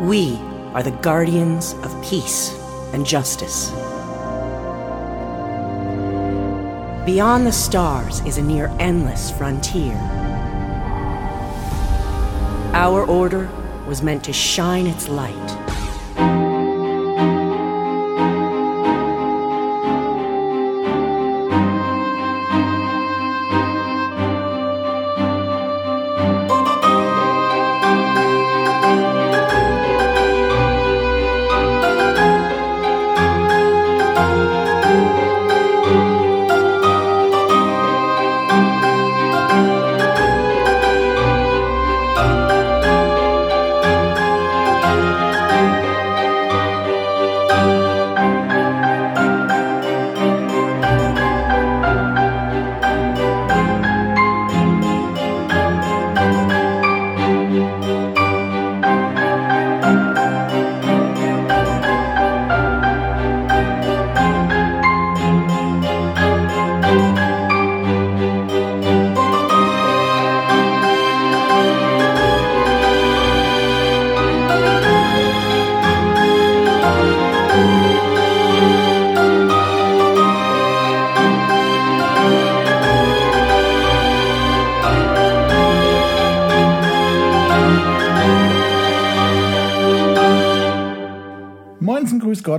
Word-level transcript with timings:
We 0.00 0.36
are 0.74 0.82
the 0.82 0.90
guardians 0.90 1.74
of 1.84 2.04
peace 2.04 2.52
and 2.92 3.06
justice. 3.06 3.70
Beyond 7.06 7.46
the 7.46 7.52
stars 7.52 8.20
is 8.26 8.36
a 8.36 8.42
near 8.42 8.74
endless 8.80 9.30
frontier. 9.30 9.94
Our 12.74 13.04
order 13.04 13.48
was 13.86 14.02
meant 14.02 14.24
to 14.24 14.32
shine 14.32 14.88
its 14.88 15.08
light 15.08 15.34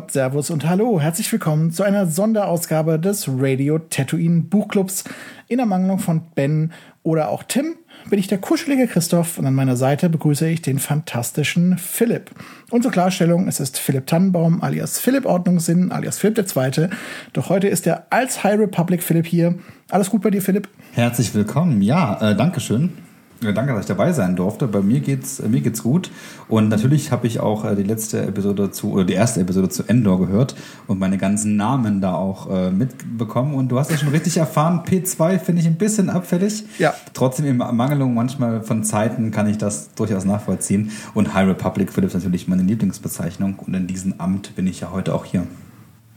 Gott, 0.06 0.12
Servus 0.12 0.52
und 0.52 0.70
Hallo. 0.70 1.02
Herzlich 1.02 1.32
willkommen 1.32 1.72
zu 1.72 1.82
einer 1.82 2.06
Sonderausgabe 2.06 3.00
des 3.00 3.28
Radio 3.28 3.80
Tatooine 3.80 4.44
Buchclubs. 4.44 5.04
In 5.48 5.58
Ermangelung 5.58 5.98
von 5.98 6.22
Ben 6.36 6.74
oder 7.02 7.30
auch 7.30 7.42
Tim 7.42 7.74
bin 8.12 8.20
ich 8.20 8.28
der 8.28 8.38
kuschelige 8.38 8.86
Christoph 8.86 9.40
und 9.40 9.48
an 9.48 9.56
meiner 9.56 9.76
Seite 9.76 10.10
begrüße 10.10 10.48
ich 10.48 10.62
den 10.62 10.78
fantastischen 10.78 11.80
Philipp. 11.80 12.30
Und 12.70 12.84
zur 12.84 12.92
Klarstellung, 12.92 13.48
es 13.48 13.60
ist 13.60 13.80
Philipp 13.80 14.06
Tannenbaum 14.06 14.62
alias 14.62 15.00
Philipp 15.00 15.26
Ordnungssinn 15.26 15.92
alias 15.92 16.20
Philipp 16.20 16.38
II. 16.38 16.90
Doch 17.34 17.50
heute 17.50 17.68
ist 17.68 17.88
der 17.88 18.06
als 18.12 18.44
High 18.44 18.60
Republic 18.60 19.02
Philipp 19.02 19.26
hier. 19.26 19.56
Alles 19.90 20.12
gut 20.12 20.22
bei 20.22 20.30
dir, 20.30 20.44
Philipp? 20.44 20.70
Herzlich 20.94 21.34
willkommen. 21.34 21.82
Ja, 21.82 22.22
äh, 22.22 22.36
danke 22.36 22.60
schön. 22.60 23.05
Ja, 23.42 23.52
danke, 23.52 23.74
dass 23.74 23.82
ich 23.82 23.88
dabei 23.88 24.14
sein 24.14 24.36
durfte. 24.36 24.68
Bei 24.68 24.82
mir 24.82 25.02
geht's, 25.02 25.40
äh, 25.40 25.48
mir 25.48 25.62
geht's 25.62 25.84
gut. 25.84 26.10
Und 26.48 26.70
natürlich 26.70 27.12
habe 27.12 27.28
ich 27.28 27.40
auch 27.40 27.66
äh, 27.66 27.76
die 27.76 27.84
letzte 27.84 28.22
Episode 28.22 28.72
zu, 28.72 28.94
oder 28.94 29.04
die 29.04 29.14
erste 29.14 29.42
Episode 29.42 29.70
zu 29.70 29.84
Endor 29.84 30.20
gehört 30.20 30.56
und 30.88 31.00
meine 31.00 31.18
ganzen 31.18 31.58
Namen 31.58 32.00
da 32.00 32.16
auch 32.16 32.50
äh, 32.50 32.72
mitbekommen. 32.72 33.54
Und 33.54 33.70
du 33.70 33.78
hast 33.78 33.92
ja 33.92 33.98
schon 33.98 34.10
richtig 34.10 34.38
erfahren, 34.38 34.82
P2 34.86 35.40
finde 35.40 35.62
ich 35.62 35.68
ein 35.68 35.76
bisschen 35.76 36.10
abfällig. 36.10 36.64
Ja. 36.80 36.94
Trotzdem 37.14 37.46
in 37.46 37.58
Mangelung 37.58 38.14
manchmal 38.14 38.64
von 38.64 38.84
Zeiten 38.84 39.32
kann 39.32 39.50
ich 39.50 39.58
das 39.58 39.94
durchaus 39.96 40.24
nachvollziehen. 40.24 40.92
Und 41.14 41.34
High 41.34 41.50
Republic 41.50 41.92
Philipp 41.92 42.10
ist 42.10 42.14
natürlich 42.14 42.48
meine 42.48 42.64
Lieblingsbezeichnung. 42.64 43.60
Und 43.60 43.74
in 43.74 43.88
diesem 43.88 44.16
Amt 44.18 44.56
bin 44.56 44.66
ich 44.66 44.80
ja 44.80 44.92
heute 44.92 45.14
auch 45.14 45.26
hier. 45.26 45.46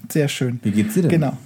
Sehr 0.09 0.28
schön. 0.28 0.60
Wie 0.62 0.70
geht's 0.70 0.94
dir 0.94 1.03
denn? 1.03 1.10
Genau. 1.10 1.37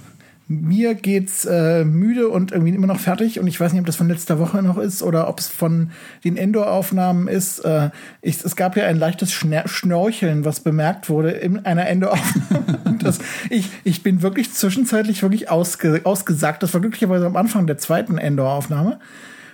Mir 0.48 0.94
geht's 0.94 1.44
äh, 1.44 1.84
müde 1.84 2.28
und 2.28 2.53
irgendwie 2.53 2.75
immer 2.75 2.86
noch 2.86 2.98
fertig 2.98 3.38
und 3.41 3.47
ich 3.47 3.58
weiß 3.58 3.72
nicht, 3.72 3.80
ob 3.80 3.86
das 3.86 3.97
von 3.97 4.08
letzter 4.08 4.38
Woche 4.38 4.62
noch 4.62 4.76
ist 4.76 5.03
oder 5.03 5.28
ob 5.28 5.38
es 5.38 5.48
von 5.48 5.91
den 6.25 6.36
Endor-Aufnahmen 6.36 7.28
ist. 7.28 7.60
Äh, 7.60 7.91
ich, 8.20 8.44
es 8.44 8.56
gab 8.56 8.76
ja 8.76 8.84
ein 8.84 8.98
leichtes 8.98 9.32
Schner 9.32 9.66
Schnorcheln, 9.66 10.44
was 10.44 10.60
bemerkt 10.60 11.08
wurde 11.08 11.30
in 11.30 11.64
einer 11.64 11.86
Endor-Aufnahme. 11.86 12.91
ich, 13.50 13.69
ich 13.84 14.03
bin 14.03 14.22
wirklich 14.22 14.53
zwischenzeitlich 14.53 15.22
wirklich 15.22 15.50
ausge 15.50 16.03
ausgesagt. 16.04 16.62
Das 16.62 16.74
war 16.74 16.80
glücklicherweise 16.80 17.26
am 17.26 17.36
Anfang 17.36 17.66
der 17.66 17.78
zweiten 17.78 18.19
Endor-Aufnahme. 18.19 18.98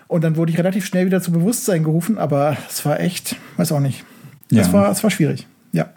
Und 0.09 0.25
dann 0.25 0.37
wurde 0.37 0.51
ich 0.51 0.59
relativ 0.59 0.87
schnell 0.87 1.07
wieder 1.07 1.21
zu 1.21 1.31
Bewusstsein 1.33 1.85
gerufen, 1.85 2.19
aber 2.19 2.57
es 2.69 2.85
war 2.87 2.99
echt, 2.99 3.37
weiß 3.59 3.73
auch 3.73 3.81
nicht. 3.81 4.05
Es 4.51 4.69
ja. 4.69 4.73
war, 4.73 4.91
es 4.91 5.03
war 5.05 5.11
schwierig. 5.11 5.47
Ja. 5.73 5.91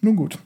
Nun 0.00 0.16
gut. 0.16 0.38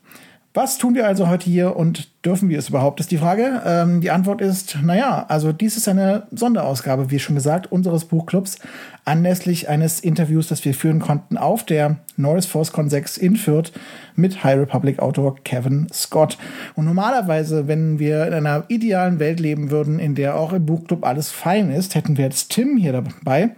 Was 0.52 0.78
tun 0.78 0.96
wir 0.96 1.06
also 1.06 1.28
heute 1.28 1.48
hier 1.48 1.76
und 1.76 2.08
dürfen 2.24 2.48
wir 2.48 2.58
es 2.58 2.70
überhaupt, 2.70 2.98
ist 2.98 3.12
die 3.12 3.18
Frage. 3.18 3.62
Ähm, 3.64 4.00
die 4.00 4.10
Antwort 4.10 4.40
ist, 4.40 4.78
naja, 4.82 5.24
also 5.28 5.52
dies 5.52 5.76
ist 5.76 5.86
eine 5.86 6.26
Sonderausgabe, 6.32 7.12
wie 7.12 7.20
schon 7.20 7.36
gesagt, 7.36 7.70
unseres 7.70 8.06
Buchclubs, 8.06 8.58
anlässlich 9.04 9.68
eines 9.68 10.00
Interviews, 10.00 10.48
das 10.48 10.64
wir 10.64 10.74
führen 10.74 10.98
konnten 10.98 11.38
auf 11.38 11.64
der 11.64 11.98
Norris 12.16 12.46
Force 12.46 12.72
Con 12.72 12.90
6 12.90 13.16
in 13.16 13.36
Fürth 13.36 13.70
mit 14.16 14.42
High 14.42 14.58
Republic 14.58 14.98
Autor 14.98 15.36
Kevin 15.44 15.86
Scott. 15.92 16.36
Und 16.74 16.84
normalerweise, 16.84 17.68
wenn 17.68 18.00
wir 18.00 18.26
in 18.26 18.34
einer 18.34 18.64
idealen 18.66 19.20
Welt 19.20 19.38
leben 19.38 19.70
würden, 19.70 20.00
in 20.00 20.16
der 20.16 20.34
auch 20.34 20.52
im 20.52 20.66
Buchclub 20.66 21.06
alles 21.06 21.30
fein 21.30 21.70
ist, 21.70 21.94
hätten 21.94 22.16
wir 22.16 22.24
jetzt 22.24 22.50
Tim 22.50 22.76
hier 22.76 22.92
dabei, 22.92 23.54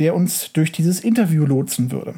der 0.00 0.16
uns 0.16 0.52
durch 0.52 0.72
dieses 0.72 0.98
Interview 0.98 1.46
lotsen 1.46 1.92
würde. 1.92 2.14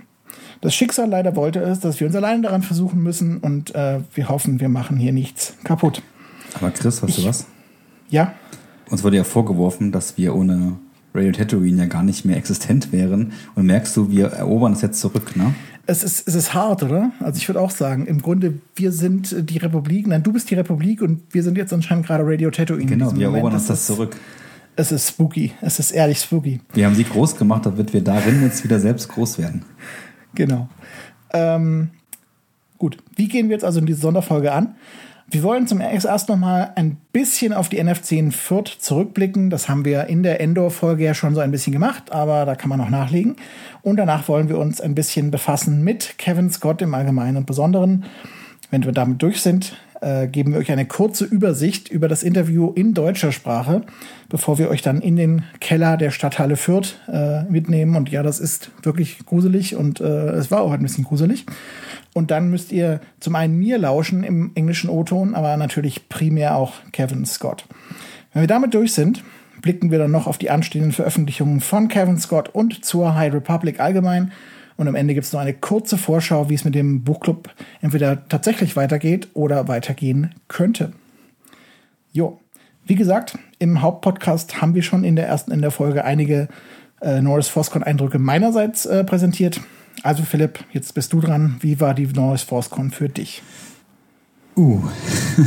Das 0.60 0.74
Schicksal 0.74 1.08
leider 1.08 1.36
wollte 1.36 1.60
es, 1.60 1.80
dass 1.80 2.00
wir 2.00 2.06
uns 2.06 2.16
alleine 2.16 2.42
daran 2.42 2.62
versuchen 2.62 3.02
müssen 3.02 3.38
und 3.38 3.74
äh, 3.74 4.00
wir 4.14 4.28
hoffen, 4.28 4.60
wir 4.60 4.68
machen 4.68 4.96
hier 4.96 5.12
nichts 5.12 5.54
kaputt. 5.64 6.02
Aber 6.54 6.70
Chris, 6.70 7.02
weißt 7.02 7.18
ich, 7.18 7.24
du 7.24 7.28
was? 7.28 7.46
Ja. 8.08 8.34
Uns 8.88 9.02
wurde 9.04 9.16
ja 9.16 9.24
vorgeworfen, 9.24 9.92
dass 9.92 10.16
wir 10.16 10.34
ohne 10.34 10.76
Radio 11.16 11.32
Tatooine 11.32 11.82
ja 11.82 11.86
gar 11.86 12.02
nicht 12.02 12.24
mehr 12.24 12.36
existent 12.36 12.92
wären. 12.92 13.32
Und 13.54 13.66
merkst 13.66 13.96
du, 13.96 14.10
wir 14.10 14.26
erobern 14.26 14.72
das 14.72 14.82
jetzt 14.82 15.00
zurück, 15.00 15.36
ne? 15.36 15.54
Es 15.88 16.02
ist, 16.02 16.26
es 16.26 16.34
ist 16.34 16.52
hart, 16.52 16.82
oder? 16.82 17.12
Also 17.20 17.38
ich 17.38 17.48
würde 17.48 17.60
auch 17.60 17.70
sagen, 17.70 18.06
im 18.06 18.20
Grunde, 18.20 18.54
wir 18.74 18.90
sind 18.90 19.48
die 19.50 19.58
Republik, 19.58 20.08
nein, 20.08 20.22
du 20.22 20.32
bist 20.32 20.50
die 20.50 20.56
Republik 20.56 21.00
und 21.00 21.22
wir 21.30 21.44
sind 21.44 21.56
jetzt 21.56 21.72
anscheinend 21.72 22.06
gerade 22.06 22.24
Radio 22.26 22.50
Tatooine. 22.50 22.86
Genau, 22.86 23.14
wir 23.14 23.26
erobern 23.26 23.54
uns 23.54 23.68
das, 23.68 23.86
das 23.86 23.86
zurück. 23.86 24.16
Es 24.74 24.92
ist 24.92 25.08
spooky, 25.08 25.52
es 25.62 25.78
ist 25.78 25.92
ehrlich 25.92 26.18
spooky. 26.18 26.60
Wir 26.74 26.86
haben 26.86 26.96
sie 26.96 27.04
groß 27.04 27.36
gemacht, 27.36 27.64
damit 27.64 27.92
wir 27.92 28.02
darin 28.02 28.42
jetzt 28.42 28.64
wieder 28.64 28.80
selbst 28.80 29.08
groß 29.08 29.38
werden. 29.38 29.64
Genau. 30.36 30.68
Ähm, 31.32 31.90
gut, 32.78 32.98
wie 33.16 33.26
gehen 33.26 33.48
wir 33.48 33.56
jetzt 33.56 33.64
also 33.64 33.80
in 33.80 33.86
diese 33.86 34.00
Sonderfolge 34.00 34.52
an? 34.52 34.76
Wir 35.28 35.42
wollen 35.42 35.66
zum 35.66 35.80
erst 35.80 36.28
noch 36.28 36.36
mal 36.36 36.72
ein 36.76 36.98
bisschen 37.12 37.52
auf 37.52 37.68
die 37.68 37.82
NFC10 37.82 38.30
Fürth 38.30 38.76
zurückblicken. 38.78 39.50
Das 39.50 39.68
haben 39.68 39.84
wir 39.84 40.06
in 40.06 40.22
der 40.22 40.40
Endor-Folge 40.40 41.04
ja 41.04 41.14
schon 41.14 41.34
so 41.34 41.40
ein 41.40 41.50
bisschen 41.50 41.72
gemacht, 41.72 42.12
aber 42.12 42.44
da 42.44 42.54
kann 42.54 42.68
man 42.68 42.78
noch 42.78 42.90
nachlegen. 42.90 43.34
Und 43.82 43.96
danach 43.96 44.28
wollen 44.28 44.48
wir 44.48 44.58
uns 44.58 44.80
ein 44.80 44.94
bisschen 44.94 45.32
befassen 45.32 45.82
mit 45.82 46.16
Kevin 46.18 46.48
Scott 46.50 46.80
im 46.80 46.94
Allgemeinen 46.94 47.38
und 47.38 47.46
Besonderen. 47.46 48.04
Wenn 48.70 48.84
wir 48.84 48.92
damit 48.92 49.20
durch 49.20 49.40
sind, 49.42 49.76
äh, 50.06 50.28
geben 50.28 50.52
wir 50.52 50.60
euch 50.60 50.70
eine 50.70 50.86
kurze 50.86 51.24
Übersicht 51.24 51.88
über 51.88 52.06
das 52.06 52.22
Interview 52.22 52.70
in 52.72 52.94
deutscher 52.94 53.32
Sprache, 53.32 53.82
bevor 54.28 54.56
wir 54.56 54.70
euch 54.70 54.80
dann 54.80 55.00
in 55.00 55.16
den 55.16 55.42
Keller 55.58 55.96
der 55.96 56.12
Stadthalle 56.12 56.56
Fürth 56.56 57.00
äh, 57.08 57.42
mitnehmen. 57.44 57.96
Und 57.96 58.08
ja, 58.08 58.22
das 58.22 58.38
ist 58.38 58.70
wirklich 58.82 59.26
gruselig 59.26 59.74
und 59.74 60.00
äh, 60.00 60.30
es 60.30 60.52
war 60.52 60.60
auch 60.60 60.70
ein 60.70 60.82
bisschen 60.82 61.04
gruselig. 61.04 61.44
Und 62.14 62.30
dann 62.30 62.50
müsst 62.50 62.70
ihr 62.70 63.00
zum 63.18 63.34
einen 63.34 63.58
mir 63.58 63.78
lauschen 63.78 64.22
im 64.22 64.52
englischen 64.54 64.88
O-Ton, 64.90 65.34
aber 65.34 65.56
natürlich 65.56 66.08
primär 66.08 66.54
auch 66.54 66.74
Kevin 66.92 67.26
Scott. 67.26 67.66
Wenn 68.32 68.42
wir 68.42 68.48
damit 68.48 68.74
durch 68.74 68.92
sind, 68.92 69.24
blicken 69.60 69.90
wir 69.90 69.98
dann 69.98 70.12
noch 70.12 70.28
auf 70.28 70.38
die 70.38 70.50
anstehenden 70.50 70.92
Veröffentlichungen 70.92 71.60
von 71.60 71.88
Kevin 71.88 72.18
Scott 72.18 72.48
und 72.50 72.84
zur 72.84 73.16
High 73.16 73.34
Republic 73.34 73.80
allgemein 73.80 74.30
und 74.76 74.88
am 74.88 74.94
Ende 74.94 75.14
gibt 75.14 75.26
es 75.26 75.32
noch 75.32 75.40
eine 75.40 75.54
kurze 75.54 75.96
Vorschau, 75.96 76.48
wie 76.50 76.54
es 76.54 76.64
mit 76.64 76.74
dem 76.74 77.02
Buchclub 77.02 77.50
entweder 77.80 78.28
tatsächlich 78.28 78.76
weitergeht 78.76 79.28
oder 79.34 79.68
weitergehen 79.68 80.34
könnte. 80.48 80.92
Jo, 82.12 82.38
wie 82.84 82.94
gesagt, 82.94 83.38
im 83.58 83.82
Hauptpodcast 83.82 84.60
haben 84.60 84.74
wir 84.74 84.82
schon 84.82 85.02
in 85.02 85.16
der 85.16 85.26
ersten 85.26 85.50
in 85.50 85.60
der 85.60 85.70
Folge 85.70 86.04
einige 86.04 86.48
äh, 87.00 87.20
Norris 87.20 87.48
Forscon 87.48 87.82
Eindrücke 87.82 88.18
meinerseits 88.18 88.86
äh, 88.86 89.02
präsentiert. 89.04 89.60
Also 90.02 90.22
Philipp, 90.22 90.60
jetzt 90.72 90.94
bist 90.94 91.12
du 91.12 91.20
dran. 91.20 91.56
Wie 91.60 91.80
war 91.80 91.94
die 91.94 92.06
Norris 92.06 92.42
Forscon 92.42 92.90
für 92.90 93.08
dich? 93.08 93.42
Uh, 94.56 94.80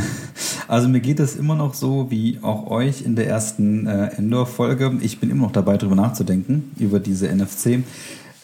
also 0.68 0.88
mir 0.88 1.00
geht 1.00 1.18
es 1.18 1.34
immer 1.34 1.56
noch 1.56 1.74
so 1.74 2.10
wie 2.10 2.38
auch 2.42 2.68
euch 2.68 3.02
in 3.02 3.16
der 3.16 3.26
ersten 3.26 3.86
äh, 3.86 4.08
Endor-Folge. 4.16 4.98
Ich 5.00 5.18
bin 5.18 5.30
immer 5.30 5.42
noch 5.42 5.52
dabei, 5.52 5.76
darüber 5.76 5.96
nachzudenken, 5.96 6.72
über 6.78 7.00
diese 7.00 7.28
NFC. 7.28 7.80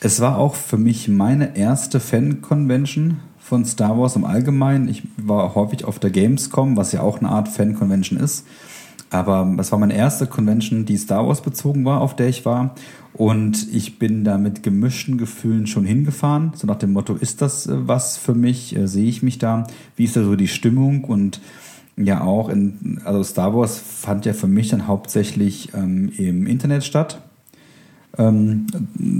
Es 0.00 0.20
war 0.20 0.38
auch 0.38 0.54
für 0.54 0.76
mich 0.76 1.08
meine 1.08 1.56
erste 1.56 2.00
Fan-Convention 2.00 3.20
von 3.38 3.64
Star 3.64 3.98
Wars 3.98 4.16
im 4.16 4.24
Allgemeinen. 4.24 4.88
Ich 4.88 5.04
war 5.16 5.54
häufig 5.54 5.84
auf 5.84 5.98
der 5.98 6.10
Gamescom, 6.10 6.76
was 6.76 6.92
ja 6.92 7.00
auch 7.00 7.18
eine 7.18 7.30
Art 7.30 7.48
Fan-Convention 7.48 8.18
ist. 8.18 8.46
Aber 9.10 9.54
es 9.58 9.72
war 9.72 9.78
meine 9.78 9.96
erste 9.96 10.26
Convention, 10.26 10.84
die 10.84 10.96
Star 10.96 11.26
Wars 11.26 11.40
bezogen 11.40 11.84
war, 11.84 12.00
auf 12.00 12.16
der 12.16 12.28
ich 12.28 12.44
war. 12.44 12.74
Und 13.14 13.72
ich 13.72 13.98
bin 13.98 14.24
da 14.24 14.36
mit 14.36 14.62
gemischten 14.62 15.16
Gefühlen 15.16 15.66
schon 15.66 15.86
hingefahren. 15.86 16.52
So 16.54 16.66
nach 16.66 16.76
dem 16.76 16.92
Motto, 16.92 17.14
ist 17.14 17.40
das 17.40 17.66
äh, 17.66 17.88
was 17.88 18.18
für 18.18 18.34
mich? 18.34 18.76
Äh, 18.76 18.88
sehe 18.88 19.08
ich 19.08 19.22
mich 19.22 19.38
da? 19.38 19.66
Wie 19.94 20.04
ist 20.04 20.16
da 20.16 20.24
so 20.24 20.36
die 20.36 20.48
Stimmung? 20.48 21.04
Und 21.04 21.40
ja 21.96 22.20
auch 22.22 22.50
in, 22.50 23.00
also 23.04 23.22
Star 23.22 23.54
Wars 23.54 23.78
fand 23.78 24.26
ja 24.26 24.34
für 24.34 24.48
mich 24.48 24.68
dann 24.68 24.86
hauptsächlich 24.86 25.72
ähm, 25.74 26.12
im 26.18 26.46
Internet 26.46 26.84
statt. 26.84 27.22
Ähm, 28.18 28.66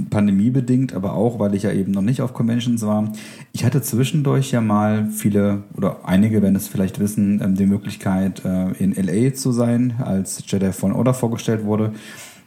pandemiebedingt, 0.09 0.93
aber 0.93 1.13
auch, 1.13 1.37
weil 1.37 1.53
ich 1.53 1.63
ja 1.63 1.71
eben 1.71 1.91
noch 1.91 2.01
nicht 2.01 2.21
auf 2.21 2.33
Conventions 2.33 2.83
war. 2.83 3.11
Ich 3.51 3.63
hatte 3.63 3.81
zwischendurch 3.81 4.51
ja 4.51 4.59
mal 4.59 5.07
viele, 5.11 5.63
oder 5.75 5.99
einige 6.05 6.41
werden 6.41 6.55
es 6.55 6.67
vielleicht 6.67 6.99
wissen, 6.99 7.39
ähm, 7.43 7.55
die 7.55 7.67
Möglichkeit, 7.67 8.43
äh, 8.43 8.71
in 8.83 8.93
LA 8.95 9.35
zu 9.35 9.51
sein, 9.51 9.93
als 9.99 10.43
Jedi 10.47 10.71
Fallen 10.71 10.93
Order 10.93 11.13
vorgestellt 11.13 11.63
wurde. 11.63 11.93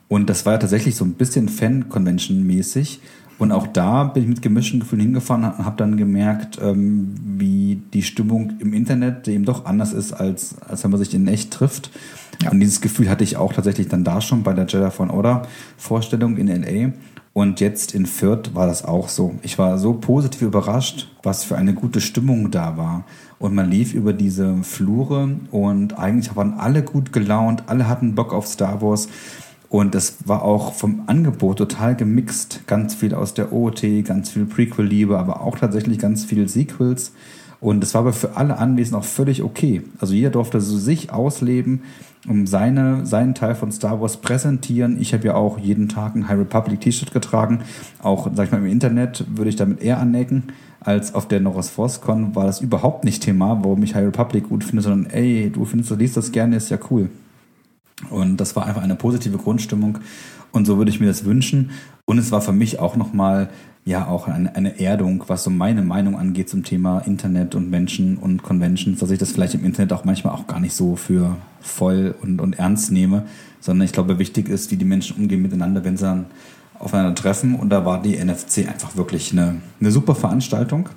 Und 0.08 0.29
das 0.29 0.44
war 0.44 0.55
ja 0.55 0.58
tatsächlich 0.58 0.97
so 0.97 1.05
ein 1.05 1.12
bisschen 1.12 1.49
Fan-Convention-mäßig. 1.49 3.00
Und 3.38 3.52
auch 3.52 3.67
da 3.67 4.05
bin 4.05 4.25
ich 4.25 4.29
mit 4.29 4.43
gemischten 4.43 4.81
Gefühlen 4.81 5.02
hingefahren 5.02 5.44
und 5.44 5.64
habe 5.64 5.76
dann 5.76 5.97
gemerkt, 5.97 6.58
ähm, 6.61 7.14
wie 7.38 7.81
die 7.94 8.02
Stimmung 8.02 8.55
im 8.58 8.75
Internet 8.75 9.29
eben 9.29 9.47
doch 9.47 9.64
anders 9.64 9.94
ist, 9.94 10.12
als, 10.12 10.61
als 10.61 10.85
wenn 10.85 10.91
man 10.91 10.99
sich 10.99 11.14
in 11.14 11.26
echt 11.26 11.50
trifft. 11.50 11.91
Ja. 12.42 12.50
Und 12.50 12.60
dieses 12.60 12.81
Gefühl 12.81 13.08
hatte 13.08 13.25
ich 13.25 13.37
auch 13.37 13.52
tatsächlich 13.52 13.88
dann 13.88 14.04
da 14.04 14.20
schon 14.20 14.42
bei 14.42 14.52
der 14.52 14.66
Jedi 14.66 14.90
von 14.90 15.10
Order 15.10 15.42
Vorstellung 15.76 16.37
in 16.37 16.48
LA. 16.48 16.92
Und 17.32 17.60
jetzt 17.60 17.94
in 17.94 18.06
Fürth 18.06 18.54
war 18.54 18.66
das 18.66 18.84
auch 18.84 19.08
so. 19.08 19.37
Ich 19.42 19.58
war 19.58 19.78
so 19.78 19.94
positiv 19.94 20.42
überrascht, 20.42 21.08
was 21.22 21.44
für 21.44 21.56
eine 21.56 21.75
gute 21.75 22.00
Stimmung 22.00 22.50
da 22.50 22.76
war. 22.76 23.04
Und 23.38 23.54
man 23.54 23.70
lief 23.70 23.94
über 23.94 24.12
diese 24.12 24.62
Flure 24.62 25.37
und 25.50 25.98
eigentlich 25.98 26.34
waren 26.34 26.54
alle 26.54 26.82
gut 26.82 27.12
gelaunt, 27.12 27.64
alle 27.66 27.88
hatten 27.88 28.14
Bock 28.14 28.34
auf 28.34 28.46
Star 28.46 28.82
Wars. 28.82 29.08
Und 29.69 29.94
es 29.94 30.16
war 30.25 30.42
auch 30.42 30.75
vom 30.75 31.04
Angebot 31.06 31.58
total 31.58 31.94
gemixt. 31.94 32.66
Ganz 32.66 32.96
viel 32.96 33.14
aus 33.14 33.34
der 33.34 33.52
OT, 33.52 33.82
ganz 34.04 34.31
viel 34.31 34.44
Prequel-Liebe, 34.44 35.16
aber 35.16 35.42
auch 35.42 35.56
tatsächlich 35.56 35.98
ganz 35.98 36.25
viel 36.25 36.48
Sequels. 36.48 37.12
Und 37.60 37.84
es 37.84 37.94
war 37.94 38.00
aber 38.00 38.12
für 38.12 38.37
alle 38.37 38.58
Anwesenden 38.58 39.00
auch 39.00 39.06
völlig 39.06 39.42
okay. 39.42 39.82
Also 40.00 40.14
jeder 40.14 40.31
durfte 40.31 40.60
so 40.60 40.76
sich 40.76 41.12
ausleben, 41.12 41.82
um 42.28 42.46
seine, 42.46 43.06
seinen 43.06 43.34
Teil 43.34 43.55
von 43.55 43.72
Star 43.72 44.00
Wars 44.00 44.19
präsentieren. 44.19 45.00
Ich 45.00 45.14
habe 45.14 45.26
ja 45.26 45.34
auch 45.34 45.58
jeden 45.58 45.88
Tag 45.88 46.14
ein 46.14 46.28
High 46.28 46.38
Republic 46.38 46.81
T-Shirt 46.81 47.12
getragen. 47.12 47.61
Auch, 48.02 48.28
sag 48.34 48.46
ich 48.46 48.52
mal, 48.52 48.58
im 48.58 48.67
Internet 48.67 49.25
würde 49.37 49.49
ich 49.49 49.56
damit 49.56 49.82
eher 49.82 49.99
anecken 49.99 50.52
als 50.81 51.14
auf 51.14 51.28
der 51.28 51.40
Norris 51.40 51.69
Force 51.69 52.00
Con 52.00 52.34
war 52.34 52.46
das 52.46 52.61
überhaupt 52.61 53.05
nicht 53.05 53.22
Thema, 53.22 53.61
warum 53.62 53.82
ich 53.82 53.94
High 53.94 54.06
Republic 54.06 54.49
gut 54.49 54.64
finde, 54.64 54.82
sondern 54.82 55.11
ey, 55.11 55.50
du 55.50 55.64
findest, 55.67 55.90
du 55.90 55.94
liest 55.94 56.17
das 56.17 56.32
gerne, 56.32 56.56
ist 56.56 56.70
ja 56.70 56.78
cool. 56.90 57.11
Und 58.08 58.38
das 58.38 58.56
war 58.56 58.64
einfach 58.66 58.82
eine 58.82 58.96
positive 58.96 59.37
Grundstimmung. 59.37 59.99
Und 60.52 60.66
so 60.66 60.78
würde 60.78 60.90
ich 60.90 60.99
mir 60.99 61.06
das 61.06 61.26
wünschen. 61.26 61.70
Und 62.06 62.19
es 62.19 62.32
war 62.32 62.40
für 62.40 62.52
mich 62.52 62.78
auch 62.78 62.96
nochmal, 62.96 63.50
ja, 63.84 64.06
auch 64.06 64.26
eine, 64.26 64.56
eine 64.56 64.81
Erdung, 64.81 65.25
was 65.26 65.44
so 65.44 65.50
meine 65.50 65.82
Meinung 65.82 66.16
angeht 66.16 66.49
zum 66.49 66.64
Thema 66.64 67.00
Internet 67.00 67.55
und 67.55 67.70
Menschen 67.70 68.16
und 68.16 68.43
Conventions, 68.43 68.99
dass 69.00 69.11
ich 69.11 69.19
das 69.19 69.32
vielleicht 69.32 69.55
im 69.55 69.64
Internet 69.64 69.93
auch 69.93 70.05
manchmal 70.05 70.34
auch 70.34 70.46
gar 70.46 70.61
nicht 70.61 70.75
so 70.75 70.96
für 70.96 71.37
voll 71.60 72.14
und, 72.22 72.40
und 72.40 72.58
ernst 72.58 72.90
nehme, 72.90 73.24
sondern 73.60 73.84
ich 73.84 73.92
glaube, 73.92 74.18
wichtig 74.18 74.48
ist, 74.48 74.70
wie 74.70 74.76
die 74.76 74.84
Menschen 74.84 75.16
umgehen 75.16 75.42
miteinander, 75.42 75.84
wenn 75.84 75.96
sie 75.96 76.04
dann 76.04 76.26
aufeinander 76.78 77.14
treffen. 77.14 77.54
Und 77.54 77.70
da 77.70 77.84
war 77.84 78.02
die 78.02 78.16
NFC 78.16 78.68
einfach 78.68 78.96
wirklich 78.96 79.32
eine, 79.32 79.60
eine 79.80 79.92
super 79.92 80.14
Veranstaltung. 80.14 80.88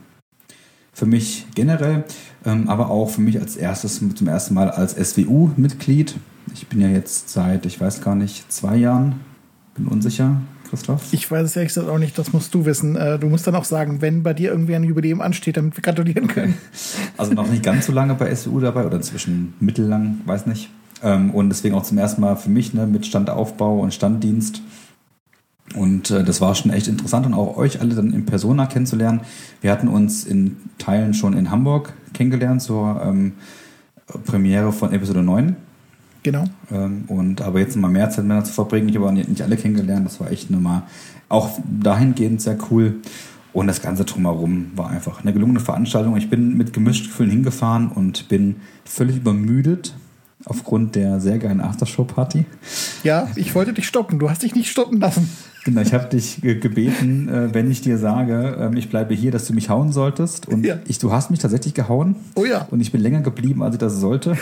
Für 0.93 1.05
mich 1.05 1.47
generell, 1.55 2.03
ähm, 2.45 2.69
aber 2.69 2.89
auch 2.89 3.09
für 3.09 3.21
mich 3.21 3.39
als 3.39 3.55
erstes, 3.55 3.99
zum 3.99 4.27
ersten 4.27 4.53
Mal 4.53 4.69
als 4.69 4.93
SWU-Mitglied. 4.95 6.15
Ich 6.53 6.67
bin 6.67 6.81
ja 6.81 6.87
jetzt 6.87 7.29
seit, 7.29 7.65
ich 7.65 7.81
weiß 7.81 8.01
gar 8.01 8.15
nicht, 8.15 8.51
zwei 8.51 8.75
Jahren, 8.75 9.21
bin 9.75 9.87
unsicher, 9.87 10.41
Christoph. 10.73 11.13
Ich 11.13 11.29
weiß 11.29 11.45
es 11.45 11.55
ehrlich 11.55 11.69
gesagt 11.69 11.87
auch 11.87 11.99
nicht, 11.99 12.17
das 12.17 12.33
musst 12.33 12.51
du 12.55 12.65
wissen. 12.65 12.95
Äh, 12.95 13.19
du 13.19 13.29
musst 13.29 13.45
dann 13.45 13.53
auch 13.53 13.63
sagen, 13.63 14.01
wenn 14.01 14.23
bei 14.23 14.33
dir 14.33 14.49
irgendwie 14.49 14.73
ein 14.75 14.83
Jubiläum 14.83 15.21
ansteht, 15.21 15.55
damit 15.55 15.77
wir 15.77 15.83
gratulieren 15.83 16.27
können. 16.27 16.55
Also 17.15 17.33
noch 17.33 17.47
nicht 17.47 17.61
ganz 17.61 17.85
so 17.85 17.93
lange 17.93 18.15
bei 18.15 18.33
SWU 18.33 18.59
dabei 18.59 18.85
oder 18.85 18.97
inzwischen 18.97 19.53
mittellang, 19.59 20.21
weiß 20.25 20.47
nicht. 20.47 20.71
Ähm, 21.03 21.29
und 21.29 21.49
deswegen 21.49 21.75
auch 21.75 21.83
zum 21.83 21.99
ersten 21.99 22.21
Mal 22.21 22.35
für 22.37 22.49
mich 22.49 22.73
ne, 22.73 22.87
mit 22.87 23.05
Standaufbau 23.05 23.79
und 23.79 23.93
Standdienst. 23.93 24.61
Und 25.75 26.09
äh, 26.09 26.23
das 26.23 26.41
war 26.41 26.55
schon 26.55 26.71
echt 26.71 26.87
interessant 26.87 27.27
und 27.27 27.35
auch 27.35 27.55
euch 27.55 27.81
alle 27.81 27.93
dann 27.93 28.13
in 28.13 28.25
Persona 28.25 28.65
kennenzulernen. 28.65 29.21
Wir 29.61 29.71
hatten 29.71 29.87
uns 29.87 30.25
in 30.25 30.57
Teilen 30.79 31.13
schon 31.13 31.33
in 31.33 31.51
Hamburg 31.51 31.93
kennengelernt 32.13 32.63
zur 32.63 32.99
ähm, 33.05 33.33
Premiere 34.25 34.71
von 34.73 34.91
Episode 34.91 35.21
9 35.21 35.55
Genau. 36.23 36.45
Ähm, 36.71 37.03
und 37.07 37.41
aber 37.41 37.59
jetzt 37.59 37.75
mal 37.75 37.89
mehr 37.89 38.09
Zeit 38.09 38.23
miteinander 38.23 38.45
zu 38.45 38.53
verbringen. 38.53 38.89
Ich 38.89 38.95
habe 38.95 39.13
nicht 39.13 39.41
alle 39.41 39.57
kennengelernt. 39.57 40.05
Das 40.05 40.19
war 40.19 40.31
echt 40.31 40.49
nochmal 40.49 40.83
auch 41.29 41.59
dahingehend 41.81 42.41
sehr 42.41 42.57
cool. 42.71 42.95
Und 43.51 43.67
das 43.67 43.81
ganze 43.81 44.03
drumherum 44.03 44.71
war 44.75 44.89
einfach 44.89 45.21
eine 45.21 45.31
gelungene 45.31 45.59
Veranstaltung. 45.59 46.17
Ich 46.17 46.29
bin 46.29 46.57
mit 46.57 46.73
gemischten 46.73 47.09
Gefühlen 47.09 47.29
hingefahren 47.29 47.89
und 47.89 48.27
bin 48.27 48.55
völlig 48.83 49.17
übermüdet 49.17 49.93
aufgrund 50.45 50.95
der 50.95 51.19
sehr 51.19 51.37
geilen 51.37 51.61
Aftershow-Party. 51.61 52.45
Ja, 53.03 53.27
ich 53.35 53.55
wollte 53.55 53.73
dich 53.73 53.87
stoppen. 53.87 54.19
Du 54.19 54.29
hast 54.29 54.43
dich 54.43 54.55
nicht 54.55 54.69
stoppen 54.69 54.99
lassen. 54.99 55.29
Genau, 55.63 55.81
ich 55.81 55.93
habe 55.93 56.09
dich 56.09 56.41
gebeten, 56.41 57.29
äh, 57.29 57.53
wenn 57.53 57.71
ich 57.71 57.81
dir 57.81 57.97
sage, 57.97 58.57
ähm, 58.59 58.75
ich 58.75 58.89
bleibe 58.89 59.13
hier, 59.13 59.31
dass 59.31 59.47
du 59.47 59.53
mich 59.53 59.69
hauen 59.69 59.93
solltest. 59.93 60.49
Und 60.49 60.65
ja. 60.65 60.79
ich, 60.85 60.99
du 60.99 61.13
hast 61.13 61.31
mich 61.31 61.39
tatsächlich 61.39 61.73
gehauen. 61.73 62.15
Oh 62.35 62.43
ja. 62.43 62.67
Und 62.69 62.81
ich 62.81 62.91
bin 62.91 62.99
länger 62.99 63.21
geblieben, 63.21 63.63
als 63.63 63.75
ich 63.75 63.79
das 63.79 63.99
sollte. 63.99 64.37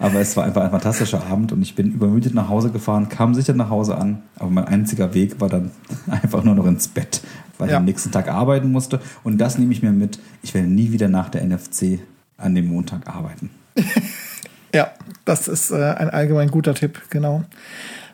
Aber 0.00 0.18
es 0.18 0.34
war 0.34 0.44
einfach 0.44 0.62
ein 0.62 0.70
fantastischer 0.70 1.26
Abend 1.26 1.52
und 1.52 1.60
ich 1.60 1.74
bin 1.74 1.92
übermüdet 1.92 2.34
nach 2.34 2.48
Hause 2.48 2.70
gefahren, 2.70 3.10
kam 3.10 3.34
sicher 3.34 3.52
nach 3.52 3.68
Hause 3.68 3.98
an. 3.98 4.22
Aber 4.38 4.50
mein 4.50 4.64
einziger 4.64 5.12
Weg 5.12 5.40
war 5.40 5.50
dann 5.50 5.70
einfach 6.10 6.42
nur 6.42 6.54
noch 6.54 6.64
ins 6.64 6.88
Bett, 6.88 7.20
weil 7.58 7.68
ja. 7.68 7.74
ich 7.74 7.76
am 7.76 7.84
nächsten 7.84 8.10
Tag 8.10 8.28
arbeiten 8.28 8.72
musste. 8.72 9.00
Und 9.24 9.38
das 9.38 9.58
nehme 9.58 9.72
ich 9.74 9.82
mir 9.82 9.92
mit. 9.92 10.18
Ich 10.42 10.54
werde 10.54 10.68
nie 10.68 10.90
wieder 10.90 11.08
nach 11.08 11.28
der 11.28 11.44
NFC 11.44 12.00
an 12.38 12.54
dem 12.54 12.68
Montag 12.68 13.06
arbeiten. 13.14 13.50
ja, 14.74 14.90
das 15.26 15.48
ist 15.48 15.70
äh, 15.70 15.76
ein 15.76 16.08
allgemein 16.08 16.50
guter 16.50 16.74
Tipp, 16.74 17.02
genau. 17.10 17.44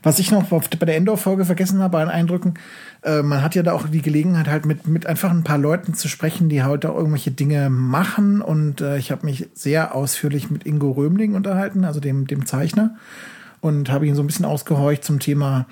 Was 0.06 0.20
ich 0.20 0.30
noch 0.30 0.44
bei 0.44 0.86
der 0.86 0.94
Endor-Folge 0.98 1.44
vergessen 1.44 1.82
habe 1.82 1.98
an 1.98 2.08
Eindrücken, 2.08 2.54
äh, 3.02 3.22
man 3.22 3.42
hat 3.42 3.56
ja 3.56 3.64
da 3.64 3.72
auch 3.72 3.88
die 3.88 4.02
Gelegenheit, 4.02 4.46
halt 4.46 4.64
mit, 4.64 4.86
mit 4.86 5.04
einfach 5.04 5.32
ein 5.32 5.42
paar 5.42 5.58
Leuten 5.58 5.94
zu 5.94 6.06
sprechen, 6.06 6.48
die 6.48 6.62
heute 6.62 6.92
auch 6.92 6.96
irgendwelche 6.96 7.32
Dinge 7.32 7.70
machen. 7.70 8.40
Und 8.40 8.80
äh, 8.80 8.98
ich 8.98 9.10
habe 9.10 9.26
mich 9.26 9.48
sehr 9.54 9.96
ausführlich 9.96 10.48
mit 10.48 10.64
Ingo 10.64 10.92
Römling 10.92 11.34
unterhalten, 11.34 11.84
also 11.84 11.98
dem, 11.98 12.28
dem 12.28 12.46
Zeichner, 12.46 12.94
und 13.60 13.90
habe 13.90 14.06
ihn 14.06 14.14
so 14.14 14.22
ein 14.22 14.28
bisschen 14.28 14.44
ausgehorcht 14.44 15.02
zum 15.02 15.18
Thema, 15.18 15.66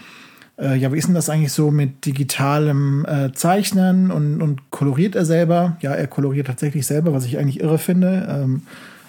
äh, 0.59 0.77
ja, 0.77 0.93
wie 0.93 0.99
ist 0.99 1.07
denn 1.07 1.15
das 1.15 1.31
eigentlich 1.31 1.53
so 1.53 1.71
mit 1.71 2.05
digitalem 2.05 3.07
äh, 3.07 3.31
Zeichnen 3.35 4.11
und, 4.11 4.43
und 4.43 4.69
koloriert 4.73 5.15
er 5.15 5.27
selber? 5.27 5.77
Ja, 5.81 5.93
er 5.93 6.09
koloriert 6.09 6.49
tatsächlich 6.49 6.89
selber, 6.89 7.13
was 7.13 7.25
ich 7.25 7.39
eigentlich 7.39 7.61
irre 7.61 7.79
finde, 7.79 8.27
ähm, 8.29 8.63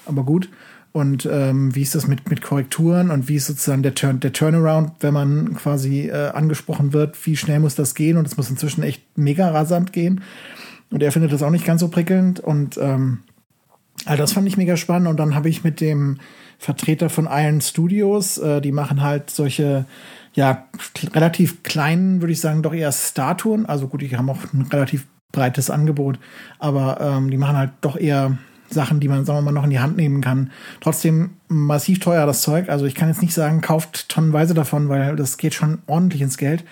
aber 0.06 0.24
gut. 0.24 0.50
Und 0.96 1.28
ähm, 1.30 1.76
wie 1.76 1.82
ist 1.82 1.94
das 1.94 2.08
mit, 2.08 2.30
mit 2.30 2.42
Korrekturen 2.42 3.12
und 3.12 3.28
wie 3.28 3.36
ist 3.36 3.48
sozusagen 3.48 3.84
der, 3.84 3.96
Turn, 3.96 4.22
der 4.22 4.32
Turnaround, 4.32 4.94
wenn 5.02 5.14
man 5.14 5.54
quasi 5.56 6.08
äh, 6.08 6.30
angesprochen 6.30 6.94
wird, 6.94 7.18
wie 7.28 7.36
schnell 7.36 7.60
muss 7.60 7.76
das 7.76 7.96
gehen? 7.96 8.16
Und 8.16 8.26
es 8.26 8.38
muss 8.38 8.50
inzwischen 8.50 8.82
echt 8.82 9.18
mega 9.18 9.50
rasant 9.50 9.92
gehen. 9.92 10.22
Und 10.92 11.04
er 11.04 11.12
findet 11.12 11.34
das 11.34 11.44
auch 11.44 11.50
nicht 11.50 11.66
ganz 11.66 11.82
so 11.82 11.90
prickelnd. 11.90 12.40
Und 12.40 12.78
ähm, 12.78 13.24
all 14.06 14.16
das 14.16 14.32
fand 14.32 14.48
ich 14.48 14.56
mega 14.56 14.78
spannend. 14.78 15.10
Und 15.10 15.18
dann 15.18 15.36
habe 15.36 15.50
ich 15.50 15.66
mit 15.66 15.82
dem 15.82 16.20
Vertreter 16.60 17.10
von 17.10 17.28
Iron 17.30 17.60
Studios, 17.60 18.38
äh, 18.38 18.62
die 18.62 18.72
machen 18.72 19.02
halt 19.02 19.30
solche, 19.30 19.86
ja, 20.34 20.70
relativ 21.14 21.64
kleinen, 21.64 22.22
würde 22.22 22.32
ich 22.32 22.40
sagen, 22.40 22.62
doch 22.62 22.74
eher 22.74 22.94
Statuen. 22.94 23.66
Also 23.66 23.90
gut, 23.90 24.02
die 24.02 24.16
haben 24.16 24.30
auch 24.30 24.40
ein 24.54 24.62
relativ 24.72 25.08
breites 25.34 25.70
Angebot, 25.70 26.20
aber 26.58 27.02
ähm, 27.02 27.30
die 27.30 27.38
machen 27.38 27.58
halt 27.58 27.72
doch 27.82 27.98
eher 27.98 28.38
Sachen, 28.70 29.00
die 29.00 29.08
man, 29.08 29.26
sagen 29.26 29.40
wir 29.40 29.44
mal, 29.44 29.52
noch 29.52 29.64
in 29.64 29.70
die 29.70 29.80
Hand 29.80 29.98
nehmen 29.98 30.22
kann. 30.22 30.52
Trotzdem 30.82 31.32
massiv 31.48 32.00
teuer 32.00 32.26
das 32.26 32.42
Zeug. 32.42 32.70
Also 32.70 32.86
ich 32.86 32.96
kann 32.96 33.10
jetzt 33.10 33.22
nicht 33.22 33.34
sagen, 33.34 33.62
kauft 33.62 34.10
tonnenweise 34.10 34.54
davon, 34.54 34.90
weil 34.90 35.16
das 35.16 35.38
geht 35.38 35.54
schon 35.54 35.80
ordentlich 35.88 36.22
ins 36.22 36.38
Geld. 36.38 36.64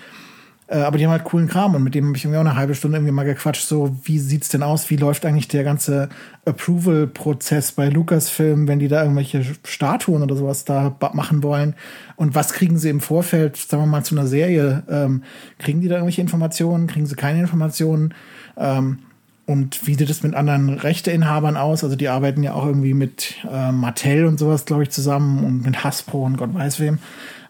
Äh, 0.67 0.77
aber 0.77 0.97
die 0.97 1.05
haben 1.05 1.11
halt 1.11 1.23
coolen 1.23 1.47
Kram 1.47 1.75
und 1.75 1.83
mit 1.83 1.93
dem 1.93 2.07
habe 2.07 2.17
ich 2.17 2.23
irgendwie 2.23 2.37
auch 2.37 2.45
eine 2.45 2.55
halbe 2.55 2.73
Stunde 2.73 2.97
irgendwie 2.97 3.11
mal 3.11 3.25
gequatscht. 3.25 3.67
So, 3.67 3.95
wie 4.03 4.17
sieht's 4.17 4.49
denn 4.49 4.63
aus? 4.63 4.89
Wie 4.89 4.95
läuft 4.95 5.25
eigentlich 5.25 5.47
der 5.47 5.63
ganze 5.63 6.09
Approval-Prozess 6.45 7.73
bei 7.73 7.89
Lucasfilm, 7.89 8.67
wenn 8.67 8.79
die 8.79 8.87
da 8.87 9.01
irgendwelche 9.01 9.45
Statuen 9.65 10.23
oder 10.23 10.35
sowas 10.35 10.65
da 10.65 10.95
machen 11.13 11.43
wollen? 11.43 11.75
Und 12.15 12.33
was 12.33 12.53
kriegen 12.53 12.77
sie 12.77 12.89
im 12.89 13.01
Vorfeld, 13.01 13.57
sagen 13.57 13.83
wir 13.83 13.87
mal, 13.87 14.03
zu 14.03 14.15
einer 14.15 14.27
Serie? 14.27 14.83
Ähm, 14.89 15.23
kriegen 15.59 15.81
die 15.81 15.89
da 15.89 15.95
irgendwelche 15.95 16.21
Informationen? 16.21 16.87
Kriegen 16.87 17.05
sie 17.05 17.15
keine 17.15 17.41
Informationen? 17.41 18.13
Ähm, 18.57 18.99
und 19.45 19.85
wie 19.87 19.95
sieht 19.95 20.09
es 20.09 20.23
mit 20.23 20.35
anderen 20.35 20.69
Rechteinhabern 20.69 21.57
aus? 21.57 21.83
Also 21.83 21.95
die 21.95 22.09
arbeiten 22.09 22.43
ja 22.43 22.53
auch 22.53 22.65
irgendwie 22.65 22.93
mit 22.93 23.35
äh, 23.49 23.71
Mattel 23.71 24.25
und 24.25 24.39
sowas, 24.39 24.65
glaube 24.65 24.83
ich, 24.83 24.89
zusammen 24.89 25.43
und 25.43 25.65
mit 25.65 25.83
Hasbro 25.83 26.23
und 26.23 26.37
Gott 26.37 26.53
weiß 26.53 26.79
wem. 26.79 26.99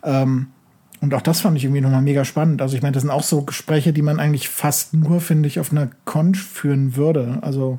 Ähm, 0.03 0.47
Und 1.01 1.13
auch 1.13 1.21
das 1.21 1.41
fand 1.41 1.57
ich 1.57 1.65
irgendwie 1.65 1.81
nochmal 1.81 2.01
mega 2.01 2.23
spannend. 2.23 2.61
Also 2.61 2.75
ich 2.77 2.81
meine, 2.81 2.93
das 2.93 3.01
sind 3.01 3.11
auch 3.11 3.23
so 3.23 3.41
Gespräche, 3.43 3.91
die 3.91 4.01
man 4.01 4.19
eigentlich 4.19 4.47
fast 4.47 4.93
nur, 4.93 5.19
finde 5.19 5.47
ich, 5.47 5.59
auf 5.59 5.71
einer 5.71 5.89
Conch 6.05 6.37
führen 6.37 6.95
würde. 6.95 7.39
Also, 7.41 7.77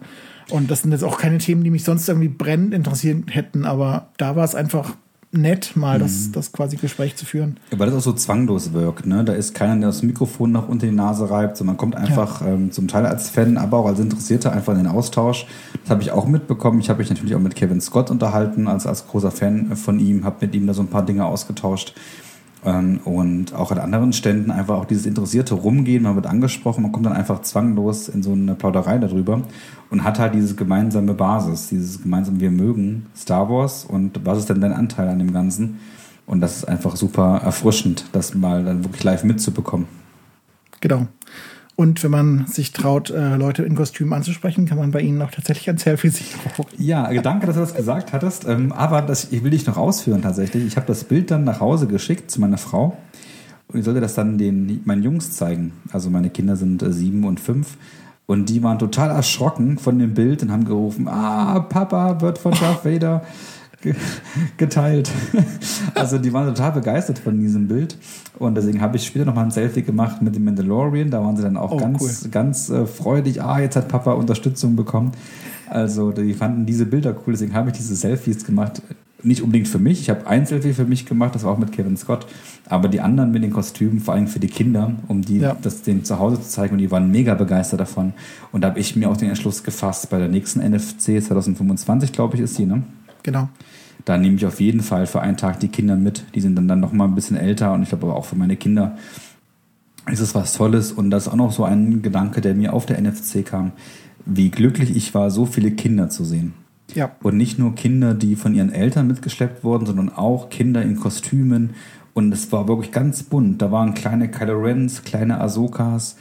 und 0.50 0.70
das 0.70 0.82
sind 0.82 0.92
jetzt 0.92 1.04
auch 1.04 1.16
keine 1.16 1.38
Themen, 1.38 1.64
die 1.64 1.70
mich 1.70 1.84
sonst 1.84 2.06
irgendwie 2.06 2.28
brennend 2.28 2.74
interessiert 2.74 3.34
hätten, 3.34 3.64
aber 3.64 4.08
da 4.18 4.36
war 4.36 4.44
es 4.44 4.54
einfach 4.54 4.94
nett, 5.36 5.76
mal 5.76 5.98
das, 5.98 6.28
mhm. 6.28 6.32
das 6.32 6.52
quasi 6.52 6.76
Gespräch 6.76 7.16
zu 7.16 7.24
führen. 7.24 7.56
Weil 7.70 7.86
das 7.86 7.96
auch 7.96 8.02
so 8.02 8.12
zwanglos 8.12 8.72
wirkt. 8.72 9.06
Ne? 9.06 9.24
Da 9.24 9.32
ist 9.32 9.54
keiner, 9.54 9.76
der 9.76 9.88
das 9.88 10.02
Mikrofon 10.02 10.52
noch 10.52 10.68
unter 10.68 10.86
die 10.86 10.92
Nase 10.92 11.30
reibt, 11.30 11.56
sondern 11.56 11.74
man 11.74 11.78
kommt 11.78 11.96
einfach 11.96 12.40
ja. 12.40 12.48
ähm, 12.48 12.70
zum 12.72 12.88
Teil 12.88 13.06
als 13.06 13.30
Fan, 13.30 13.58
aber 13.58 13.78
auch 13.78 13.86
als 13.86 14.00
Interessierter 14.00 14.52
einfach 14.52 14.72
in 14.72 14.78
den 14.78 14.86
Austausch. 14.86 15.46
Das 15.82 15.90
habe 15.90 16.02
ich 16.02 16.12
auch 16.12 16.26
mitbekommen. 16.26 16.80
Ich 16.80 16.88
habe 16.88 16.98
mich 16.98 17.10
natürlich 17.10 17.34
auch 17.34 17.40
mit 17.40 17.54
Kevin 17.54 17.80
Scott 17.80 18.10
unterhalten, 18.10 18.68
als, 18.68 18.86
als 18.86 19.06
großer 19.06 19.30
Fan 19.30 19.76
von 19.76 19.98
ihm, 19.98 20.24
habe 20.24 20.36
mit 20.40 20.54
ihm 20.54 20.66
da 20.66 20.74
so 20.74 20.82
ein 20.82 20.88
paar 20.88 21.04
Dinge 21.04 21.26
ausgetauscht. 21.26 21.94
Ähm, 22.64 23.00
und 23.04 23.54
auch 23.54 23.70
an 23.70 23.78
anderen 23.78 24.12
Ständen 24.12 24.50
einfach 24.50 24.76
auch 24.76 24.84
dieses 24.84 25.06
interessierte 25.06 25.54
Rumgehen, 25.54 26.02
man 26.02 26.14
wird 26.14 26.26
angesprochen, 26.26 26.82
man 26.82 26.92
kommt 26.92 27.06
dann 27.06 27.12
einfach 27.12 27.42
zwanglos 27.42 28.08
in 28.08 28.22
so 28.22 28.32
eine 28.32 28.54
Plauderei 28.54 28.98
darüber 28.98 29.42
und 29.90 30.04
hat 30.04 30.18
halt 30.18 30.34
diese 30.34 30.54
gemeinsame 30.54 31.14
Basis, 31.14 31.68
dieses 31.68 32.02
gemeinsame 32.02 32.40
Wir 32.40 32.50
mögen 32.50 33.06
Star 33.16 33.50
Wars 33.50 33.84
und 33.84 34.20
was 34.24 34.38
ist 34.38 34.48
denn 34.48 34.60
dein 34.60 34.72
Anteil 34.72 35.08
an 35.08 35.18
dem 35.18 35.32
Ganzen? 35.32 35.80
Und 36.26 36.40
das 36.40 36.58
ist 36.58 36.64
einfach 36.64 36.96
super 36.96 37.40
erfrischend, 37.44 38.06
das 38.12 38.34
mal 38.34 38.64
dann 38.64 38.82
wirklich 38.82 39.04
live 39.04 39.24
mitzubekommen. 39.24 39.86
Genau. 40.80 41.06
Und 41.76 42.04
wenn 42.04 42.10
man 42.10 42.46
sich 42.46 42.72
traut, 42.72 43.10
äh, 43.10 43.36
Leute 43.36 43.64
in 43.64 43.74
Kostümen 43.74 44.12
anzusprechen, 44.12 44.66
kann 44.66 44.78
man 44.78 44.92
bei 44.92 45.00
ihnen 45.00 45.20
auch 45.22 45.32
tatsächlich 45.32 45.68
ein 45.68 45.78
Selfie 45.78 46.08
sich 46.08 46.34
Ja, 46.78 47.12
danke, 47.20 47.46
dass 47.46 47.56
du 47.56 47.60
das 47.60 47.74
gesagt 47.74 48.12
hattest. 48.12 48.46
Ähm, 48.46 48.70
aber 48.70 49.02
das, 49.02 49.32
ich 49.32 49.42
will 49.42 49.50
dich 49.50 49.66
noch 49.66 49.76
ausführen 49.76 50.22
tatsächlich. 50.22 50.64
Ich 50.64 50.76
habe 50.76 50.86
das 50.86 51.02
Bild 51.04 51.32
dann 51.32 51.42
nach 51.42 51.60
Hause 51.60 51.88
geschickt 51.88 52.30
zu 52.30 52.40
meiner 52.40 52.58
Frau. 52.58 52.96
Und 53.68 53.78
ich 53.80 53.84
sollte 53.84 54.00
das 54.00 54.14
dann 54.14 54.38
den, 54.38 54.82
meinen 54.84 55.02
Jungs 55.02 55.32
zeigen. 55.32 55.72
Also 55.90 56.10
meine 56.10 56.30
Kinder 56.30 56.54
sind 56.54 56.82
äh, 56.82 56.92
sieben 56.92 57.24
und 57.24 57.40
fünf. 57.40 57.76
Und 58.26 58.48
die 58.48 58.62
waren 58.62 58.78
total 58.78 59.10
erschrocken 59.10 59.76
von 59.78 59.98
dem 59.98 60.14
Bild 60.14 60.42
und 60.42 60.52
haben 60.52 60.64
gerufen, 60.64 61.08
ah, 61.08 61.60
Papa 61.60 62.20
wird 62.20 62.38
von 62.38 62.52
Darth 62.52 62.84
Vader 62.84 63.22
geteilt. 64.56 65.10
Also 65.94 66.18
die 66.18 66.32
waren 66.32 66.48
total 66.48 66.72
begeistert 66.72 67.18
von 67.18 67.38
diesem 67.38 67.68
Bild. 67.68 67.96
Und 68.38 68.56
deswegen 68.56 68.80
habe 68.80 68.96
ich 68.96 69.06
später 69.06 69.26
nochmal 69.26 69.44
ein 69.44 69.50
Selfie 69.50 69.82
gemacht 69.82 70.22
mit 70.22 70.34
dem 70.34 70.44
Mandalorian. 70.44 71.10
Da 71.10 71.22
waren 71.22 71.36
sie 71.36 71.42
dann 71.42 71.56
auch 71.56 71.70
oh, 71.70 71.76
ganz, 71.76 72.02
cool. 72.02 72.30
ganz 72.30 72.68
äh, 72.68 72.86
freudig. 72.86 73.42
Ah, 73.42 73.60
jetzt 73.60 73.76
hat 73.76 73.88
Papa 73.88 74.12
Unterstützung 74.12 74.74
bekommen. 74.74 75.12
Also 75.68 76.10
die 76.10 76.34
fanden 76.34 76.66
diese 76.66 76.86
Bilder 76.86 77.14
cool. 77.14 77.32
Deswegen 77.34 77.54
habe 77.54 77.70
ich 77.70 77.76
diese 77.76 77.94
Selfies 77.94 78.44
gemacht. 78.44 78.82
Nicht 79.22 79.42
unbedingt 79.42 79.68
für 79.68 79.78
mich. 79.78 80.00
Ich 80.00 80.10
habe 80.10 80.26
ein 80.26 80.46
Selfie 80.46 80.72
für 80.72 80.84
mich 80.84 81.06
gemacht. 81.06 81.34
Das 81.34 81.44
war 81.44 81.52
auch 81.52 81.58
mit 81.58 81.72
Kevin 81.72 81.96
Scott. 81.96 82.26
Aber 82.68 82.88
die 82.88 83.00
anderen 83.00 83.30
mit 83.30 83.42
den 83.42 83.52
Kostümen, 83.52 84.00
vor 84.00 84.14
allem 84.14 84.26
für 84.26 84.40
die 84.40 84.48
Kinder, 84.48 84.92
um 85.08 85.22
die 85.22 85.38
ja. 85.38 85.56
das 85.62 85.82
denen 85.82 86.04
zu 86.04 86.18
Hause 86.18 86.40
zu 86.40 86.48
zeigen. 86.48 86.74
Und 86.74 86.78
die 86.78 86.90
waren 86.90 87.10
mega 87.10 87.34
begeistert 87.34 87.80
davon. 87.80 88.12
Und 88.52 88.62
da 88.62 88.68
habe 88.68 88.80
ich 88.80 88.96
mir 88.96 89.08
auch 89.08 89.16
den 89.16 89.28
Entschluss 89.28 89.62
gefasst, 89.62 90.10
bei 90.10 90.18
der 90.18 90.28
nächsten 90.28 90.60
NFC 90.60 91.22
2025, 91.22 92.12
glaube 92.12 92.36
ich, 92.36 92.42
ist 92.42 92.58
die, 92.58 92.66
ne? 92.66 92.82
Genau 93.24 93.48
da 94.04 94.18
nehme 94.18 94.36
ich 94.36 94.46
auf 94.46 94.60
jeden 94.60 94.80
Fall 94.80 95.06
für 95.06 95.20
einen 95.20 95.36
Tag 95.36 95.60
die 95.60 95.68
Kinder 95.68 95.96
mit. 95.96 96.24
Die 96.34 96.40
sind 96.40 96.56
dann, 96.56 96.68
dann 96.68 96.80
noch 96.80 96.92
mal 96.92 97.04
ein 97.04 97.14
bisschen 97.14 97.36
älter 97.36 97.72
und 97.72 97.82
ich 97.82 97.88
glaube 97.88 98.06
aber 98.06 98.16
auch 98.16 98.24
für 98.24 98.36
meine 98.36 98.56
Kinder 98.56 98.96
ist 100.10 100.20
es 100.20 100.34
was 100.34 100.52
Tolles. 100.52 100.92
Und 100.92 101.10
das 101.10 101.26
ist 101.26 101.32
auch 101.32 101.36
noch 101.36 101.52
so 101.52 101.64
ein 101.64 102.02
Gedanke, 102.02 102.40
der 102.40 102.54
mir 102.54 102.74
auf 102.74 102.84
der 102.84 103.00
NFC 103.00 103.44
kam, 103.44 103.72
wie 104.26 104.50
glücklich 104.50 104.94
ich 104.94 105.14
war, 105.14 105.30
so 105.30 105.46
viele 105.46 105.70
Kinder 105.70 106.10
zu 106.10 106.24
sehen. 106.24 106.52
Ja. 106.94 107.12
Und 107.22 107.38
nicht 107.38 107.58
nur 107.58 107.74
Kinder, 107.74 108.12
die 108.12 108.36
von 108.36 108.54
ihren 108.54 108.70
Eltern 108.70 109.06
mitgeschleppt 109.06 109.64
wurden, 109.64 109.86
sondern 109.86 110.10
auch 110.10 110.50
Kinder 110.50 110.82
in 110.82 110.96
Kostümen. 110.96 111.70
Und 112.12 112.32
es 112.32 112.52
war 112.52 112.68
wirklich 112.68 112.92
ganz 112.92 113.22
bunt. 113.22 113.62
Da 113.62 113.72
waren 113.72 113.94
kleine 113.94 114.30
Kylo 114.30 114.60
Rens, 114.60 115.02
kleine 115.02 115.40
Ahsokas, 115.40 116.16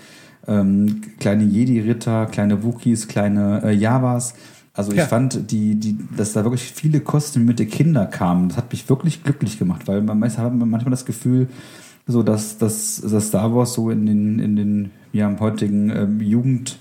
ähm, 0.48 1.02
kleine 1.20 1.44
Jedi-Ritter, 1.44 2.28
kleine 2.28 2.64
Wookies, 2.64 3.10
kleine 3.10 3.62
äh, 3.64 3.74
Javas. 3.74 4.36
Also 4.74 4.92
ich 4.92 4.98
ja. 4.98 5.06
fand, 5.06 5.52
die, 5.52 5.76
die, 5.76 5.98
dass 6.18 6.34
da 6.34 6.44
wirklich 6.44 6.64
viele 6.64 7.00
kostümierte 7.00 7.68
Kinder 7.68 8.08
kamen. 8.08 8.50
Das 8.50 8.58
hat 8.58 8.72
mich 8.72 8.90
wirklich 8.90 9.24
glücklich 9.24 9.60
gemacht, 9.60 9.88
weil 9.88 10.02
man 10.02 10.24
hat 10.24 10.54
manchmal 10.54 10.92
das 10.92 11.06
Gefühl, 11.06 11.48
so 12.08 12.24
dass, 12.24 12.58
dass, 12.58 13.02
dass 13.02 13.28
Star 13.28 13.56
Wars 13.56 13.74
so 13.74 13.92
in 13.92 14.06
den, 14.06 14.40
in 14.40 14.56
den 14.56 14.92
ja, 15.14 15.28
im 15.28 15.40
heutigen 15.40 15.90
ähm, 15.92 16.20
Jugend 16.20 16.80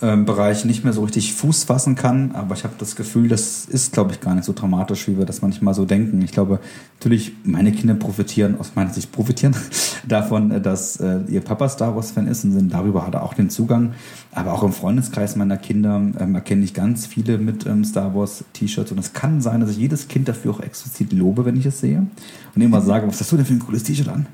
ähm, 0.00 0.24
Bereich 0.26 0.64
nicht 0.64 0.84
mehr 0.84 0.92
so 0.92 1.02
richtig 1.02 1.34
Fuß 1.34 1.64
fassen 1.64 1.96
kann. 1.96 2.32
Aber 2.32 2.54
ich 2.54 2.62
habe 2.62 2.74
das 2.78 2.94
Gefühl, 2.94 3.28
das 3.28 3.64
ist, 3.64 3.92
glaube 3.92 4.12
ich, 4.12 4.20
gar 4.20 4.34
nicht 4.34 4.44
so 4.44 4.52
dramatisch, 4.52 5.08
wie 5.08 5.18
wir 5.18 5.24
das 5.24 5.42
manchmal 5.42 5.74
so 5.74 5.84
denken. 5.84 6.22
Ich 6.22 6.30
glaube, 6.30 6.60
natürlich, 6.98 7.32
meine 7.42 7.72
Kinder 7.72 7.94
profitieren, 7.94 8.60
aus 8.60 8.72
meiner 8.76 8.90
Sicht 8.90 9.10
profitieren 9.10 9.56
davon, 10.06 10.62
dass 10.62 10.98
äh, 10.98 11.20
ihr 11.28 11.40
Papa 11.40 11.68
Star 11.68 11.96
Wars-Fan 11.96 12.28
ist 12.28 12.44
und 12.44 12.52
sind 12.52 12.72
darüber 12.72 13.06
hat 13.06 13.14
er 13.14 13.24
auch 13.24 13.34
den 13.34 13.50
Zugang. 13.50 13.94
Aber 14.30 14.52
auch 14.52 14.62
im 14.62 14.72
Freundeskreis 14.72 15.34
meiner 15.34 15.56
Kinder 15.56 15.96
ähm, 15.96 16.34
erkenne 16.34 16.62
ich 16.62 16.74
ganz 16.74 17.06
viele 17.06 17.38
mit 17.38 17.66
ähm, 17.66 17.84
Star 17.84 18.14
Wars-T-Shirts. 18.14 18.92
Und 18.92 18.98
es 18.98 19.14
kann 19.14 19.40
sein, 19.40 19.60
dass 19.60 19.70
ich 19.70 19.78
jedes 19.78 20.06
Kind 20.06 20.28
dafür 20.28 20.52
auch 20.52 20.60
explizit 20.60 21.12
lobe, 21.12 21.44
wenn 21.44 21.56
ich 21.56 21.66
es 21.66 21.80
sehe. 21.80 22.06
Und 22.54 22.62
immer 22.62 22.82
sage, 22.82 23.08
was 23.08 23.20
hast 23.20 23.32
du 23.32 23.36
denn 23.36 23.46
für 23.46 23.54
ein 23.54 23.58
cooles 23.58 23.82
T-Shirt 23.82 24.08
an? 24.08 24.26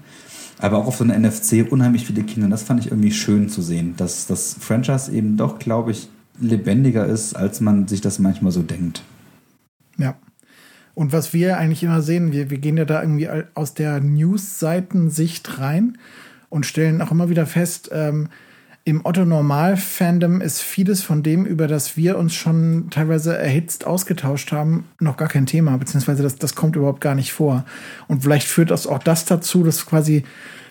Aber 0.58 0.78
auch 0.78 0.86
auf 0.86 0.96
so 0.96 1.04
einer 1.04 1.18
NFC 1.18 1.66
unheimlich 1.70 2.06
viele 2.06 2.22
Kinder. 2.22 2.48
Das 2.48 2.62
fand 2.62 2.80
ich 2.80 2.90
irgendwie 2.90 3.12
schön 3.12 3.48
zu 3.48 3.62
sehen, 3.62 3.94
dass 3.96 4.26
das 4.26 4.56
Franchise 4.58 5.12
eben 5.12 5.36
doch, 5.36 5.58
glaube 5.58 5.90
ich, 5.90 6.08
lebendiger 6.40 7.06
ist, 7.06 7.34
als 7.34 7.60
man 7.60 7.86
sich 7.88 8.00
das 8.00 8.18
manchmal 8.18 8.52
so 8.52 8.62
denkt. 8.62 9.02
Ja. 9.96 10.16
Und 10.94 11.12
was 11.12 11.32
wir 11.32 11.58
eigentlich 11.58 11.82
immer 11.82 12.02
sehen, 12.02 12.32
wir, 12.32 12.50
wir 12.50 12.58
gehen 12.58 12.76
ja 12.76 12.84
da 12.84 13.02
irgendwie 13.02 13.28
aus 13.54 13.74
der 13.74 14.00
News-Seiten-Sicht 14.00 15.58
rein 15.58 15.98
und 16.50 16.66
stellen 16.66 17.02
auch 17.02 17.10
immer 17.10 17.28
wieder 17.28 17.46
fest, 17.46 17.90
ähm, 17.92 18.28
im 18.86 19.04
Otto-Normal-Fandom 19.04 20.42
ist 20.42 20.60
vieles 20.60 21.02
von 21.02 21.22
dem, 21.22 21.46
über 21.46 21.68
das 21.68 21.96
wir 21.96 22.18
uns 22.18 22.34
schon 22.34 22.88
teilweise 22.90 23.36
erhitzt 23.36 23.86
ausgetauscht 23.86 24.52
haben, 24.52 24.84
noch 25.00 25.16
gar 25.16 25.28
kein 25.28 25.46
Thema, 25.46 25.78
beziehungsweise 25.78 26.22
das, 26.22 26.36
das 26.36 26.54
kommt 26.54 26.76
überhaupt 26.76 27.00
gar 27.00 27.14
nicht 27.14 27.32
vor. 27.32 27.64
Und 28.08 28.24
vielleicht 28.24 28.46
führt 28.46 28.70
das 28.70 28.86
auch 28.86 28.98
das 28.98 29.24
dazu, 29.24 29.64
dass 29.64 29.86
quasi 29.86 30.24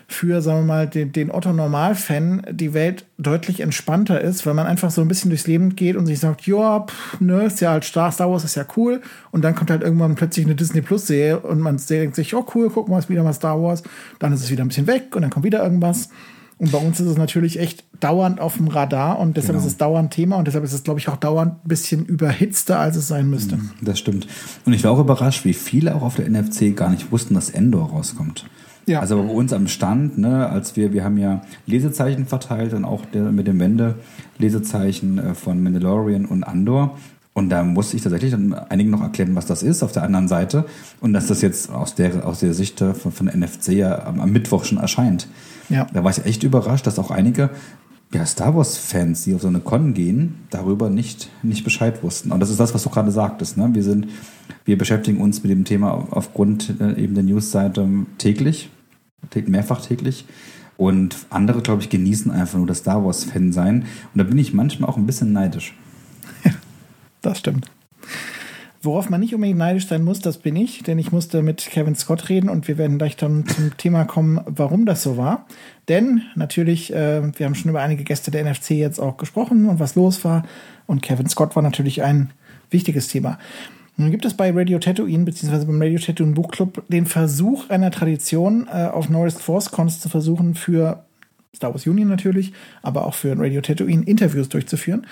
für, 0.06 0.42
sagen 0.42 0.60
wir 0.60 0.66
mal, 0.66 0.86
den, 0.86 1.10
den 1.10 1.30
Otto-Normal-Fan 1.30 2.46
die 2.50 2.72
Welt 2.72 3.04
deutlich 3.18 3.60
entspannter 3.60 4.20
ist, 4.20 4.46
weil 4.46 4.54
man 4.54 4.66
einfach 4.66 4.92
so 4.92 5.00
ein 5.00 5.08
bisschen 5.08 5.30
durchs 5.30 5.48
Leben 5.48 5.74
geht 5.74 5.96
und 5.96 6.06
sich 6.06 6.20
sagt, 6.20 6.46
ja, 6.46 6.86
ne, 7.18 7.44
ist 7.44 7.60
ja 7.60 7.70
halt 7.70 7.84
Star, 7.84 8.12
Star 8.12 8.30
Wars 8.30 8.44
ist 8.44 8.54
ja 8.54 8.66
cool. 8.76 9.00
Und 9.32 9.42
dann 9.42 9.56
kommt 9.56 9.70
halt 9.70 9.82
irgendwann 9.82 10.14
plötzlich 10.14 10.46
eine 10.46 10.54
Disney 10.54 10.82
Plus-Serie 10.82 11.40
und 11.40 11.58
man 11.58 11.80
denkt 11.88 12.14
sich, 12.14 12.34
oh 12.34 12.46
cool, 12.54 12.70
gucken 12.70 12.92
wir 12.92 12.96
uns 12.96 13.08
wieder 13.08 13.24
mal 13.24 13.32
Star 13.32 13.60
Wars. 13.60 13.82
Dann 14.20 14.32
ist 14.32 14.42
es 14.42 14.50
wieder 14.50 14.64
ein 14.64 14.68
bisschen 14.68 14.86
weg 14.86 15.16
und 15.16 15.22
dann 15.22 15.30
kommt 15.30 15.46
wieder 15.46 15.64
irgendwas. 15.64 16.10
Und 16.58 16.70
bei 16.70 16.78
uns 16.78 17.00
ist 17.00 17.08
es 17.08 17.16
natürlich 17.16 17.58
echt 17.58 17.84
dauernd 17.98 18.40
auf 18.40 18.56
dem 18.56 18.68
Radar 18.68 19.18
und 19.18 19.36
deshalb 19.36 19.54
genau. 19.54 19.66
ist 19.66 19.72
es 19.72 19.76
dauernd 19.76 20.12
Thema 20.12 20.36
und 20.36 20.46
deshalb 20.46 20.64
ist 20.64 20.72
es, 20.72 20.84
glaube 20.84 21.00
ich, 21.00 21.08
auch 21.08 21.16
dauernd 21.16 21.64
ein 21.64 21.68
bisschen 21.68 22.04
überhitzter, 22.06 22.78
als 22.78 22.96
es 22.96 23.08
sein 23.08 23.28
müsste. 23.28 23.56
Mhm, 23.56 23.70
das 23.80 23.98
stimmt. 23.98 24.28
Und 24.64 24.72
ich 24.72 24.84
war 24.84 24.92
auch 24.92 25.00
überrascht, 25.00 25.44
wie 25.44 25.54
viele 25.54 25.94
auch 25.94 26.02
auf 26.02 26.14
der 26.14 26.28
NFC 26.28 26.76
gar 26.76 26.90
nicht 26.90 27.10
wussten, 27.10 27.34
dass 27.34 27.50
Endor 27.50 27.90
rauskommt. 27.90 28.46
Ja. 28.86 29.00
Also 29.00 29.22
bei 29.22 29.32
uns 29.32 29.52
am 29.52 29.66
Stand, 29.66 30.18
ne, 30.18 30.48
als 30.48 30.76
wir, 30.76 30.92
wir 30.92 31.04
haben 31.04 31.16
ja 31.16 31.42
Lesezeichen 31.66 32.26
verteilt 32.26 32.74
und 32.74 32.84
auch 32.84 33.04
der, 33.06 33.32
mit 33.32 33.46
dem 33.46 33.58
Wende 33.58 33.96
Lesezeichen 34.38 35.18
äh, 35.18 35.34
von 35.34 35.62
Mandalorian 35.62 36.26
und 36.26 36.44
Andor. 36.44 36.96
Und 37.32 37.48
da 37.48 37.64
muss 37.64 37.94
ich 37.94 38.02
tatsächlich 38.02 38.30
dann 38.30 38.54
einigen 38.54 38.90
noch 38.90 39.02
erklären, 39.02 39.34
was 39.34 39.46
das 39.46 39.64
ist 39.64 39.82
auf 39.82 39.90
der 39.90 40.04
anderen 40.04 40.28
Seite. 40.28 40.66
Und 41.00 41.14
dass 41.14 41.26
das 41.26 41.42
jetzt 41.42 41.70
aus 41.70 41.94
der, 41.94 42.24
aus 42.26 42.40
der 42.40 42.54
Sicht 42.54 42.78
von, 42.78 43.10
von 43.10 43.26
NFC 43.26 43.70
ja 43.70 44.04
am, 44.06 44.20
am 44.20 44.30
Mittwoch 44.30 44.64
schon 44.64 44.78
erscheint. 44.78 45.26
Ja. 45.68 45.86
Da 45.92 46.04
war 46.04 46.10
ich 46.10 46.24
echt 46.24 46.42
überrascht, 46.42 46.86
dass 46.86 46.98
auch 46.98 47.10
einige 47.10 47.50
ja, 48.12 48.24
Star 48.24 48.54
Wars-Fans, 48.54 49.24
die 49.24 49.34
auf 49.34 49.42
so 49.42 49.48
eine 49.48 49.60
Con 49.60 49.92
gehen, 49.92 50.36
darüber 50.50 50.88
nicht, 50.88 51.30
nicht 51.42 51.64
Bescheid 51.64 52.02
wussten. 52.02 52.30
Und 52.30 52.40
das 52.40 52.50
ist 52.50 52.60
das, 52.60 52.72
was 52.72 52.84
du 52.84 52.90
gerade 52.90 53.10
sagtest. 53.10 53.56
Ne? 53.56 53.70
Wir, 53.72 53.82
sind, 53.82 54.08
wir 54.64 54.78
beschäftigen 54.78 55.20
uns 55.20 55.42
mit 55.42 55.50
dem 55.50 55.64
Thema 55.64 56.06
aufgrund 56.10 56.80
äh, 56.80 56.94
eben 57.02 57.14
der 57.14 57.24
Newsseite 57.24 57.88
täglich, 58.18 58.70
mehrfach 59.46 59.84
täglich. 59.84 60.26
Und 60.76 61.16
andere, 61.30 61.60
glaube 61.60 61.82
ich, 61.82 61.88
genießen 61.88 62.30
einfach 62.30 62.58
nur 62.58 62.66
das 62.66 62.78
Star 62.78 63.04
Wars-Fan 63.04 63.52
sein. 63.52 63.82
Und 64.12 64.18
da 64.18 64.24
bin 64.24 64.38
ich 64.38 64.54
manchmal 64.54 64.90
auch 64.90 64.96
ein 64.96 65.06
bisschen 65.06 65.32
neidisch. 65.32 65.74
Ja, 66.44 66.52
das 67.30 67.38
stimmt. 67.38 67.70
Worauf 68.84 69.08
man 69.08 69.20
nicht 69.20 69.34
unbedingt 69.34 69.58
neidisch 69.58 69.86
sein 69.86 70.04
muss, 70.04 70.20
das 70.20 70.36
bin 70.36 70.56
ich, 70.56 70.82
denn 70.82 70.98
ich 70.98 71.10
musste 71.10 71.40
mit 71.40 71.64
Kevin 71.70 71.94
Scott 71.94 72.28
reden 72.28 72.50
und 72.50 72.68
wir 72.68 72.76
werden 72.76 72.98
gleich 72.98 73.16
dann 73.16 73.46
zum 73.46 73.74
Thema 73.78 74.04
kommen, 74.04 74.40
warum 74.44 74.84
das 74.84 75.02
so 75.02 75.16
war. 75.16 75.46
Denn 75.88 76.20
natürlich, 76.34 76.92
äh, 76.92 77.22
wir 77.38 77.46
haben 77.46 77.54
schon 77.54 77.70
über 77.70 77.80
einige 77.80 78.04
Gäste 78.04 78.30
der 78.30 78.44
NFC 78.44 78.72
jetzt 78.72 78.98
auch 78.98 79.16
gesprochen 79.16 79.70
und 79.70 79.80
was 79.80 79.94
los 79.94 80.22
war. 80.24 80.44
Und 80.86 81.00
Kevin 81.00 81.28
Scott 81.30 81.56
war 81.56 81.62
natürlich 81.62 82.02
ein 82.02 82.30
wichtiges 82.70 83.08
Thema. 83.08 83.38
Nun 83.96 84.10
gibt 84.10 84.26
es 84.26 84.34
bei 84.34 84.50
Radio 84.50 84.78
Tatooine, 84.78 85.24
beziehungsweise 85.24 85.64
beim 85.64 85.80
Radio 85.80 85.98
Tatooine 85.98 86.34
Book 86.34 86.52
Club, 86.52 86.82
den 86.88 87.06
Versuch 87.06 87.70
einer 87.70 87.90
Tradition, 87.90 88.68
äh, 88.70 88.88
auf 88.88 89.08
Norris 89.08 89.34
Force 89.34 89.70
Cons 89.70 90.00
zu 90.00 90.10
versuchen, 90.10 90.54
für 90.54 91.04
Star 91.56 91.72
Wars 91.72 91.86
Union 91.86 92.08
natürlich, 92.08 92.52
aber 92.82 93.06
auch 93.06 93.14
für 93.14 93.38
Radio 93.38 93.62
Tatooine 93.62 94.04
Interviews 94.04 94.50
durchzuführen 94.50 95.06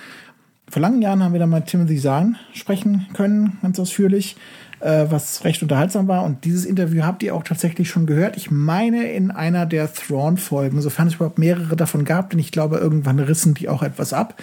vor 0.72 0.80
langen 0.80 1.02
Jahren 1.02 1.22
haben 1.22 1.34
wir 1.34 1.38
da 1.38 1.46
mal 1.46 1.60
Timothy 1.60 1.98
Zahn 1.98 2.38
sprechen 2.54 3.06
können, 3.12 3.58
ganz 3.60 3.78
ausführlich, 3.78 4.36
äh, 4.80 5.04
was 5.10 5.44
recht 5.44 5.60
unterhaltsam 5.62 6.08
war. 6.08 6.24
Und 6.24 6.46
dieses 6.46 6.64
Interview 6.64 7.02
habt 7.02 7.22
ihr 7.22 7.34
auch 7.34 7.42
tatsächlich 7.42 7.90
schon 7.90 8.06
gehört. 8.06 8.38
Ich 8.38 8.50
meine 8.50 9.12
in 9.12 9.30
einer 9.30 9.66
der 9.66 9.92
Thrawn-Folgen, 9.92 10.80
sofern 10.80 11.08
es 11.08 11.16
überhaupt 11.16 11.38
mehrere 11.38 11.76
davon 11.76 12.06
gab, 12.06 12.30
denn 12.30 12.38
ich 12.38 12.52
glaube, 12.52 12.78
irgendwann 12.78 13.18
rissen 13.18 13.52
die 13.52 13.68
auch 13.68 13.82
etwas 13.82 14.14
ab. 14.14 14.40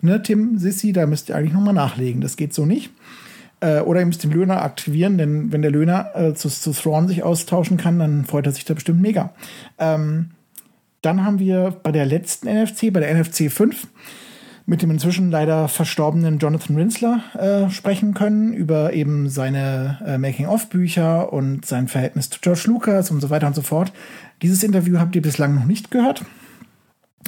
Ne, 0.00 0.22
Tim, 0.22 0.56
Sissi, 0.56 0.92
da 0.92 1.04
müsst 1.06 1.28
ihr 1.28 1.36
eigentlich 1.36 1.52
nochmal 1.52 1.74
nachlegen. 1.74 2.20
Das 2.20 2.36
geht 2.36 2.54
so 2.54 2.64
nicht. 2.64 2.92
Äh, 3.58 3.80
oder 3.80 3.98
ihr 3.98 4.06
müsst 4.06 4.22
den 4.22 4.30
Löhner 4.30 4.62
aktivieren, 4.62 5.18
denn 5.18 5.50
wenn 5.50 5.62
der 5.62 5.72
Löhner 5.72 6.10
äh, 6.14 6.34
zu, 6.34 6.48
zu 6.48 6.70
Thrawn 6.70 7.08
sich 7.08 7.24
austauschen 7.24 7.76
kann, 7.76 7.98
dann 7.98 8.24
freut 8.24 8.46
er 8.46 8.52
sich 8.52 8.64
da 8.64 8.74
bestimmt 8.74 9.00
mega. 9.00 9.32
Ähm, 9.78 10.30
dann 11.00 11.24
haben 11.24 11.40
wir 11.40 11.76
bei 11.82 11.90
der 11.90 12.06
letzten 12.06 12.46
NFC, 12.46 12.92
bei 12.92 13.00
der 13.00 13.12
NFC 13.12 13.50
5, 13.50 13.88
mit 14.66 14.82
dem 14.82 14.90
inzwischen 14.90 15.30
leider 15.30 15.68
verstorbenen 15.68 16.38
Jonathan 16.38 16.76
Rinsler 16.76 17.22
äh, 17.38 17.70
sprechen 17.70 18.14
können 18.14 18.52
über 18.52 18.92
eben 18.92 19.28
seine 19.28 19.98
äh, 20.06 20.18
Making-of-Bücher 20.18 21.32
und 21.32 21.66
sein 21.66 21.88
Verhältnis 21.88 22.30
zu 22.30 22.38
George 22.40 22.64
Lucas 22.66 23.10
und 23.10 23.20
so 23.20 23.30
weiter 23.30 23.46
und 23.46 23.54
so 23.54 23.62
fort. 23.62 23.92
Dieses 24.40 24.62
Interview 24.62 24.98
habt 24.98 25.16
ihr 25.16 25.22
bislang 25.22 25.54
noch 25.54 25.64
nicht 25.64 25.90
gehört. 25.90 26.24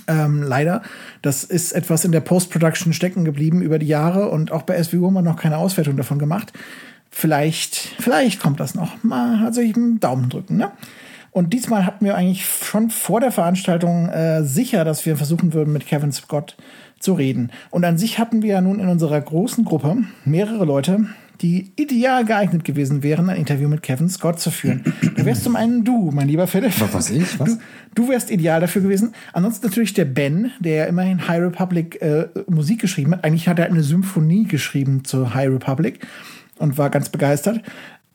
Ähm, 0.06 0.42
leider. 0.42 0.82
Das 1.22 1.44
ist 1.44 1.72
etwas 1.72 2.04
in 2.04 2.12
der 2.12 2.20
Post-Production 2.20 2.92
stecken 2.92 3.24
geblieben 3.24 3.62
über 3.62 3.78
die 3.78 3.86
Jahre 3.86 4.28
und 4.28 4.52
auch 4.52 4.62
bei 4.62 4.82
SWU 4.82 5.06
haben 5.06 5.14
wir 5.14 5.22
noch 5.22 5.40
keine 5.40 5.58
Auswertung 5.58 5.96
davon 5.96 6.18
gemacht. 6.18 6.52
Vielleicht, 7.10 7.76
vielleicht 8.00 8.40
kommt 8.40 8.60
das 8.60 8.74
noch. 8.74 9.02
Mal 9.02 9.44
also 9.44 9.60
ich 9.60 9.76
einen 9.76 10.00
Daumen 10.00 10.28
drücken, 10.28 10.56
ne? 10.56 10.72
Und 11.30 11.52
diesmal 11.52 11.84
hatten 11.84 12.04
wir 12.04 12.14
eigentlich 12.14 12.46
schon 12.46 12.90
vor 12.90 13.18
der 13.20 13.32
Veranstaltung 13.32 14.08
äh, 14.08 14.44
sicher, 14.44 14.84
dass 14.84 15.04
wir 15.04 15.16
versuchen 15.16 15.52
würden, 15.52 15.72
mit 15.72 15.84
Kevin 15.84 16.12
Scott 16.12 16.56
zu 17.04 17.14
reden. 17.14 17.50
Und 17.70 17.84
an 17.84 17.99
sich 17.99 18.18
hatten 18.18 18.42
wir 18.42 18.54
ja 18.54 18.61
nun 18.61 18.80
in 18.80 18.88
unserer 18.88 19.20
großen 19.20 19.64
Gruppe 19.64 19.99
mehrere 20.25 20.64
Leute, 20.64 21.06
die 21.40 21.73
ideal 21.76 22.25
geeignet 22.25 22.64
gewesen 22.64 23.02
wären, 23.02 23.28
ein 23.28 23.37
Interview 23.37 23.68
mit 23.68 23.82
Kevin 23.82 24.08
Scott 24.08 24.40
zu 24.40 24.50
führen. 24.50 24.84
Da 25.16 25.25
wärst 25.25 25.44
zum 25.44 25.56
einen 25.56 25.84
du, 25.84 26.11
mein 26.12 26.28
lieber 26.28 26.46
Philipp. 26.46 26.73
Was 26.92 27.11
ich? 27.11 27.38
Was? 27.38 27.58
Du, 27.94 28.04
du 28.04 28.08
wärst 28.08 28.30
ideal 28.30 28.61
dafür 28.61 28.82
gewesen. 28.82 29.14
Ansonsten 29.32 29.66
natürlich 29.66 29.94
der 29.94 30.04
Ben, 30.04 30.52
der 30.61 30.75
ja 30.75 30.84
immerhin 30.84 31.26
High 31.26 31.42
Republic 31.42 32.00
äh, 32.00 32.28
Musik 32.49 32.80
geschrieben 32.80 33.12
hat. 33.12 33.25
Eigentlich 33.25 33.49
hat 33.49 33.58
er 33.58 33.66
eine 33.66 33.82
Symphonie 33.82 34.44
geschrieben 34.44 35.04
zur 35.04 35.34
High 35.34 35.50
Republic 35.50 36.06
und 36.58 36.78
war 36.78 36.90
ganz 36.90 37.08
begeistert. 37.08 37.61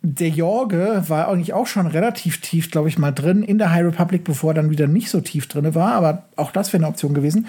Der 0.01 0.29
Jorge 0.29 1.03
war 1.10 1.27
eigentlich 1.27 1.51
auch 1.51 1.67
schon 1.67 1.86
relativ 1.86 2.39
tief, 2.39 2.72
glaube 2.72 2.88
ich, 2.88 2.98
mal 2.98 3.12
drin 3.12 3.43
in 3.43 3.58
der 3.58 3.74
High 3.74 3.84
Republic, 3.86 4.24
bevor 4.24 4.51
er 4.51 4.53
dann 4.53 4.69
wieder 4.69 4.88
nicht 4.88 5.10
so 5.10 5.19
tief 5.19 5.48
drin 5.48 5.75
war. 5.75 5.91
Aber 5.91 6.24
auch 6.38 6.51
das 6.51 6.72
wäre 6.72 6.81
eine 6.81 6.88
Option 6.88 7.13
gewesen. 7.13 7.48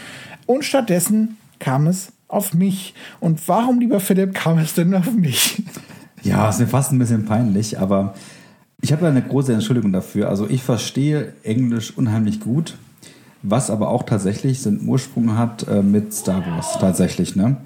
Und 0.50 0.64
stattdessen 0.64 1.36
kam 1.60 1.86
es 1.86 2.10
auf 2.26 2.54
mich. 2.54 2.92
Und 3.20 3.46
warum, 3.46 3.78
lieber 3.78 4.00
Philipp, 4.00 4.34
kam 4.34 4.58
es 4.58 4.74
denn 4.74 4.92
auf 4.94 5.12
mich? 5.12 5.62
Ja, 6.22 6.50
ist 6.50 6.60
mir 6.60 6.66
fast 6.66 6.92
ein 6.92 6.98
bisschen 6.98 7.24
peinlich, 7.24 7.78
aber 7.78 8.12
ich 8.82 8.92
habe 8.92 9.08
eine 9.08 9.22
große 9.22 9.54
Entschuldigung 9.54 9.90
dafür. 9.90 10.28
Also 10.28 10.46
ich 10.50 10.62
verstehe 10.62 11.32
Englisch 11.44 11.96
unheimlich 11.96 12.40
gut, 12.40 12.76
was 13.42 13.70
aber 13.70 13.88
auch 13.88 14.02
tatsächlich 14.02 14.60
seinen 14.60 14.86
Ursprung 14.86 15.38
hat 15.38 15.66
äh, 15.66 15.82
mit 15.82 16.12
Star 16.12 16.44
Wars 16.44 16.76
tatsächlich. 16.78 17.36
Ne? 17.36 17.56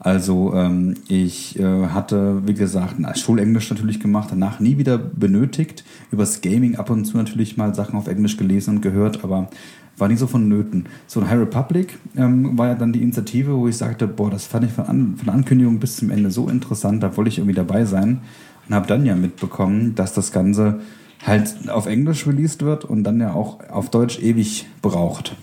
Also 0.00 0.54
ähm, 0.54 0.94
ich 1.08 1.58
äh, 1.58 1.88
hatte, 1.88 2.46
wie 2.46 2.54
gesagt, 2.54 2.94
Schulenglisch 3.18 3.68
natürlich 3.68 4.00
gemacht, 4.00 4.28
danach 4.30 4.60
nie 4.60 4.78
wieder 4.78 4.96
benötigt. 4.96 5.84
Übers 6.10 6.40
Gaming 6.40 6.76
ab 6.76 6.88
und 6.88 7.04
zu 7.04 7.18
natürlich 7.18 7.58
mal 7.58 7.74
Sachen 7.74 7.98
auf 7.98 8.06
Englisch 8.06 8.38
gelesen 8.38 8.76
und 8.76 8.80
gehört, 8.80 9.22
aber 9.22 9.50
war 9.98 10.08
nicht 10.08 10.18
so 10.18 10.26
vonnöten. 10.26 10.86
So 11.06 11.20
ein 11.20 11.28
High 11.28 11.40
Republic 11.40 11.98
ähm, 12.16 12.56
war 12.56 12.68
ja 12.68 12.74
dann 12.74 12.92
die 12.92 13.02
Initiative, 13.02 13.56
wo 13.56 13.68
ich 13.68 13.76
sagte, 13.76 14.06
boah, 14.06 14.30
das 14.30 14.46
fand 14.46 14.64
ich 14.64 14.72
von, 14.72 14.86
An 14.86 15.16
von 15.16 15.28
Ankündigung 15.28 15.78
bis 15.78 15.96
zum 15.96 16.10
Ende 16.10 16.30
so 16.30 16.48
interessant, 16.48 17.02
da 17.02 17.16
wollte 17.16 17.28
ich 17.28 17.38
irgendwie 17.38 17.54
dabei 17.54 17.84
sein 17.84 18.20
und 18.68 18.74
habe 18.74 18.86
dann 18.86 19.06
ja 19.06 19.14
mitbekommen, 19.14 19.94
dass 19.94 20.12
das 20.12 20.32
Ganze 20.32 20.80
halt 21.24 21.68
auf 21.68 21.86
Englisch 21.86 22.26
released 22.26 22.62
wird 22.62 22.84
und 22.84 23.04
dann 23.04 23.20
ja 23.20 23.32
auch 23.32 23.58
auf 23.70 23.90
Deutsch 23.90 24.20
ewig 24.20 24.66
braucht. 24.82 25.36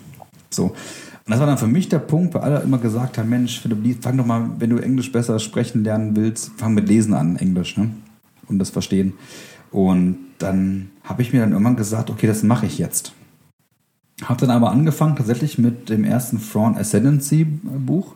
So. 0.50 0.74
Und 1.26 1.32
das 1.32 1.40
war 1.40 1.48
dann 1.48 1.58
für 1.58 1.68
mich 1.68 1.90
der 1.90 2.00
Punkt, 2.00 2.36
weil 2.36 2.42
alle 2.42 2.62
immer 2.62 2.78
gesagt 2.78 3.18
haben, 3.18 3.30
Mensch, 3.30 3.68
fang 4.02 4.18
doch 4.18 4.26
mal, 4.26 4.52
wenn 4.60 4.70
du 4.70 4.78
Englisch 4.78 5.12
besser 5.12 5.40
sprechen 5.40 5.84
lernen 5.84 6.16
willst, 6.16 6.52
fang 6.58 6.76
mit 6.76 6.88
Lesen 6.88 7.16
an, 7.16 7.36
Englisch, 7.38 7.78
ne? 7.78 7.90
Und 8.48 8.60
das 8.60 8.70
Verstehen. 8.70 9.14
Und 9.72 10.18
dann 10.38 10.92
habe 11.04 11.24
ich 11.24 11.34
mir 11.34 11.40
dann 11.42 11.52
irgendwann 11.52 11.76
gesagt, 11.76 12.12
okay, 12.12 12.28
das 12.28 12.44
mache 12.44 12.68
ich 12.68 12.78
jetzt. 12.78 13.14
Habe 14.24 14.42
dann 14.42 14.50
aber 14.50 14.72
angefangen 14.72 15.16
tatsächlich 15.16 15.58
mit 15.58 15.90
dem 15.90 16.06
ersten 16.06 16.40
Thrawn 16.40 16.78
Ascendancy 16.78 17.46
Buch. 17.46 18.14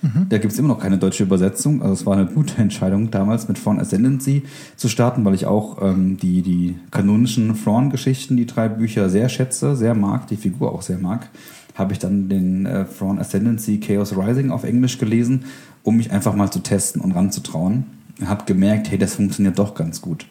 Mhm. 0.00 0.26
Da 0.30 0.38
gibt 0.38 0.52
es 0.52 0.58
immer 0.58 0.68
noch 0.68 0.80
keine 0.80 0.98
deutsche 0.98 1.22
Übersetzung. 1.22 1.82
Also 1.82 1.94
es 1.94 2.06
war 2.06 2.16
eine 2.16 2.26
gute 2.26 2.56
Entscheidung 2.60 3.10
damals 3.10 3.48
mit 3.48 3.62
Thrawn 3.62 3.78
Ascendancy 3.78 4.42
zu 4.76 4.88
starten, 4.88 5.24
weil 5.24 5.34
ich 5.34 5.46
auch 5.46 5.82
ähm, 5.82 6.16
die, 6.16 6.42
die 6.42 6.76
kanonischen 6.90 7.54
Thrawn-Geschichten, 7.62 8.36
die 8.36 8.46
drei 8.46 8.68
Bücher 8.68 9.10
sehr 9.10 9.28
schätze, 9.28 9.76
sehr 9.76 9.94
mag, 9.94 10.26
die 10.26 10.36
Figur 10.36 10.72
auch 10.72 10.82
sehr 10.82 10.98
mag 10.98 11.28
habe 11.74 11.92
ich 11.92 11.98
dann 11.98 12.28
den 12.28 12.66
äh, 12.66 12.84
Thrawn 12.84 13.18
Ascendancy 13.18 13.78
Chaos 13.78 14.16
Rising 14.16 14.50
auf 14.50 14.64
Englisch 14.64 14.98
gelesen, 14.98 15.44
um 15.82 15.96
mich 15.96 16.10
einfach 16.12 16.34
mal 16.34 16.50
zu 16.50 16.60
testen 16.60 17.00
und 17.00 17.12
ranzutrauen. 17.12 17.84
Habe 18.24 18.44
gemerkt, 18.44 18.90
hey, 18.90 18.98
das 18.98 19.14
funktioniert 19.14 19.58
doch 19.58 19.74
ganz 19.74 20.00
gut. 20.00 20.26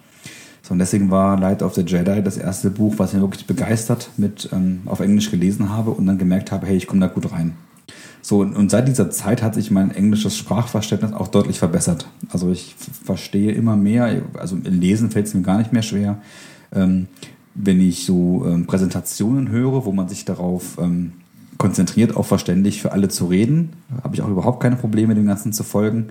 So, 0.62 0.74
und 0.74 0.80
deswegen 0.80 1.10
war 1.10 1.40
Light 1.40 1.64
of 1.64 1.74
the 1.74 1.82
Jedi 1.82 2.22
das 2.22 2.38
erste 2.38 2.70
Buch, 2.70 2.96
was 2.98 3.14
mir 3.14 3.22
wirklich 3.22 3.48
begeistert 3.48 4.10
mit 4.18 4.50
ähm, 4.52 4.82
auf 4.86 5.00
Englisch 5.00 5.32
gelesen 5.32 5.70
habe 5.70 5.92
und 5.92 6.06
dann 6.06 6.18
gemerkt 6.18 6.52
habe, 6.52 6.68
hey, 6.68 6.78
ich 6.78 6.88
komme 6.88 7.02
da 7.02 7.08
gut 7.08 7.32
rein. 7.32 7.54
So, 8.22 8.42
und, 8.42 8.56
und 8.56 8.70
seit 8.70 8.88
dieser 8.88 9.10
Zeit 9.10 9.42
hat 9.42 9.56
sich 9.56 9.72
mein 9.72 9.90
englisches 9.90 10.38
Sprachverständnis 10.38 11.14
auch 11.14 11.28
deutlich 11.28 11.58
verbessert. 11.58 12.08
Also 12.30 12.52
ich 12.52 12.76
verstehe 13.04 13.52
immer 13.52 13.76
mehr, 13.76 14.22
also 14.38 14.56
im 14.56 14.80
Lesen 14.80 15.10
fällt 15.10 15.26
es 15.26 15.34
mir 15.34 15.42
gar 15.42 15.58
nicht 15.58 15.74
mehr 15.74 15.82
schwer. 15.82 16.22
Ähm, 16.72 17.08
wenn 17.56 17.82
ich 17.82 18.06
so 18.06 18.46
ähm, 18.46 18.68
Präsentationen 18.68 19.50
höre, 19.50 19.86
wo 19.86 19.92
man 19.92 20.08
sich 20.08 20.24
darauf 20.24 20.78
ähm, 20.80 21.14
konzentriert, 21.62 22.16
auch 22.16 22.26
verständlich 22.26 22.82
für 22.82 22.92
alle 22.92 23.08
zu 23.08 23.28
reden. 23.28 23.74
Habe 24.04 24.16
ich 24.16 24.24
auch 24.24 24.30
überhaupt 24.30 24.64
keine 24.64 24.78
Probleme, 24.78 25.14
dem 25.14 25.28
Ganzen 25.28 25.54
zu 25.54 25.64
folgen. 25.64 26.08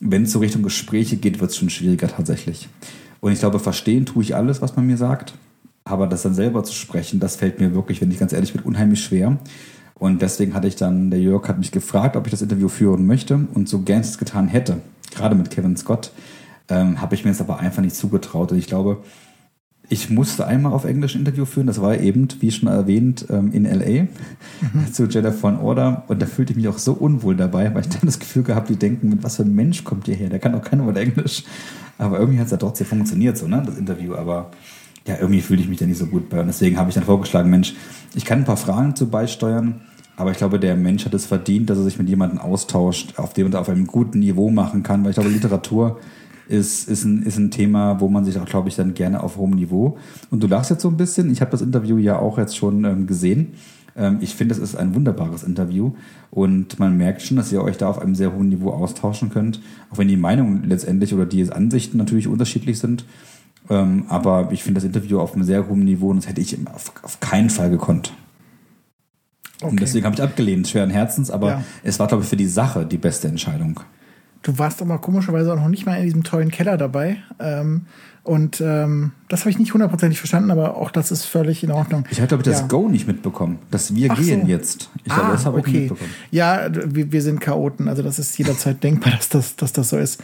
Wenn 0.00 0.22
es 0.22 0.32
so 0.32 0.38
Richtung 0.38 0.62
Gespräche 0.62 1.16
geht, 1.16 1.40
wird 1.40 1.50
es 1.50 1.58
schon 1.58 1.68
schwieriger 1.68 2.08
tatsächlich. 2.08 2.68
Und 3.20 3.32
ich 3.32 3.40
glaube, 3.40 3.58
verstehen 3.58 4.06
tue 4.06 4.22
ich 4.22 4.34
alles, 4.34 4.62
was 4.62 4.76
man 4.76 4.86
mir 4.86 4.96
sagt. 4.96 5.34
Aber 5.84 6.06
das 6.06 6.22
dann 6.22 6.34
selber 6.34 6.64
zu 6.64 6.74
sprechen, 6.74 7.18
das 7.18 7.36
fällt 7.36 7.60
mir 7.60 7.74
wirklich, 7.74 8.00
wenn 8.00 8.10
ich 8.10 8.18
ganz 8.18 8.32
ehrlich 8.32 8.52
bin, 8.52 8.62
unheimlich 8.62 9.02
schwer. 9.02 9.38
Und 9.94 10.22
deswegen 10.22 10.54
hatte 10.54 10.68
ich 10.68 10.76
dann, 10.76 11.10
der 11.10 11.20
Jörg 11.20 11.48
hat 11.48 11.58
mich 11.58 11.72
gefragt, 11.72 12.16
ob 12.16 12.26
ich 12.26 12.30
das 12.30 12.42
Interview 12.42 12.68
führen 12.68 13.06
möchte. 13.06 13.46
Und 13.54 13.68
so 13.68 13.80
gern 13.80 14.00
es 14.00 14.18
getan 14.18 14.48
hätte, 14.48 14.78
gerade 15.14 15.34
mit 15.34 15.50
Kevin 15.50 15.76
Scott, 15.76 16.12
ähm, 16.68 17.00
habe 17.00 17.14
ich 17.14 17.24
mir 17.24 17.30
es 17.30 17.40
aber 17.40 17.58
einfach 17.58 17.82
nicht 17.82 17.96
zugetraut. 17.96 18.52
Und 18.52 18.58
ich 18.58 18.66
glaube, 18.66 18.98
ich 19.90 20.10
musste 20.10 20.46
einmal 20.46 20.72
auf 20.72 20.84
Englisch 20.84 21.14
ein 21.14 21.20
Interview 21.20 21.46
führen, 21.46 21.66
das 21.66 21.80
war 21.80 21.98
eben, 21.98 22.28
wie 22.40 22.50
schon 22.50 22.68
erwähnt, 22.68 23.26
ähm, 23.30 23.52
in 23.52 23.64
LA 23.64 24.02
mhm. 24.02 24.92
zu 24.92 25.04
Jedi 25.06 25.32
Fallen 25.32 25.58
Order. 25.58 26.04
Und 26.08 26.20
da 26.20 26.26
fühlte 26.26 26.52
ich 26.52 26.56
mich 26.56 26.68
auch 26.68 26.78
so 26.78 26.92
unwohl 26.92 27.36
dabei, 27.36 27.74
weil 27.74 27.82
ich 27.82 27.88
dann 27.88 28.02
das 28.04 28.18
Gefühl 28.18 28.42
gehabt, 28.42 28.68
die 28.68 28.76
denken, 28.76 29.08
mit 29.08 29.22
was 29.22 29.36
für 29.36 29.42
ein 29.42 29.54
Mensch 29.54 29.84
kommt 29.84 30.06
ihr 30.08 30.14
her, 30.14 30.28
der 30.28 30.38
kann 30.38 30.54
auch 30.54 30.62
kein 30.62 30.84
Wort 30.84 30.98
Englisch. 30.98 31.44
Aber 31.96 32.18
irgendwie 32.18 32.38
hat 32.38 32.46
es 32.46 32.52
ja 32.52 32.58
trotzdem 32.58 32.86
funktioniert, 32.86 33.38
so, 33.38 33.48
ne, 33.48 33.62
das 33.64 33.78
Interview, 33.78 34.14
aber 34.14 34.50
ja, 35.06 35.16
irgendwie 35.18 35.40
fühle 35.40 35.62
ich 35.62 35.68
mich 35.68 35.78
da 35.78 35.86
nicht 35.86 35.98
so 35.98 36.06
gut 36.06 36.28
bei. 36.28 36.40
Und 36.40 36.48
deswegen 36.48 36.76
habe 36.76 36.90
ich 36.90 36.94
dann 36.94 37.04
vorgeschlagen, 37.04 37.48
Mensch, 37.48 37.74
ich 38.14 38.26
kann 38.26 38.40
ein 38.40 38.44
paar 38.44 38.58
Fragen 38.58 38.94
zu 38.94 39.08
beisteuern, 39.08 39.80
aber 40.16 40.32
ich 40.32 40.36
glaube, 40.36 40.60
der 40.60 40.76
Mensch 40.76 41.06
hat 41.06 41.14
es 41.14 41.24
verdient, 41.24 41.70
dass 41.70 41.78
er 41.78 41.84
sich 41.84 41.98
mit 41.98 42.08
jemandem 42.08 42.40
austauscht, 42.40 43.14
auf 43.18 43.32
dem 43.32 43.52
er 43.52 43.60
auf 43.60 43.70
einem 43.70 43.86
guten 43.86 44.18
Niveau 44.18 44.50
machen 44.50 44.82
kann, 44.82 45.02
weil 45.02 45.10
ich 45.10 45.14
glaube, 45.14 45.30
Literatur 45.30 45.98
ist, 46.48 46.88
ist, 46.88 47.04
ein, 47.04 47.22
ist 47.22 47.38
ein 47.38 47.50
Thema, 47.50 48.00
wo 48.00 48.08
man 48.08 48.24
sich 48.24 48.38
auch, 48.38 48.46
glaube 48.46 48.68
ich, 48.68 48.76
dann 48.76 48.94
gerne 48.94 49.22
auf 49.22 49.36
hohem 49.36 49.50
Niveau. 49.50 49.98
Und 50.30 50.42
du 50.42 50.46
lachst 50.46 50.70
jetzt 50.70 50.82
so 50.82 50.88
ein 50.88 50.96
bisschen. 50.96 51.30
Ich 51.30 51.40
habe 51.40 51.50
das 51.50 51.62
Interview 51.62 51.98
ja 51.98 52.18
auch 52.18 52.38
jetzt 52.38 52.56
schon 52.56 52.84
ähm, 52.84 53.06
gesehen. 53.06 53.54
Ähm, 53.96 54.18
ich 54.20 54.34
finde, 54.34 54.54
es 54.54 54.60
ist 54.60 54.76
ein 54.76 54.94
wunderbares 54.94 55.42
Interview 55.42 55.92
und 56.30 56.78
man 56.78 56.96
merkt 56.96 57.22
schon, 57.22 57.36
dass 57.36 57.52
ihr 57.52 57.62
euch 57.62 57.76
da 57.76 57.88
auf 57.88 57.98
einem 57.98 58.14
sehr 58.14 58.32
hohen 58.32 58.48
Niveau 58.48 58.70
austauschen 58.70 59.30
könnt, 59.30 59.60
auch 59.90 59.98
wenn 59.98 60.08
die 60.08 60.16
Meinungen 60.16 60.64
letztendlich 60.64 61.12
oder 61.12 61.26
die 61.26 61.50
Ansichten 61.50 61.98
natürlich 61.98 62.28
unterschiedlich 62.28 62.78
sind. 62.78 63.04
Ähm, 63.68 64.04
aber 64.08 64.48
ich 64.52 64.62
finde 64.62 64.80
das 64.80 64.84
Interview 64.84 65.20
auf 65.20 65.34
einem 65.34 65.44
sehr 65.44 65.68
hohen 65.68 65.84
Niveau 65.84 66.10
und 66.10 66.18
das 66.18 66.28
hätte 66.28 66.40
ich 66.40 66.56
auf, 66.72 66.92
auf 67.02 67.20
keinen 67.20 67.50
Fall 67.50 67.70
gekonnt. 67.70 68.12
Okay. 69.60 69.70
Und 69.70 69.80
deswegen 69.80 70.06
habe 70.06 70.14
ich 70.14 70.22
abgelehnt, 70.22 70.68
schweren 70.68 70.90
Herzens, 70.90 71.30
aber 71.30 71.48
ja. 71.48 71.64
es 71.82 71.98
war, 71.98 72.06
glaube 72.06 72.22
ich, 72.22 72.28
für 72.28 72.36
die 72.36 72.46
Sache 72.46 72.86
die 72.86 72.96
beste 72.96 73.26
Entscheidung. 73.26 73.80
Du 74.42 74.58
warst 74.58 74.80
aber 74.82 74.98
komischerweise 74.98 75.52
auch 75.52 75.56
noch 75.56 75.68
nicht 75.68 75.86
mal 75.86 75.96
in 75.96 76.04
diesem 76.04 76.24
tollen 76.24 76.50
Keller 76.50 76.76
dabei. 76.76 77.18
Ähm, 77.38 77.86
und 78.28 78.60
ähm, 78.60 79.12
das 79.30 79.40
habe 79.40 79.50
ich 79.50 79.58
nicht 79.58 79.72
hundertprozentig 79.72 80.18
verstanden, 80.18 80.50
aber 80.50 80.76
auch 80.76 80.90
das 80.90 81.10
ist 81.10 81.24
völlig 81.24 81.64
in 81.64 81.70
Ordnung. 81.70 82.04
Ich 82.10 82.18
habe, 82.18 82.28
glaube 82.28 82.42
ich, 82.42 82.44
das 82.44 82.60
ja. 82.60 82.66
Go 82.66 82.88
nicht 82.88 83.06
mitbekommen, 83.06 83.58
dass 83.70 83.94
wir 83.94 84.10
Ach 84.12 84.20
gehen 84.20 84.42
so. 84.42 84.48
jetzt. 84.48 84.90
Ich 84.98 85.04
glaube, 85.04 85.28
ah, 85.28 85.32
das 85.32 85.46
habe 85.46 85.58
okay. 85.58 85.68
ich 85.68 85.74
nicht 85.74 85.90
mitbekommen. 85.90 86.14
Ja, 86.30 86.68
wir, 86.70 87.10
wir 87.10 87.22
sind 87.22 87.40
Chaoten, 87.40 87.88
also 87.88 88.02
das 88.02 88.18
ist 88.18 88.36
jederzeit 88.36 88.84
denkbar, 88.84 89.12
dass 89.16 89.30
das, 89.30 89.56
dass 89.56 89.72
das 89.72 89.88
so 89.88 89.96
ist. 89.96 90.22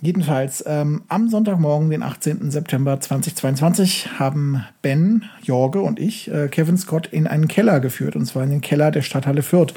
Jedenfalls, 0.00 0.64
ähm, 0.66 1.02
am 1.08 1.28
Sonntagmorgen, 1.28 1.90
den 1.90 2.02
18. 2.02 2.50
September 2.50 3.00
2022, 3.00 4.18
haben 4.18 4.64
Ben, 4.82 5.24
Jorge 5.42 5.80
und 5.80 6.00
ich 6.00 6.30
äh, 6.30 6.48
Kevin 6.48 6.76
Scott 6.76 7.06
in 7.06 7.26
einen 7.26 7.48
Keller 7.48 7.80
geführt, 7.80 8.16
und 8.16 8.26
zwar 8.26 8.44
in 8.44 8.50
den 8.50 8.60
Keller 8.60 8.90
der 8.90 9.02
Stadthalle 9.02 9.42
Fürth. 9.42 9.74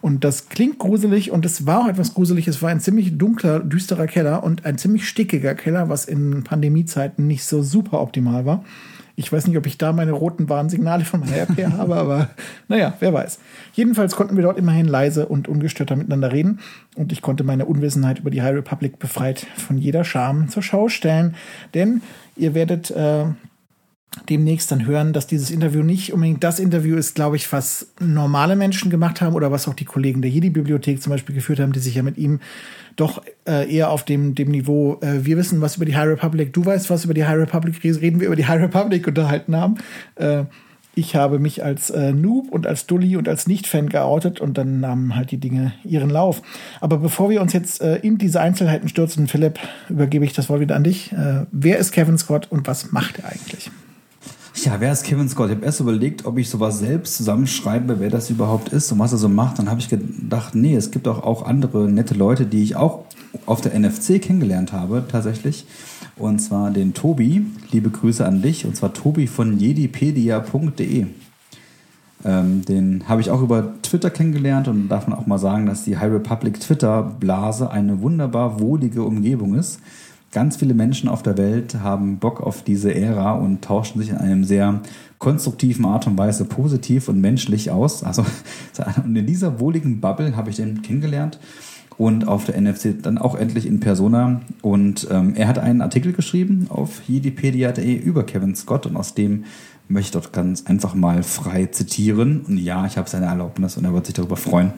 Und 0.00 0.24
das 0.24 0.48
klingt 0.48 0.78
gruselig 0.78 1.30
und 1.30 1.44
es 1.44 1.66
war 1.66 1.82
auch 1.82 1.88
etwas 1.88 2.14
gruselig. 2.14 2.48
Es 2.48 2.62
war 2.62 2.70
ein 2.70 2.80
ziemlich 2.80 3.18
dunkler, 3.18 3.60
düsterer 3.60 4.06
Keller 4.06 4.42
und 4.42 4.64
ein 4.64 4.78
ziemlich 4.78 5.08
stickiger 5.08 5.54
Keller, 5.54 5.88
was 5.88 6.04
in 6.04 6.44
Pandemiezeiten 6.44 7.26
nicht 7.26 7.44
so 7.44 7.62
super 7.62 8.00
optimal 8.00 8.46
war. 8.46 8.64
Ich 9.18 9.32
weiß 9.32 9.46
nicht, 9.46 9.56
ob 9.56 9.66
ich 9.66 9.78
da 9.78 9.92
meine 9.92 10.12
roten 10.12 10.50
Warnsignale 10.50 11.06
von 11.06 11.20
meiner 11.20 11.38
RP 11.38 11.72
habe, 11.72 11.96
aber 11.96 12.28
naja, 12.68 12.94
wer 13.00 13.14
weiß. 13.14 13.38
Jedenfalls 13.72 14.14
konnten 14.14 14.36
wir 14.36 14.42
dort 14.42 14.58
immerhin 14.58 14.86
leise 14.86 15.26
und 15.26 15.48
ungestörter 15.48 15.96
miteinander 15.96 16.32
reden 16.32 16.60
und 16.96 17.12
ich 17.12 17.22
konnte 17.22 17.42
meine 17.42 17.64
Unwissenheit 17.64 18.18
über 18.18 18.30
die 18.30 18.42
High 18.42 18.54
Republic 18.54 18.98
befreit 18.98 19.46
von 19.56 19.78
jeder 19.78 20.04
Scham 20.04 20.48
zur 20.50 20.62
Schau 20.62 20.88
stellen. 20.88 21.34
Denn 21.72 22.02
ihr 22.36 22.54
werdet 22.54 22.90
äh, 22.90 23.24
demnächst 24.28 24.72
dann 24.72 24.86
hören, 24.86 25.12
dass 25.12 25.26
dieses 25.26 25.50
Interview 25.50 25.82
nicht 25.82 26.12
unbedingt 26.12 26.42
das 26.42 26.58
Interview 26.58 26.96
ist, 26.96 27.14
glaube 27.14 27.36
ich, 27.36 27.52
was 27.52 27.88
normale 28.00 28.56
Menschen 28.56 28.90
gemacht 28.90 29.20
haben 29.20 29.34
oder 29.34 29.52
was 29.52 29.68
auch 29.68 29.74
die 29.74 29.84
Kollegen 29.84 30.22
der 30.22 30.30
Jedi-Bibliothek 30.30 31.02
zum 31.02 31.10
Beispiel 31.10 31.34
geführt 31.34 31.60
haben, 31.60 31.72
die 31.72 31.80
sich 31.80 31.94
ja 31.94 32.02
mit 32.02 32.16
ihm 32.16 32.40
doch 32.96 33.22
äh, 33.46 33.70
eher 33.72 33.90
auf 33.90 34.04
dem, 34.04 34.34
dem 34.34 34.50
Niveau, 34.50 34.98
äh, 35.02 35.24
wir 35.24 35.36
wissen 35.36 35.60
was 35.60 35.76
über 35.76 35.84
die 35.84 35.96
High 35.96 36.08
Republic, 36.08 36.52
du 36.54 36.64
weißt 36.64 36.88
was 36.88 37.04
über 37.04 37.14
die 37.14 37.26
High 37.26 37.36
Republic, 37.36 37.82
reden 37.84 38.20
wir 38.20 38.28
über 38.28 38.36
die 38.36 38.46
High 38.46 38.62
Republic 38.62 39.06
unterhalten 39.06 39.54
haben. 39.54 39.76
Äh, 40.14 40.44
ich 40.98 41.14
habe 41.14 41.38
mich 41.38 41.62
als 41.62 41.90
äh, 41.90 42.12
Noob 42.12 42.50
und 42.50 42.66
als 42.66 42.86
Dulli 42.86 43.18
und 43.18 43.28
als 43.28 43.46
Nicht-Fan 43.46 43.90
geoutet 43.90 44.40
und 44.40 44.56
dann 44.56 44.80
nahmen 44.80 45.14
halt 45.14 45.30
die 45.30 45.36
Dinge 45.36 45.74
ihren 45.84 46.08
Lauf. 46.08 46.40
Aber 46.80 46.96
bevor 46.96 47.28
wir 47.28 47.42
uns 47.42 47.52
jetzt 47.52 47.82
äh, 47.82 47.96
in 47.96 48.16
diese 48.16 48.40
Einzelheiten 48.40 48.88
stürzen, 48.88 49.28
Philipp, 49.28 49.58
übergebe 49.90 50.24
ich 50.24 50.32
das 50.32 50.48
Wort 50.48 50.60
wieder 50.60 50.74
an 50.74 50.84
dich. 50.84 51.12
Äh, 51.12 51.44
wer 51.52 51.76
ist 51.76 51.92
Kevin 51.92 52.16
Scott 52.16 52.50
und 52.50 52.66
was 52.66 52.92
macht 52.92 53.18
er 53.18 53.26
eigentlich? 53.26 53.70
Ja, 54.64 54.80
wer 54.80 54.90
ist 54.90 55.04
Kevin 55.04 55.28
Scott? 55.28 55.50
Ich 55.50 55.56
habe 55.56 55.66
erst 55.66 55.80
überlegt, 55.80 56.24
ob 56.24 56.38
ich 56.38 56.48
sowas 56.48 56.78
selbst 56.78 57.16
zusammenschreibe, 57.16 58.00
wer 58.00 58.08
das 58.08 58.30
überhaupt 58.30 58.70
ist 58.70 58.90
und 58.90 58.98
was 58.98 59.12
er 59.12 59.18
so 59.18 59.28
macht. 59.28 59.58
Dann 59.58 59.68
habe 59.68 59.80
ich 59.80 59.90
gedacht, 59.90 60.54
nee, 60.54 60.74
es 60.74 60.90
gibt 60.90 61.06
auch, 61.08 61.22
auch 61.22 61.44
andere 61.44 61.90
nette 61.90 62.14
Leute, 62.14 62.46
die 62.46 62.62
ich 62.62 62.74
auch 62.74 63.04
auf 63.44 63.60
der 63.60 63.78
NFC 63.78 64.20
kennengelernt 64.20 64.72
habe, 64.72 65.04
tatsächlich. 65.06 65.66
Und 66.16 66.38
zwar 66.38 66.70
den 66.70 66.94
Tobi. 66.94 67.44
Liebe 67.70 67.90
Grüße 67.90 68.24
an 68.24 68.40
dich. 68.40 68.64
Und 68.64 68.76
zwar 68.76 68.94
Tobi 68.94 69.26
von 69.26 69.58
jedipedia.de. 69.58 71.06
Ähm, 72.24 72.64
den 72.64 73.04
habe 73.08 73.20
ich 73.20 73.30
auch 73.30 73.42
über 73.42 73.74
Twitter 73.82 74.08
kennengelernt 74.08 74.68
und 74.68 74.88
darf 74.88 75.06
man 75.06 75.18
auch 75.18 75.26
mal 75.26 75.38
sagen, 75.38 75.66
dass 75.66 75.84
die 75.84 75.98
High 75.98 76.12
Republic 76.12 76.58
Twitter-Blase 76.60 77.70
eine 77.70 78.00
wunderbar 78.00 78.58
wohlige 78.58 79.02
Umgebung 79.02 79.54
ist. 79.54 79.80
Ganz 80.36 80.58
viele 80.58 80.74
Menschen 80.74 81.08
auf 81.08 81.22
der 81.22 81.38
Welt 81.38 81.76
haben 81.76 82.18
Bock 82.18 82.42
auf 82.42 82.62
diese 82.62 82.94
Ära 82.94 83.32
und 83.32 83.62
tauschen 83.62 84.02
sich 84.02 84.10
in 84.10 84.18
einem 84.18 84.44
sehr 84.44 84.82
konstruktiven 85.16 85.86
Art 85.86 86.06
und 86.06 86.18
Weise 86.18 86.44
positiv 86.44 87.08
und 87.08 87.22
menschlich 87.22 87.70
aus. 87.70 88.04
Also 88.04 88.22
in 89.06 89.26
dieser 89.26 89.60
wohligen 89.60 90.02
Bubble 90.02 90.36
habe 90.36 90.50
ich 90.50 90.56
den 90.56 90.82
kennengelernt 90.82 91.38
und 91.96 92.28
auf 92.28 92.44
der 92.44 92.60
NFC 92.60 93.02
dann 93.02 93.16
auch 93.16 93.34
endlich 93.34 93.64
in 93.64 93.80
Persona. 93.80 94.42
Und 94.60 95.08
ähm, 95.10 95.32
er 95.36 95.48
hat 95.48 95.58
einen 95.58 95.80
Artikel 95.80 96.12
geschrieben 96.12 96.66
auf 96.68 97.00
jedipedia.de 97.08 97.94
über 97.94 98.24
Kevin 98.24 98.54
Scott 98.54 98.84
und 98.84 98.98
aus 98.98 99.14
dem 99.14 99.44
möchte 99.88 100.18
ich 100.18 100.22
dort 100.22 100.34
ganz 100.34 100.66
einfach 100.66 100.94
mal 100.94 101.22
frei 101.22 101.64
zitieren. 101.64 102.42
Und 102.46 102.58
ja, 102.58 102.84
ich 102.84 102.98
habe 102.98 103.08
seine 103.08 103.24
Erlaubnis 103.24 103.78
und 103.78 103.86
er 103.86 103.94
wird 103.94 104.04
sich 104.04 104.14
darüber 104.14 104.36
freuen. 104.36 104.74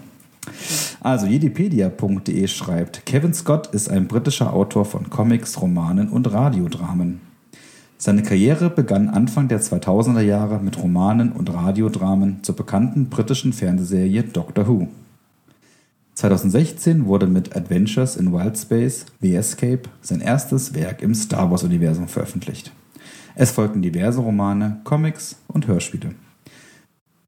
Also 1.01 1.27
jedipedia.de 1.27 2.47
schreibt, 2.49 3.07
Kevin 3.07 3.35
Scott 3.35 3.69
ist 3.69 3.89
ein 3.89 4.09
britischer 4.09 4.53
Autor 4.53 4.85
von 4.85 5.11
Comics, 5.11 5.61
Romanen 5.61 6.09
und 6.09 6.33
Radiodramen. 6.33 7.21
Seine 8.01 8.23
Karriere 8.23 8.71
begann 8.71 9.09
Anfang 9.09 9.49
der 9.49 9.61
2000er 9.61 10.21
Jahre 10.21 10.61
mit 10.61 10.81
Romanen 10.81 11.33
und 11.33 11.53
Radiodramen 11.53 12.45
zur 12.45 12.55
bekannten 12.55 13.09
britischen 13.09 13.53
Fernsehserie 13.53 14.23
Doctor 14.23 14.69
Who. 14.69 14.89
2016 16.15 17.07
wurde 17.07 17.27
mit 17.27 17.57
Adventures 17.57 18.17
in 18.17 18.33
Wild 18.33 18.59
Space 18.59 19.07
The 19.21 19.35
Escape 19.35 19.83
sein 20.01 20.21
erstes 20.21 20.75
Werk 20.75 21.03
im 21.03 21.15
Star 21.15 21.51
Wars-Universum 21.51 22.09
veröffentlicht. 22.09 22.73
Es 23.35 23.53
folgten 23.53 23.83
diverse 23.83 24.21
Romane, 24.21 24.81
Comics 24.85 25.37
und 25.47 25.69
Hörspiele. 25.69 26.11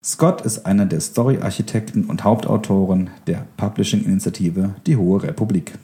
Scott 0.02 0.40
ist 0.46 0.64
einer 0.64 0.86
der 0.86 1.00
Story-Architekten 1.00 2.04
und 2.04 2.24
Hauptautoren 2.24 3.10
der 3.26 3.46
Publishing-Initiative 3.58 4.76
Die 4.86 4.96
Hohe 4.96 5.22
Republik. 5.22 5.74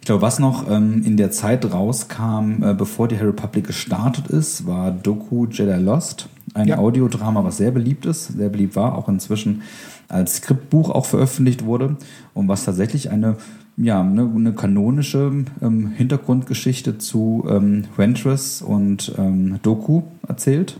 Ich 0.00 0.06
glaube, 0.06 0.22
was 0.22 0.38
noch 0.38 0.70
ähm, 0.70 1.02
in 1.04 1.18
der 1.18 1.30
Zeit 1.30 1.70
rauskam, 1.70 2.62
äh, 2.62 2.74
bevor 2.74 3.06
die 3.06 3.16
Harry 3.16 3.26
Republic 3.26 3.66
gestartet 3.66 4.28
ist, 4.28 4.66
war 4.66 4.90
Doku 4.90 5.46
Jedi 5.46 5.78
Lost, 5.78 6.30
ein 6.54 6.68
ja. 6.68 6.78
Audiodrama, 6.78 7.44
was 7.44 7.58
sehr 7.58 7.70
beliebt 7.70 8.06
ist, 8.06 8.28
sehr 8.28 8.48
beliebt 8.48 8.76
war, 8.76 8.96
auch 8.96 9.08
inzwischen 9.08 9.60
als 10.08 10.36
Skriptbuch 10.36 10.88
auch 10.88 11.04
veröffentlicht 11.04 11.66
wurde 11.66 11.96
und 12.32 12.48
was 12.48 12.64
tatsächlich 12.64 13.10
eine 13.10 13.36
ja, 13.76 14.00
eine, 14.00 14.22
eine 14.22 14.52
kanonische 14.52 15.44
ähm, 15.60 15.88
Hintergrundgeschichte 15.88 16.96
zu 16.96 17.44
ähm, 17.48 17.86
Ventress 17.96 18.62
und 18.62 19.12
ähm, 19.18 19.58
Doku 19.62 20.02
erzählt 20.28 20.78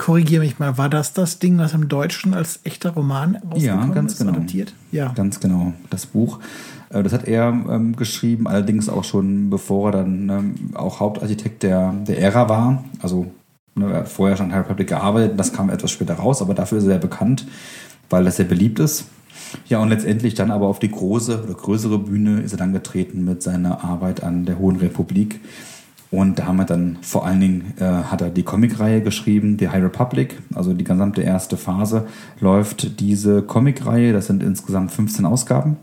korrigiere 0.00 0.42
mich 0.42 0.58
mal, 0.58 0.78
war 0.78 0.88
das 0.88 1.12
das 1.12 1.38
Ding, 1.40 1.58
was 1.58 1.74
im 1.74 1.88
Deutschen 1.88 2.32
als 2.32 2.60
echter 2.64 2.90
Roman 2.90 3.38
ja, 3.54 3.84
ganz 3.86 4.14
ist, 4.14 4.18
genau. 4.18 4.32
adaptiert? 4.32 4.72
Ja, 4.92 5.12
ganz 5.12 5.40
genau. 5.40 5.74
Das 5.90 6.06
Buch, 6.06 6.38
äh, 6.88 7.02
das 7.02 7.12
hat 7.12 7.28
er 7.28 7.48
ähm, 7.48 7.94
geschrieben, 7.96 8.48
allerdings 8.48 8.88
auch 8.88 9.04
schon 9.04 9.50
bevor 9.50 9.90
er 9.90 9.98
dann 9.98 10.28
ähm, 10.30 10.54
auch 10.74 11.00
Hauptarchitekt 11.00 11.62
der, 11.62 11.92
der 12.08 12.18
Ära 12.18 12.48
war. 12.48 12.82
Also 13.02 13.26
ne, 13.74 13.92
er 13.92 13.98
hat 13.98 14.08
vorher 14.08 14.38
schon 14.38 14.46
in 14.46 14.52
Harry 14.52 14.62
Republic 14.62 14.88
gearbeitet, 14.88 15.38
das 15.38 15.52
kam 15.52 15.68
etwas 15.68 15.90
später 15.90 16.14
raus, 16.14 16.40
aber 16.40 16.54
dafür 16.54 16.78
ist 16.78 16.84
er 16.84 16.92
sehr 16.92 16.98
bekannt, 16.98 17.46
weil 18.08 18.24
das 18.24 18.36
sehr 18.36 18.46
beliebt 18.46 18.78
ist. 18.78 19.04
Ja, 19.66 19.80
und 19.80 19.90
letztendlich 19.90 20.32
dann 20.34 20.50
aber 20.50 20.66
auf 20.66 20.78
die 20.78 20.90
große 20.90 21.42
oder 21.42 21.54
größere 21.54 21.98
Bühne 21.98 22.40
ist 22.40 22.52
er 22.52 22.58
dann 22.58 22.72
getreten 22.72 23.24
mit 23.24 23.42
seiner 23.42 23.84
Arbeit 23.84 24.22
an 24.22 24.46
der 24.46 24.58
Hohen 24.58 24.76
Republik 24.76 25.40
und 26.10 26.38
da 26.38 26.46
haben 26.46 26.56
wir 26.56 26.64
dann 26.64 26.98
vor 27.02 27.24
allen 27.24 27.40
Dingen, 27.40 27.74
äh, 27.78 27.84
hat 27.84 28.20
er 28.20 28.30
die 28.30 28.42
Comicreihe 28.42 29.00
geschrieben, 29.00 29.56
die 29.56 29.68
High 29.68 29.84
Republic, 29.84 30.42
also 30.54 30.74
die 30.74 30.84
gesamte 30.84 31.22
erste 31.22 31.56
Phase 31.56 32.06
läuft 32.40 33.00
diese 33.00 33.42
Comicreihe, 33.42 34.12
das 34.12 34.26
sind 34.26 34.42
insgesamt 34.42 34.90
15 34.90 35.24
Ausgaben. 35.24 35.76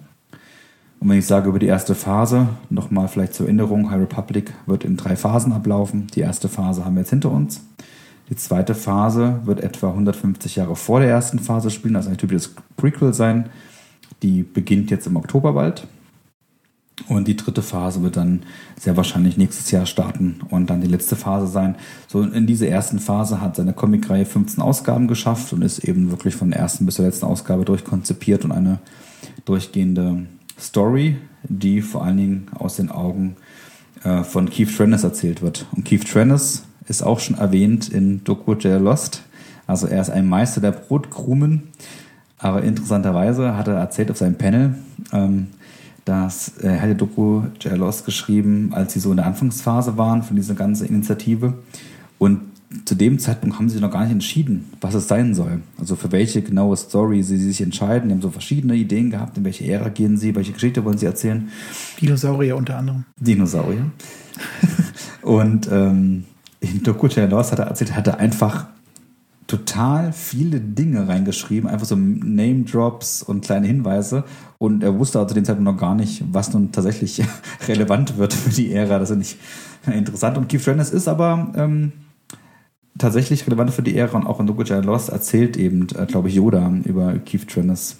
Und 0.99 1.09
wenn 1.09 1.19
ich 1.19 1.27
sage 1.27 1.49
über 1.49 1.59
die 1.59 1.67
erste 1.67 1.95
Phase, 1.95 2.49
nochmal 2.69 3.07
vielleicht 3.07 3.35
zur 3.35 3.45
Erinnerung, 3.45 3.89
High 3.91 4.01
Republic 4.01 4.53
wird 4.65 4.83
in 4.83 4.97
drei 4.97 5.15
Phasen 5.15 5.53
ablaufen. 5.53 6.07
Die 6.15 6.21
erste 6.21 6.49
Phase 6.49 6.83
haben 6.83 6.95
wir 6.95 7.01
jetzt 7.01 7.11
hinter 7.11 7.31
uns. 7.31 7.61
Die 8.29 8.35
zweite 8.35 8.75
Phase 8.75 9.41
wird 9.45 9.61
etwa 9.61 9.89
150 9.89 10.55
Jahre 10.55 10.75
vor 10.75 10.99
der 10.99 11.09
ersten 11.09 11.39
Phase 11.39 11.69
spielen, 11.69 11.95
also 11.95 12.09
ein 12.09 12.17
typisches 12.17 12.55
Prequel 12.75 13.13
sein. 13.13 13.49
Die 14.23 14.43
beginnt 14.43 14.89
jetzt 14.89 15.07
im 15.07 15.15
Oktober 15.15 15.53
bald. 15.53 15.87
Und 17.07 17.27
die 17.27 17.35
dritte 17.35 17.61
Phase 17.61 18.01
wird 18.01 18.17
dann 18.17 18.41
sehr 18.77 18.97
wahrscheinlich 18.97 19.37
nächstes 19.37 19.69
Jahr 19.69 19.85
starten 19.85 20.41
und 20.49 20.69
dann 20.69 20.81
die 20.81 20.87
letzte 20.87 21.15
Phase 21.15 21.47
sein. 21.47 21.75
So 22.07 22.21
in 22.21 22.47
dieser 22.47 22.67
ersten 22.67 22.99
Phase 22.99 23.39
hat 23.39 23.55
seine 23.55 23.73
Comicreihe 23.73 24.25
15 24.25 24.61
Ausgaben 24.61 25.07
geschafft 25.07 25.53
und 25.53 25.61
ist 25.61 25.79
eben 25.79 26.09
wirklich 26.09 26.35
von 26.35 26.49
der 26.49 26.59
ersten 26.59 26.85
bis 26.85 26.95
zur 26.95 27.05
letzten 27.05 27.25
Ausgabe 27.25 27.65
durchkonzipiert 27.65 28.45
und 28.45 28.51
eine 28.51 28.79
durchgehende 29.45 30.25
Story, 30.59 31.17
die 31.43 31.81
vor 31.81 32.03
allen 32.03 32.17
Dingen 32.17 32.47
aus 32.55 32.77
den 32.77 32.89
Augen 32.89 33.35
äh, 34.03 34.23
von 34.23 34.49
Keith 34.49 34.75
Trennis 34.75 35.03
erzählt 35.03 35.41
wird. 35.43 35.67
Und 35.75 35.85
Keith 35.85 36.05
Trennis 36.09 36.63
ist 36.87 37.03
auch 37.03 37.19
schon 37.19 37.37
erwähnt 37.37 37.89
in 37.89 38.23
Doku 38.23 38.53
J. 38.53 38.81
Lost. 38.81 39.23
Also 39.67 39.87
er 39.87 40.01
ist 40.01 40.09
ein 40.09 40.27
Meister 40.27 40.61
der 40.61 40.71
Brotkrumen. 40.71 41.63
Aber 42.39 42.63
interessanterweise 42.63 43.55
hat 43.57 43.67
er 43.67 43.75
erzählt 43.75 44.11
auf 44.11 44.17
seinem 44.17 44.37
Panel, 44.37 44.75
ähm, 45.11 45.47
dass 46.07 46.57
äh, 46.63 46.79
hat 46.79 46.89
die 46.89 46.95
Doku 46.95 47.43
Jalos 47.59 48.05
geschrieben, 48.05 48.71
als 48.73 48.93
sie 48.93 48.99
so 48.99 49.11
in 49.11 49.17
der 49.17 49.25
Anfangsphase 49.25 49.97
waren 49.97 50.23
von 50.23 50.35
dieser 50.35 50.55
ganzen 50.55 50.87
Initiative. 50.87 51.53
Und 52.17 52.41
zu 52.85 52.95
dem 52.95 53.19
Zeitpunkt 53.19 53.57
haben 53.57 53.69
sie 53.69 53.79
noch 53.79 53.91
gar 53.91 54.03
nicht 54.03 54.11
entschieden, 54.11 54.69
was 54.81 54.93
es 54.93 55.07
sein 55.07 55.33
soll. 55.33 55.61
Also 55.79 55.95
für 55.95 56.11
welche 56.11 56.41
genaue 56.41 56.75
Story 56.75 57.23
sie 57.23 57.37
sich 57.37 57.61
entscheiden. 57.61 58.09
Die 58.09 58.15
haben 58.15 58.21
so 58.21 58.29
verschiedene 58.29 58.75
Ideen 58.75 59.09
gehabt, 59.09 59.37
in 59.37 59.45
welche 59.45 59.65
Ära 59.65 59.89
gehen 59.89 60.17
sie, 60.17 60.35
welche 60.35 60.53
Geschichte 60.53 60.83
wollen 60.83 60.97
sie 60.97 61.05
erzählen. 61.05 61.49
Dinosaurier 62.01 62.55
unter 62.55 62.77
anderem. 62.77 63.05
Dinosaurier. 63.19 63.85
und 65.21 65.69
ähm, 65.71 66.25
in 66.59 66.83
Doku 66.83 67.07
Jalos 67.07 67.51
hat 67.51 67.59
er 67.59 67.67
erzählt, 67.67 67.95
hat 67.95 68.07
er 68.07 68.19
einfach 68.19 68.67
total 69.47 70.11
viele 70.11 70.59
Dinge 70.59 71.07
reingeschrieben, 71.07 71.69
einfach 71.69 71.87
so 71.87 71.95
Name-Drops 71.95 73.23
und 73.23 73.45
kleine 73.45 73.65
Hinweise. 73.65 74.25
Und 74.57 74.83
er 74.83 74.99
wusste 74.99 75.19
also 75.19 75.29
zu 75.29 75.35
dem 75.35 75.45
Zeitpunkt 75.45 75.71
noch 75.71 75.79
gar 75.79 75.95
nicht, 75.95 76.23
was 76.31 76.53
nun 76.53 76.71
tatsächlich 76.71 77.23
relevant 77.67 78.17
wird 78.17 78.33
für 78.33 78.49
die 78.49 78.73
Ära. 78.73 78.99
Das 78.99 79.09
ist 79.09 79.17
nicht 79.17 79.37
interessant. 79.85 80.37
Und 80.37 80.49
Keith 80.49 80.67
Rennes 80.67 80.91
ist 80.91 81.07
aber 81.07 81.53
ähm, 81.55 81.93
tatsächlich 82.97 83.47
relevant 83.47 83.71
für 83.71 83.83
die 83.83 83.97
Ära 83.97 84.17
und 84.17 84.27
auch 84.27 84.39
in 84.39 84.47
Dokuja 84.47 84.79
Lost 84.79 85.09
erzählt 85.09 85.55
eben, 85.55 85.87
äh, 85.97 86.05
glaube 86.05 86.27
ich, 86.27 86.35
Yoda 86.35 86.69
über 86.83 87.13
Keith 87.19 87.47
Trennis. 87.47 87.97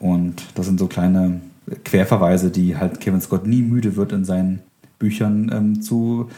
Und 0.00 0.42
das 0.54 0.66
sind 0.66 0.80
so 0.80 0.88
kleine 0.88 1.42
Querverweise, 1.84 2.50
die 2.50 2.76
halt 2.76 3.00
Kevin 3.00 3.20
Scott 3.20 3.46
nie 3.46 3.62
müde 3.62 3.94
wird 3.94 4.10
in 4.12 4.24
seinen 4.24 4.60
Büchern 4.98 5.50
ähm, 5.54 5.82
zu 5.82 6.28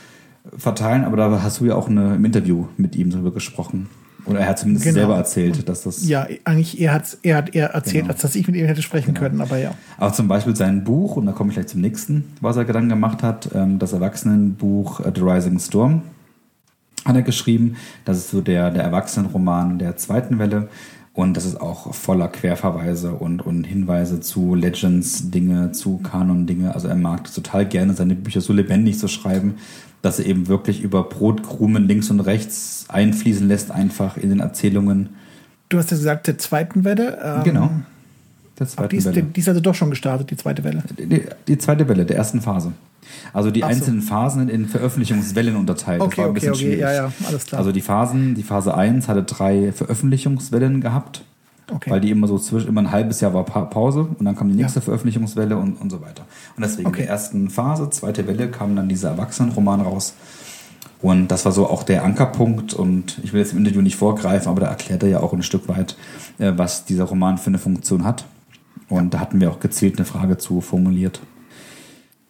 verteilen. 0.57 1.05
Aber 1.05 1.17
da 1.17 1.43
hast 1.43 1.61
du 1.61 1.65
ja 1.65 1.77
auch 1.77 1.89
eine, 1.89 2.17
im 2.17 2.25
Interview 2.27 2.67
mit 2.77 2.95
ihm 2.97 3.09
darüber 3.09 3.33
gesprochen. 3.33 3.89
Oder 4.25 4.41
er 4.41 4.49
hat 4.49 4.59
zumindest 4.59 4.85
genau. 4.85 4.99
selber 4.99 5.17
erzählt, 5.17 5.69
dass 5.69 5.83
das. 5.83 6.07
Ja, 6.07 6.27
eigentlich 6.45 6.81
er, 6.81 6.95
hat's, 6.95 7.19
er 7.23 7.37
hat 7.37 7.55
eher 7.55 7.71
erzählt, 7.71 8.05
genau. 8.05 8.13
als 8.13 8.23
dass 8.23 8.35
ich 8.35 8.47
mit 8.47 8.57
ihm 8.57 8.67
hätte 8.67 8.83
sprechen 8.83 9.15
genau. 9.15 9.21
können, 9.21 9.41
aber 9.41 9.59
ja. 9.59 9.73
Aber 9.99 10.13
zum 10.13 10.29
Beispiel 10.29 10.55
sein 10.55 10.85
Buch, 10.85 11.17
und 11.17 11.27
da 11.27 11.33
komme 11.33 11.51
ich 11.51 11.57
gleich 11.57 11.67
zum 11.67 11.81
nächsten, 11.81 12.25
was 12.41 12.57
er 12.57 12.65
Gedanken 12.65 12.91
gemacht 12.91 13.23
hat, 13.23 13.49
ähm, 13.55 13.79
das 13.79 13.93
Erwachsenenbuch 13.93 15.01
äh, 15.01 15.13
The 15.15 15.23
Rising 15.23 15.59
Storm 15.59 16.03
hat 17.05 17.17
er 17.17 17.23
geschrieben. 17.23 17.77
Das 18.05 18.17
ist 18.17 18.31
so 18.31 18.41
der, 18.41 18.71
der 18.71 18.85
Erwachsenenroman 18.85 19.79
der 19.79 19.97
zweiten 19.97 20.39
Welle. 20.39 20.69
Und 21.15 21.37
das 21.37 21.45
ist 21.45 21.61
auch 21.61 21.93
voller 21.93 22.29
Querverweise 22.29 23.13
und, 23.13 23.43
und 23.43 23.65
Hinweise 23.65 24.21
zu 24.21 24.55
Legends-Dinge, 24.55 25.73
zu 25.73 25.99
Kanon-Dinge. 25.99 26.75
Also 26.75 26.89
er 26.89 26.95
mag 26.95 27.33
total 27.33 27.67
gerne 27.67 27.93
seine 27.93 28.15
Bücher 28.15 28.41
so 28.41 28.53
lebendig 28.55 28.99
zu 28.99 29.09
schreiben, 29.09 29.57
dass 30.03 30.19
er 30.19 30.27
eben 30.27 30.49
wirklich 30.49 30.83
über 30.83 31.05
Brotkrumen 31.05 31.87
links 31.87 32.11
und 32.11 32.21
rechts 32.21 32.87
einfließen 32.89 33.47
lässt, 33.47 33.71
einfach 33.71 34.17
in 34.17 34.31
den 34.31 34.41
Erzählungen. 34.41 35.11
Du 35.69 35.79
hast 35.79 35.91
ja 35.91 35.97
gesagt, 35.97 36.27
der 36.27 36.39
zweiten 36.39 36.85
Welle. 36.85 37.19
Ähm, 37.23 37.45
genau. 37.45 37.71
Der 38.59 38.67
zweiten 38.67 38.91
die, 38.91 38.97
ist, 38.97 39.07
Welle. 39.07 39.23
die 39.23 39.41
ist 39.41 39.49
also 39.49 39.61
doch 39.61 39.75
schon 39.75 39.91
gestartet, 39.91 40.31
die 40.31 40.37
zweite 40.37 40.65
Welle. 40.65 40.83
Die, 40.99 41.23
die 41.49 41.59
zweite 41.59 41.89
Welle, 41.89 42.05
der 42.05 42.17
ersten 42.17 42.41
Phase. 42.41 42.73
Also 43.33 43.51
die 43.51 43.65
Ach 43.65 43.69
einzelnen 43.69 44.01
so. 44.01 44.09
Phasen 44.09 44.49
in 44.49 44.67
Veröffentlichungswellen 44.67 45.57
unterteilt. 45.57 46.01
Okay, 46.01 46.25
okay, 46.25 46.51
okay, 46.51 46.79
ja, 46.79 46.93
ja, 46.93 47.13
alles 47.27 47.47
klar. 47.47 47.61
Also 47.61 47.73
die 47.73 47.81
Phasen, 47.81 48.35
die 48.35 48.43
Phase 48.43 48.75
1 48.75 49.09
hatte 49.09 49.23
drei 49.23 49.73
Veröffentlichungswellen 49.73 50.81
gehabt. 50.81 51.25
Okay. 51.71 51.91
Weil 51.91 52.01
die 52.01 52.11
immer 52.11 52.27
so 52.27 52.39
zwischen, 52.39 52.69
immer 52.69 52.81
ein 52.81 52.91
halbes 52.91 53.21
Jahr 53.21 53.35
war 53.35 53.45
Pause 53.45 54.09
und 54.19 54.25
dann 54.25 54.37
kam 54.37 54.49
die 54.49 54.57
nächste 54.57 54.81
ja. 54.81 54.85
Veröffentlichungswelle 54.85 55.57
und, 55.57 55.81
und 55.81 55.91
so 55.91 56.03
weiter. 56.03 56.25
Und 56.57 56.65
deswegen 56.65 56.89
okay. 56.89 57.01
in 57.01 57.07
der 57.07 57.13
ersten 57.13 57.51
Phase, 57.51 57.89
zweite 57.91 58.27
Welle, 58.27 58.51
kam 58.51 58.75
dann 58.77 58.89
dieser 58.89 59.11
Erwachsenenroman 59.11 59.81
raus. 59.81 60.15
Und 61.01 61.29
das 61.29 61.45
war 61.45 61.53
so 61.53 61.69
auch 61.69 61.83
der 61.83 62.05
Ankerpunkt. 62.05 62.75
Und 62.75 63.19
ich 63.23 63.33
will 63.33 63.41
jetzt 63.41 63.53
im 63.53 63.59
Interview 63.59 63.83
nicht 63.83 63.97
vorgreifen, 63.97 64.49
aber 64.49 64.61
da 64.61 64.67
erklärt 64.69 65.03
er 65.03 65.09
ja 65.09 65.21
auch 65.21 65.33
ein 65.33 65.43
Stück 65.43 65.69
weit, 65.69 65.97
äh, 66.39 66.53
was 66.57 66.85
dieser 66.85 67.05
Roman 67.05 67.39
für 67.39 67.49
eine 67.49 67.59
Funktion 67.59 68.05
hat. 68.05 68.25
Und 68.89 69.15
da 69.15 69.21
hatten 69.21 69.41
wir 69.41 69.51
auch 69.51 69.61
gezielt 69.61 69.99
eine 69.99 70.05
Frage 70.05 70.39
zu 70.39 70.61
formuliert. 70.61 71.21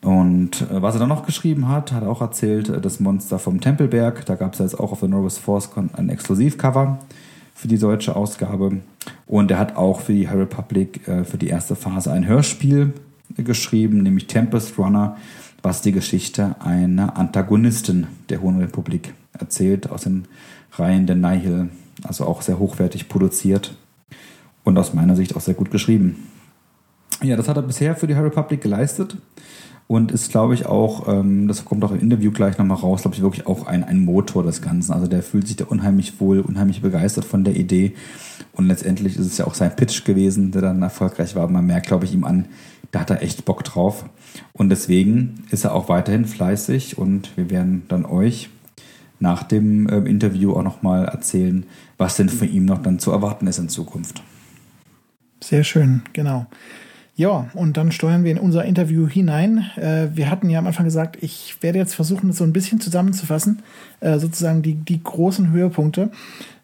Und 0.03 0.63
äh, 0.63 0.83
was 0.83 0.95
er 0.95 1.01
dann 1.01 1.09
noch 1.09 1.27
geschrieben 1.27 1.69
hat, 1.69 1.93
hat 1.93 2.03
er 2.03 2.11
auch 2.11 2.23
erzählt, 2.23 2.69
äh, 2.69 2.81
das 2.81 2.99
Monster 2.99 3.39
vom 3.39 3.61
Tempelberg. 3.61 4.25
Da 4.27 4.35
gab 4.35 4.55
es 4.55 4.59
jetzt 4.59 4.79
auch 4.81 4.93
auf 4.93 5.01
der 5.01 5.09
Norris 5.09 5.39
Force 5.39 5.71
ein 5.97 6.09
Exklusivcover 6.09 6.99
für 7.55 7.69
die 7.69 7.79
deutsche 7.79 8.17
Ausgabe. 8.17 8.79
Und 9.27 9.51
er 9.51 9.59
hat 9.59 9.77
auch 9.77 10.01
für 10.01 10.13
die 10.13 10.29
High 10.29 10.39
Republic 10.39 11.07
äh, 11.09 11.25
für 11.25 11.39
die 11.39 11.49
erste 11.49 11.77
Phase 11.77 12.13
ein 12.13 12.27
Hörspiel 12.27 12.93
geschrieben, 13.37 14.03
nämlich 14.03 14.27
Tempest 14.27 14.79
Runner, 14.79 15.17
was 15.63 15.83
die 15.83 15.93
Geschichte 15.93 16.57
einer 16.61 17.17
Antagonistin 17.17 18.07
der 18.29 18.43
Hohen 18.43 18.59
Republik 18.59 19.15
erzählt, 19.33 19.91
aus 19.91 20.03
den 20.03 20.27
Reihen 20.73 21.07
der 21.07 21.17
Nihil. 21.17 21.69
Also 22.03 22.25
auch 22.27 22.43
sehr 22.43 22.59
hochwertig 22.59 23.09
produziert 23.09 23.77
und 24.65 24.77
aus 24.77 24.93
meiner 24.93 25.15
Sicht 25.17 25.37
auch 25.37 25.41
sehr 25.41 25.55
gut 25.55 25.71
geschrieben. 25.71 26.29
Ja, 27.23 27.37
das 27.37 27.49
hat 27.49 27.57
er 27.57 27.63
bisher 27.63 27.95
für 27.95 28.07
die 28.07 28.17
High 28.17 28.25
Republic 28.25 28.61
geleistet 28.61 29.17
und 29.87 30.13
ist, 30.13 30.31
glaube 30.31 30.55
ich, 30.55 30.67
auch, 30.67 31.09
ähm, 31.09 31.49
das 31.49 31.65
kommt 31.65 31.85
auch 31.85 31.93
im 31.93 32.01
Interview 32.01 32.31
gleich 32.31 32.59
nochmal 32.59 32.79
raus, 32.79 33.03
glaube 33.03 33.15
ich, 33.15 33.23
wirklich 33.23 33.47
auch 33.47 33.67
ein, 33.67 33.85
ein 33.85 34.05
Motor 34.05 34.43
des 34.43 34.63
Ganzen. 34.63 34.93
Also 34.93 35.07
der 35.07 35.23
fühlt 35.23 35.47
sich 35.47 35.57
da 35.57 35.65
unheimlich 35.67 36.21
wohl, 36.21 36.41
unheimlich 36.41 36.81
begeistert 36.81 37.25
von 37.25 37.45
der 37.45 37.57
Idee. 37.57 37.95
Und 38.53 38.69
letztendlich 38.69 39.17
ist 39.17 39.27
es 39.27 39.39
ja 39.39 39.47
auch 39.47 39.55
sein 39.55 39.77
Pitch 39.77 40.05
gewesen, 40.05 40.51
der 40.53 40.63
dann 40.63 40.83
erfolgreich 40.83 41.37
war. 41.37 41.49
Man 41.49 41.67
merkt, 41.67 41.87
glaube 41.87 42.05
ich, 42.05 42.15
ihm 42.15 42.25
an, 42.25 42.47
da 42.91 43.01
hat 43.01 43.11
er 43.11 43.23
echt 43.23 43.45
Bock 43.45 43.65
drauf. 43.65 44.05
Und 44.53 44.71
deswegen 44.71 45.45
ist 45.51 45.65
er 45.65 45.75
auch 45.75 45.89
weiterhin 45.89 46.25
fleißig 46.25 46.99
und 46.99 47.37
wir 47.37 47.51
werden 47.51 47.83
dann 47.89 48.05
euch 48.05 48.51
nach 49.19 49.43
dem 49.45 49.89
äh, 49.89 49.99
Interview 49.99 50.53
auch 50.53 50.63
nochmal 50.63 51.05
erzählen, 51.05 51.65
was 51.97 52.17
denn 52.17 52.29
von 52.29 52.51
ihm 52.51 52.65
noch 52.65 52.83
dann 52.83 52.99
zu 52.99 53.13
erwarten 53.13 53.47
ist 53.47 53.59
in 53.59 53.69
Zukunft. 53.69 54.23
Sehr 55.43 55.65
schön, 55.65 56.03
genau. 56.13 56.47
Ja, 57.15 57.51
und 57.53 57.77
dann 57.77 57.93
steuern 57.93 58.25
wir 58.25 58.31
in 58.31 58.39
unser 58.39 58.65
Interview 58.65 59.07
hinein. 59.07 59.67
Äh, 59.77 60.09
wir 60.15 60.31
hatten 60.31 60.49
ja 60.49 60.59
am 60.59 60.67
Anfang 60.67 60.87
gesagt, 60.87 61.19
ich 61.21 61.63
werde 61.63 61.79
jetzt 61.79 61.95
versuchen, 61.95 62.29
das 62.29 62.39
so 62.39 62.45
ein 62.45 62.55
bisschen 62.55 62.81
zusammenzufassen, 62.81 63.63
äh, 64.01 64.19
sozusagen 64.19 64.63
die, 64.63 64.75
die 64.75 65.03
großen 65.03 65.51
Höhepunkte, 65.51 66.11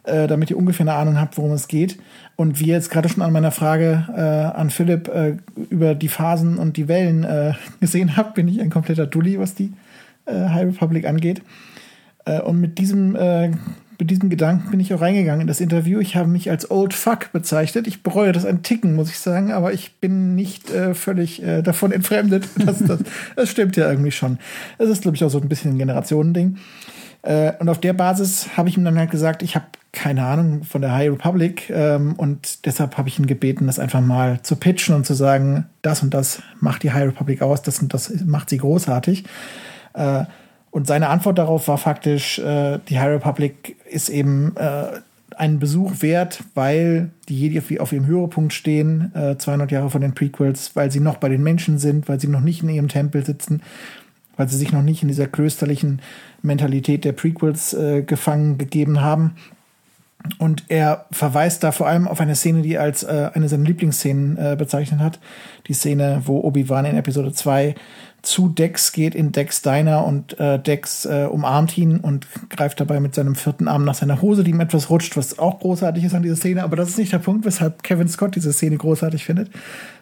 äh, 0.05 0.27
damit 0.27 0.51
ihr 0.51 0.57
ungefähr 0.57 0.85
eine 0.85 0.95
Ahnung 0.95 1.21
habt, 1.21 1.37
worum 1.37 1.53
es 1.53 1.69
geht. 1.69 1.99
Und 2.37 2.61
wie 2.61 2.67
jetzt 2.67 2.91
gerade 2.91 3.11
schon 3.11 3.23
an 3.23 3.33
meiner 3.33 3.51
Frage 3.51 4.07
äh, 4.17 4.59
an 4.59 4.71
Philipp 4.71 5.09
äh, 5.09 5.37
über 5.69 5.95
die 5.95 6.09
Phasen 6.09 6.57
und 6.57 6.79
die 6.79 6.89
Wellen 6.89 7.25
äh, 7.25 7.53
gesehen 7.81 8.17
habt, 8.17 8.35
bin 8.35 8.49
ich 8.49 8.63
ein 8.63 8.71
kompletter 8.71 9.07
Dulli, 9.07 9.39
was 9.39 9.55
die 9.55 9.73
High 10.31 10.67
Republic 10.67 11.07
angeht. 11.07 11.41
und 12.45 12.61
mit 12.61 12.77
diesem 12.77 13.17
mit 13.99 14.11
diesem 14.11 14.31
Gedanken 14.31 14.71
bin 14.71 14.81
ich 14.81 14.95
auch 14.95 15.01
reingegangen 15.01 15.43
in 15.43 15.47
das 15.49 15.61
Interview. 15.61 15.99
Ich 15.99 16.15
habe 16.15 16.29
mich 16.29 16.51
als 16.51 16.71
Old 16.71 16.95
Fuck 16.95 17.33
bezeichnet. 17.33 17.89
Ich 17.89 18.03
bereue 18.03 18.33
das 18.33 18.45
ein 18.45 18.63
Ticken, 18.63 18.95
muss 18.95 19.11
ich 19.11 19.19
sagen, 19.19 19.51
aber 19.51 19.73
ich 19.73 19.97
bin 19.97 20.37
nicht 20.37 20.71
äh, 20.71 20.95
völlig 20.95 21.43
äh, 21.43 21.63
davon 21.63 21.93
entfremdet. 21.93 22.49
Das, 22.69 22.79
das, 22.81 23.01
das 23.35 23.49
stimmt 23.49 23.77
ja 23.77 23.89
irgendwie 23.89 24.11
schon. 24.11 24.39
Es 24.77 24.91
ist, 24.91 25.03
glaube 25.03 25.17
ich, 25.17 25.25
auch 25.25 25.31
so 25.31 25.41
ein 25.41 25.49
bisschen 25.49 25.73
ein 25.73 25.79
Generationending. 25.79 26.59
Äh, 27.23 27.53
und 27.59 27.69
auf 27.69 27.81
der 27.81 27.95
Basis 27.95 28.57
habe 28.57 28.69
ich 28.69 28.77
ihm 28.77 28.85
dann 28.85 28.99
halt 28.99 29.11
gesagt, 29.11 29.43
ich 29.43 29.55
habe 29.55 29.67
keine 29.93 30.25
Ahnung 30.25 30.65
von 30.65 30.83
der 30.83 30.93
High 30.93 31.13
Republic 31.13 31.71
ähm, 31.71 32.15
und 32.17 32.67
deshalb 32.67 32.99
habe 32.99 33.09
ich 33.09 33.19
ihn 33.19 33.27
gebeten, 33.27 33.67
das 33.67 33.79
einfach 33.79 34.01
mal 34.01 34.43
zu 34.43 34.57
pitchen 34.57 34.95
und 34.95 35.07
zu 35.07 35.15
sagen, 35.15 35.67
das 35.83 36.03
und 36.03 36.13
das 36.13 36.43
macht 36.61 36.83
die 36.83 36.93
High 36.93 37.09
Republic 37.09 37.41
aus, 37.41 37.63
das 37.63 37.81
und 37.81 37.95
das 37.95 38.13
macht 38.25 38.51
sie 38.51 38.59
großartig. 38.59 39.25
Äh, 39.95 40.25
und 40.71 40.87
seine 40.87 41.09
Antwort 41.09 41.39
darauf 41.39 41.69
war 41.69 41.79
faktisch, 41.79 42.39
äh, 42.39 42.79
die 42.89 42.99
High 42.99 43.09
Republic 43.09 43.77
ist 43.91 44.09
eben 44.09 44.57
äh, 44.57 45.01
einen 45.37 45.59
Besuch 45.59 46.03
wert, 46.03 46.43
weil 46.55 47.11
die 47.29 47.39
Jedi 47.39 47.79
auf 47.81 47.93
ihrem 47.93 48.07
Höhepunkt 48.07 48.53
stehen, 48.53 49.13
äh, 49.15 49.37
200 49.37 49.71
Jahre 49.71 49.91
von 49.91 50.01
den 50.01 50.15
Prequels, 50.15 50.73
weil 50.75 50.91
sie 50.91 51.01
noch 51.01 51.17
bei 51.17 51.29
den 51.29 51.43
Menschen 51.43 51.79
sind, 51.79 52.09
weil 52.09 52.21
sie 52.21 52.27
noch 52.27 52.41
nicht 52.41 52.63
in 52.63 52.69
ihrem 52.69 52.89
Tempel 52.89 53.25
sitzen, 53.25 53.63
weil 54.37 54.49
sie 54.49 54.57
sich 54.57 54.73
noch 54.73 54.83
nicht 54.83 55.03
in 55.03 55.09
dieser 55.09 55.27
klösterlichen 55.27 56.01
Mentalität 56.43 57.05
der 57.05 57.13
Prequels 57.13 57.73
äh, 57.73 58.03
gefangen 58.03 58.59
gegeben 58.59 59.01
haben. 59.01 59.37
Und 60.39 60.65
er 60.69 61.07
verweist 61.13 61.63
da 61.63 61.71
vor 61.71 61.87
allem 61.87 62.09
auf 62.09 62.21
eine 62.21 62.35
Szene, 62.35 62.63
die 62.63 62.75
er 62.75 62.83
als 62.83 63.05
äh, 63.05 63.31
eine 63.33 63.49
seiner 63.49 63.65
Lieblingsszenen 63.65 64.37
äh, 64.37 64.57
bezeichnet 64.59 65.01
hat. 65.01 65.21
Die 65.69 65.73
Szene, 65.73 66.23
wo 66.25 66.41
Obi-Wan 66.41 66.85
in 66.85 66.97
Episode 66.97 67.33
2 67.33 67.77
zu 68.29 68.51
Dex 68.51 68.93
geht 68.93 69.14
in 69.14 69.33
Dex 69.33 69.62
Diner 69.62 70.05
und 70.05 70.38
äh, 70.38 70.59
Dex 70.59 71.07
äh, 71.07 71.27
umarmt 71.31 71.79
ihn 71.79 71.97
und 71.97 72.27
greift 72.51 72.79
dabei 72.79 73.01
mit 73.01 73.14
seinem 73.14 73.35
vierten 73.35 73.69
Arm 73.69 73.87
nach 73.87 73.95
seiner 73.95 74.21
Hose, 74.21 74.45
die 74.45 74.51
ihm 74.51 74.61
etwas 74.61 74.91
rutscht, 74.91 75.17
was 75.17 75.38
auch 75.38 75.61
großartig 75.61 76.05
ist 76.05 76.14
an 76.14 76.23
dieser 76.23 76.37
Szene. 76.37 76.62
Aber 76.62 76.77
das 76.77 76.91
ist 76.91 76.99
nicht 76.99 77.11
der 77.11 77.21
Punkt, 77.21 77.47
weshalb 77.47 77.83
Kevin 77.83 78.07
Scott 78.07 78.37
diese 78.37 78.53
Szene 78.53 78.77
großartig 78.77 79.25
findet, 79.25 79.49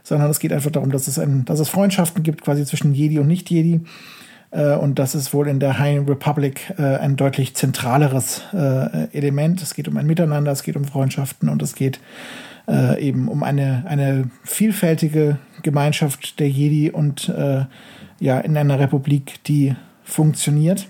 sondern 0.03 0.29
es 0.29 0.41
geht 0.41 0.53
einfach 0.53 0.73
darum, 0.73 0.91
dass 0.91 1.07
es, 1.07 1.21
ein, 1.21 1.45
dass 1.45 1.61
es 1.61 1.69
Freundschaften 1.69 2.25
gibt 2.25 2.43
quasi 2.43 2.67
zwischen 2.67 2.93
Jedi 2.93 3.21
und 3.21 3.29
Nicht-Jedi. 3.29 3.83
Äh, 4.51 4.75
und 4.75 4.99
das 4.99 5.15
ist 5.15 5.33
wohl 5.33 5.47
in 5.47 5.61
der 5.61 5.79
High 5.79 6.01
Republic 6.09 6.75
äh, 6.79 6.83
ein 6.83 7.15
deutlich 7.15 7.55
zentraleres 7.55 8.43
äh, 8.53 9.07
Element. 9.17 9.63
Es 9.63 9.75
geht 9.75 9.87
um 9.87 9.97
ein 9.99 10.07
Miteinander, 10.07 10.51
es 10.51 10.65
geht 10.65 10.75
um 10.75 10.85
Freundschaften 10.85 11.49
und 11.49 11.63
es 11.63 11.77
geht 11.77 12.01
äh, 12.67 13.01
eben 13.01 13.29
um 13.29 13.45
eine, 13.45 13.85
eine 13.87 14.29
vielfältige 14.43 15.39
Gemeinschaft 15.63 16.41
der 16.41 16.49
Jedi 16.49 16.91
und 16.91 17.29
äh, 17.29 17.67
ja, 18.19 18.39
in 18.41 18.57
einer 18.57 18.79
Republik, 18.79 19.43
die 19.45 19.75
funktioniert. 20.05 20.89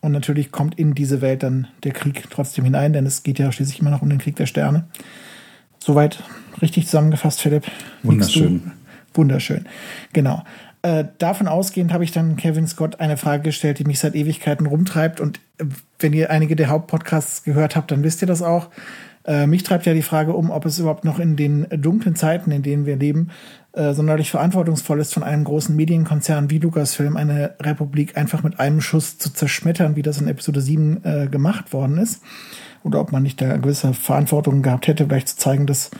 Und 0.00 0.12
natürlich 0.12 0.52
kommt 0.52 0.78
in 0.78 0.94
diese 0.94 1.20
Welt 1.20 1.42
dann 1.42 1.68
der 1.82 1.92
Krieg 1.92 2.24
trotzdem 2.30 2.64
hinein, 2.64 2.92
denn 2.92 3.06
es 3.06 3.22
geht 3.22 3.38
ja 3.38 3.50
schließlich 3.50 3.80
immer 3.80 3.90
noch 3.90 4.02
um 4.02 4.10
den 4.10 4.18
Krieg 4.18 4.36
der 4.36 4.46
Sterne. 4.46 4.86
Soweit 5.78 6.22
richtig 6.60 6.86
zusammengefasst, 6.86 7.40
Philipp. 7.40 7.64
Wunderschön. 8.02 8.72
Wunderschön. 9.14 9.66
Genau. 10.12 10.42
Äh, 10.82 11.06
davon 11.18 11.48
ausgehend 11.48 11.92
habe 11.92 12.04
ich 12.04 12.12
dann 12.12 12.36
Kevin 12.36 12.66
Scott 12.66 13.00
eine 13.00 13.16
Frage 13.16 13.42
gestellt, 13.44 13.78
die 13.78 13.84
mich 13.84 13.98
seit 13.98 14.14
Ewigkeiten 14.14 14.66
rumtreibt. 14.66 15.20
Und 15.20 15.40
äh, 15.58 15.64
wenn 15.98 16.12
ihr 16.12 16.30
einige 16.30 16.54
der 16.54 16.68
Hauptpodcasts 16.68 17.42
gehört 17.42 17.74
habt, 17.74 17.90
dann 17.90 18.04
wisst 18.04 18.22
ihr 18.22 18.28
das 18.28 18.42
auch. 18.42 18.68
Äh, 19.24 19.46
mich 19.48 19.64
treibt 19.64 19.86
ja 19.86 19.94
die 19.94 20.02
Frage 20.02 20.34
um, 20.34 20.50
ob 20.50 20.64
es 20.66 20.78
überhaupt 20.78 21.04
noch 21.04 21.18
in 21.18 21.34
den 21.34 21.66
dunklen 21.70 22.14
Zeiten, 22.14 22.52
in 22.52 22.62
denen 22.62 22.86
wir 22.86 22.96
leben, 22.96 23.30
äh, 23.76 23.92
sonderlich 23.92 24.30
verantwortungsvoll 24.30 25.00
ist, 25.00 25.12
von 25.12 25.22
einem 25.22 25.44
großen 25.44 25.76
Medienkonzern 25.76 26.50
wie 26.50 26.58
Lucasfilm 26.58 27.16
eine 27.16 27.54
Republik 27.60 28.16
einfach 28.16 28.42
mit 28.42 28.58
einem 28.58 28.80
Schuss 28.80 29.18
zu 29.18 29.30
zerschmettern, 29.32 29.96
wie 29.96 30.02
das 30.02 30.18
in 30.18 30.28
Episode 30.28 30.62
7 30.62 31.04
äh, 31.04 31.26
gemacht 31.28 31.74
worden 31.74 31.98
ist. 31.98 32.22
Oder 32.84 33.00
ob 33.00 33.12
man 33.12 33.22
nicht 33.22 33.40
da 33.40 33.58
gewisse 33.58 33.92
Verantwortung 33.92 34.62
gehabt 34.62 34.86
hätte, 34.86 35.04
vielleicht 35.04 35.28
zu 35.28 35.36
zeigen, 35.36 35.66
dass 35.66 35.90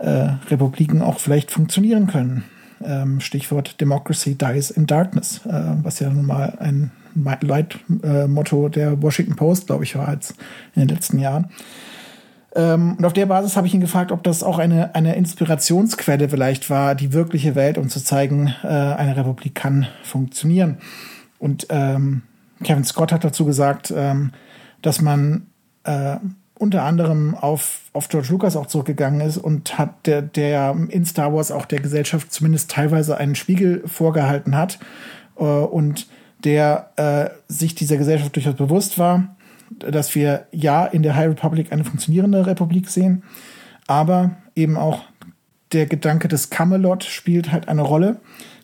äh, 0.00 0.32
Republiken 0.50 1.00
auch 1.00 1.18
vielleicht 1.18 1.50
funktionieren 1.50 2.08
können. 2.08 2.44
Ähm, 2.84 3.20
Stichwort 3.20 3.80
Democracy 3.80 4.36
dies 4.36 4.70
in 4.70 4.86
darkness, 4.86 5.40
äh, 5.46 5.62
was 5.82 6.00
ja 6.00 6.10
nun 6.10 6.26
mal 6.26 6.58
ein 6.58 6.90
Leitmotto 7.14 8.68
der 8.68 9.00
Washington 9.00 9.36
Post, 9.36 9.68
glaube 9.68 9.84
ich, 9.84 9.96
war 9.96 10.12
jetzt 10.12 10.34
in 10.74 10.82
den 10.82 10.88
letzten 10.88 11.18
Jahren. 11.18 11.46
Ähm, 12.54 12.96
und 12.98 13.04
auf 13.04 13.12
der 13.12 13.26
Basis 13.26 13.56
habe 13.56 13.66
ich 13.66 13.74
ihn 13.74 13.80
gefragt, 13.80 14.12
ob 14.12 14.22
das 14.22 14.42
auch 14.42 14.58
eine, 14.58 14.94
eine 14.94 15.16
Inspirationsquelle 15.16 16.28
vielleicht 16.28 16.70
war, 16.70 16.94
die 16.94 17.12
wirkliche 17.12 17.54
Welt, 17.54 17.78
um 17.78 17.88
zu 17.88 18.02
zeigen, 18.02 18.54
äh, 18.62 18.68
eine 18.68 19.16
Republik 19.16 19.54
kann 19.54 19.88
funktionieren. 20.02 20.78
Und 21.38 21.66
ähm, 21.70 22.22
Kevin 22.62 22.84
Scott 22.84 23.12
hat 23.12 23.24
dazu 23.24 23.44
gesagt, 23.44 23.92
ähm, 23.94 24.32
dass 24.82 25.00
man 25.00 25.46
äh, 25.84 26.16
unter 26.56 26.82
anderem 26.84 27.34
auf, 27.34 27.80
auf 27.92 28.08
George 28.08 28.28
Lucas 28.30 28.56
auch 28.56 28.66
zurückgegangen 28.66 29.20
ist 29.20 29.36
und 29.36 29.76
hat 29.76 30.06
der, 30.06 30.22
der 30.22 30.76
in 30.88 31.04
Star 31.04 31.34
Wars 31.34 31.50
auch 31.50 31.66
der 31.66 31.80
Gesellschaft 31.80 32.32
zumindest 32.32 32.70
teilweise 32.70 33.16
einen 33.16 33.34
Spiegel 33.34 33.82
vorgehalten 33.86 34.56
hat 34.56 34.78
äh, 35.36 35.42
und 35.42 36.06
der 36.44 36.90
äh, 36.96 37.30
sich 37.52 37.74
dieser 37.74 37.96
Gesellschaft 37.96 38.36
durchaus 38.36 38.54
bewusst 38.54 38.98
war, 38.98 39.34
dass 39.78 40.14
wir 40.14 40.46
ja 40.52 40.86
in 40.86 41.02
der 41.02 41.16
High 41.16 41.28
Republic 41.28 41.72
eine 41.72 41.84
funktionierende 41.84 42.46
Republik 42.46 42.88
sehen, 42.88 43.22
aber 43.86 44.36
eben 44.54 44.76
auch 44.76 45.02
der 45.72 45.86
Gedanke 45.86 46.28
des 46.28 46.50
Camelot 46.50 47.04
spielt 47.04 47.52
halt 47.52 47.68
eine 47.68 47.82
Rolle. 47.82 48.20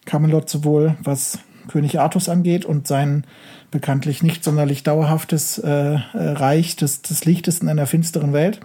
Camelot 0.06 0.48
sowohl 0.48 0.96
was 1.02 1.40
König 1.68 2.00
Artus 2.00 2.28
angeht 2.28 2.64
und 2.64 2.86
sein 2.86 3.24
bekanntlich 3.70 4.22
nicht 4.22 4.42
sonderlich 4.42 4.82
dauerhaftes 4.82 5.58
äh, 5.58 5.70
äh, 5.70 5.98
Reich 6.14 6.76
des, 6.76 7.02
des 7.02 7.24
Lichtes 7.24 7.60
in 7.60 7.68
einer 7.68 7.86
finsteren 7.86 8.32
Welt. 8.32 8.60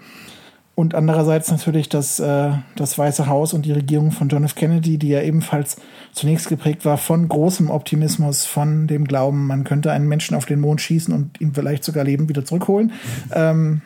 Und 0.76 0.94
andererseits 0.94 1.50
natürlich 1.50 1.88
das, 1.88 2.20
äh, 2.20 2.52
das 2.76 2.98
Weiße 2.98 3.28
Haus 3.28 3.54
und 3.54 3.66
die 3.66 3.72
Regierung 3.72 4.12
von 4.12 4.28
John 4.28 4.44
F. 4.44 4.56
Kennedy, 4.56 4.98
die 4.98 5.08
ja 5.08 5.22
ebenfalls 5.22 5.78
zunächst 6.12 6.50
geprägt 6.50 6.84
war 6.84 6.98
von 6.98 7.30
großem 7.30 7.70
Optimismus, 7.70 8.46
von 8.46 8.86
dem 8.86 9.06
Glauben, 9.06 9.48
man 9.48 9.64
könnte 9.64 9.94
einen 9.94 10.08
Menschen 10.08 10.36
auf 10.36 10.46
den 10.46 10.60
Mond 10.60 10.82
schießen 10.82 11.14
und 11.14 11.40
ihn 11.40 11.54
vielleicht 11.54 11.86
sogar 11.86 12.04
lebend 12.04 12.28
wieder 12.28 12.44
zurückholen. 12.44 12.92
Ähm, 13.32 13.84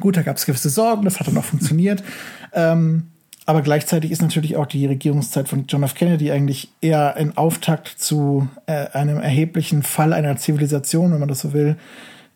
gut, 0.00 0.16
da 0.16 0.22
gab 0.22 0.38
es 0.38 0.46
gewisse 0.46 0.70
Sorgen, 0.70 1.04
das 1.04 1.20
hat 1.20 1.28
dann 1.28 1.38
auch 1.38 1.44
funktioniert. 1.44 2.02
Ähm, 2.52 3.08
aber 3.44 3.60
gleichzeitig 3.60 4.10
ist 4.10 4.22
natürlich 4.22 4.56
auch 4.56 4.64
die 4.64 4.86
Regierungszeit 4.86 5.46
von 5.46 5.66
John 5.68 5.82
F. 5.82 5.94
Kennedy 5.94 6.32
eigentlich 6.32 6.70
eher 6.80 7.16
ein 7.16 7.36
Auftakt 7.36 7.88
zu 7.88 8.48
äh, 8.64 8.88
einem 8.92 9.18
erheblichen 9.18 9.82
Fall 9.82 10.14
einer 10.14 10.36
Zivilisation, 10.36 11.12
wenn 11.12 11.20
man 11.20 11.28
das 11.28 11.40
so 11.40 11.52
will. 11.52 11.76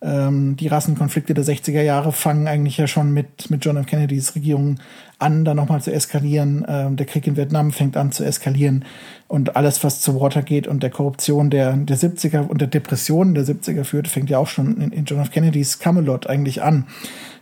Ähm, 0.03 0.55
die 0.55 0.67
Rassenkonflikte 0.67 1.35
der 1.35 1.45
60er 1.45 1.81
Jahre 1.81 2.11
fangen 2.11 2.47
eigentlich 2.47 2.77
ja 2.77 2.87
schon 2.87 3.11
mit, 3.11 3.51
mit 3.51 3.63
John 3.63 3.77
F. 3.77 3.85
Kennedys 3.85 4.33
Regierung 4.35 4.79
an, 5.19 5.45
dann 5.45 5.57
nochmal 5.57 5.81
zu 5.81 5.93
eskalieren. 5.93 6.65
Ähm, 6.67 6.95
der 6.95 7.05
Krieg 7.05 7.27
in 7.27 7.37
Vietnam 7.37 7.71
fängt 7.71 7.95
an 7.95 8.11
zu 8.11 8.23
eskalieren. 8.23 8.85
Und 9.27 9.55
alles, 9.55 9.83
was 9.83 10.01
zu 10.01 10.19
Watergate 10.19 10.67
und 10.67 10.81
der 10.81 10.89
Korruption 10.89 11.51
der, 11.51 11.73
der 11.73 11.97
70er 11.97 12.47
und 12.47 12.61
der 12.61 12.67
Depression 12.67 13.35
der 13.35 13.45
70er 13.45 13.83
führt, 13.83 14.07
fängt 14.07 14.31
ja 14.31 14.39
auch 14.39 14.47
schon 14.47 14.81
in, 14.81 14.91
in 14.91 15.05
John 15.05 15.19
F. 15.19 15.29
Kennedys 15.29 15.77
Camelot 15.77 16.25
eigentlich 16.25 16.63
an. 16.63 16.87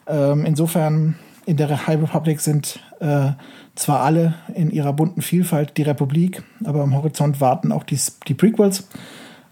Ähm, 0.08 0.46
insofern 0.46 1.16
in 1.46 1.56
der 1.56 1.88
High 1.88 2.02
Republic 2.02 2.42
sind 2.42 2.80
äh, 3.00 3.32
zwar 3.76 4.02
alle 4.02 4.34
in 4.54 4.70
ihrer 4.70 4.92
bunten 4.92 5.22
Vielfalt 5.22 5.78
die 5.78 5.84
Republik, 5.84 6.44
aber 6.66 6.84
am 6.84 6.94
Horizont 6.94 7.40
warten 7.40 7.72
auch 7.72 7.84
die, 7.84 7.98
die 8.28 8.34
Prequels. 8.34 8.88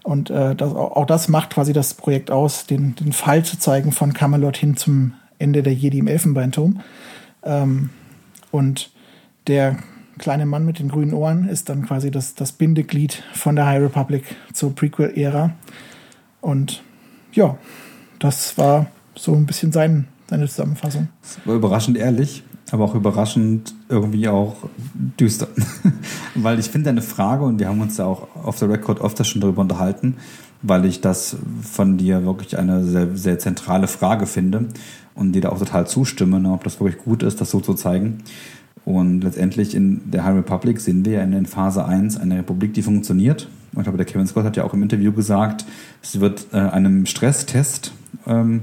Und 0.08 0.30
äh, 0.30 0.56
das, 0.56 0.74
auch 0.74 1.04
das 1.04 1.28
macht 1.28 1.50
quasi 1.50 1.74
das 1.74 1.92
Projekt 1.92 2.30
aus, 2.30 2.64
den, 2.64 2.94
den 2.94 3.12
Fall 3.12 3.44
zu 3.44 3.58
zeigen 3.58 3.92
von 3.92 4.14
Camelot 4.14 4.56
hin 4.56 4.74
zum 4.74 5.12
Ende 5.38 5.62
der 5.62 5.74
Jedi 5.74 5.98
im 5.98 6.06
Elfenbeinturm. 6.06 6.80
Ähm, 7.42 7.90
und 8.50 8.90
der 9.48 9.76
kleine 10.16 10.46
Mann 10.46 10.64
mit 10.64 10.78
den 10.78 10.88
grünen 10.88 11.12
Ohren 11.12 11.46
ist 11.46 11.68
dann 11.68 11.84
quasi 11.84 12.10
das, 12.10 12.34
das 12.34 12.52
Bindeglied 12.52 13.22
von 13.34 13.54
der 13.54 13.66
High 13.66 13.82
Republic 13.82 14.24
zur 14.54 14.74
Prequel-Ära. 14.74 15.50
Und 16.40 16.82
ja, 17.32 17.58
das 18.18 18.56
war 18.56 18.86
so 19.14 19.34
ein 19.34 19.44
bisschen 19.44 19.72
sein, 19.72 20.08
seine 20.26 20.48
Zusammenfassung. 20.48 21.08
Das 21.20 21.38
war 21.44 21.54
überraschend 21.54 21.98
ehrlich 21.98 22.44
aber 22.70 22.84
auch 22.84 22.94
überraschend 22.94 23.74
irgendwie 23.88 24.28
auch 24.28 24.56
düster. 25.18 25.48
weil 26.34 26.58
ich 26.58 26.66
finde 26.66 26.90
eine 26.90 27.02
Frage, 27.02 27.44
und 27.44 27.58
wir 27.58 27.68
haben 27.68 27.80
uns 27.80 27.96
ja 27.96 28.04
auch 28.04 28.28
auf 28.34 28.58
der 28.58 28.68
Record 28.68 29.00
öfter 29.00 29.24
schon 29.24 29.40
darüber 29.40 29.62
unterhalten, 29.62 30.16
weil 30.62 30.84
ich 30.84 31.00
das 31.00 31.36
von 31.62 31.98
dir 31.98 32.24
wirklich 32.24 32.58
eine 32.58 32.84
sehr, 32.84 33.16
sehr 33.16 33.38
zentrale 33.38 33.86
Frage 33.86 34.26
finde 34.26 34.66
und 35.14 35.32
dir 35.32 35.42
da 35.42 35.50
auch 35.50 35.58
total 35.58 35.86
zustimme, 35.86 36.40
ne, 36.40 36.52
ob 36.52 36.64
das 36.64 36.80
wirklich 36.80 37.02
gut 37.02 37.22
ist, 37.22 37.40
das 37.40 37.50
so 37.50 37.60
zu 37.60 37.74
zeigen. 37.74 38.18
Und 38.84 39.22
letztendlich 39.22 39.74
in 39.74 40.10
der 40.10 40.24
High 40.24 40.36
Republic 40.36 40.80
sehen 40.80 41.04
wir 41.04 41.12
ja 41.14 41.22
in 41.22 41.46
Phase 41.46 41.84
1 41.84 42.18
eine 42.18 42.38
Republik, 42.38 42.72
die 42.74 42.82
funktioniert. 42.82 43.48
Und 43.72 43.80
ich 43.80 43.84
glaube, 43.84 43.98
der 43.98 44.06
Kevin 44.06 44.26
Scott 44.26 44.44
hat 44.44 44.56
ja 44.56 44.64
auch 44.64 44.72
im 44.72 44.82
Interview 44.82 45.12
gesagt, 45.12 45.66
sie 46.00 46.20
wird 46.20 46.46
äh, 46.52 46.56
einem 46.56 47.04
Stresstest 47.04 47.92
ähm, 48.26 48.62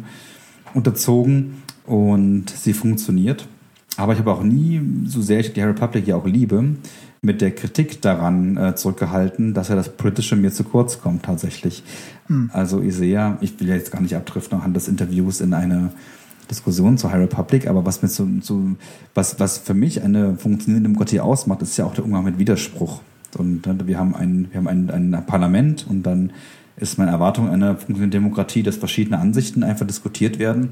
unterzogen 0.74 1.62
und 1.86 2.50
sie 2.50 2.74
funktioniert. 2.74 3.48
Aber 3.98 4.14
ich 4.14 4.20
habe 4.20 4.32
auch 4.32 4.44
nie, 4.44 4.82
so 5.06 5.22
sehr 5.22 5.40
ich 5.40 5.54
die 5.54 5.62
Republic 5.62 6.08
ja 6.08 6.16
auch 6.16 6.26
liebe, 6.26 6.76
mit 7.22 7.42
der 7.42 7.52
Kritik 7.52 8.02
daran 8.02 8.58
äh, 8.58 8.76
zurückgehalten, 8.76 9.54
dass 9.54 9.70
ja 9.70 9.76
das 9.76 9.90
Politische 9.90 10.36
mir 10.36 10.52
zu 10.52 10.64
kurz 10.64 11.00
kommt 11.00 11.24
tatsächlich. 11.24 11.84
Mhm. 12.28 12.50
Also 12.54 12.82
ich 12.82 12.96
sehe 12.96 13.12
ja, 13.12 13.38
ich 13.42 13.60
will 13.60 13.68
ja 13.68 13.76
jetzt 13.76 13.92
gar 13.92 14.02
nicht 14.02 14.16
abdriften 14.16 14.58
anhand 14.60 14.76
des 14.76 14.88
Interviews 14.88 15.42
in 15.42 15.54
eine 15.54 15.92
Diskussion 16.50 16.98
zur 16.98 17.12
High 17.12 17.22
Republic, 17.22 17.68
aber 17.68 17.86
was 17.86 18.02
mir 18.02 18.08
so, 18.08 18.28
so 18.42 18.62
was, 19.16 19.40
was 19.40 19.58
für 19.58 19.74
mich 19.74 20.04
eine 20.04 20.36
funktionierende 20.36 20.90
Demokratie 20.90 21.20
ausmacht, 21.20 21.62
ist 21.64 21.76
ja 21.78 21.86
auch 21.86 21.96
der 21.96 22.06
Umgang 22.06 22.24
mit 22.24 22.38
Widerspruch. 22.38 23.02
Und 23.38 23.66
äh, 23.66 23.88
wir 23.88 23.98
haben 23.98 24.16
ein, 24.16 24.48
wir 24.52 24.58
haben 24.60 24.68
ein, 24.68 24.90
ein 24.92 25.26
Parlament 25.26 25.88
und 25.90 26.04
dann 26.04 26.32
ist 26.78 27.00
meine 27.00 27.12
Erwartung 27.12 27.50
einer 27.50 27.76
funktionierenden 27.76 28.12
Demokratie, 28.12 28.62
dass 28.62 28.76
verschiedene 28.76 29.18
Ansichten 29.18 29.64
einfach 29.64 29.88
diskutiert 29.88 30.38
werden 30.38 30.72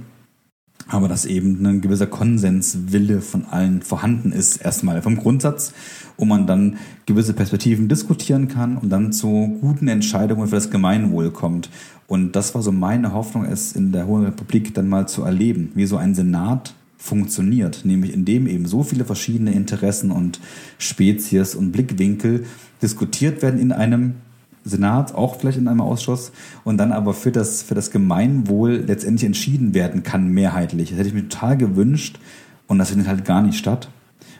aber 0.88 1.08
dass 1.08 1.26
eben 1.26 1.66
ein 1.66 1.82
gewisser 1.82 2.08
Konsenswille 2.08 3.22
von 3.22 3.46
allen 3.46 3.82
vorhanden 3.82 4.32
ist, 4.32 4.58
erstmal 4.58 5.02
vom 5.02 5.18
Grundsatz, 5.18 5.74
wo 6.18 6.26
man 6.26 6.46
dann 6.46 6.78
gewisse 7.06 7.34
Perspektiven 7.34 7.88
diskutieren 7.88 8.48
kann 8.48 8.78
und 8.78 8.90
dann 8.90 9.14
zu 9.14 9.58
guten 9.62 9.88
Entscheidungen 9.88 10.48
für 10.48 10.56
das 10.56 10.70
Gemeinwohl 10.70 11.32
kommt. 11.32 11.70
Und 12.08 12.36
das 12.36 12.54
war 12.54 12.62
so 12.62 12.72
meine 12.72 13.14
Hoffnung, 13.14 13.46
es 13.46 13.74
in 13.74 13.92
der 13.92 14.08
Hohen 14.08 14.26
Republik 14.26 14.74
dann 14.74 14.90
mal 14.90 15.08
zu 15.08 15.24
erleben, 15.24 15.72
wie 15.76 15.86
so 15.86 15.98
ein 15.98 16.16
Senat 16.16 16.76
funktioniert, 16.98 17.84
nämlich 17.84 18.14
indem 18.14 18.48
eben 18.48 18.66
so 18.66 18.84
viele 18.84 19.04
verschiedene 19.04 19.52
Interessen 19.52 20.12
und 20.12 20.40
Spezies 20.78 21.54
und 21.56 21.72
Blickwinkel 21.72 22.46
diskutiert 22.82 23.42
werden 23.42 23.60
in 23.60 23.72
einem 23.72 24.16
Senat, 24.64 25.14
auch 25.14 25.38
vielleicht 25.40 25.58
in 25.58 25.68
einem 25.68 25.82
Ausschuss, 25.82 26.32
und 26.64 26.78
dann 26.78 26.92
aber 26.92 27.14
für 27.14 27.32
das, 27.32 27.62
für 27.62 27.76
das 27.76 27.92
Gemeinwohl 27.92 28.84
letztendlich 28.88 29.26
entschieden 29.26 29.74
werden 29.74 30.04
kann, 30.04 30.30
mehrheitlich. 30.30 30.90
Das 30.90 31.00
hätte 31.00 31.10
ich 31.10 31.14
mir 31.16 31.28
total 31.28 31.58
gewünscht 31.58 32.20
und 32.68 32.80
das 32.80 32.90
findet 32.90 33.08
halt 33.08 33.26
gar 33.26 33.42
nicht 33.42 33.58
statt. 33.58 33.90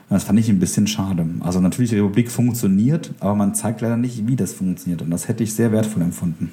Und 0.10 0.16
das 0.16 0.26
fand 0.26 0.40
ich 0.40 0.50
ein 0.50 0.60
bisschen 0.60 0.88
schade. 0.88 1.26
Also 1.40 1.60
natürlich, 1.60 1.90
die 1.90 1.98
Republik 1.98 2.30
funktioniert, 2.30 3.14
aber 3.20 3.36
man 3.36 3.56
zeigt 3.56 3.82
leider 3.82 3.98
nicht, 3.98 4.28
wie 4.28 4.36
das 4.36 4.54
funktioniert. 4.54 5.02
Und 5.02 5.12
das 5.12 5.28
hätte 5.28 5.44
ich 5.44 5.54
sehr 5.54 5.72
wertvoll 5.72 6.04
empfunden. 6.04 6.52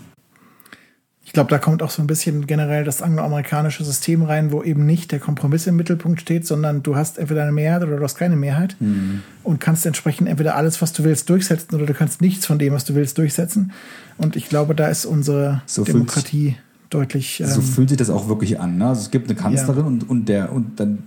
Ich 1.30 1.32
glaube, 1.32 1.48
da 1.48 1.58
kommt 1.58 1.80
auch 1.80 1.90
so 1.90 2.02
ein 2.02 2.08
bisschen 2.08 2.48
generell 2.48 2.82
das 2.82 3.02
angloamerikanische 3.02 3.84
System 3.84 4.24
rein, 4.24 4.50
wo 4.50 4.64
eben 4.64 4.84
nicht 4.84 5.12
der 5.12 5.20
Kompromiss 5.20 5.64
im 5.68 5.76
Mittelpunkt 5.76 6.20
steht, 6.20 6.44
sondern 6.44 6.82
du 6.82 6.96
hast 6.96 7.18
entweder 7.18 7.42
eine 7.42 7.52
Mehrheit 7.52 7.84
oder 7.84 7.98
du 7.98 8.02
hast 8.02 8.16
keine 8.16 8.34
Mehrheit 8.34 8.74
mhm. 8.80 9.22
und 9.44 9.60
kannst 9.60 9.86
entsprechend 9.86 10.28
entweder 10.28 10.56
alles, 10.56 10.82
was 10.82 10.92
du 10.92 11.04
willst, 11.04 11.30
durchsetzen 11.30 11.76
oder 11.76 11.86
du 11.86 11.94
kannst 11.94 12.20
nichts 12.20 12.46
von 12.46 12.58
dem, 12.58 12.72
was 12.72 12.84
du 12.84 12.96
willst, 12.96 13.16
durchsetzen. 13.16 13.70
Und 14.18 14.34
ich 14.34 14.48
glaube, 14.48 14.74
da 14.74 14.88
ist 14.88 15.06
unsere 15.06 15.62
so 15.66 15.84
Demokratie 15.84 16.56
deutlich. 16.90 17.38
Ähm, 17.38 17.46
so 17.46 17.60
fühlt 17.60 17.90
sich 17.90 17.98
das 17.98 18.10
auch 18.10 18.26
wirklich 18.26 18.58
an. 18.58 18.78
Ne? 18.78 18.88
Also 18.88 19.02
es 19.02 19.12
gibt 19.12 19.28
eine 19.28 19.38
Kanzlerin 19.38 19.82
ja. 19.82 19.86
und, 19.86 20.10
und 20.10 20.28
der 20.28 20.50
und 20.50 20.80
dann 20.80 21.04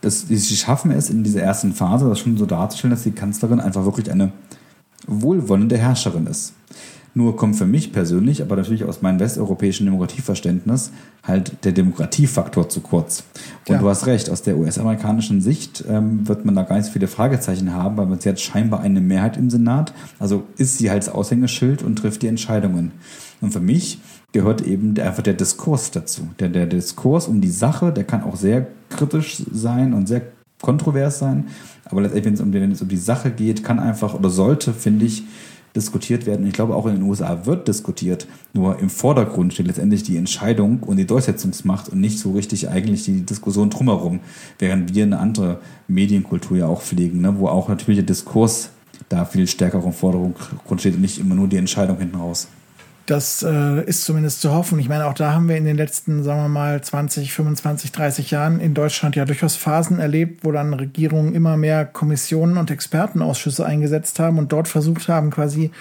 das, 0.00 0.28
sie 0.28 0.56
schaffen 0.56 0.92
es 0.92 1.10
in 1.10 1.24
dieser 1.24 1.42
ersten 1.42 1.74
Phase, 1.74 2.08
das 2.08 2.20
schon 2.20 2.38
so 2.38 2.46
darzustellen, 2.46 2.92
dass 2.92 3.02
die 3.02 3.12
Kanzlerin 3.12 3.60
einfach 3.60 3.84
wirklich 3.84 4.10
eine 4.10 4.32
wohlwollende 5.06 5.76
Herrscherin 5.76 6.26
ist. 6.26 6.54
Nur 7.14 7.36
kommt 7.36 7.56
für 7.56 7.66
mich 7.66 7.92
persönlich, 7.92 8.40
aber 8.40 8.56
natürlich 8.56 8.84
aus 8.84 9.02
meinem 9.02 9.20
westeuropäischen 9.20 9.84
Demokratieverständnis, 9.84 10.92
halt 11.22 11.64
der 11.64 11.72
Demokratiefaktor 11.72 12.70
zu 12.70 12.80
kurz. 12.80 13.24
Und 13.68 13.74
ja. 13.74 13.80
du 13.80 13.88
hast 13.88 14.06
recht, 14.06 14.30
aus 14.30 14.42
der 14.42 14.56
US-amerikanischen 14.56 15.42
Sicht 15.42 15.84
ähm, 15.88 16.26
wird 16.26 16.46
man 16.46 16.54
da 16.54 16.62
gar 16.62 16.76
nicht 16.76 16.86
so 16.86 16.92
viele 16.92 17.08
Fragezeichen 17.08 17.74
haben, 17.74 17.96
weil 17.98 18.20
sie 18.20 18.30
hat 18.30 18.40
scheinbar 18.40 18.80
eine 18.80 19.02
Mehrheit 19.02 19.36
im 19.36 19.50
Senat. 19.50 19.92
Also 20.18 20.44
ist 20.56 20.78
sie 20.78 20.90
halt 20.90 21.02
das 21.02 21.12
Aushängeschild 21.12 21.82
und 21.82 21.96
trifft 21.96 22.22
die 22.22 22.28
Entscheidungen. 22.28 22.92
Und 23.42 23.52
für 23.52 23.60
mich 23.60 23.98
gehört 24.32 24.62
eben 24.62 24.98
einfach 24.98 25.22
der 25.22 25.34
Diskurs 25.34 25.90
dazu. 25.90 26.30
Der, 26.40 26.48
der 26.48 26.66
Diskurs 26.66 27.28
um 27.28 27.42
die 27.42 27.50
Sache, 27.50 27.92
der 27.92 28.04
kann 28.04 28.22
auch 28.22 28.36
sehr 28.36 28.66
kritisch 28.88 29.42
sein 29.52 29.92
und 29.92 30.08
sehr 30.08 30.22
kontrovers 30.62 31.18
sein. 31.18 31.48
Aber 31.84 32.00
letztendlich, 32.00 32.24
wenn 32.24 32.34
es 32.34 32.40
um, 32.40 32.52
wenn 32.54 32.72
es 32.72 32.82
um 32.82 32.88
die 32.88 32.96
Sache 32.96 33.30
geht, 33.30 33.62
kann 33.62 33.78
einfach 33.78 34.14
oder 34.14 34.30
sollte, 34.30 34.72
finde 34.72 35.04
ich, 35.04 35.24
diskutiert 35.74 36.26
werden. 36.26 36.46
Ich 36.46 36.52
glaube, 36.52 36.74
auch 36.74 36.86
in 36.86 36.96
den 36.96 37.02
USA 37.02 37.46
wird 37.46 37.68
diskutiert. 37.68 38.26
Nur 38.52 38.78
im 38.78 38.90
Vordergrund 38.90 39.54
steht 39.54 39.66
letztendlich 39.66 40.02
die 40.02 40.16
Entscheidung 40.16 40.80
und 40.80 40.96
die 40.96 41.06
Durchsetzungsmacht 41.06 41.88
und 41.88 42.00
nicht 42.00 42.18
so 42.18 42.32
richtig 42.32 42.68
eigentlich 42.68 43.04
die 43.04 43.22
Diskussion 43.22 43.70
drumherum. 43.70 44.20
Während 44.58 44.94
wir 44.94 45.04
eine 45.04 45.18
andere 45.18 45.60
Medienkultur 45.88 46.58
ja 46.58 46.66
auch 46.66 46.82
pflegen, 46.82 47.20
ne? 47.20 47.38
wo 47.38 47.48
auch 47.48 47.68
natürlich 47.68 47.98
der 47.98 48.06
Diskurs 48.06 48.70
da 49.08 49.24
viel 49.24 49.46
stärker 49.46 49.82
im 49.84 49.92
Vordergrund 49.92 50.80
steht 50.80 50.94
und 50.94 51.00
nicht 51.00 51.18
immer 51.18 51.34
nur 51.34 51.48
die 51.48 51.56
Entscheidung 51.56 51.98
hinten 51.98 52.16
raus. 52.16 52.48
Das 53.06 53.42
äh, 53.42 53.84
ist 53.84 54.04
zumindest 54.04 54.40
zu 54.40 54.52
hoffen. 54.52 54.78
Ich 54.78 54.88
meine, 54.88 55.06
auch 55.06 55.14
da 55.14 55.32
haben 55.32 55.48
wir 55.48 55.56
in 55.56 55.64
den 55.64 55.76
letzten, 55.76 56.22
sagen 56.22 56.42
wir 56.42 56.48
mal, 56.48 56.80
20, 56.80 57.32
25, 57.32 57.90
30 57.90 58.30
Jahren 58.30 58.60
in 58.60 58.74
Deutschland 58.74 59.16
ja 59.16 59.24
durchaus 59.24 59.56
Phasen 59.56 59.98
erlebt, 59.98 60.44
wo 60.44 60.52
dann 60.52 60.72
Regierungen 60.72 61.34
immer 61.34 61.56
mehr 61.56 61.84
Kommissionen 61.84 62.58
und 62.58 62.70
Expertenausschüsse 62.70 63.66
eingesetzt 63.66 64.20
haben 64.20 64.38
und 64.38 64.52
dort 64.52 64.68
versucht 64.68 65.08
haben, 65.08 65.30
quasi 65.30 65.72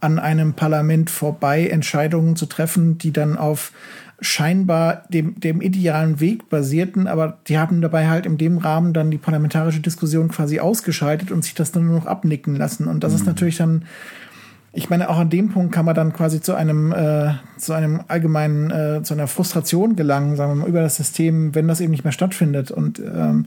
an 0.00 0.18
einem 0.18 0.54
Parlament 0.54 1.10
vorbei 1.10 1.68
Entscheidungen 1.68 2.36
zu 2.36 2.46
treffen, 2.46 2.98
die 2.98 3.12
dann 3.12 3.38
auf 3.38 3.72
scheinbar 4.20 5.04
dem, 5.08 5.38
dem 5.40 5.60
idealen 5.60 6.20
Weg 6.20 6.48
basierten, 6.48 7.06
aber 7.06 7.38
die 7.48 7.58
haben 7.58 7.80
dabei 7.80 8.08
halt 8.08 8.26
in 8.26 8.38
dem 8.38 8.58
Rahmen 8.58 8.92
dann 8.92 9.10
die 9.10 9.18
parlamentarische 9.18 9.80
Diskussion 9.80 10.28
quasi 10.28 10.60
ausgeschaltet 10.60 11.30
und 11.30 11.44
sich 11.44 11.54
das 11.54 11.72
dann 11.72 11.86
nur 11.86 11.98
noch 11.98 12.06
abnicken 12.06 12.54
lassen. 12.56 12.86
Und 12.86 13.04
das 13.04 13.12
mhm. 13.12 13.18
ist 13.18 13.26
natürlich 13.26 13.56
dann 13.56 13.84
ich 14.74 14.90
meine, 14.90 15.08
auch 15.08 15.18
an 15.18 15.30
dem 15.30 15.50
Punkt 15.50 15.72
kann 15.72 15.84
man 15.84 15.94
dann 15.94 16.12
quasi 16.12 16.40
zu 16.40 16.54
einem, 16.54 16.92
äh, 16.92 17.34
zu 17.56 17.72
einem 17.72 18.00
allgemeinen, 18.08 18.70
äh, 18.70 19.02
zu 19.02 19.14
einer 19.14 19.28
Frustration 19.28 19.94
gelangen, 19.94 20.34
sagen 20.34 20.52
wir 20.52 20.56
mal, 20.56 20.68
über 20.68 20.82
das 20.82 20.96
System, 20.96 21.54
wenn 21.54 21.68
das 21.68 21.80
eben 21.80 21.92
nicht 21.92 22.02
mehr 22.02 22.12
stattfindet. 22.12 22.72
Und 22.72 22.98
ähm, 22.98 23.46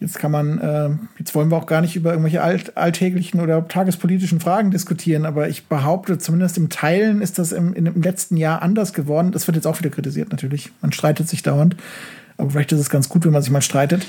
jetzt 0.00 0.18
kann 0.18 0.30
man, 0.30 0.58
äh, 0.58 0.90
jetzt 1.18 1.34
wollen 1.34 1.50
wir 1.50 1.58
auch 1.58 1.66
gar 1.66 1.82
nicht 1.82 1.96
über 1.96 2.10
irgendwelche 2.10 2.42
alt, 2.42 2.78
alltäglichen 2.78 3.40
oder 3.40 3.68
tagespolitischen 3.68 4.40
Fragen 4.40 4.70
diskutieren, 4.70 5.26
aber 5.26 5.48
ich 5.48 5.66
behaupte, 5.66 6.16
zumindest 6.16 6.56
im 6.56 6.70
Teilen 6.70 7.20
ist 7.20 7.38
das 7.38 7.52
im, 7.52 7.74
im 7.74 8.00
letzten 8.00 8.38
Jahr 8.38 8.62
anders 8.62 8.94
geworden. 8.94 9.32
Das 9.32 9.46
wird 9.46 9.56
jetzt 9.56 9.66
auch 9.66 9.78
wieder 9.78 9.90
kritisiert, 9.90 10.30
natürlich. 10.30 10.72
Man 10.80 10.92
streitet 10.92 11.28
sich 11.28 11.42
dauernd. 11.42 11.76
Aber 12.38 12.50
vielleicht 12.50 12.72
ist 12.72 12.80
es 12.80 12.90
ganz 12.90 13.10
gut, 13.10 13.24
wenn 13.26 13.32
man 13.32 13.42
sich 13.42 13.52
mal 13.52 13.62
streitet. 13.62 14.06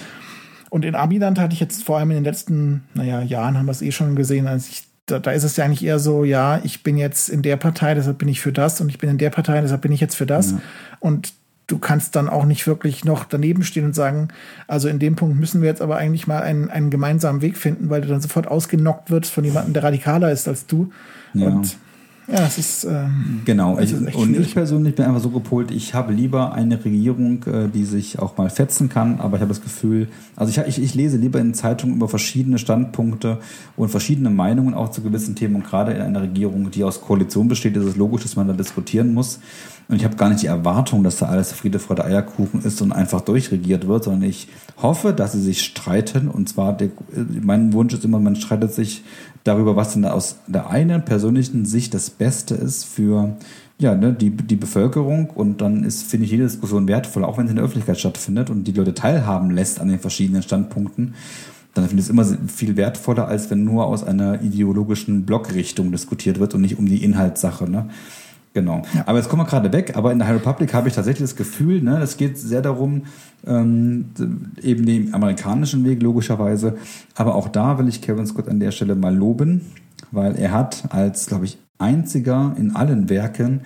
Und 0.69 0.85
in 0.85 0.95
Amiland 0.95 1.37
hatte 1.37 1.53
ich 1.53 1.59
jetzt 1.59 1.83
vor 1.83 1.99
allem 1.99 2.11
in 2.11 2.17
den 2.17 2.23
letzten, 2.23 2.83
naja, 2.93 3.21
Jahren 3.21 3.57
haben 3.57 3.65
wir 3.65 3.71
es 3.71 3.81
eh 3.81 3.91
schon 3.91 4.15
gesehen, 4.15 4.47
als 4.47 4.67
ich 4.67 4.83
da, 5.05 5.19
da 5.19 5.31
ist 5.31 5.43
es 5.43 5.55
ja 5.57 5.65
eigentlich 5.65 5.83
eher 5.83 5.99
so, 5.99 6.23
ja, 6.23 6.59
ich 6.63 6.83
bin 6.83 6.97
jetzt 6.97 7.29
in 7.29 7.41
der 7.41 7.57
Partei, 7.57 7.93
deshalb 7.93 8.17
bin 8.17 8.27
ich 8.27 8.41
für 8.41 8.51
das 8.51 8.81
und 8.81 8.89
ich 8.89 8.97
bin 8.97 9.09
in 9.09 9.17
der 9.17 9.29
Partei, 9.29 9.61
deshalb 9.61 9.81
bin 9.81 9.91
ich 9.91 10.01
jetzt 10.01 10.15
für 10.15 10.25
das. 10.25 10.51
Ja. 10.51 10.61
Und 10.99 11.33
du 11.67 11.77
kannst 11.79 12.15
dann 12.15 12.29
auch 12.29 12.45
nicht 12.45 12.67
wirklich 12.67 13.05
noch 13.05 13.25
daneben 13.25 13.63
stehen 13.63 13.85
und 13.85 13.95
sagen, 13.95 14.29
also 14.67 14.87
in 14.87 14.99
dem 14.99 15.15
Punkt 15.15 15.39
müssen 15.39 15.61
wir 15.61 15.69
jetzt 15.69 15.81
aber 15.81 15.97
eigentlich 15.97 16.27
mal 16.27 16.41
einen, 16.41 16.69
einen 16.69 16.89
gemeinsamen 16.89 17.41
Weg 17.41 17.57
finden, 17.57 17.89
weil 17.89 18.01
du 18.01 18.07
dann 18.07 18.21
sofort 18.21 18.47
ausgenockt 18.47 19.11
wirst 19.11 19.31
von 19.31 19.43
jemandem, 19.43 19.73
der 19.73 19.83
radikaler 19.83 20.31
ist 20.31 20.47
als 20.47 20.65
du. 20.65 20.91
Ja. 21.33 21.47
Und 21.47 21.77
ja, 22.27 22.45
es 22.45 22.57
ist. 22.57 22.83
Ähm, 22.85 23.41
genau, 23.45 23.77
ich, 23.77 23.91
ist 23.91 24.15
und 24.15 24.39
ich 24.39 24.53
persönlich 24.53 24.95
bin 24.95 25.05
einfach 25.05 25.21
so 25.21 25.29
gepolt, 25.29 25.69
ich 25.71 25.93
habe 25.93 26.11
lieber 26.11 26.53
eine 26.53 26.83
Regierung, 26.83 27.43
äh, 27.43 27.67
die 27.67 27.85
sich 27.85 28.17
auch 28.19 28.35
mal 28.37 28.49
fetzen 28.49 28.89
kann, 28.89 29.19
aber 29.19 29.37
ich 29.37 29.41
habe 29.41 29.49
das 29.49 29.61
Gefühl, 29.61 30.07
also 30.35 30.49
ich, 30.49 30.67
ich, 30.67 30.83
ich 30.83 30.95
lese 30.95 31.17
lieber 31.17 31.39
in 31.39 31.53
Zeitungen 31.53 31.95
über 31.95 32.07
verschiedene 32.07 32.57
Standpunkte 32.57 33.39
und 33.77 33.89
verschiedene 33.89 34.31
Meinungen 34.31 34.73
auch 34.73 34.89
zu 34.89 35.01
gewissen 35.01 35.35
Themen. 35.35 35.55
Und 35.55 35.65
gerade 35.65 35.93
in 35.93 36.01
einer 36.01 36.23
Regierung, 36.23 36.71
die 36.71 36.83
aus 36.83 37.01
Koalition 37.01 37.47
besteht, 37.47 37.77
ist 37.77 37.85
es 37.85 37.95
logisch, 37.95 38.23
dass 38.23 38.35
man 38.35 38.47
da 38.47 38.53
diskutieren 38.53 39.13
muss. 39.13 39.39
Und 39.87 39.97
ich 39.97 40.03
habe 40.03 40.15
gar 40.15 40.29
nicht 40.29 40.41
die 40.41 40.47
Erwartung, 40.47 41.03
dass 41.03 41.17
da 41.17 41.27
alles 41.27 41.51
Friede, 41.51 41.77
Freude, 41.77 42.05
Eierkuchen 42.05 42.63
ist 42.63 42.81
und 42.81 42.91
einfach 42.91 43.21
durchregiert 43.21 43.87
wird, 43.87 44.03
sondern 44.03 44.27
ich 44.27 44.47
hoffe, 44.81 45.13
dass 45.13 45.33
sie 45.33 45.41
sich 45.41 45.61
streiten. 45.61 46.27
Und 46.27 46.49
zwar, 46.49 46.75
der, 46.75 46.89
mein 47.41 47.71
Wunsch 47.73 47.93
ist 47.93 48.03
immer, 48.03 48.19
man 48.19 48.35
streitet 48.35 48.73
sich 48.73 49.03
darüber, 49.45 49.77
was 49.77 49.93
denn 49.93 50.03
aus 50.03 50.39
der 50.47 50.69
einen 50.69 51.05
persönlichen 51.05 51.65
Sicht 51.65 51.93
das 51.93 52.09
Beste 52.09 52.55
ist 52.55 52.83
für 52.83 53.37
ja, 53.77 53.95
ne, 53.95 54.11
die, 54.11 54.31
die 54.31 54.55
Bevölkerung. 54.57 55.29
Und 55.29 55.61
dann 55.61 55.83
ist, 55.83 56.03
finde 56.03 56.25
ich, 56.25 56.31
jede 56.31 56.43
Diskussion 56.43 56.89
wertvoll, 56.89 57.23
auch 57.23 57.37
wenn 57.37 57.47
sie 57.47 57.51
in 57.51 57.57
der 57.57 57.65
Öffentlichkeit 57.65 57.99
stattfindet 57.99 58.49
und 58.49 58.65
die 58.65 58.73
Leute 58.73 58.93
teilhaben 58.93 59.51
lässt 59.51 59.79
an 59.79 59.87
den 59.87 59.99
verschiedenen 59.99 60.41
Standpunkten 60.41 61.13
dann 61.75 61.89
finde 61.89 61.99
ich 61.99 62.05
es 62.05 62.09
immer 62.09 62.25
viel 62.47 62.77
wertvoller, 62.77 63.27
als 63.27 63.51
wenn 63.51 63.65
nur 63.65 63.85
aus 63.85 64.03
einer 64.03 64.41
ideologischen 64.41 65.25
Blockrichtung 65.25 65.91
diskutiert 65.91 66.39
wird 66.39 66.55
und 66.55 66.61
nicht 66.61 66.79
um 66.79 66.85
die 66.87 67.03
Inhaltssache. 67.03 67.69
Ne? 67.69 67.89
Genau. 68.55 68.83
Ja. 68.93 69.03
Aber 69.05 69.17
jetzt 69.17 69.27
kommen 69.27 69.41
wir 69.41 69.49
gerade 69.49 69.73
weg. 69.73 69.97
Aber 69.97 70.13
in 70.13 70.17
der 70.17 70.29
High 70.29 70.37
Republic 70.37 70.73
habe 70.73 70.87
ich 70.87 70.95
tatsächlich 70.95 71.29
das 71.29 71.35
Gefühl, 71.35 71.81
ne, 71.81 71.99
es 72.01 72.15
geht 72.15 72.37
sehr 72.37 72.61
darum, 72.61 73.03
ähm, 73.45 74.05
eben 74.63 74.85
den 74.85 75.13
amerikanischen 75.13 75.83
Weg 75.83 76.01
logischerweise. 76.01 76.77
Aber 77.15 77.35
auch 77.35 77.49
da 77.49 77.77
will 77.77 77.89
ich 77.89 78.01
Kevin 78.01 78.25
Scott 78.25 78.47
an 78.47 78.61
der 78.61 78.71
Stelle 78.71 78.95
mal 78.95 79.13
loben, 79.13 79.61
weil 80.11 80.37
er 80.37 80.53
hat 80.53 80.85
als, 80.89 81.27
glaube 81.27 81.43
ich, 81.43 81.57
einziger 81.79 82.55
in 82.57 82.77
allen 82.77 83.09
Werken 83.09 83.61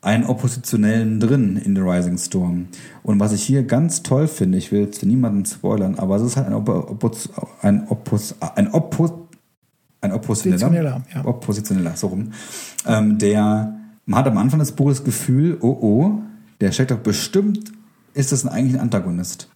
einen 0.00 0.24
Oppositionellen 0.24 1.20
drin 1.20 1.60
in 1.62 1.76
The 1.76 1.82
Rising 1.82 2.16
Storm. 2.16 2.68
Und 3.02 3.20
was 3.20 3.32
ich 3.32 3.42
hier 3.42 3.64
ganz 3.64 4.02
toll 4.02 4.28
finde, 4.28 4.56
ich 4.56 4.72
will 4.72 4.80
jetzt 4.80 5.00
für 5.00 5.06
niemanden 5.06 5.44
spoilern, 5.44 5.96
aber 5.98 6.16
es 6.16 6.22
ist 6.22 6.38
halt 6.38 6.46
ein 6.46 6.54
Oppos, 6.54 7.28
ein 7.60 7.86
Oppos, 7.86 8.34
ein 8.54 8.72
Oppos, 8.72 9.12
ein 10.00 10.12
Oppositioneller, 10.12 11.02
ja. 11.14 11.24
Oppositioneller, 11.26 11.96
so 11.96 12.06
rum, 12.06 12.32
ähm, 12.86 13.18
der 13.18 13.74
man 14.06 14.20
hat 14.20 14.26
am 14.26 14.38
Anfang 14.38 14.58
des 14.58 14.72
Buches 14.72 14.98
das 14.98 15.04
Gefühl, 15.04 15.58
oh 15.60 15.78
oh, 15.80 16.22
der 16.60 16.72
steckt 16.72 16.90
doch 16.90 16.98
bestimmt, 16.98 17.72
ist 18.14 18.32
das 18.32 18.46
eigentlich 18.46 18.74
ein 18.74 18.80
Antagonist. 18.80 19.48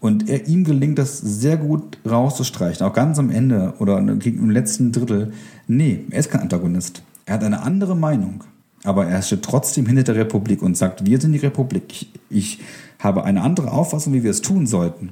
Und 0.00 0.28
er, 0.28 0.46
ihm 0.46 0.64
gelingt 0.64 0.98
das 0.98 1.18
sehr 1.18 1.56
gut 1.56 1.98
rauszustreichen, 2.08 2.86
auch 2.86 2.92
ganz 2.92 3.18
am 3.18 3.30
Ende 3.30 3.74
oder 3.78 3.98
im 3.98 4.50
letzten 4.50 4.92
Drittel. 4.92 5.32
Nee, 5.66 6.04
er 6.10 6.20
ist 6.20 6.30
kein 6.30 6.42
Antagonist. 6.42 7.02
Er 7.26 7.34
hat 7.34 7.44
eine 7.44 7.62
andere 7.62 7.96
Meinung. 7.96 8.44
Aber 8.84 9.06
er 9.06 9.22
steht 9.22 9.42
trotzdem 9.42 9.86
hinter 9.86 10.04
der 10.04 10.14
Republik 10.14 10.62
und 10.62 10.76
sagt, 10.76 11.04
wir 11.04 11.20
sind 11.20 11.32
die 11.32 11.38
Republik. 11.38 11.90
Ich, 11.90 12.12
ich 12.30 12.60
habe 13.00 13.24
eine 13.24 13.42
andere 13.42 13.72
Auffassung, 13.72 14.12
wie 14.12 14.22
wir 14.22 14.30
es 14.30 14.40
tun 14.40 14.66
sollten. 14.66 15.10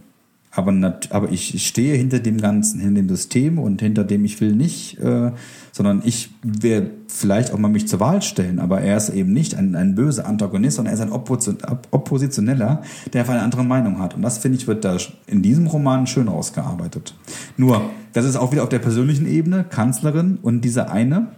Aber, 0.57 0.72
aber 1.11 1.30
ich 1.30 1.66
stehe 1.66 1.96
hinter 1.96 2.18
dem 2.18 2.40
Ganzen, 2.40 2.80
hinter 2.80 3.02
dem 3.02 3.11
System 3.11 3.59
und 3.59 3.82
hinter 3.82 4.04
dem 4.04 4.24
ich 4.24 4.40
will 4.40 4.57
nicht, 4.57 4.98
äh, 4.98 5.32
sondern 5.70 6.00
ich 6.02 6.30
werde 6.42 6.92
vielleicht 7.09 7.52
auch 7.52 7.59
mal 7.59 7.68
mich 7.68 7.86
zur 7.86 8.00
Wahl 8.00 8.22
stellen, 8.22 8.59
aber 8.59 8.80
er 8.80 8.96
ist 8.96 9.11
eben 9.11 9.34
nicht 9.34 9.54
ein, 9.54 9.76
ein 9.76 9.94
böser 9.94 10.26
Antagonist, 10.26 10.76
sondern 10.76 10.94
er 10.94 10.98
ist 10.98 11.02
ein 11.02 11.12
Oppositioneller, 11.12 12.80
der 13.12 13.20
einfach 13.20 13.34
eine 13.34 13.42
andere 13.42 13.64
Meinung 13.64 13.98
hat. 13.98 14.14
Und 14.14 14.22
das, 14.22 14.38
finde 14.38 14.57
ich, 14.57 14.66
wird 14.66 14.82
da 14.86 14.96
in 15.26 15.42
diesem 15.42 15.66
Roman 15.66 16.07
schön 16.07 16.26
rausgearbeitet. 16.26 17.14
Nur, 17.59 17.90
das 18.14 18.24
ist 18.24 18.36
auch 18.36 18.50
wieder 18.50 18.62
auf 18.62 18.70
der 18.70 18.78
persönlichen 18.78 19.26
Ebene, 19.26 19.62
Kanzlerin 19.62 20.38
und 20.40 20.62
diese 20.62 20.90
eine 20.90 21.28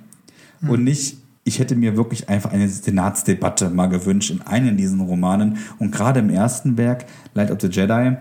hm. 0.61 0.71
und 0.71 0.85
nicht 0.85 1.17
ich 1.43 1.59
hätte 1.59 1.77
mir 1.77 1.97
wirklich 1.97 2.29
einfach 2.29 2.53
eine 2.53 2.69
Senatsdebatte 2.69 3.71
mal 3.71 3.87
gewünscht 3.87 4.31
in 4.31 4.43
einem 4.43 4.77
diesen 4.77 5.01
Romanen. 5.01 5.57
Und 5.79 5.93
gerade 5.93 6.21
im 6.21 6.29
ersten 6.29 6.77
Werk, 6.77 7.07
Light 7.33 7.51
of 7.51 7.57
the 7.63 7.69
Jedi, 7.69 8.19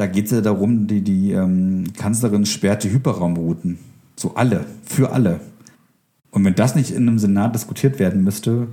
da 0.00 0.06
geht 0.06 0.24
es 0.24 0.30
ja 0.30 0.40
darum, 0.40 0.86
die, 0.86 1.02
die 1.02 1.32
ähm, 1.32 1.84
Kanzlerin 1.94 2.46
sperrt 2.46 2.84
die 2.84 2.90
Hyperraumrouten. 2.90 3.78
So 4.16 4.34
alle, 4.34 4.64
für 4.84 5.12
alle. 5.12 5.40
Und 6.30 6.42
wenn 6.44 6.54
das 6.54 6.74
nicht 6.74 6.90
in 6.90 7.06
einem 7.06 7.18
Senat 7.18 7.54
diskutiert 7.54 7.98
werden 7.98 8.24
müsste, 8.24 8.68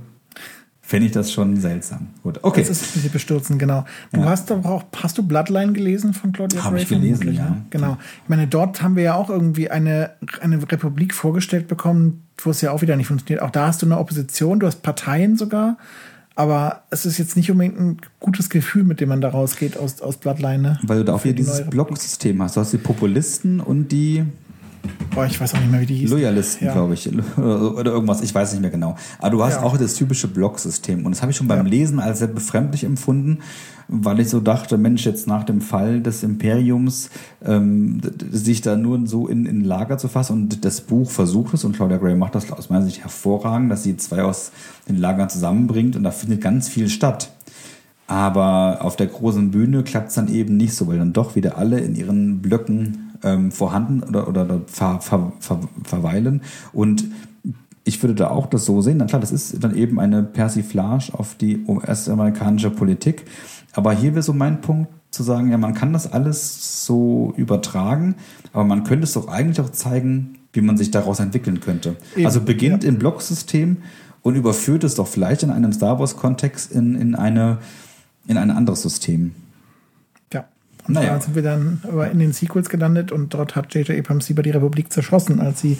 fände 0.80 1.04
ich 1.04 1.12
das 1.12 1.30
schon 1.30 1.56
seltsam. 1.56 2.08
Gut, 2.22 2.38
okay. 2.42 2.60
Das 2.60 2.70
ist 2.70 2.82
ein 2.82 2.92
bisschen 2.94 3.12
bestürzend, 3.12 3.58
genau. 3.58 3.84
Du 4.10 4.20
ja. 4.20 4.26
hast 4.26 4.50
doch 4.50 4.64
auch, 4.64 4.84
hast 4.96 5.18
du 5.18 5.22
Bloodline 5.22 5.74
gelesen 5.74 6.14
von 6.14 6.32
Claudia 6.32 6.64
Habe 6.64 6.80
ich 6.80 6.88
gelesen, 6.88 7.34
ja. 7.34 7.50
Ne? 7.50 7.66
Genau. 7.68 7.98
Ich 8.22 8.28
meine, 8.30 8.46
dort 8.46 8.80
haben 8.80 8.96
wir 8.96 9.02
ja 9.02 9.14
auch 9.14 9.28
irgendwie 9.28 9.70
eine, 9.70 10.12
eine 10.40 10.62
Republik 10.62 11.12
vorgestellt 11.12 11.68
bekommen, 11.68 12.22
wo 12.38 12.48
es 12.48 12.62
ja 12.62 12.70
auch 12.70 12.80
wieder 12.80 12.96
nicht 12.96 13.08
funktioniert. 13.08 13.42
Auch 13.42 13.50
da 13.50 13.66
hast 13.66 13.82
du 13.82 13.86
eine 13.86 13.98
Opposition, 13.98 14.60
du 14.60 14.66
hast 14.66 14.82
Parteien 14.82 15.36
sogar. 15.36 15.76
Aber 16.38 16.82
es 16.90 17.04
ist 17.04 17.18
jetzt 17.18 17.36
nicht 17.36 17.50
unbedingt 17.50 17.80
ein 17.80 17.96
gutes 18.20 18.48
Gefühl, 18.48 18.84
mit 18.84 19.00
dem 19.00 19.08
man 19.08 19.20
da 19.20 19.28
rausgeht 19.28 19.76
aus, 19.76 20.00
aus 20.00 20.18
Bloodline. 20.18 20.62
Ne? 20.62 20.78
Weil 20.84 20.98
du 20.98 21.04
da 21.06 21.14
auch 21.14 21.24
wieder 21.24 21.34
dieses 21.34 21.68
Blocksystem 21.68 22.40
hast. 22.40 22.56
Du 22.56 22.60
hast 22.60 22.72
die 22.72 22.78
Populisten 22.78 23.58
und 23.58 23.88
die 23.88 24.22
Boah, 25.12 25.26
ich 25.26 25.40
weiß 25.40 25.54
auch 25.54 25.58
nicht 25.58 25.72
mehr, 25.72 25.80
wie 25.80 25.86
die 25.86 25.96
hieß. 25.96 26.10
Loyalisten, 26.10 26.68
ja. 26.68 26.74
glaube 26.74 26.94
ich. 26.94 27.10
Oder 27.36 27.90
irgendwas, 27.90 28.20
ich 28.22 28.32
weiß 28.32 28.52
nicht 28.52 28.60
mehr 28.60 28.70
genau. 28.70 28.96
Aber 29.18 29.30
du 29.30 29.42
hast 29.42 29.54
ja. 29.54 29.62
auch 29.64 29.76
das 29.76 29.94
typische 29.94 30.28
Blocksystem. 30.28 31.04
Und 31.04 31.10
das 31.10 31.22
habe 31.22 31.32
ich 31.32 31.36
schon 31.36 31.48
beim 31.48 31.66
ja. 31.66 31.70
Lesen 31.70 31.98
als 31.98 32.20
sehr 32.20 32.28
befremdlich 32.28 32.84
empfunden, 32.84 33.40
weil 33.88 34.20
ich 34.20 34.28
so 34.28 34.40
dachte, 34.40 34.76
Mensch, 34.76 35.06
jetzt 35.06 35.26
nach 35.26 35.44
dem 35.44 35.60
Fall 35.60 36.00
des 36.00 36.22
Imperiums 36.22 37.10
ähm, 37.44 38.00
sich 38.30 38.60
da 38.60 38.76
nur 38.76 39.06
so 39.06 39.26
in, 39.26 39.46
in 39.46 39.64
Lager 39.64 39.96
zu 39.96 40.08
fassen. 40.08 40.34
Und 40.34 40.64
das 40.64 40.82
Buch 40.82 41.10
versucht 41.10 41.54
es, 41.54 41.64
und 41.64 41.74
Claudia 41.74 41.96
Gray 41.96 42.14
macht 42.14 42.34
das 42.34 42.52
aus 42.52 42.68
meiner 42.68 42.84
Sicht 42.84 43.02
hervorragend, 43.02 43.70
dass 43.70 43.82
sie 43.82 43.96
zwei 43.96 44.22
aus 44.22 44.52
den 44.88 44.98
Lagern 44.98 45.30
zusammenbringt 45.30 45.96
und 45.96 46.02
da 46.02 46.10
findet 46.10 46.42
ganz 46.42 46.68
viel 46.68 46.88
statt. 46.88 47.32
Aber 48.06 48.78
auf 48.80 48.96
der 48.96 49.06
großen 49.06 49.50
Bühne 49.50 49.82
klappt 49.82 50.08
es 50.08 50.14
dann 50.14 50.32
eben 50.32 50.56
nicht 50.56 50.74
so, 50.74 50.86
weil 50.86 50.98
dann 50.98 51.12
doch 51.12 51.34
wieder 51.34 51.58
alle 51.58 51.78
in 51.80 51.94
ihren 51.94 52.40
Blöcken 52.40 53.12
ähm, 53.22 53.52
vorhanden 53.52 54.02
oder, 54.02 54.28
oder 54.28 54.62
ver, 54.66 55.00
ver, 55.00 55.32
ver, 55.40 55.60
verweilen. 55.84 56.42
Und 56.72 57.04
ich 57.84 58.02
würde 58.02 58.14
da 58.14 58.28
auch 58.28 58.46
das 58.46 58.64
so 58.64 58.82
sehen. 58.82 58.98
Na 58.98 59.06
klar, 59.06 59.20
das 59.20 59.32
ist 59.32 59.62
dann 59.62 59.74
eben 59.74 59.98
eine 59.98 60.22
Persiflage 60.22 61.10
auf 61.12 61.34
die 61.34 61.64
US-amerikanische 61.66 62.70
Politik. 62.70 63.24
Aber 63.78 63.92
hier 63.92 64.14
wäre 64.14 64.24
so 64.24 64.32
mein 64.32 64.60
Punkt 64.60 64.90
zu 65.12 65.22
sagen, 65.22 65.52
ja, 65.52 65.56
man 65.56 65.72
kann 65.72 65.92
das 65.92 66.12
alles 66.12 66.84
so 66.84 67.32
übertragen, 67.36 68.16
aber 68.52 68.64
man 68.64 68.82
könnte 68.82 69.04
es 69.04 69.12
doch 69.12 69.28
eigentlich 69.28 69.60
auch 69.60 69.70
zeigen, 69.70 70.40
wie 70.52 70.62
man 70.62 70.76
sich 70.76 70.90
daraus 70.90 71.20
entwickeln 71.20 71.60
könnte. 71.60 71.94
Eben, 72.16 72.26
also 72.26 72.40
beginnt 72.40 72.82
ja. 72.82 72.88
im 72.88 72.98
Blocksystem 72.98 73.76
und 74.22 74.34
überführt 74.34 74.82
es 74.82 74.96
doch 74.96 75.06
vielleicht 75.06 75.44
in 75.44 75.52
einem 75.52 75.72
Star 75.72 76.00
Wars-Kontext 76.00 76.72
in, 76.72 76.96
in, 76.96 77.14
eine, 77.14 77.58
in 78.26 78.36
ein 78.36 78.50
anderes 78.50 78.82
System. 78.82 79.30
Und 80.88 80.94
naja. 80.94 81.14
da 81.14 81.20
sind 81.20 81.34
wir 81.34 81.42
dann 81.42 81.82
aber 81.84 82.10
in 82.10 82.18
den 82.18 82.32
Sequels 82.32 82.70
gelandet 82.70 83.12
und 83.12 83.34
dort 83.34 83.54
hat 83.54 83.74
J.J. 83.74 83.98
Abrams 83.98 84.28
lieber 84.30 84.42
die 84.42 84.50
Republik 84.50 84.90
zerschossen, 84.90 85.38
als 85.38 85.60
sie 85.60 85.76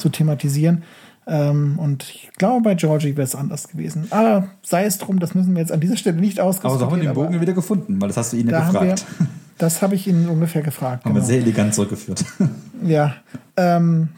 zu 0.00 0.08
thematisieren. 0.08 0.82
Ähm, 1.28 1.78
und 1.78 2.04
ich 2.04 2.30
glaube, 2.38 2.62
bei 2.62 2.74
Georgie 2.74 3.14
wäre 3.16 3.22
es 3.22 3.34
anders 3.34 3.68
gewesen. 3.68 4.06
Aber 4.10 4.48
sei 4.62 4.86
es 4.86 4.96
drum, 4.96 5.20
das 5.20 5.34
müssen 5.34 5.54
wir 5.54 5.60
jetzt 5.60 5.72
an 5.72 5.80
dieser 5.80 5.98
Stelle 5.98 6.18
nicht 6.18 6.40
ausdiskutieren. 6.40 6.82
Aber 6.82 6.90
so 6.90 6.90
haben 6.90 7.02
wir 7.02 7.08
den 7.10 7.14
Bogen 7.14 7.40
wieder 7.40 7.52
gefunden, 7.52 8.00
weil 8.00 8.08
das 8.08 8.16
hast 8.16 8.32
du 8.32 8.38
ihn 8.38 8.48
ja 8.48 8.66
gefragt. 8.66 9.04
Wir, 9.18 9.26
das 9.58 9.82
habe 9.82 9.94
ich 9.94 10.06
ihn 10.06 10.28
ungefähr 10.28 10.62
gefragt. 10.62 11.04
Haben 11.04 11.12
genau. 11.12 11.22
wir 11.22 11.26
sehr 11.26 11.38
elegant 11.38 11.74
zurückgeführt. 11.74 12.24
Ja. 12.80 13.16
Ähm, 13.56 14.10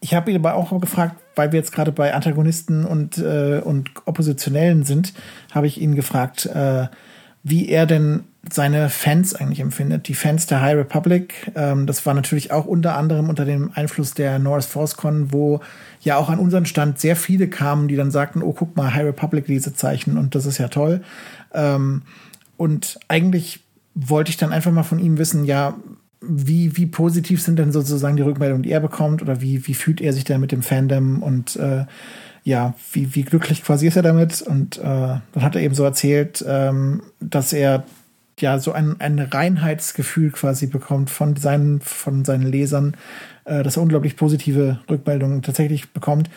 ich 0.00 0.14
habe 0.14 0.30
ihn 0.30 0.38
aber 0.38 0.54
auch 0.54 0.80
gefragt, 0.80 1.16
weil 1.36 1.52
wir 1.52 1.58
jetzt 1.58 1.70
gerade 1.70 1.92
bei 1.92 2.14
Antagonisten 2.14 2.86
und, 2.86 3.18
äh, 3.18 3.60
und 3.62 3.90
Oppositionellen 4.06 4.84
sind, 4.84 5.12
habe 5.52 5.66
ich 5.66 5.78
ihn 5.78 5.94
gefragt, 5.94 6.46
äh, 6.46 6.86
wie 7.42 7.68
er 7.68 7.86
denn 7.86 8.24
seine 8.50 8.88
Fans 8.88 9.34
eigentlich 9.34 9.60
empfindet. 9.60 10.08
Die 10.08 10.14
Fans 10.14 10.46
der 10.46 10.60
High 10.60 10.76
Republic, 10.76 11.52
ähm, 11.54 11.86
das 11.86 12.06
war 12.06 12.14
natürlich 12.14 12.52
auch 12.52 12.64
unter 12.64 12.96
anderem 12.96 13.28
unter 13.28 13.44
dem 13.44 13.72
Einfluss 13.74 14.14
der 14.14 14.38
Norris 14.38 14.66
ForceCon, 14.66 15.32
wo 15.32 15.60
ja 16.00 16.16
auch 16.16 16.30
an 16.30 16.38
unseren 16.38 16.66
Stand 16.66 16.98
sehr 16.98 17.16
viele 17.16 17.48
kamen, 17.48 17.88
die 17.88 17.96
dann 17.96 18.10
sagten, 18.10 18.42
oh, 18.42 18.52
guck 18.52 18.76
mal, 18.76 18.94
High 18.94 19.06
Republic 19.06 19.46
diese 19.46 19.74
Zeichen 19.74 20.16
und 20.16 20.34
das 20.34 20.46
ist 20.46 20.58
ja 20.58 20.68
toll. 20.68 21.02
Ähm, 21.52 22.02
und 22.56 22.98
eigentlich 23.08 23.60
wollte 23.94 24.30
ich 24.30 24.36
dann 24.36 24.52
einfach 24.52 24.72
mal 24.72 24.82
von 24.82 24.98
ihm 24.98 25.18
wissen, 25.18 25.44
ja, 25.44 25.74
wie, 26.20 26.76
wie 26.76 26.86
positiv 26.86 27.42
sind 27.42 27.58
denn 27.58 27.72
sozusagen 27.72 28.16
die 28.16 28.22
Rückmeldungen, 28.22 28.62
die 28.62 28.72
er 28.72 28.80
bekommt 28.80 29.22
oder 29.22 29.40
wie, 29.40 29.66
wie 29.66 29.74
fühlt 29.74 30.00
er 30.00 30.12
sich 30.12 30.24
da 30.24 30.38
mit 30.38 30.52
dem 30.52 30.62
Fandom 30.62 31.22
und 31.22 31.56
äh, 31.56 31.84
ja, 32.48 32.72
wie, 32.92 33.14
wie 33.14 33.24
glücklich 33.24 33.62
quasi 33.62 33.86
ist 33.86 33.96
er 33.96 34.02
damit? 34.02 34.40
Und 34.40 34.78
äh, 34.78 34.80
dann 34.80 35.42
hat 35.42 35.54
er 35.54 35.60
eben 35.60 35.74
so 35.74 35.84
erzählt, 35.84 36.42
ähm, 36.48 37.02
dass 37.20 37.52
er 37.52 37.84
ja 38.38 38.58
so 38.58 38.72
ein, 38.72 38.96
ein 39.00 39.18
Reinheitsgefühl 39.18 40.30
quasi 40.30 40.66
bekommt 40.66 41.10
von 41.10 41.36
seinen, 41.36 41.82
von 41.82 42.24
seinen 42.24 42.50
Lesern, 42.50 42.96
äh, 43.44 43.62
dass 43.62 43.76
er 43.76 43.82
unglaublich 43.82 44.16
positive 44.16 44.78
Rückmeldungen 44.88 45.42
tatsächlich 45.42 45.90
bekommt. 45.90 46.30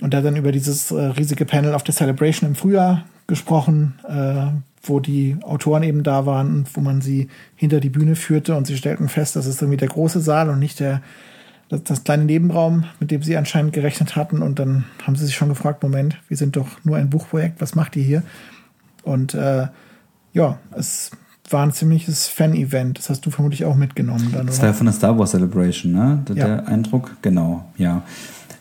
Und 0.00 0.14
er 0.14 0.18
hat 0.18 0.24
dann 0.24 0.36
über 0.36 0.52
dieses 0.52 0.92
äh, 0.92 1.00
riesige 1.00 1.46
Panel 1.46 1.74
auf 1.74 1.82
der 1.82 1.96
Celebration 1.96 2.50
im 2.50 2.54
Frühjahr 2.54 3.04
gesprochen, 3.26 3.98
äh, 4.08 4.56
wo 4.82 5.00
die 5.00 5.36
Autoren 5.42 5.82
eben 5.82 6.04
da 6.04 6.26
waren 6.26 6.54
und 6.54 6.76
wo 6.76 6.80
man 6.80 7.00
sie 7.00 7.26
hinter 7.56 7.80
die 7.80 7.90
Bühne 7.90 8.14
führte 8.14 8.54
und 8.54 8.68
sie 8.68 8.76
stellten 8.76 9.08
fest, 9.08 9.34
das 9.34 9.46
ist 9.46 9.60
irgendwie 9.60 9.78
der 9.78 9.88
große 9.88 10.20
Saal 10.20 10.48
und 10.48 10.60
nicht 10.60 10.78
der 10.78 11.02
das, 11.68 11.84
das 11.84 12.04
kleine 12.04 12.24
Nebenraum, 12.24 12.84
mit 13.00 13.10
dem 13.10 13.22
sie 13.22 13.36
anscheinend 13.36 13.72
gerechnet 13.72 14.16
hatten. 14.16 14.42
Und 14.42 14.58
dann 14.58 14.84
haben 15.02 15.16
sie 15.16 15.26
sich 15.26 15.34
schon 15.34 15.48
gefragt, 15.48 15.82
Moment, 15.82 16.18
wir 16.28 16.36
sind 16.36 16.56
doch 16.56 16.68
nur 16.84 16.96
ein 16.96 17.10
Buchprojekt, 17.10 17.60
was 17.60 17.74
macht 17.74 17.96
ihr 17.96 18.04
hier? 18.04 18.22
Und 19.02 19.34
äh, 19.34 19.68
ja, 20.32 20.58
es 20.76 21.10
war 21.50 21.64
ein 21.64 21.72
ziemliches 21.72 22.26
Fan-Event. 22.26 22.98
Das 22.98 23.10
hast 23.10 23.26
du 23.26 23.30
vermutlich 23.30 23.64
auch 23.64 23.76
mitgenommen. 23.76 24.30
Dann, 24.32 24.46
das 24.46 24.60
war 24.60 24.68
ja 24.68 24.72
von 24.72 24.86
der 24.86 24.94
Star 24.94 25.18
Wars 25.18 25.32
Celebration, 25.32 25.92
ne? 25.92 26.24
Der, 26.28 26.36
ja. 26.36 26.46
der 26.46 26.68
Eindruck? 26.68 27.16
Genau, 27.22 27.66
ja. 27.76 28.02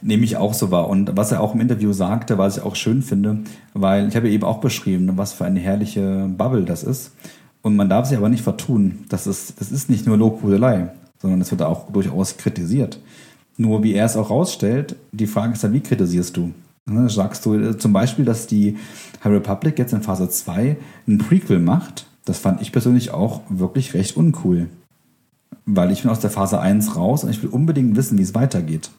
Nehme 0.01 0.25
ich 0.25 0.35
auch 0.35 0.53
so 0.53 0.69
wahr. 0.69 0.89
Und 0.89 1.15
was 1.15 1.31
er 1.31 1.39
auch 1.39 1.53
im 1.53 1.61
Interview 1.61 1.93
sagte, 1.93 2.37
was 2.37 2.57
ich 2.57 2.63
auch 2.63 2.75
schön 2.75 3.01
finde, 3.01 3.39
weil 3.73 4.09
ich 4.09 4.17
habe 4.17 4.27
ja 4.27 4.33
eben 4.33 4.43
auch 4.43 4.59
beschrieben, 4.59 5.09
was 5.15 5.31
für 5.31 5.45
eine 5.45 5.61
herrliche 5.61 6.27
Bubble 6.37 6.65
das 6.65 6.83
ist. 6.83 7.13
Und 7.61 7.77
man 7.77 7.87
darf 7.87 8.07
sich 8.07 8.17
aber 8.17 8.27
nicht 8.27 8.43
vertun. 8.43 9.05
Das 9.07 9.27
ist, 9.27 9.61
das 9.61 9.71
ist 9.71 9.89
nicht 9.89 10.05
nur 10.05 10.17
Lobhudelei 10.17 10.89
sondern 11.23 11.41
es 11.41 11.49
wird 11.49 11.63
auch 11.63 11.89
durchaus 11.89 12.37
kritisiert. 12.37 12.99
Nur 13.57 13.81
wie 13.81 13.93
er 13.93 14.05
es 14.05 14.17
auch 14.17 14.29
rausstellt, 14.29 14.97
die 15.13 15.25
Frage 15.25 15.53
ist 15.53 15.63
dann, 15.63 15.73
wie 15.73 15.79
kritisierst 15.79 16.35
du? 16.35 16.51
Ne, 16.85 17.09
sagst 17.09 17.45
du 17.45 17.55
äh, 17.55 17.77
zum 17.77 17.93
Beispiel, 17.93 18.25
dass 18.25 18.45
die 18.45 18.77
High 19.23 19.33
Republic 19.33 19.79
jetzt 19.79 19.93
in 19.93 20.01
Phase 20.01 20.29
2 20.29 20.75
ein 21.07 21.17
Prequel 21.17 21.59
macht? 21.59 22.07
Das 22.25 22.39
fand 22.39 22.61
ich 22.61 22.73
persönlich 22.73 23.11
auch 23.11 23.41
wirklich 23.49 23.93
recht 23.93 24.17
uncool. 24.17 24.67
Weil 25.65 25.91
ich 25.91 26.01
bin 26.01 26.11
aus 26.11 26.19
der 26.19 26.29
Phase 26.29 26.59
1 26.59 26.97
raus 26.97 27.23
und 27.23 27.29
ich 27.29 27.41
will 27.41 27.49
unbedingt 27.49 27.95
wissen, 27.95 28.17
wie 28.17 28.23
es 28.23 28.35
weitergeht. 28.35 28.91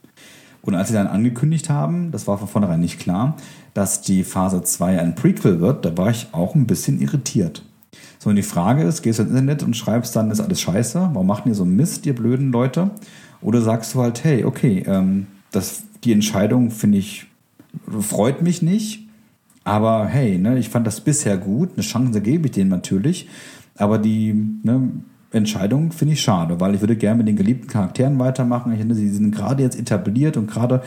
Und 0.62 0.75
als 0.75 0.89
sie 0.89 0.95
dann 0.95 1.09
angekündigt 1.09 1.68
haben, 1.68 2.11
das 2.11 2.27
war 2.27 2.39
von 2.39 2.49
vornherein 2.49 2.81
nicht 2.81 2.99
klar, 2.99 3.37
dass 3.75 4.01
die 4.01 4.25
Phase 4.25 4.62
2 4.62 4.99
ein 4.99 5.14
Prequel 5.14 5.61
wird, 5.61 5.85
da 5.85 5.95
war 5.99 6.09
ich 6.09 6.29
auch 6.33 6.55
ein 6.55 6.66
bisschen 6.66 7.03
irritiert. 7.03 7.62
Sondern 8.25 8.37
die 8.37 8.43
Frage 8.43 8.85
ist, 8.85 9.03
gehst 9.03 9.18
du 9.18 9.25
ins 9.25 9.33
Internet 9.33 9.62
und 9.64 9.77
schreibst 9.77 10.16
dann, 10.16 10.31
ist 10.31 10.41
alles 10.41 10.59
scheiße, 10.59 11.11
warum 11.12 11.27
macht 11.27 11.45
ihr 11.45 11.55
so 11.55 11.66
Mist, 11.66 12.07
ihr 12.07 12.14
blöden 12.14 12.53
Leute? 12.53 12.91
Oder 13.43 13.61
sagst 13.61 13.93
du 13.93 14.01
halt, 14.01 14.25
hey, 14.25 14.45
okay, 14.47 14.83
ähm, 14.87 15.27
das, 15.51 15.83
die 16.05 16.12
Entscheidung 16.14 16.70
finde 16.70 16.97
ich, 16.97 17.27
freut 18.01 18.41
mich 18.41 18.62
nicht, 18.62 19.07
aber 19.62 20.07
hey, 20.07 20.39
ne, 20.39 20.59
ich 20.59 20.70
fand 20.70 20.87
das 20.87 21.03
bisher 21.03 21.37
gut, 21.37 21.72
eine 21.75 21.83
Chance 21.83 22.22
gebe 22.22 22.47
ich 22.47 22.53
denen 22.53 22.70
natürlich, 22.70 23.29
aber 23.77 23.99
die 23.99 24.33
ne, 24.33 24.89
Entscheidung 25.33 25.93
finde 25.93 26.14
ich 26.14 26.22
schade, 26.22 26.61
weil 26.61 26.75
ich 26.75 26.81
würde 26.81 26.97
gerne 26.97 27.18
mit 27.18 27.29
den 27.29 27.37
geliebten 27.37 27.66
Charakteren 27.66 28.18
weitermachen. 28.18 28.72
Ich 28.72 28.79
finde, 28.79 28.95
sie 28.95 29.11
sind 29.11 29.35
gerade 29.35 29.62
jetzt 29.62 29.79
etabliert 29.79 30.39
und 30.39 30.51
gerade 30.51 30.83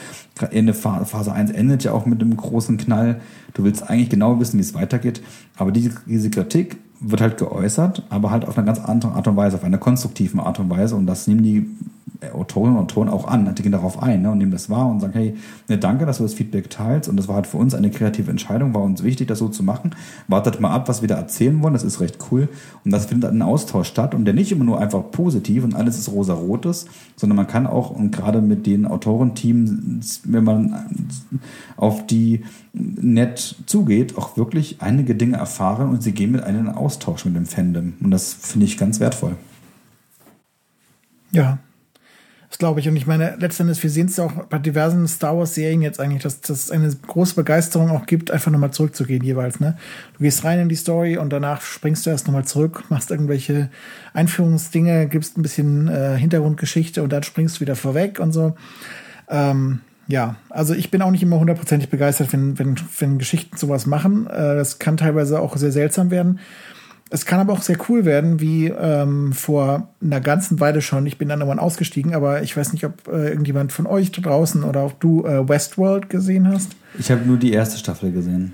in 0.50 0.74
Phase 0.74 1.32
1 1.32 1.52
endet 1.52 1.84
ja 1.84 1.92
auch 1.92 2.08
mit 2.08 2.20
einem 2.20 2.36
großen 2.36 2.78
Knall. 2.78 3.22
Du 3.54 3.64
willst 3.64 3.88
eigentlich 3.88 4.10
genau 4.10 4.40
wissen, 4.40 4.58
wie 4.58 4.62
es 4.62 4.74
weitergeht, 4.74 5.22
aber 5.56 5.72
diese, 5.72 5.92
diese 6.08 6.32
Kritik 6.32 6.78
wird 7.00 7.22
halt 7.22 7.38
geäußert, 7.38 8.04
aber 8.10 8.32
halt 8.32 8.46
auf 8.46 8.58
eine 8.58 8.66
ganz 8.66 8.80
andere 8.80 9.14
Art 9.14 9.28
und 9.28 9.36
Weise, 9.36 9.58
auf 9.58 9.64
eine 9.64 9.78
konstruktive 9.78 10.42
Art 10.44 10.60
und 10.60 10.70
Weise. 10.70 10.96
Und 10.96 11.06
das 11.06 11.28
nehmen 11.28 11.44
die 11.44 11.70
Autorinnen 12.34 12.78
und 12.78 12.84
Autoren 12.84 13.10
auch 13.10 13.28
an, 13.28 13.54
die 13.54 13.62
gehen 13.62 13.72
darauf 13.72 14.02
ein 14.02 14.22
ne, 14.22 14.32
und 14.32 14.40
nehmen 14.40 14.52
das 14.52 14.70
wahr 14.70 14.88
und 14.88 15.00
sagen, 15.00 15.14
hey, 15.14 15.36
ne, 15.68 15.78
danke, 15.78 16.06
dass 16.06 16.18
du 16.18 16.24
das 16.24 16.34
Feedback 16.34 16.70
teilst. 16.70 17.10
Und 17.10 17.18
das 17.18 17.28
war 17.28 17.36
halt 17.36 17.48
für 17.48 17.58
uns 17.58 17.76
eine 17.76 17.92
kreative 17.92 18.32
Entscheidung, 18.32 18.74
war 18.74 18.82
uns 18.82 19.04
wichtig, 19.04 19.28
das 19.28 19.40
so 19.40 19.50
zu 19.50 19.64
machen. 19.64 19.92
Wartet 20.28 20.60
mal 20.60 20.72
ab, 20.72 20.88
was 20.88 21.02
wir 21.02 21.08
da 21.08 21.16
erzählen 21.16 21.62
wollen, 21.62 21.74
das 21.74 21.84
ist 21.84 22.00
recht 22.00 22.18
cool. 22.32 22.50
Und 22.84 22.92
das 22.92 23.06
findet 23.06 23.32
ein 23.32 23.42
Austausch 23.42 23.88
statt 23.88 24.16
und 24.16 24.26
der 24.26 24.34
nicht 24.34 24.52
immer 24.52 24.64
nur 24.64 24.80
einfach 24.80 25.12
positiv 25.12 25.64
und 25.64 25.76
alles 25.76 25.98
ist 26.00 26.12
rosa-rotes, 26.12 26.88
sondern 27.16 27.38
man 27.38 27.48
kann 27.48 27.68
auch, 27.68 27.92
und 27.92 28.12
gerade 28.12 28.42
mit 28.42 28.66
den 28.66 28.86
Autorenteams, 28.86 30.22
wenn 30.26 30.44
man 30.44 31.20
auf 31.76 32.08
die 32.08 32.44
nett 32.74 33.56
zugeht, 33.66 34.18
auch 34.18 34.38
wirklich 34.38 34.82
einige 34.82 35.16
Dinge 35.16 35.38
erfahren 35.38 35.90
und 35.90 36.02
sie 36.04 36.12
gehen 36.12 36.32
mit 36.32 36.44
einem 36.44 36.70
Austausch 36.70 37.26
mit 37.26 37.36
dem 37.36 37.46
Fandom. 37.46 37.94
Und 38.02 38.12
das 38.12 38.34
finde 38.34 38.66
ich 38.66 38.78
ganz 38.78 39.00
wertvoll. 39.00 39.36
Ja, 41.32 41.60
das 42.50 42.60
glaube 42.60 42.80
ich. 42.80 42.88
Und 42.88 42.96
ich 42.96 43.06
meine, 43.06 43.36
letztendlich, 43.40 43.82
wir 43.84 43.90
sehen 43.90 44.08
es 44.08 44.20
auch 44.20 44.32
bei 44.46 44.58
diversen 44.58 45.08
Star 45.08 45.38
Wars-Serien 45.38 45.82
jetzt 45.82 46.00
eigentlich, 46.00 46.24
dass, 46.24 46.40
dass 46.40 46.66
es 46.66 46.72
eine 46.72 46.90
große 46.90 47.36
Begeisterung 47.36 47.90
auch 47.90 48.06
gibt, 48.06 48.32
einfach 48.32 48.52
nochmal 48.52 48.72
zurückzugehen 48.72 49.24
jeweils. 49.24 49.60
Ne? 49.60 49.78
Du 50.18 50.24
gehst 50.24 50.44
rein 50.46 50.60
in 50.60 50.70
die 50.70 50.76
Story 50.76 51.18
und 51.18 51.32
danach 51.32 51.62
springst 51.62 52.06
du 52.06 52.10
erst 52.10 52.28
nochmal 52.28 52.46
zurück, 52.46 52.86
machst 52.90 53.12
irgendwelche 53.12 53.70
Einführungsdinge, 54.14 55.08
gibst 55.08 55.38
ein 55.38 55.42
bisschen 55.42 55.90
äh, 55.90 56.18
Hintergrundgeschichte 56.18 57.04
und 57.04 57.12
dann 57.12 57.24
springst 57.24 57.58
du 57.58 57.62
wieder 57.62 57.76
vorweg 57.76 58.20
und 58.20 58.32
so. 58.32 58.56
Ähm, 59.30 59.82
ja, 60.08 60.38
also 60.50 60.74
ich 60.74 60.90
bin 60.90 61.02
auch 61.02 61.12
nicht 61.12 61.24
immer 61.24 61.40
hundertprozentig 61.40 61.90
begeistert, 61.90 62.32
wenn, 62.32 62.58
wenn, 62.58 62.76
wenn 63.00 63.18
Geschichten 63.18 63.58
sowas 63.58 63.86
machen. 63.86 64.26
Äh, 64.28 64.56
das 64.56 64.80
kann 64.80 64.96
teilweise 64.96 65.42
auch 65.42 65.58
sehr 65.58 65.74
seltsam 65.74 66.12
werden. 66.12 66.40
Es 67.10 67.26
kann 67.26 67.40
aber 67.40 67.54
auch 67.54 67.62
sehr 67.62 67.78
cool 67.88 68.06
werden, 68.06 68.40
wie 68.42 68.68
ähm, 68.68 69.32
vor 69.32 69.90
einer 70.02 70.20
ganzen 70.20 70.60
Weile 70.60 70.82
schon. 70.82 71.06
Ich 71.06 71.18
bin 71.18 71.30
dann 71.30 71.40
irgendwann 71.40 71.60
ausgestiegen, 71.60 72.14
aber 72.14 72.42
ich 72.42 72.58
weiß 72.58 72.74
nicht, 72.74 72.86
ob 72.86 73.08
äh, 73.08 73.30
irgendjemand 73.30 73.72
von 73.72 73.88
euch 73.88 74.12
da 74.12 74.22
draußen 74.22 74.64
oder 74.64 74.86
ob 74.86 75.00
du 75.00 75.26
äh, 75.26 75.48
Westworld 75.48 76.10
gesehen 76.10 76.50
hast. 76.50 76.76
Ich 77.00 77.10
habe 77.10 77.26
nur 77.26 77.38
die 77.38 77.54
erste 77.54 77.78
Staffel 77.78 78.12
gesehen. 78.12 78.54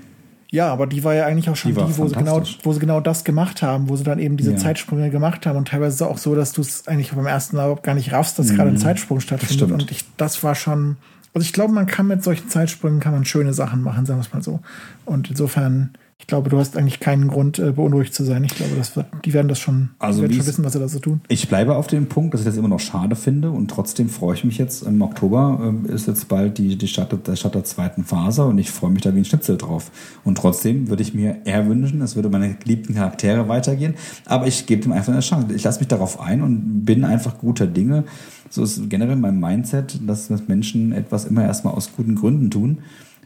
Ja, 0.54 0.72
aber 0.72 0.86
die 0.86 1.02
war 1.02 1.14
ja 1.14 1.26
eigentlich 1.26 1.50
auch 1.50 1.56
schon 1.56 1.74
die, 1.74 1.82
die 1.82 1.98
wo, 1.98 2.06
sie 2.06 2.14
genau, 2.14 2.40
wo 2.62 2.72
sie 2.72 2.78
genau 2.78 3.00
das 3.00 3.24
gemacht 3.24 3.60
haben, 3.60 3.88
wo 3.88 3.96
sie 3.96 4.04
dann 4.04 4.20
eben 4.20 4.36
diese 4.36 4.52
ja. 4.52 4.56
Zeitsprünge 4.56 5.10
gemacht 5.10 5.46
haben 5.46 5.56
und 5.56 5.66
teilweise 5.66 6.06
auch 6.06 6.16
so, 6.16 6.36
dass 6.36 6.52
du 6.52 6.60
es 6.60 6.86
eigentlich 6.86 7.10
beim 7.10 7.26
ersten 7.26 7.56
Mal 7.56 7.64
überhaupt 7.64 7.82
gar 7.82 7.96
nicht 7.96 8.12
raffst, 8.12 8.38
dass 8.38 8.52
mhm. 8.52 8.56
gerade 8.56 8.70
ein 8.70 8.78
Zeitsprung 8.78 9.18
stattfindet. 9.18 9.72
Und 9.72 9.90
ich, 9.90 10.04
das 10.16 10.44
war 10.44 10.54
schon, 10.54 10.96
also 11.32 11.44
ich 11.44 11.52
glaube, 11.52 11.72
man 11.72 11.86
kann 11.86 12.06
mit 12.06 12.22
solchen 12.22 12.48
Zeitsprüngen 12.48 13.00
kann 13.00 13.12
man 13.12 13.24
schöne 13.24 13.52
Sachen 13.52 13.82
machen, 13.82 14.06
sagen 14.06 14.20
wir 14.20 14.24
es 14.24 14.32
mal 14.32 14.44
so. 14.44 14.60
Und 15.04 15.28
insofern 15.28 15.94
ich 16.24 16.28
glaube, 16.28 16.48
du 16.48 16.58
hast 16.58 16.78
eigentlich 16.78 17.00
keinen 17.00 17.28
Grund, 17.28 17.58
äh, 17.58 17.72
beunruhigt 17.72 18.14
zu 18.14 18.24
sein. 18.24 18.44
Ich 18.44 18.54
glaube, 18.54 18.74
das 18.76 18.96
wird, 18.96 19.04
die 19.26 19.34
werden 19.34 19.48
das 19.48 19.58
schon, 19.58 19.90
also 19.98 20.22
werden 20.22 20.32
schon 20.32 20.46
wissen, 20.46 20.64
was 20.64 20.72
sie 20.72 20.78
da 20.78 20.88
so 20.88 20.98
tun. 20.98 21.20
Ich 21.28 21.48
bleibe 21.48 21.76
auf 21.76 21.86
dem 21.86 22.06
Punkt, 22.06 22.32
dass 22.32 22.40
ich 22.40 22.46
das 22.46 22.56
immer 22.56 22.68
noch 22.68 22.80
schade 22.80 23.14
finde 23.14 23.50
und 23.50 23.70
trotzdem 23.70 24.08
freue 24.08 24.34
ich 24.34 24.42
mich 24.42 24.56
jetzt. 24.56 24.84
Im 24.84 25.02
Oktober 25.02 25.74
äh, 25.86 25.92
ist 25.92 26.06
jetzt 26.06 26.28
bald 26.28 26.56
die, 26.56 26.78
die 26.78 26.88
Stadt, 26.88 27.14
der 27.26 27.36
Stadt 27.36 27.54
der 27.54 27.64
zweiten 27.64 28.04
Phase 28.04 28.46
und 28.46 28.56
ich 28.56 28.70
freue 28.70 28.90
mich 28.90 29.02
da 29.02 29.14
wie 29.14 29.18
ein 29.18 29.26
Schnitzel 29.26 29.58
drauf. 29.58 29.90
Und 30.24 30.38
trotzdem 30.38 30.88
würde 30.88 31.02
ich 31.02 31.12
mir 31.12 31.42
eher 31.44 31.68
wünschen, 31.68 32.00
es 32.00 32.16
würde 32.16 32.30
meine 32.30 32.54
geliebten 32.54 32.94
Charaktere 32.94 33.46
weitergehen. 33.48 33.92
Aber 34.24 34.46
ich 34.46 34.64
gebe 34.64 34.80
dem 34.80 34.92
einfach 34.92 35.12
eine 35.12 35.20
Chance. 35.20 35.54
Ich 35.54 35.64
lasse 35.64 35.80
mich 35.80 35.88
darauf 35.88 36.20
ein 36.20 36.40
und 36.40 36.86
bin 36.86 37.04
einfach 37.04 37.36
guter 37.36 37.66
Dinge. 37.66 38.04
So 38.48 38.62
ist 38.62 38.88
generell 38.88 39.16
mein 39.16 39.38
Mindset, 39.38 40.00
dass 40.06 40.30
Menschen 40.48 40.92
etwas 40.92 41.26
immer 41.26 41.44
erstmal 41.44 41.74
aus 41.74 41.90
guten 41.94 42.14
Gründen 42.14 42.50
tun 42.50 42.78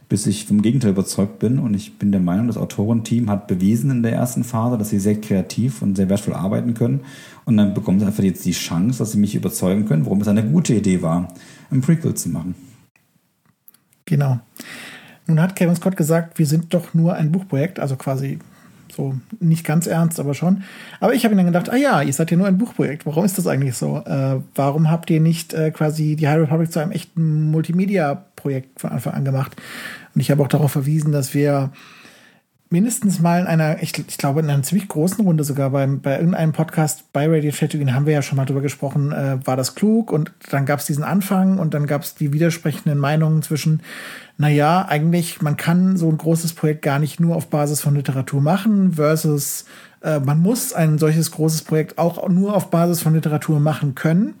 bis 0.09 0.25
ich 0.25 0.45
vom 0.45 0.63
Gegenteil 0.63 0.91
überzeugt 0.91 1.37
bin. 1.37 1.59
Und 1.59 1.75
ich 1.75 1.97
bin 1.99 2.11
der 2.11 2.19
Meinung, 2.19 2.47
das 2.47 2.57
Autorenteam 2.57 3.29
hat 3.29 3.47
bewiesen 3.47 3.91
in 3.91 4.03
der 4.03 4.13
ersten 4.13 4.43
Phase, 4.43 4.77
dass 4.77 4.89
sie 4.89 4.99
sehr 4.99 5.21
kreativ 5.21 5.83
und 5.83 5.95
sehr 5.95 6.09
wertvoll 6.09 6.33
arbeiten 6.33 6.73
können. 6.73 7.01
Und 7.45 7.57
dann 7.57 7.75
bekommen 7.75 7.99
sie 7.99 8.07
einfach 8.07 8.23
jetzt 8.23 8.43
die 8.43 8.51
Chance, 8.51 8.97
dass 8.97 9.11
sie 9.11 9.19
mich 9.19 9.35
überzeugen 9.35 9.85
können, 9.85 10.05
warum 10.05 10.19
es 10.21 10.27
eine 10.27 10.43
gute 10.43 10.73
Idee 10.73 11.03
war, 11.03 11.31
ein 11.69 11.81
Prequel 11.81 12.15
zu 12.15 12.29
machen. 12.29 12.55
Genau. 14.05 14.39
Nun 15.27 15.39
hat 15.39 15.55
Kevin 15.55 15.75
Scott 15.75 15.95
gesagt, 15.95 16.39
wir 16.39 16.47
sind 16.47 16.73
doch 16.73 16.95
nur 16.95 17.13
ein 17.13 17.31
Buchprojekt, 17.31 17.79
also 17.79 17.95
quasi 17.95 18.39
so 18.91 19.13
nicht 19.39 19.63
ganz 19.63 19.85
ernst, 19.85 20.19
aber 20.19 20.33
schon. 20.33 20.63
Aber 20.99 21.13
ich 21.13 21.23
habe 21.23 21.35
mir 21.35 21.43
dann 21.43 21.53
gedacht, 21.53 21.69
ah 21.69 21.75
ja, 21.75 22.01
ihr 22.01 22.11
seid 22.11 22.31
ja 22.31 22.37
nur 22.37 22.47
ein 22.47 22.57
Buchprojekt. 22.57 23.05
Warum 23.05 23.23
ist 23.23 23.37
das 23.37 23.45
eigentlich 23.45 23.75
so? 23.75 23.97
Äh, 23.97 24.39
warum 24.55 24.89
habt 24.89 25.11
ihr 25.11 25.21
nicht 25.21 25.53
äh, 25.53 25.69
quasi 25.69 26.15
die 26.15 26.27
High 26.27 26.39
Republic 26.39 26.71
zu 26.71 26.79
einem 26.79 26.91
echten 26.91 27.51
Multimedia 27.51 28.25
Projekt 28.39 28.79
von 28.79 28.91
Anfang 28.91 29.13
an 29.13 29.25
gemacht. 29.25 29.55
Und 30.19 30.23
ich 30.23 30.31
habe 30.31 30.43
auch 30.43 30.49
darauf 30.49 30.73
verwiesen, 30.73 31.13
dass 31.13 31.33
wir 31.33 31.71
mindestens 32.69 33.21
mal 33.21 33.39
in 33.39 33.47
einer, 33.47 33.81
ich, 33.81 33.97
ich, 34.05 34.17
glaube, 34.17 34.41
in 34.41 34.49
einer 34.49 34.63
ziemlich 34.63 34.89
großen 34.89 35.23
Runde 35.23 35.45
sogar 35.45 35.69
beim, 35.69 36.01
bei 36.01 36.17
irgendeinem 36.17 36.51
Podcast 36.51 37.13
bei 37.13 37.25
Radio 37.25 37.53
Chatterton 37.53 37.93
haben 37.93 38.05
wir 38.05 38.11
ja 38.11 38.21
schon 38.21 38.35
mal 38.35 38.43
drüber 38.43 38.59
gesprochen, 38.59 39.13
äh, 39.13 39.37
war 39.47 39.55
das 39.55 39.75
klug 39.75 40.11
und 40.11 40.33
dann 40.49 40.65
gab 40.65 40.81
es 40.81 40.87
diesen 40.87 41.05
Anfang 41.05 41.57
und 41.57 41.73
dann 41.73 41.87
gab 41.87 42.01
es 42.01 42.15
die 42.15 42.33
widersprechenden 42.33 42.97
Meinungen 42.97 43.43
zwischen, 43.43 43.81
naja, 44.37 44.85
eigentlich, 44.89 45.41
man 45.41 45.55
kann 45.55 45.95
so 45.95 46.09
ein 46.09 46.17
großes 46.17 46.51
Projekt 46.51 46.81
gar 46.81 46.99
nicht 46.99 47.21
nur 47.21 47.37
auf 47.37 47.47
Basis 47.47 47.79
von 47.79 47.95
Literatur 47.95 48.41
machen 48.41 48.95
versus 48.95 49.63
äh, 50.01 50.19
man 50.19 50.41
muss 50.41 50.73
ein 50.73 50.97
solches 50.97 51.31
großes 51.31 51.61
Projekt 51.61 51.97
auch 51.97 52.27
nur 52.27 52.57
auf 52.57 52.69
Basis 52.71 53.01
von 53.01 53.13
Literatur 53.13 53.61
machen 53.61 53.95
können. 53.95 54.33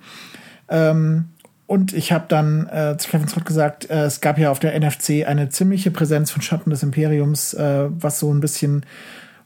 Ähm, 0.67 1.29
und 1.69 1.93
ich 1.93 2.11
habe 2.11 2.25
dann 2.27 2.67
äh, 2.69 2.97
zu 2.97 3.11
Kevin 3.11 3.27
Scott 3.27 3.45
gesagt, 3.45 3.91
äh, 3.91 4.05
es 4.05 4.21
gab 4.21 4.39
ja 4.39 4.49
auf 4.49 4.57
der 4.57 4.73
NFC 4.79 5.23
eine 5.27 5.49
ziemliche 5.49 5.91
Präsenz 5.91 6.31
von 6.31 6.41
Schatten 6.41 6.71
des 6.71 6.81
Imperiums, 6.81 7.53
äh, 7.53 7.85
was 7.91 8.17
so 8.17 8.33
ein 8.33 8.39
bisschen 8.39 8.87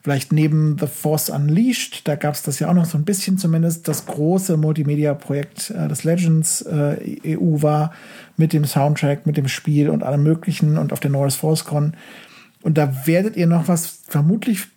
vielleicht 0.01 0.31
neben 0.31 0.77
The 0.79 0.87
Force 0.87 1.29
Unleashed, 1.29 2.07
da 2.07 2.15
gab 2.15 2.33
es 2.33 2.41
das 2.41 2.59
ja 2.59 2.69
auch 2.69 2.73
noch 2.73 2.85
so 2.85 2.97
ein 2.97 3.03
bisschen 3.03 3.37
zumindest, 3.37 3.89
das 3.89 4.05
große 4.05 4.55
Multimedia-Projekt 4.55 5.71
äh, 5.71 5.89
des 5.89 6.05
Legends 6.05 6.61
äh, 6.61 7.17
EU 7.37 7.61
war, 7.61 7.91
mit 8.37 8.53
dem 8.53 8.63
Soundtrack, 8.63 9.25
mit 9.25 9.35
dem 9.35 9.49
Spiel 9.49 9.89
und 9.89 10.01
allem 10.01 10.23
möglichen 10.23 10.77
und 10.77 10.93
auf 10.93 11.01
der 11.01 11.11
Norris 11.11 11.35
Force 11.35 11.65
Con. 11.65 11.93
Und 12.61 12.77
da 12.77 13.05
werdet 13.05 13.35
ihr 13.35 13.47
noch 13.47 13.67
was 13.67 13.99
vermutlich 14.07 14.67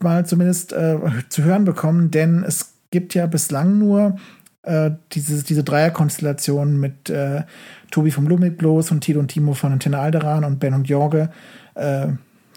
mal 0.00 0.26
zumindest 0.26 0.72
äh, 0.72 0.98
zu 1.28 1.44
hören 1.44 1.64
bekommen, 1.64 2.10
denn 2.10 2.42
es 2.42 2.72
gibt 2.90 3.14
ja 3.14 3.26
bislang 3.26 3.78
nur 3.78 4.16
äh, 4.62 4.92
diese, 5.12 5.42
diese 5.44 5.64
Dreierkonstellation 5.64 6.78
mit 6.78 7.10
äh, 7.10 7.42
Tobi 7.90 8.10
vom 8.10 8.26
Lumik 8.26 8.58
bloß 8.58 8.90
und 8.90 9.00
Tito 9.00 9.18
und 9.18 9.28
Timo 9.28 9.54
von 9.54 9.72
Antenne 9.72 9.98
Alderan 9.98 10.44
und 10.44 10.60
Ben 10.60 10.74
und 10.74 10.88
Jorge 10.88 11.30
äh, 11.74 12.08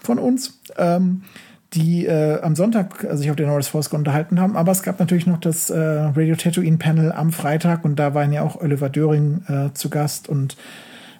von 0.02 0.18
uns, 0.18 0.60
ähm, 0.76 1.22
die 1.72 2.06
äh, 2.06 2.40
am 2.40 2.54
Sonntag 2.54 3.06
sich 3.12 3.28
auf 3.30 3.36
der 3.36 3.48
Norris 3.48 3.68
Force 3.68 3.88
unterhalten 3.88 4.40
haben. 4.40 4.56
Aber 4.56 4.72
es 4.72 4.82
gab 4.82 5.00
natürlich 5.00 5.26
noch 5.26 5.38
das 5.38 5.68
äh, 5.68 5.78
Radio 5.78 6.36
Tatooine 6.36 6.78
Panel 6.78 7.12
am 7.12 7.32
Freitag 7.32 7.84
und 7.84 7.96
da 7.96 8.14
waren 8.14 8.32
ja 8.32 8.42
auch 8.42 8.60
Oliver 8.60 8.88
Döring 8.88 9.42
äh, 9.48 9.74
zu 9.74 9.90
Gast 9.90 10.28
und 10.28 10.56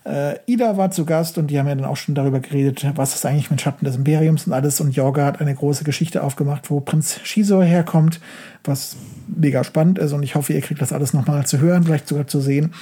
äh, 0.07 0.39
Ida 0.47 0.77
war 0.77 0.91
zu 0.93 1.05
Gast 1.05 1.37
und 1.37 1.49
die 1.49 1.59
haben 1.59 1.67
ja 1.67 1.75
dann 1.75 1.85
auch 1.85 1.97
schon 1.97 2.15
darüber 2.15 2.39
geredet, 2.41 2.87
was 2.95 3.15
ist 3.15 3.27
eigentlich 3.27 3.51
mit 3.51 3.61
Schatten 3.61 3.85
des 3.85 3.97
Imperiums 3.97 4.47
und 4.47 4.53
alles. 4.53 4.81
Und 4.81 4.95
Jorga 4.95 5.25
hat 5.25 5.41
eine 5.41 5.55
große 5.55 5.85
Geschichte 5.85 6.23
aufgemacht, 6.23 6.71
wo 6.71 6.81
Prinz 6.81 7.19
Shizo 7.25 7.61
herkommt, 7.63 8.21
was 8.65 8.97
mega 9.27 9.65
spannend 9.65 9.99
ist. 9.99 10.13
Und 10.13 10.23
ich 10.23 10.37
hoffe, 10.37 10.53
ihr 10.53 10.61
kriegt 10.61 10.81
das 10.81 10.93
alles 10.93 11.13
nochmal 11.13 11.45
zu 11.47 11.59
hören, 11.59 11.85
vielleicht 11.85 12.07
sogar 12.07 12.27
zu 12.27 12.41
sehen. 12.41 12.73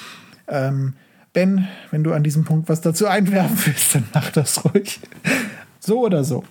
Ähm, 0.48 0.94
ben, 1.32 1.66
wenn 1.90 2.04
du 2.04 2.12
an 2.12 2.22
diesem 2.22 2.44
Punkt 2.44 2.68
was 2.68 2.82
dazu 2.82 3.06
einwerfen 3.06 3.58
willst, 3.64 3.94
dann 3.94 4.04
mach 4.12 4.30
das 4.30 4.64
ruhig. 4.64 5.00
so 5.80 6.04
oder 6.04 6.24
so. 6.24 6.44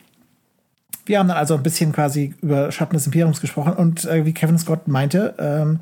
Wir 1.05 1.19
haben 1.19 1.27
dann 1.27 1.37
also 1.37 1.55
ein 1.55 1.63
bisschen 1.63 1.91
quasi 1.91 2.33
über 2.41 2.71
Schatten 2.71 2.95
des 2.95 3.05
Imperiums 3.05 3.41
gesprochen 3.41 3.73
und 3.73 4.05
äh, 4.05 4.25
wie 4.25 4.33
Kevin 4.33 4.57
Scott 4.57 4.87
meinte, 4.87 5.35
ähm, 5.37 5.79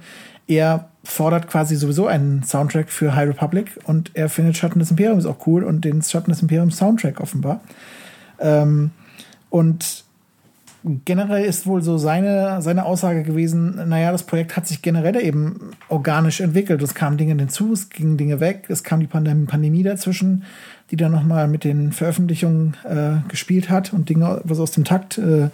er 0.47 0.90
fordert 1.03 1.47
quasi 1.47 1.75
sowieso 1.75 2.07
einen 2.07 2.43
Soundtrack 2.43 2.89
für 2.89 3.15
High 3.15 3.29
Republic 3.29 3.79
und 3.85 4.11
er 4.13 4.29
findet 4.29 4.57
Schatten 4.57 4.79
des 4.79 4.91
Imperiums 4.91 5.25
auch 5.25 5.47
cool 5.47 5.63
und 5.63 5.83
den 5.83 6.01
Schatten 6.01 6.31
des 6.31 6.41
Imperiums 6.41 6.77
Soundtrack 6.77 7.19
offenbar. 7.19 7.61
Ähm, 8.39 8.91
und 9.49 10.03
generell 11.05 11.45
ist 11.45 11.67
wohl 11.67 11.81
so 11.81 11.97
seine, 11.97 12.61
seine 12.61 12.85
Aussage 12.85 13.23
gewesen, 13.23 13.89
naja, 13.89 14.11
das 14.11 14.23
Projekt 14.23 14.55
hat 14.57 14.67
sich 14.67 14.81
generell 14.81 15.15
eben 15.17 15.71
organisch 15.89 16.39
entwickelt. 16.39 16.81
Es 16.81 16.95
kamen 16.95 17.17
Dinge 17.17 17.35
hinzu, 17.35 17.73
es 17.73 17.89
gingen 17.89 18.17
Dinge 18.17 18.39
weg, 18.39 18.65
es 18.69 18.83
kam 18.83 18.99
die 18.99 19.07
Pandem 19.07 19.45
Pandemie 19.45 19.83
dazwischen, 19.83 20.43
die 20.89 20.97
dann 20.97 21.11
nochmal 21.11 21.47
mit 21.47 21.63
den 21.63 21.91
Veröffentlichungen 21.91 22.77
äh, 22.83 23.27
gespielt 23.29 23.69
hat 23.69 23.93
und 23.93 24.09
Dinge, 24.09 24.41
was 24.43 24.59
aus 24.59 24.71
dem 24.71 24.83
Takt 24.83 25.17
äh, 25.17 25.49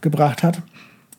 gebracht 0.00 0.42
hat. 0.42 0.62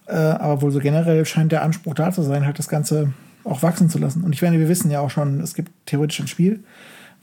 Äh, 0.08 0.16
aber 0.16 0.62
wohl 0.62 0.72
so 0.72 0.80
generell 0.80 1.26
scheint 1.26 1.52
der 1.52 1.64
Anspruch 1.64 1.94
da 1.94 2.12
zu 2.12 2.24
sein, 2.24 2.46
halt 2.46 2.60
das 2.60 2.70
Ganze 2.70 3.14
auch 3.44 3.64
wachsen 3.64 3.90
zu 3.90 3.98
lassen. 3.98 4.24
Und 4.24 4.34
ich 4.34 4.42
meine, 4.42 4.60
wir 4.60 4.70
wissen 4.70 4.92
ja 4.92 5.00
auch 5.00 5.10
schon, 5.10 5.40
es 5.42 5.54
gibt 5.54 5.72
theoretisch 5.86 6.20
ein 6.20 6.28
Spiel, 6.28 6.64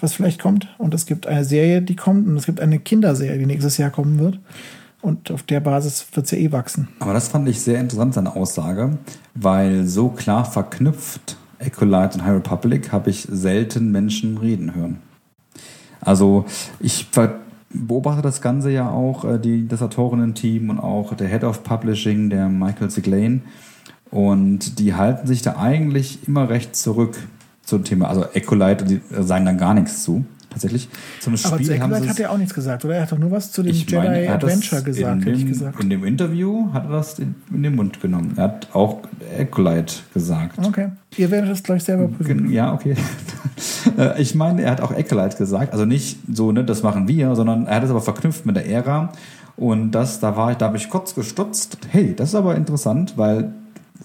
was 0.01 0.12
vielleicht 0.12 0.41
kommt. 0.41 0.75
Und 0.79 0.95
es 0.95 1.07
gibt 1.07 1.27
eine 1.27 1.45
Serie, 1.45 1.83
die 1.83 1.97
kommt. 1.97 2.27
Und 2.27 2.37
es 2.37 2.47
gibt 2.47 2.61
eine 2.61 2.79
Kinderserie, 2.79 3.39
die 3.39 3.47
nächstes 3.47 3.79
Jahr 3.79 3.91
kommen 3.91 4.19
wird. 4.19 4.39
Und 5.03 5.31
auf 5.31 5.43
der 5.43 5.61
Basis 5.61 6.07
wird 6.14 6.27
es 6.27 6.33
ja 6.33 6.39
eh 6.39 6.53
wachsen. 6.53 6.89
Aber 6.99 7.12
das 7.12 7.29
fand 7.29 7.49
ich 7.49 7.61
sehr 7.61 7.81
interessant, 7.81 8.14
seine 8.14 8.35
Aussage, 8.35 8.99
weil 9.35 9.87
so 9.87 10.09
klar 10.09 10.45
verknüpft 10.45 11.37
Ecolite 11.59 12.19
und 12.19 12.25
High 12.25 12.37
Republic 12.37 12.93
habe 12.93 13.11
ich 13.11 13.27
selten 13.31 13.91
Menschen 13.91 14.39
reden 14.39 14.75
hören. 14.75 14.99
Also 16.01 16.45
ich 16.81 17.09
beobachte 17.71 18.23
das 18.23 18.41
Ganze 18.41 18.71
ja 18.71 18.91
auch, 18.91 19.25
äh, 19.25 19.39
die, 19.39 19.67
das 19.67 19.83
Autorinnen-Team 19.83 20.71
und 20.71 20.79
auch 20.79 21.14
der 21.14 21.29
Head 21.29 21.45
of 21.45 21.62
Publishing, 21.62 22.31
der 22.31 22.49
Michael 22.49 22.91
Siglane. 22.91 23.41
Und 24.11 24.79
die 24.79 24.95
halten 24.95 25.27
sich 25.27 25.43
da 25.43 25.57
eigentlich 25.57 26.27
immer 26.27 26.49
recht 26.49 26.77
zurück 26.77 27.17
zum 27.65 27.85
Thema. 27.85 28.09
Also 28.09 28.25
Ecolite, 28.33 28.85
die 28.85 29.01
sagen 29.11 29.45
dann 29.45 29.59
gar 29.59 29.75
nichts 29.75 30.03
zu. 30.03 30.25
Tatsächlich. 30.49 30.89
Zum 31.21 31.37
Spiel 31.37 31.53
Aber 31.53 31.63
zu 31.63 31.73
Ecolite 31.75 32.09
hat 32.09 32.19
er 32.19 32.31
auch 32.31 32.39
nichts 32.39 32.55
gesagt, 32.55 32.83
oder? 32.87 32.95
Er 32.95 33.03
hat 33.03 33.13
doch 33.13 33.19
nur 33.19 33.31
was 33.31 33.53
zu 33.53 33.63
dem 33.63 33.75
Jedi 33.75 33.97
meine, 33.97 34.31
Adventure 34.31 34.83
gesagt, 34.83 35.27
hätte 35.27 35.37
ich 35.37 35.47
gesagt. 35.47 35.83
In 35.83 35.91
dem 35.91 36.03
Interview 36.03 36.73
hat 36.73 36.85
er 36.85 36.93
das 36.93 37.19
in, 37.19 37.35
in, 37.53 37.63
den 37.63 37.77
Mund 37.77 38.01
genommen. 38.01 38.33
Er 38.37 38.45
hat 38.45 38.69
auch 38.73 39.01
Ecolite 39.37 39.97
gesagt. 40.15 40.59
Okay. 40.65 40.93
Ihr 41.19 41.31
werdet 41.31 41.51
das 41.51 41.63
gleich 41.63 41.85
selber 41.85 42.09
prüfen. 42.09 42.51
Ja, 42.51 42.73
okay. 42.73 42.95
Äh, 43.97 44.21
ich 44.21 44.35
meine, 44.35 44.63
er 44.63 44.73
hat 44.73 44.81
auch 44.81 44.93
Ecolite 44.93 45.37
gesagt. 45.37 45.73
Also 45.73 45.87
nicht 45.87 46.19
so, 46.31 46.51
ne, 46.53 46.65
das 46.65 46.83
machen 46.83 47.07
wir, 47.09 47.35
sondern 47.37 47.67
er 47.67 47.77
hat 47.77 47.85
es 47.85 47.91
aber 47.91 48.03
verknüpft 48.03 48.45
mit 48.45 48.57
der 48.57 48.69
Ära. 48.69 49.13
Und 49.57 49.93
das, 49.93 50.21
da 50.21 50.37
war 50.37 50.51
ich, 50.51 50.59
da 50.59 50.67
habe 50.67 50.77
ich 50.77 50.91
kurz 50.91 51.15
gestutzt. 51.15 51.79
Hey, 51.91 52.15
das 52.15 52.31
ist 52.31 52.35
aber 52.35 52.57
interessant, 52.57 53.15
weil 53.17 53.55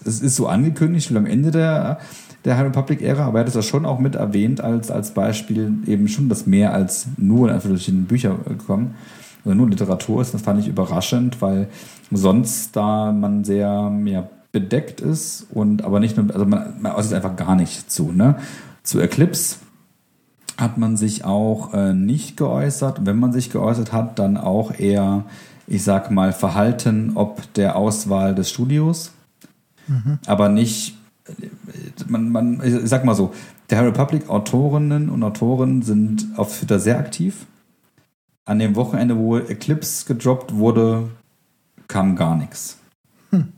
es 0.04 0.20
ist 0.20 0.36
so 0.36 0.46
angekündigt, 0.46 1.12
wie 1.12 1.16
am 1.16 1.26
Ende 1.26 1.50
der, 1.50 1.98
der 2.44 2.56
High 2.56 2.66
Republic-Ära, 2.66 3.24
aber 3.26 3.38
er 3.38 3.40
hat 3.40 3.48
es 3.48 3.54
ja 3.54 3.62
schon 3.62 3.86
auch 3.86 3.98
mit 3.98 4.14
erwähnt 4.14 4.60
als, 4.60 4.90
als 4.90 5.12
Beispiel 5.12 5.72
eben 5.86 6.08
schon, 6.08 6.28
dass 6.28 6.46
mehr 6.46 6.72
als 6.72 7.06
nur 7.16 7.48
in 7.48 7.54
Anführungsstrichen 7.54 8.04
Bücher 8.06 8.36
kommen 8.66 8.94
oder 9.44 9.54
nur 9.54 9.68
Literatur 9.68 10.22
ist. 10.22 10.34
Das 10.34 10.42
fand 10.42 10.60
ich 10.60 10.68
überraschend, 10.68 11.40
weil 11.40 11.68
sonst 12.10 12.76
da 12.76 13.12
man 13.12 13.44
sehr 13.44 13.92
ja, 14.04 14.28
bedeckt 14.52 15.00
ist 15.00 15.46
und 15.50 15.82
aber 15.82 16.00
nicht 16.00 16.16
nur, 16.16 16.32
also 16.32 16.46
man, 16.46 16.74
man 16.80 16.92
äußert 16.92 17.14
einfach 17.14 17.36
gar 17.36 17.56
nicht 17.56 17.90
zu. 17.90 18.12
Ne? 18.12 18.36
Zu 18.82 19.00
Eclipse 19.00 19.56
hat 20.58 20.78
man 20.78 20.96
sich 20.96 21.24
auch 21.24 21.72
äh, 21.72 21.94
nicht 21.94 22.36
geäußert. 22.36 23.06
Wenn 23.06 23.18
man 23.18 23.32
sich 23.32 23.50
geäußert 23.50 23.92
hat, 23.92 24.18
dann 24.18 24.36
auch 24.36 24.78
eher, 24.78 25.24
ich 25.66 25.82
sag 25.82 26.10
mal, 26.10 26.32
Verhalten 26.32 27.12
ob 27.14 27.52
der 27.54 27.76
Auswahl 27.76 28.34
des 28.34 28.50
Studios 28.50 29.12
mhm. 29.86 30.18
aber 30.26 30.48
nicht, 30.48 30.96
man, 32.06 32.28
man, 32.30 32.62
ich 32.64 32.88
sag 32.88 33.04
mal 33.04 33.14
so, 33.14 33.32
der 33.70 33.78
High 33.78 33.86
Republic 33.86 34.28
Autorinnen 34.28 35.08
und 35.08 35.22
Autoren 35.22 35.82
sind 35.82 36.26
auf 36.36 36.58
Twitter 36.58 36.78
sehr 36.78 36.98
aktiv. 36.98 37.46
An 38.44 38.58
dem 38.58 38.74
Wochenende, 38.76 39.16
wo 39.16 39.38
Eclipse 39.38 40.04
gedroppt 40.06 40.54
wurde, 40.54 41.08
kam 41.86 42.16
gar 42.16 42.36
nichts. 42.36 42.78
Hm. 43.30 43.52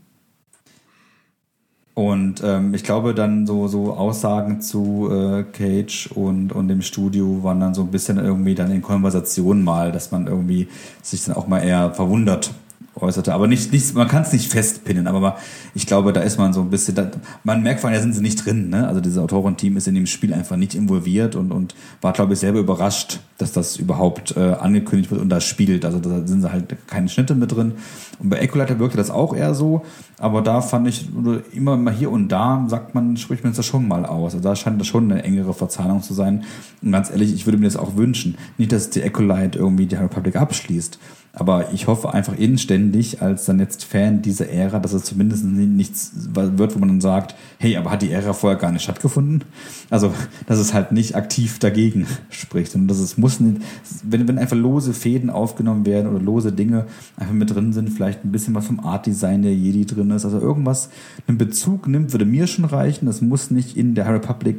Und 1.95 2.43
ähm, 2.43 2.73
ich 2.73 2.83
glaube 2.83 3.15
dann 3.15 3.47
so, 3.47 3.67
so 3.67 3.93
Aussagen 3.93 4.61
zu 4.61 5.09
äh, 5.11 5.43
Cage 5.43 6.11
und, 6.13 6.51
und 6.51 6.67
dem 6.67 6.81
Studio 6.81 7.41
waren 7.41 7.59
dann 7.59 7.73
so 7.73 7.81
ein 7.81 7.91
bisschen 7.91 8.17
irgendwie 8.17 8.53
dann 8.53 8.69
in 8.69 8.81
Konversation 8.81 9.63
mal, 9.63 9.91
dass 9.91 10.11
man 10.11 10.27
irgendwie 10.27 10.67
sich 11.01 11.25
dann 11.25 11.35
auch 11.35 11.47
mal 11.47 11.59
eher 11.59 11.93
verwundert 11.93 12.53
äußerte. 12.95 13.33
Aber 13.33 13.47
nicht, 13.47 13.71
nicht 13.71 13.93
man 13.93 14.07
kann 14.07 14.23
es 14.23 14.31
nicht 14.31 14.51
festpinnen, 14.51 15.07
aber 15.07 15.37
ich 15.73 15.85
glaube, 15.85 16.13
da 16.13 16.21
ist 16.21 16.37
man 16.37 16.53
so 16.53 16.61
ein 16.61 16.69
bisschen, 16.69 16.95
da, 16.95 17.11
man 17.43 17.61
merkt 17.61 17.81
vor 17.81 17.89
allem, 17.89 17.97
da 17.97 18.01
sind 18.01 18.13
sie 18.13 18.21
nicht 18.21 18.45
drin. 18.45 18.69
Ne? 18.69 18.87
Also 18.87 19.01
dieses 19.01 19.17
Autorenteam 19.17 19.77
ist 19.77 19.87
in 19.87 19.95
dem 19.95 20.07
Spiel 20.07 20.33
einfach 20.33 20.55
nicht 20.55 20.75
involviert 20.75 21.35
und, 21.35 21.51
und 21.51 21.75
war, 22.01 22.13
glaube 22.13 22.33
ich, 22.33 22.39
selber 22.39 22.59
überrascht, 22.59 23.19
dass 23.37 23.51
das 23.51 23.77
überhaupt 23.77 24.37
äh, 24.37 24.53
angekündigt 24.53 25.11
wird 25.11 25.21
und 25.21 25.29
da 25.29 25.41
spielt. 25.41 25.83
Also 25.85 25.99
da 25.99 26.25
sind 26.25 26.41
sie 26.41 26.51
halt 26.51 26.75
keine 26.87 27.09
Schnitte 27.09 27.35
mit 27.35 27.51
drin. 27.51 27.73
Und 28.19 28.29
bei 28.29 28.37
Ecolighter 28.37 28.79
wirkte 28.79 28.97
das 28.97 29.11
auch 29.11 29.35
eher 29.35 29.53
so, 29.53 29.83
aber 30.17 30.41
da 30.41 30.61
fand 30.61 30.87
ich 30.87 31.09
immer 31.51 31.75
mal 31.75 31.93
hier 31.93 32.09
und 32.09 32.29
da 32.29 32.65
sagt 32.69 32.95
man, 32.95 33.17
spricht 33.17 33.43
man 33.43 33.53
das 33.53 33.65
schon 33.65 33.87
mal 33.87 34.05
aus. 34.05 34.33
Also 34.33 34.43
da 34.47 34.55
scheint 34.55 34.79
das 34.79 34.87
schon 34.87 35.11
eine 35.11 35.23
engere 35.23 35.53
Verzahnung 35.53 36.01
zu 36.01 36.13
sein. 36.13 36.45
Und 36.81 36.91
ganz 36.93 37.09
ehrlich, 37.09 37.33
ich 37.33 37.45
würde 37.45 37.57
mir 37.57 37.65
das 37.65 37.75
auch 37.75 37.97
wünschen. 37.97 38.37
Nicht, 38.57 38.71
dass 38.71 38.89
die 38.89 39.01
Ecolight 39.01 39.57
irgendwie 39.57 39.85
die 39.85 39.95
Republic 39.95 40.37
abschließt. 40.37 40.99
Aber 41.37 41.73
ich 41.73 41.87
hoffe 41.87 42.13
einfach 42.13 42.37
inständig 42.37 43.21
als 43.21 43.43
dann 43.43 43.59
jetzt 43.59 43.83
Fan 43.83 44.21
dieser 44.21 44.49
Ära, 44.49 44.79
dass 44.79 44.93
es 44.93 45.03
zumindest 45.03 45.43
nichts 45.43 46.13
wird, 46.33 46.73
wo 46.73 46.79
man 46.79 46.87
dann 46.87 47.01
sagt, 47.01 47.35
hey, 47.59 47.75
aber 47.75 47.91
hat 47.91 48.01
die 48.01 48.11
Ära 48.11 48.31
vorher 48.31 48.57
gar 48.57 48.71
nicht 48.71 48.83
stattgefunden? 48.83 49.43
Also, 49.89 50.13
dass 50.47 50.59
es 50.59 50.73
halt 50.73 50.93
nicht 50.93 51.15
aktiv 51.15 51.59
dagegen 51.59 52.07
spricht. 52.29 52.73
Und 52.75 52.87
dass 52.87 52.99
es 52.99 53.17
muss 53.17 53.41
nicht, 53.41 53.61
wenn, 54.03 54.29
wenn 54.29 54.39
einfach 54.39 54.55
lose 54.55 54.93
Fäden 54.93 55.29
aufgenommen 55.29 55.85
werden 55.85 56.09
oder 56.09 56.23
lose 56.23 56.53
Dinge 56.53 56.85
einfach 57.17 57.33
mit 57.33 57.53
drin 57.53 57.73
sind, 57.73 57.89
vielleicht 57.89 58.23
ein 58.23 58.31
bisschen 58.31 58.55
was 58.55 58.67
vom 58.67 58.79
Art 58.79 59.05
Design 59.05 59.41
der 59.41 59.53
Jedi 59.53 59.85
drin 59.85 60.11
ist, 60.11 60.23
also 60.23 60.39
irgendwas 60.39 60.89
einen 61.27 61.37
Bezug 61.37 61.87
nimmt, 61.87 62.13
würde 62.13 62.25
mir 62.25 62.47
schon 62.47 62.63
reichen. 62.63 63.07
Das 63.07 63.21
muss 63.21 63.51
nicht 63.51 63.75
in 63.75 63.93
der 63.93 64.07
Republic 64.07 64.57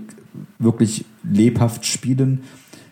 wirklich 0.59 1.07
lebhaft 1.22 1.87
spielen 1.87 2.43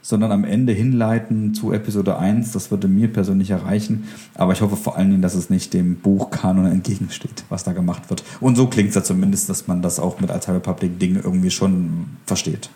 sondern 0.04 0.32
am 0.32 0.44
Ende 0.44 0.74
hinleiten 0.74 1.54
zu 1.54 1.72
Episode 1.72 2.18
1. 2.18 2.52
Das 2.52 2.70
würde 2.70 2.88
mir 2.88 3.10
persönlich 3.10 3.50
erreichen. 3.50 4.04
Aber 4.34 4.52
ich 4.52 4.60
hoffe 4.60 4.76
vor 4.76 4.98
allen 4.98 5.08
Dingen, 5.08 5.22
dass 5.22 5.34
es 5.34 5.48
nicht 5.48 5.72
dem 5.72 5.96
Buchkanon 5.96 6.66
entgegensteht, 6.66 7.44
was 7.48 7.64
da 7.64 7.72
gemacht 7.72 8.10
wird. 8.10 8.22
Und 8.40 8.56
so 8.56 8.66
klingt 8.66 8.90
es 8.90 8.96
ja 8.96 9.02
zumindest, 9.02 9.48
dass 9.48 9.66
man 9.66 9.80
das 9.80 9.98
auch 9.98 10.20
mit 10.20 10.30
Alter 10.30 10.54
Republic 10.54 11.00
Dinge 11.00 11.20
irgendwie 11.20 11.50
schon 11.50 12.04
versteht. 12.26 12.68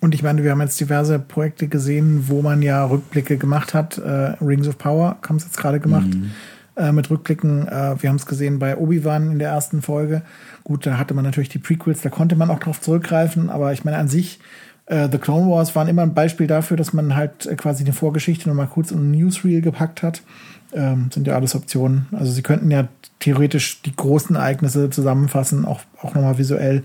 Und 0.00 0.14
ich 0.14 0.22
meine, 0.22 0.44
wir 0.44 0.50
haben 0.50 0.60
jetzt 0.60 0.78
diverse 0.78 1.18
Projekte 1.18 1.66
gesehen, 1.66 2.28
wo 2.28 2.42
man 2.42 2.60
ja 2.60 2.84
Rückblicke 2.84 3.38
gemacht 3.38 3.72
hat. 3.72 3.96
Äh, 3.96 4.36
Rings 4.42 4.68
of 4.68 4.76
Power 4.76 5.16
haben 5.26 5.36
es 5.36 5.44
jetzt 5.44 5.56
gerade 5.56 5.80
gemacht. 5.80 6.12
Mhm. 6.12 6.30
Äh, 6.76 6.92
mit 6.92 7.08
Rückblicken. 7.08 7.68
Äh, 7.68 8.02
wir 8.02 8.10
haben 8.10 8.16
es 8.16 8.26
gesehen 8.26 8.58
bei 8.58 8.76
Obi-Wan 8.76 9.32
in 9.32 9.38
der 9.38 9.48
ersten 9.48 9.80
Folge. 9.80 10.20
Gut, 10.62 10.84
da 10.84 10.98
hatte 10.98 11.14
man 11.14 11.24
natürlich 11.24 11.48
die 11.48 11.58
Prequels, 11.58 12.02
da 12.02 12.10
konnte 12.10 12.36
man 12.36 12.50
auch 12.50 12.58
drauf 12.58 12.82
zurückgreifen. 12.82 13.48
Aber 13.48 13.72
ich 13.72 13.84
meine, 13.84 13.96
an 13.96 14.08
sich 14.08 14.40
äh, 14.86 15.08
The 15.10 15.18
Clone 15.18 15.50
Wars 15.50 15.74
waren 15.74 15.88
immer 15.88 16.02
ein 16.02 16.14
Beispiel 16.14 16.46
dafür, 16.46 16.76
dass 16.76 16.92
man 16.92 17.16
halt 17.16 17.46
äh, 17.46 17.56
quasi 17.56 17.84
die 17.84 17.92
Vorgeschichte 17.92 18.48
nochmal 18.48 18.66
kurz 18.66 18.90
in 18.90 18.98
ein 18.98 19.10
Newsreel 19.12 19.60
gepackt 19.60 20.02
hat. 20.02 20.22
Ähm, 20.72 21.10
sind 21.12 21.26
ja 21.26 21.34
alles 21.34 21.54
Optionen. 21.54 22.06
Also 22.12 22.32
sie 22.32 22.42
könnten 22.42 22.70
ja 22.70 22.88
theoretisch 23.20 23.80
die 23.82 23.94
großen 23.94 24.36
Ereignisse 24.36 24.90
zusammenfassen, 24.90 25.64
auch, 25.64 25.80
auch 26.02 26.14
nochmal 26.14 26.38
visuell. 26.38 26.82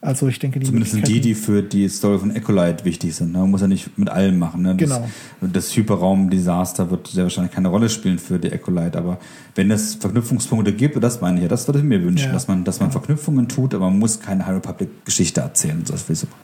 Also 0.00 0.28
ich 0.28 0.38
denke, 0.38 0.60
die 0.60 0.66
Zumindest 0.66 0.92
sind 0.92 1.08
die, 1.08 1.20
die 1.20 1.34
für 1.34 1.60
die 1.60 1.88
Story 1.88 2.20
von 2.20 2.30
Ecolite 2.30 2.84
wichtig 2.84 3.16
sind. 3.16 3.32
Ne? 3.32 3.38
Man 3.38 3.50
muss 3.50 3.62
ja 3.62 3.66
nicht 3.66 3.98
mit 3.98 4.08
allem 4.08 4.38
machen. 4.38 4.62
Ne? 4.62 4.76
Das, 4.76 4.90
genau. 4.90 5.08
Das 5.40 5.76
Hyperraum-Desaster 5.76 6.88
wird 6.92 7.08
sehr 7.08 7.24
wahrscheinlich 7.24 7.52
keine 7.52 7.66
Rolle 7.66 7.88
spielen 7.88 8.20
für 8.20 8.38
die 8.38 8.52
Ecolite. 8.52 8.96
Aber 8.96 9.18
wenn 9.56 9.72
es 9.72 9.96
Verknüpfungspunkte 9.96 10.72
gibt, 10.72 11.02
das 11.02 11.20
meine 11.20 11.38
ich 11.38 11.42
ja, 11.42 11.48
das 11.48 11.66
würde 11.66 11.80
ich 11.80 11.84
mir 11.84 12.00
wünschen, 12.04 12.26
ja. 12.26 12.32
dass 12.32 12.46
man, 12.46 12.62
dass 12.62 12.78
man 12.78 12.90
ja. 12.90 12.92
Verknüpfungen 12.92 13.48
tut, 13.48 13.74
aber 13.74 13.90
man 13.90 13.98
muss 13.98 14.20
keine 14.20 14.46
High 14.46 14.56
Republic-Geschichte 14.56 15.40
erzählen. 15.40 15.82
Das 15.88 16.06
super. 16.06 16.36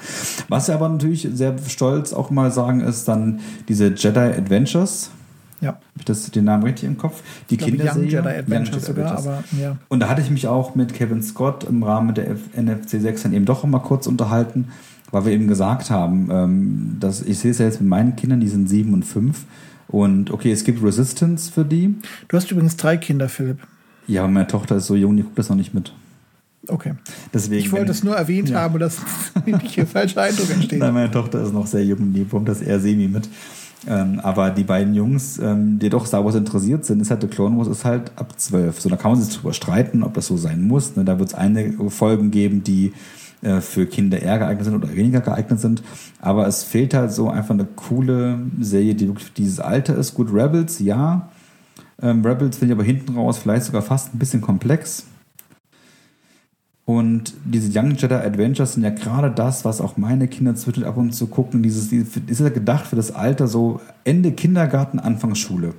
Was 0.48 0.66
ja 0.66 0.74
aber 0.74 0.88
natürlich 0.88 1.28
sehr 1.32 1.56
stolz 1.68 2.12
auch 2.12 2.30
mal 2.30 2.50
sagen 2.50 2.80
ist, 2.80 3.06
dann 3.06 3.38
diese 3.68 3.94
Jedi 3.94 4.18
Adventures 4.18 5.10
ja. 5.64 5.70
Habe 5.70 5.80
ich 5.98 6.04
das, 6.04 6.30
den 6.30 6.44
Namen 6.44 6.62
richtig 6.62 6.88
im 6.88 6.98
Kopf? 6.98 7.22
Die 7.50 7.56
Kinderserie. 7.56 8.02
Young 8.02 8.10
Jedi 8.10 8.28
Adventures 8.28 8.88
Young 8.88 8.96
sogar, 8.96 9.18
aber 9.18 9.44
ja. 9.60 9.76
Und 9.88 10.00
da 10.00 10.08
hatte 10.08 10.20
ich 10.20 10.30
mich 10.30 10.46
auch 10.46 10.74
mit 10.74 10.94
Kevin 10.94 11.22
Scott 11.22 11.64
im 11.64 11.82
Rahmen 11.82 12.14
der 12.14 12.36
NFC 12.56 13.00
6 13.00 13.24
dann 13.24 13.32
eben 13.32 13.44
doch 13.44 13.64
mal 13.64 13.80
kurz 13.80 14.06
unterhalten, 14.06 14.68
weil 15.10 15.24
wir 15.24 15.32
eben 15.32 15.48
gesagt 15.48 15.90
haben, 15.90 16.28
ähm, 16.30 16.96
dass 17.00 17.22
ich 17.22 17.38
sehe 17.38 17.50
es 17.50 17.58
ja 17.58 17.66
jetzt 17.66 17.80
mit 17.80 17.88
meinen 17.88 18.14
Kindern, 18.14 18.40
die 18.40 18.48
sind 18.48 18.68
sieben 18.68 18.92
und 18.92 19.04
fünf. 19.04 19.44
Und 19.88 20.30
okay, 20.30 20.52
es 20.52 20.64
gibt 20.64 20.82
Resistance 20.82 21.52
für 21.52 21.64
die. 21.64 21.94
Du 22.28 22.36
hast 22.36 22.50
übrigens 22.50 22.76
drei 22.76 22.96
Kinder, 22.96 23.28
Philipp. 23.28 23.58
Ja, 24.06 24.22
aber 24.22 24.32
meine 24.32 24.46
Tochter 24.46 24.76
ist 24.76 24.86
so 24.86 24.94
jung, 24.94 25.16
die 25.16 25.22
guckt 25.22 25.38
das 25.38 25.48
noch 25.48 25.56
nicht 25.56 25.74
mit. 25.74 25.92
Okay. 26.68 26.94
Deswegen, 27.32 27.60
ich 27.60 27.72
wollte 27.72 27.90
es 27.90 28.04
nur 28.04 28.16
erwähnt 28.16 28.48
ja. 28.48 28.60
haben, 28.60 28.78
dass 28.78 28.98
nicht 29.46 29.62
hier 29.62 29.86
falscher 29.86 30.22
Eindruck 30.22 30.50
entsteht. 30.50 30.78
Nein, 30.78 30.94
meine 30.94 31.10
Tochter 31.10 31.42
ist 31.42 31.52
noch 31.52 31.66
sehr 31.66 31.84
jung, 31.84 32.12
die 32.12 32.24
bekommt 32.24 32.48
das 32.48 32.60
eher 32.60 32.80
semi 32.80 33.08
mit. 33.08 33.28
Ähm, 33.86 34.20
aber 34.22 34.50
die 34.50 34.64
beiden 34.64 34.94
Jungs, 34.94 35.38
ähm, 35.38 35.78
die 35.78 35.90
doch 35.90 36.06
Star 36.06 36.24
Wars 36.24 36.34
interessiert 36.34 36.84
sind, 36.84 37.00
ist 37.00 37.10
halt 37.10 37.20
The 37.20 37.28
Clone 37.28 37.56
Wars 37.58 37.68
ist 37.68 37.84
halt 37.84 38.12
ab 38.16 38.38
zwölf. 38.38 38.80
So, 38.80 38.88
da 38.88 38.96
kann 38.96 39.12
man 39.12 39.20
sich 39.20 39.34
drüber 39.36 39.52
streiten, 39.52 40.02
ob 40.02 40.14
das 40.14 40.26
so 40.26 40.36
sein 40.36 40.66
muss. 40.66 40.96
Ne? 40.96 41.04
Da 41.04 41.18
wird 41.18 41.30
es 41.30 41.34
einige 41.34 41.90
Folgen 41.90 42.30
geben, 42.30 42.64
die 42.64 42.92
äh, 43.42 43.60
für 43.60 43.86
Kinder 43.86 44.20
eher 44.20 44.38
geeignet 44.38 44.64
sind 44.64 44.74
oder 44.74 44.94
weniger 44.94 45.20
geeignet 45.20 45.60
sind. 45.60 45.82
Aber 46.20 46.46
es 46.46 46.64
fehlt 46.64 46.94
halt 46.94 47.12
so 47.12 47.28
einfach 47.28 47.54
eine 47.54 47.66
coole 47.76 48.38
Serie, 48.60 48.94
die 48.94 49.08
wirklich 49.08 49.32
dieses 49.34 49.60
Alter 49.60 49.96
ist. 49.96 50.14
Gut, 50.14 50.32
Rebels, 50.32 50.78
ja. 50.78 51.28
Ähm, 52.00 52.24
Rebels 52.24 52.56
finde 52.56 52.74
ich 52.74 52.78
aber 52.78 52.86
hinten 52.86 53.14
raus 53.16 53.38
vielleicht 53.38 53.64
sogar 53.64 53.82
fast 53.82 54.14
ein 54.14 54.18
bisschen 54.18 54.40
komplex. 54.40 55.06
Und 56.86 57.32
diese 57.44 57.76
Young 57.78 57.92
Jedi 57.96 58.14
Adventures 58.14 58.74
sind 58.74 58.82
ja 58.82 58.90
gerade 58.90 59.30
das, 59.30 59.64
was 59.64 59.80
auch 59.80 59.96
meine 59.96 60.28
Kinder 60.28 60.54
zwischen 60.54 60.84
ab 60.84 60.98
und 60.98 61.12
zu 61.12 61.28
gucken. 61.28 61.62
Dieses, 61.62 61.90
ist 61.92 62.40
ja 62.40 62.50
gedacht 62.50 62.86
für 62.86 62.96
das 62.96 63.14
Alter 63.14 63.48
so 63.48 63.80
Ende 64.04 64.32
Kindergarten, 64.32 64.98
Anfang 64.98 65.34
Schule. 65.34 65.74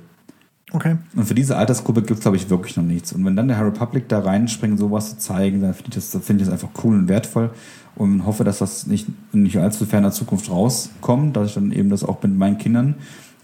Okay. 0.72 0.96
Und 1.14 1.24
für 1.24 1.34
diese 1.34 1.56
Altersgruppe 1.56 2.02
gibt 2.02 2.18
es, 2.18 2.20
glaube 2.22 2.36
ich, 2.36 2.50
wirklich 2.50 2.76
noch 2.76 2.82
nichts. 2.84 3.12
Und 3.12 3.24
wenn 3.24 3.36
dann 3.36 3.46
der 3.46 3.56
Harry 3.56 3.68
Republic 3.68 4.08
da 4.08 4.18
reinspringt, 4.18 4.80
sowas 4.80 5.10
zu 5.10 5.18
zeigen, 5.18 5.60
dann 5.60 5.74
finde 5.74 5.90
ich, 5.90 5.94
das, 5.94 6.24
find 6.24 6.40
ich 6.40 6.48
das 6.48 6.52
einfach 6.52 6.70
cool 6.82 6.96
und 6.96 7.08
wertvoll 7.08 7.50
und 7.94 8.26
hoffe, 8.26 8.42
dass 8.42 8.58
das 8.58 8.88
nicht, 8.88 9.06
nicht 9.32 9.58
allzu 9.58 9.86
ferner 9.86 10.10
Zukunft 10.10 10.50
rauskommt, 10.50 11.36
dass 11.36 11.48
ich 11.48 11.54
dann 11.54 11.70
eben 11.70 11.88
das 11.88 12.02
auch 12.02 12.20
mit 12.20 12.36
meinen 12.36 12.58
Kindern 12.58 12.96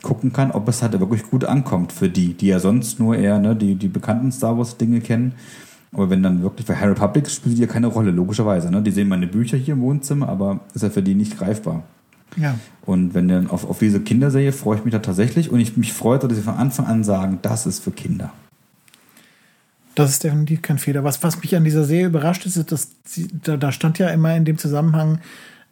gucken 0.03 0.33
kann, 0.33 0.51
ob 0.51 0.69
es 0.69 0.83
halt 0.83 0.99
wirklich 0.99 1.23
gut 1.23 1.45
ankommt 1.45 1.93
für 1.93 2.09
die, 2.09 2.35
die 2.35 2.49
ja 2.49 2.59
sonst 2.59 2.99
nur 2.99 3.17
eher 3.17 3.39
ne, 3.39 3.55
die, 3.55 3.77
die 3.77 3.87
bekannten 3.87 4.33
Star 4.33 4.59
Wars 4.59 4.77
Dinge 4.77 5.01
kennen 5.01 5.35
aber 5.93 6.09
wenn 6.09 6.23
dann 6.23 6.43
wirklich, 6.43 6.69
weil 6.69 6.81
Harry 6.81 6.93
Republic 6.93 7.29
spielt 7.29 7.59
ja 7.59 7.67
keine 7.67 7.87
Rolle, 7.87 8.11
logischerweise. 8.11 8.71
Ne? 8.71 8.81
Die 8.83 8.91
sehen 8.91 9.09
meine 9.09 9.27
Bücher 9.27 9.59
hier 9.59 9.75
im 9.75 9.83
Wohnzimmer, 9.83 10.29
aber 10.29 10.61
ist 10.75 10.83
ja 10.83 10.91
für 10.91 11.03
die 11.03 11.15
nicht 11.15 11.37
greifbar. 11.37 11.83
Ja. 12.37 12.59
Und 12.87 13.13
wenn 13.13 13.29
dann 13.29 13.51
auf, 13.51 13.69
auf 13.69 13.79
diese 13.79 14.01
Kinderserie 14.01 14.53
freue 14.53 14.79
ich 14.79 14.85
mich 14.85 14.93
da 14.93 15.01
tatsächlich 15.01 15.51
und 15.51 15.61
ich 15.61 15.77
mich 15.77 15.93
freue, 15.93 16.19
dass 16.19 16.35
sie 16.35 16.43
von 16.43 16.55
Anfang 16.55 16.87
an 16.87 17.05
sagen, 17.05 17.41
das 17.43 17.67
ist 17.67 17.85
für 17.85 17.91
Kinder. 17.91 18.33
Das 19.95 20.11
ist 20.11 20.25
definitiv 20.25 20.63
kein 20.63 20.79
Fehler. 20.79 21.05
Was, 21.05 21.23
was 21.23 21.43
mich 21.43 21.55
an 21.55 21.65
dieser 21.65 21.85
Serie 21.85 22.07
überrascht 22.07 22.47
ist, 22.47 22.73
dass 22.73 22.89
sie, 23.05 23.29
da, 23.43 23.59
da 23.59 23.71
stand 23.71 23.99
ja 23.99 24.09
immer 24.09 24.35
in 24.35 24.47
dem 24.47 24.57
Zusammenhang, 24.57 25.19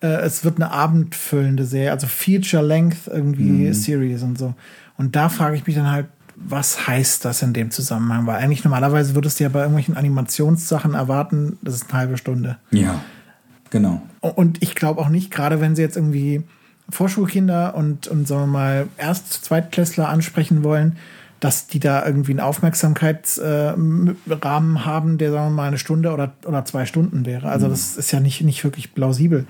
äh, 0.02 0.08
es 0.08 0.44
wird 0.44 0.56
eine 0.56 0.70
abendfüllende 0.70 1.64
Serie, 1.64 1.92
also 1.92 2.06
Feature-Length 2.06 3.06
irgendwie 3.06 3.68
mhm. 3.68 3.72
Series 3.72 4.22
und 4.22 4.38
so. 4.38 4.52
Und 4.98 5.16
da 5.16 5.30
frage 5.30 5.56
ich 5.56 5.66
mich 5.66 5.76
dann 5.76 5.90
halt, 5.90 6.06
was 6.40 6.86
heißt 6.86 7.24
das 7.24 7.42
in 7.42 7.52
dem 7.52 7.70
Zusammenhang? 7.70 8.26
Weil 8.26 8.38
eigentlich 8.38 8.64
normalerweise 8.64 9.14
würdest 9.14 9.38
du 9.38 9.44
ja 9.44 9.50
bei 9.50 9.60
irgendwelchen 9.60 9.96
Animationssachen 9.96 10.94
erwarten, 10.94 11.58
das 11.62 11.74
ist 11.74 11.90
eine 11.90 11.98
halbe 12.00 12.16
Stunde. 12.16 12.56
Ja, 12.70 13.00
genau. 13.70 14.02
Und 14.20 14.62
ich 14.62 14.74
glaube 14.74 15.00
auch 15.00 15.08
nicht, 15.08 15.30
gerade 15.30 15.60
wenn 15.60 15.76
sie 15.76 15.82
jetzt 15.82 15.96
irgendwie 15.96 16.42
Vorschulkinder 16.88 17.74
und, 17.74 18.08
und 18.08 18.26
sagen 18.26 18.42
wir 18.42 18.46
mal 18.46 18.88
Erst-, 18.96 19.44
Zweitklässler 19.44 20.08
ansprechen 20.08 20.64
wollen, 20.64 20.96
dass 21.40 21.66
die 21.66 21.80
da 21.80 22.04
irgendwie 22.04 22.32
einen 22.32 22.40
Aufmerksamkeitsrahmen 22.40 24.16
äh, 24.28 24.80
haben, 24.80 25.18
der 25.18 25.32
sagen 25.32 25.46
wir 25.46 25.56
mal 25.56 25.68
eine 25.68 25.78
Stunde 25.78 26.12
oder, 26.12 26.32
oder 26.46 26.64
zwei 26.64 26.84
Stunden 26.84 27.24
wäre. 27.24 27.48
Also 27.48 27.66
mhm. 27.66 27.70
das 27.70 27.96
ist 27.96 28.12
ja 28.12 28.20
nicht, 28.20 28.42
nicht 28.42 28.62
wirklich 28.64 28.94
plausibel. 28.94 29.46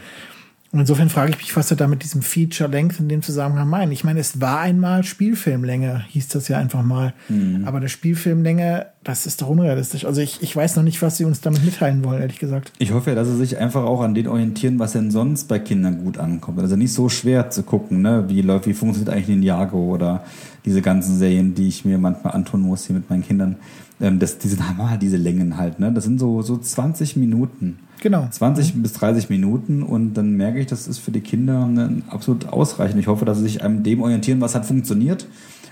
Und 0.72 0.78
insofern 0.78 1.08
frage 1.08 1.32
ich 1.32 1.38
mich, 1.38 1.56
was 1.56 1.70
er 1.72 1.76
da 1.76 1.88
mit 1.88 2.04
diesem 2.04 2.22
Feature 2.22 2.70
Length 2.70 3.00
in 3.00 3.08
dem 3.08 3.22
Zusammenhang 3.22 3.68
meint. 3.68 3.92
Ich 3.92 4.04
meine, 4.04 4.20
es 4.20 4.40
war 4.40 4.60
einmal 4.60 5.02
Spielfilmlänge, 5.02 6.04
hieß 6.08 6.28
das 6.28 6.46
ja 6.46 6.58
einfach 6.58 6.84
mal. 6.84 7.12
Mhm. 7.28 7.64
Aber 7.66 7.78
eine 7.78 7.88
Spielfilmlänge, 7.88 8.86
das 9.02 9.26
ist 9.26 9.42
doch 9.42 9.48
unrealistisch. 9.48 10.04
Also 10.04 10.20
ich, 10.20 10.40
ich 10.42 10.54
weiß 10.54 10.76
noch 10.76 10.84
nicht, 10.84 11.02
was 11.02 11.16
sie 11.16 11.24
uns 11.24 11.40
damit 11.40 11.64
mitteilen 11.64 12.04
wollen, 12.04 12.20
ehrlich 12.20 12.38
gesagt. 12.38 12.70
Ich 12.78 12.92
hoffe 12.92 13.10
ja, 13.10 13.16
dass 13.16 13.26
sie 13.26 13.36
sich 13.36 13.58
einfach 13.58 13.82
auch 13.82 14.00
an 14.00 14.14
den 14.14 14.28
orientieren, 14.28 14.78
was 14.78 14.92
denn 14.92 15.10
sonst 15.10 15.48
bei 15.48 15.58
Kindern 15.58 16.04
gut 16.04 16.18
ankommt. 16.18 16.60
Also 16.60 16.76
nicht 16.76 16.92
so 16.92 17.08
schwer 17.08 17.50
zu 17.50 17.64
gucken, 17.64 18.00
ne? 18.02 18.26
wie 18.28 18.40
läuft, 18.40 18.68
wie 18.68 18.74
funktioniert 18.74 19.12
eigentlich 19.12 19.36
ein 19.36 19.42
Jago 19.42 19.92
oder 19.92 20.22
diese 20.64 20.82
ganzen 20.82 21.18
Serien, 21.18 21.56
die 21.56 21.66
ich 21.66 21.84
mir 21.84 21.98
manchmal 21.98 22.34
antun 22.34 22.60
muss 22.60 22.86
hier 22.86 22.94
mit 22.94 23.10
meinen 23.10 23.26
Kindern. 23.26 23.56
Ähm, 24.00 24.18
das, 24.18 24.38
diese, 24.38 24.56
diese 25.00 25.16
Längen 25.16 25.56
halt, 25.56 25.78
ne? 25.78 25.92
Das 25.92 26.04
sind 26.04 26.18
so, 26.18 26.42
so 26.42 26.56
20 26.56 27.16
Minuten. 27.16 27.78
Genau. 28.00 28.26
20 28.30 28.74
mhm. 28.74 28.82
bis 28.82 28.92
30 28.94 29.28
Minuten 29.28 29.82
und 29.82 30.14
dann 30.14 30.32
merke 30.32 30.58
ich, 30.58 30.66
das 30.66 30.88
ist 30.88 30.98
für 30.98 31.10
die 31.10 31.20
Kinder 31.20 31.66
ne, 31.66 32.02
absolut 32.08 32.48
ausreichend. 32.48 32.98
Ich 32.98 33.08
hoffe, 33.08 33.24
dass 33.24 33.38
sie 33.38 33.44
sich 33.44 33.62
an 33.62 33.82
dem 33.82 34.00
orientieren, 34.00 34.40
was 34.40 34.54
hat 34.54 34.64
funktioniert, 34.64 35.26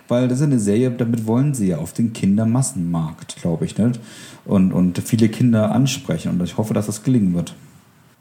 weil 0.08 0.28
das 0.28 0.38
ist 0.38 0.44
eine 0.44 0.58
Serie, 0.58 0.90
damit 0.90 1.26
wollen 1.26 1.54
sie 1.54 1.68
ja 1.68 1.78
auf 1.78 1.94
den 1.94 2.12
Kindermassenmarkt, 2.12 3.36
glaube 3.40 3.64
ich, 3.64 3.78
nicht? 3.78 3.98
Und, 4.44 4.72
und 4.72 4.98
viele 4.98 5.28
Kinder 5.28 5.72
ansprechen 5.72 6.30
und 6.30 6.42
ich 6.42 6.58
hoffe, 6.58 6.74
dass 6.74 6.86
das 6.86 7.02
gelingen 7.02 7.34
wird. 7.34 7.54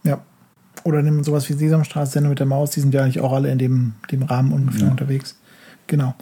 Ja. 0.03 0.22
Oder 0.84 1.01
nehmen 1.01 1.24
sowas 1.24 1.49
wie 1.49 1.53
Sesamstraße, 1.53 2.14
Sendung 2.14 2.30
mit 2.30 2.39
der 2.39 2.45
Maus, 2.45 2.72
die 2.72 2.80
sind 2.80 2.93
ja 2.93 3.03
eigentlich 3.03 3.20
auch 3.20 3.34
alle 3.34 3.51
in 3.51 3.58
dem, 3.58 3.93
dem 4.10 4.24
Rahmen 4.24 4.53
ungefähr 4.53 4.86
ja. 4.86 4.91
unterwegs. 4.91 5.38
Genau. 5.88 6.14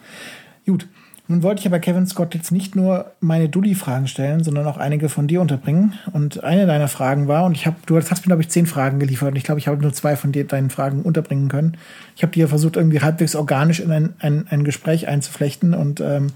Gut. 0.65 0.87
Nun 1.27 1.41
wollte 1.41 1.61
ich 1.61 1.65
aber 1.65 1.79
Kevin 1.79 2.05
Scott 2.05 2.35
jetzt 2.35 2.51
nicht 2.51 2.75
nur 2.75 3.11
meine 3.19 3.49
Dulli-Fragen 3.49 4.07
stellen, 4.07 4.43
sondern 4.43 4.67
auch 4.67 4.77
einige 4.77 5.09
von 5.09 5.27
dir 5.27 5.41
unterbringen. 5.41 5.93
Und 6.13 6.43
eine 6.43 6.67
deiner 6.67 6.87
Fragen 6.87 7.27
war, 7.27 7.45
und 7.45 7.57
ich 7.57 7.65
habe, 7.65 7.77
du 7.87 7.97
hast 7.97 8.11
mir, 8.11 8.27
glaube 8.27 8.43
ich, 8.43 8.49
zehn 8.49 8.67
Fragen 8.67 8.99
geliefert 8.99 9.31
und 9.31 9.35
ich 9.35 9.43
glaube, 9.43 9.59
ich 9.59 9.67
habe 9.67 9.81
nur 9.81 9.91
zwei 9.91 10.15
von 10.15 10.31
dir 10.31 10.45
deinen 10.45 10.69
Fragen 10.69 11.01
unterbringen 11.01 11.49
können. 11.49 11.77
Ich 12.15 12.21
habe 12.21 12.31
dir 12.31 12.47
versucht, 12.47 12.75
irgendwie 12.75 13.01
halbwegs 13.01 13.35
organisch 13.35 13.79
in 13.79 13.91
ein, 13.91 14.13
ein, 14.19 14.45
ein 14.49 14.63
Gespräch 14.63 15.07
einzuflechten 15.07 15.73
und 15.73 15.99
ähm, 15.99 16.27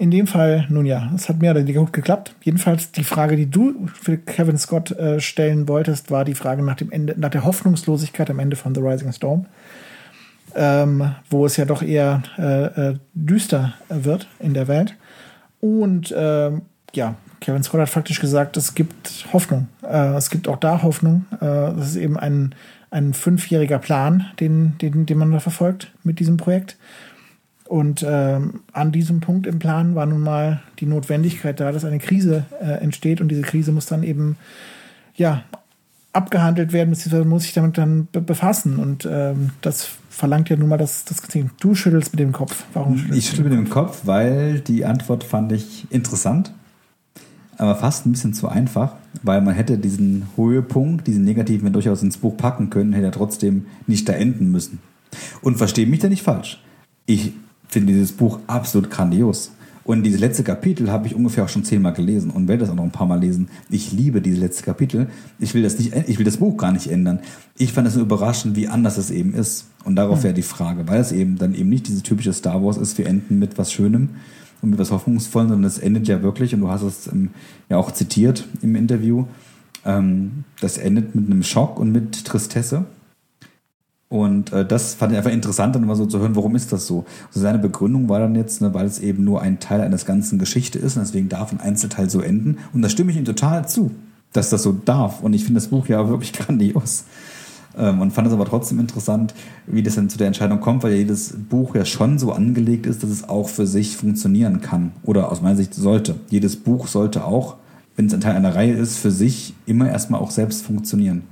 in 0.00 0.12
dem 0.12 0.28
Fall, 0.28 0.66
nun 0.68 0.86
ja, 0.86 1.10
es 1.14 1.28
hat 1.28 1.40
mehr 1.40 1.50
oder 1.50 1.60
weniger 1.60 1.80
gut 1.80 1.92
geklappt. 1.92 2.34
Jedenfalls 2.42 2.92
die 2.92 3.04
Frage, 3.04 3.34
die 3.34 3.50
du 3.50 3.88
für 4.00 4.16
Kevin 4.16 4.56
Scott 4.56 4.92
äh, 4.92 5.20
stellen 5.20 5.66
wolltest, 5.66 6.12
war 6.12 6.24
die 6.24 6.34
Frage 6.34 6.62
nach 6.62 6.76
dem 6.76 6.92
Ende, 6.92 7.14
nach 7.18 7.30
der 7.30 7.44
Hoffnungslosigkeit 7.44 8.30
am 8.30 8.38
Ende 8.38 8.54
von 8.56 8.74
The 8.74 8.80
Rising 8.80 9.12
Storm 9.12 9.46
ähm, 10.54 11.14
wo 11.30 11.46
es 11.46 11.56
ja 11.56 11.64
doch 11.64 11.82
eher 11.82 12.22
äh, 12.38 12.90
äh, 12.90 12.98
düster 13.14 13.74
wird 13.88 14.28
in 14.38 14.54
der 14.54 14.68
Welt. 14.68 14.94
Und 15.60 16.10
äh, 16.12 16.52
ja, 16.94 17.14
Kevin 17.40 17.62
Scott 17.62 17.80
hat 17.80 17.88
faktisch 17.88 18.20
gesagt, 18.20 18.56
es 18.56 18.74
gibt 18.74 19.26
Hoffnung. 19.32 19.68
Äh, 19.82 20.14
es 20.14 20.30
gibt 20.30 20.48
auch 20.48 20.56
da 20.56 20.82
Hoffnung. 20.82 21.26
Äh, 21.34 21.38
das 21.40 21.90
ist 21.90 21.96
eben 21.96 22.16
ein, 22.18 22.54
ein 22.90 23.14
fünfjähriger 23.14 23.78
Plan, 23.78 24.26
den, 24.40 24.76
den, 24.78 25.06
den 25.06 25.18
man 25.18 25.32
da 25.32 25.40
verfolgt 25.40 25.92
mit 26.02 26.20
diesem 26.20 26.36
Projekt. 26.36 26.76
Und 27.64 28.02
äh, 28.02 28.40
an 28.72 28.92
diesem 28.92 29.20
Punkt 29.20 29.46
im 29.46 29.58
Plan 29.58 29.94
war 29.94 30.06
nun 30.06 30.22
mal 30.22 30.62
die 30.78 30.86
Notwendigkeit 30.86 31.60
da, 31.60 31.70
dass 31.70 31.84
eine 31.84 31.98
Krise 31.98 32.46
äh, 32.60 32.82
entsteht 32.82 33.20
und 33.20 33.28
diese 33.28 33.42
Krise 33.42 33.72
muss 33.72 33.84
dann 33.84 34.02
eben 34.02 34.36
ja 35.14 35.42
abgehandelt 36.14 36.72
werden, 36.72 36.90
beziehungsweise 36.90 37.26
muss 37.26 37.42
sich 37.42 37.52
damit 37.52 37.76
dann 37.76 38.08
befassen. 38.10 38.78
Und 38.78 39.06
ähm, 39.10 39.50
das 39.60 39.90
verlangt 40.18 40.48
ja 40.48 40.56
nun 40.56 40.68
mal 40.68 40.78
das, 40.78 41.04
das 41.04 41.22
Du 41.60 41.76
schüttelst 41.76 42.12
mit 42.12 42.18
dem 42.18 42.32
Kopf. 42.32 42.64
Warum 42.74 42.98
schüttelst 42.98 43.18
Ich 43.18 43.28
schüttel 43.28 43.44
mit 43.44 43.52
dem 43.52 43.70
Kopf, 43.70 44.00
weil 44.04 44.58
die 44.58 44.84
Antwort 44.84 45.22
fand 45.22 45.52
ich 45.52 45.86
interessant, 45.90 46.52
aber 47.56 47.76
fast 47.76 48.04
ein 48.04 48.10
bisschen 48.10 48.34
zu 48.34 48.48
einfach, 48.48 48.94
weil 49.22 49.40
man 49.40 49.54
hätte 49.54 49.78
diesen 49.78 50.26
Höhepunkt, 50.34 51.06
diesen 51.06 51.24
negativen 51.24 51.72
durchaus 51.72 52.02
ins 52.02 52.16
Buch 52.16 52.36
packen 52.36 52.68
können, 52.68 52.92
hätte 52.94 53.06
er 53.06 53.12
trotzdem 53.12 53.66
nicht 53.86 54.08
da 54.08 54.12
enden 54.12 54.50
müssen. 54.50 54.80
Und 55.40 55.56
verstehe 55.56 55.86
mich 55.86 56.00
da 56.00 56.08
nicht 56.08 56.22
falsch. 56.22 56.60
Ich 57.06 57.32
finde 57.68 57.92
dieses 57.92 58.10
Buch 58.10 58.40
absolut 58.48 58.90
grandios. 58.90 59.52
Und 59.88 60.02
dieses 60.02 60.20
letzte 60.20 60.44
Kapitel 60.44 60.90
habe 60.90 61.06
ich 61.06 61.14
ungefähr 61.14 61.44
auch 61.44 61.48
schon 61.48 61.64
zehnmal 61.64 61.94
gelesen 61.94 62.28
und 62.28 62.46
werde 62.46 62.60
das 62.60 62.68
auch 62.68 62.74
noch 62.74 62.84
ein 62.84 62.90
paar 62.90 63.06
Mal 63.06 63.20
lesen. 63.20 63.48
Ich 63.70 63.90
liebe 63.90 64.20
dieses 64.20 64.38
letzte 64.38 64.62
Kapitel. 64.62 65.08
Ich 65.38 65.54
will 65.54 65.62
das 65.62 65.78
nicht, 65.78 65.94
ich 66.08 66.18
will 66.18 66.26
das 66.26 66.36
Buch 66.36 66.58
gar 66.58 66.72
nicht 66.72 66.88
ändern. 66.88 67.20
Ich 67.56 67.72
fand 67.72 67.88
es 67.88 67.94
nur 67.94 68.04
überraschend, 68.04 68.54
wie 68.54 68.68
anders 68.68 68.98
es 68.98 69.10
eben 69.10 69.32
ist. 69.32 69.64
Und 69.88 69.96
darauf 69.96 70.18
hm. 70.18 70.24
wäre 70.24 70.34
die 70.34 70.42
Frage, 70.42 70.86
weil 70.86 71.00
es 71.00 71.12
eben 71.12 71.38
dann 71.38 71.54
eben 71.54 71.70
nicht 71.70 71.88
diese 71.88 72.02
typische 72.02 72.34
Star 72.34 72.62
Wars 72.62 72.76
ist, 72.76 72.98
wir 72.98 73.06
enden 73.06 73.38
mit 73.38 73.56
was 73.56 73.72
Schönem 73.72 74.10
und 74.60 74.68
mit 74.68 74.78
was 74.78 74.90
Hoffnungsvollem, 74.90 75.48
sondern 75.48 75.66
es 75.66 75.78
endet 75.78 76.06
ja 76.08 76.22
wirklich, 76.22 76.52
und 76.52 76.60
du 76.60 76.68
hast 76.68 76.82
es 76.82 77.06
ähm, 77.06 77.30
ja 77.70 77.78
auch 77.78 77.90
zitiert 77.90 78.46
im 78.60 78.76
Interview, 78.76 79.24
ähm, 79.86 80.44
das 80.60 80.76
endet 80.76 81.14
mit 81.14 81.24
einem 81.24 81.42
Schock 81.42 81.80
und 81.80 81.90
mit 81.90 82.26
Tristesse. 82.26 82.84
Und 84.10 84.52
äh, 84.52 84.66
das 84.66 84.92
fand 84.92 85.12
ich 85.12 85.16
einfach 85.16 85.32
interessant, 85.32 85.74
dann 85.74 85.86
mal 85.86 85.96
so 85.96 86.04
zu 86.04 86.18
hören, 86.18 86.36
warum 86.36 86.54
ist 86.54 86.70
das 86.70 86.86
so? 86.86 87.06
Also 87.28 87.40
seine 87.40 87.58
Begründung 87.58 88.10
war 88.10 88.20
dann 88.20 88.34
jetzt, 88.34 88.60
ne, 88.60 88.74
weil 88.74 88.84
es 88.84 88.98
eben 88.98 89.24
nur 89.24 89.40
ein 89.40 89.58
Teil 89.58 89.80
eines 89.80 90.04
ganzen 90.04 90.38
Geschichte 90.38 90.78
ist 90.78 90.98
und 90.98 91.02
deswegen 91.06 91.30
darf 91.30 91.50
ein 91.50 91.60
Einzelteil 91.60 92.10
so 92.10 92.20
enden. 92.20 92.58
Und 92.74 92.82
da 92.82 92.90
stimme 92.90 93.10
ich 93.10 93.16
ihm 93.16 93.24
total 93.24 93.66
zu, 93.66 93.90
dass 94.34 94.50
das 94.50 94.62
so 94.62 94.72
darf. 94.72 95.22
Und 95.22 95.32
ich 95.32 95.44
finde 95.44 95.62
das 95.62 95.68
Buch 95.68 95.86
ja 95.86 96.10
wirklich 96.10 96.32
grandios. 96.34 97.04
Ähm, 97.78 98.00
und 98.00 98.12
fand 98.12 98.26
es 98.26 98.34
aber 98.34 98.44
trotzdem 98.44 98.80
interessant, 98.80 99.34
wie 99.66 99.82
das 99.82 99.94
dann 99.94 100.10
zu 100.10 100.18
der 100.18 100.26
Entscheidung 100.26 100.60
kommt, 100.60 100.82
weil 100.82 100.92
ja 100.92 100.98
jedes 100.98 101.34
Buch 101.48 101.74
ja 101.74 101.84
schon 101.84 102.18
so 102.18 102.32
angelegt 102.32 102.86
ist, 102.86 103.02
dass 103.02 103.10
es 103.10 103.28
auch 103.28 103.48
für 103.48 103.66
sich 103.66 103.96
funktionieren 103.96 104.60
kann. 104.60 104.92
Oder 105.04 105.30
aus 105.30 105.40
meiner 105.40 105.56
Sicht 105.56 105.74
sollte. 105.74 106.16
Jedes 106.28 106.56
Buch 106.56 106.88
sollte 106.88 107.24
auch, 107.24 107.56
wenn 107.96 108.06
es 108.06 108.14
ein 108.14 108.20
Teil 108.20 108.36
einer 108.36 108.54
Reihe 108.54 108.74
ist, 108.74 108.98
für 108.98 109.10
sich 109.10 109.54
immer 109.66 109.88
erstmal 109.88 110.20
auch 110.20 110.30
selbst 110.30 110.64
funktionieren. 110.64 111.22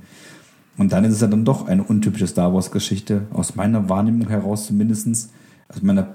Und 0.77 0.93
dann 0.93 1.03
ist 1.05 1.13
es 1.13 1.21
ja 1.21 1.27
dann 1.27 1.43
doch 1.43 1.67
eine 1.67 1.83
untypische 1.83 2.27
Star 2.27 2.53
Wars-Geschichte, 2.53 3.23
aus 3.33 3.55
meiner 3.55 3.89
Wahrnehmung 3.89 4.29
heraus 4.29 4.67
zumindest. 4.67 5.29
Also 5.67 5.85
meine, 5.85 6.07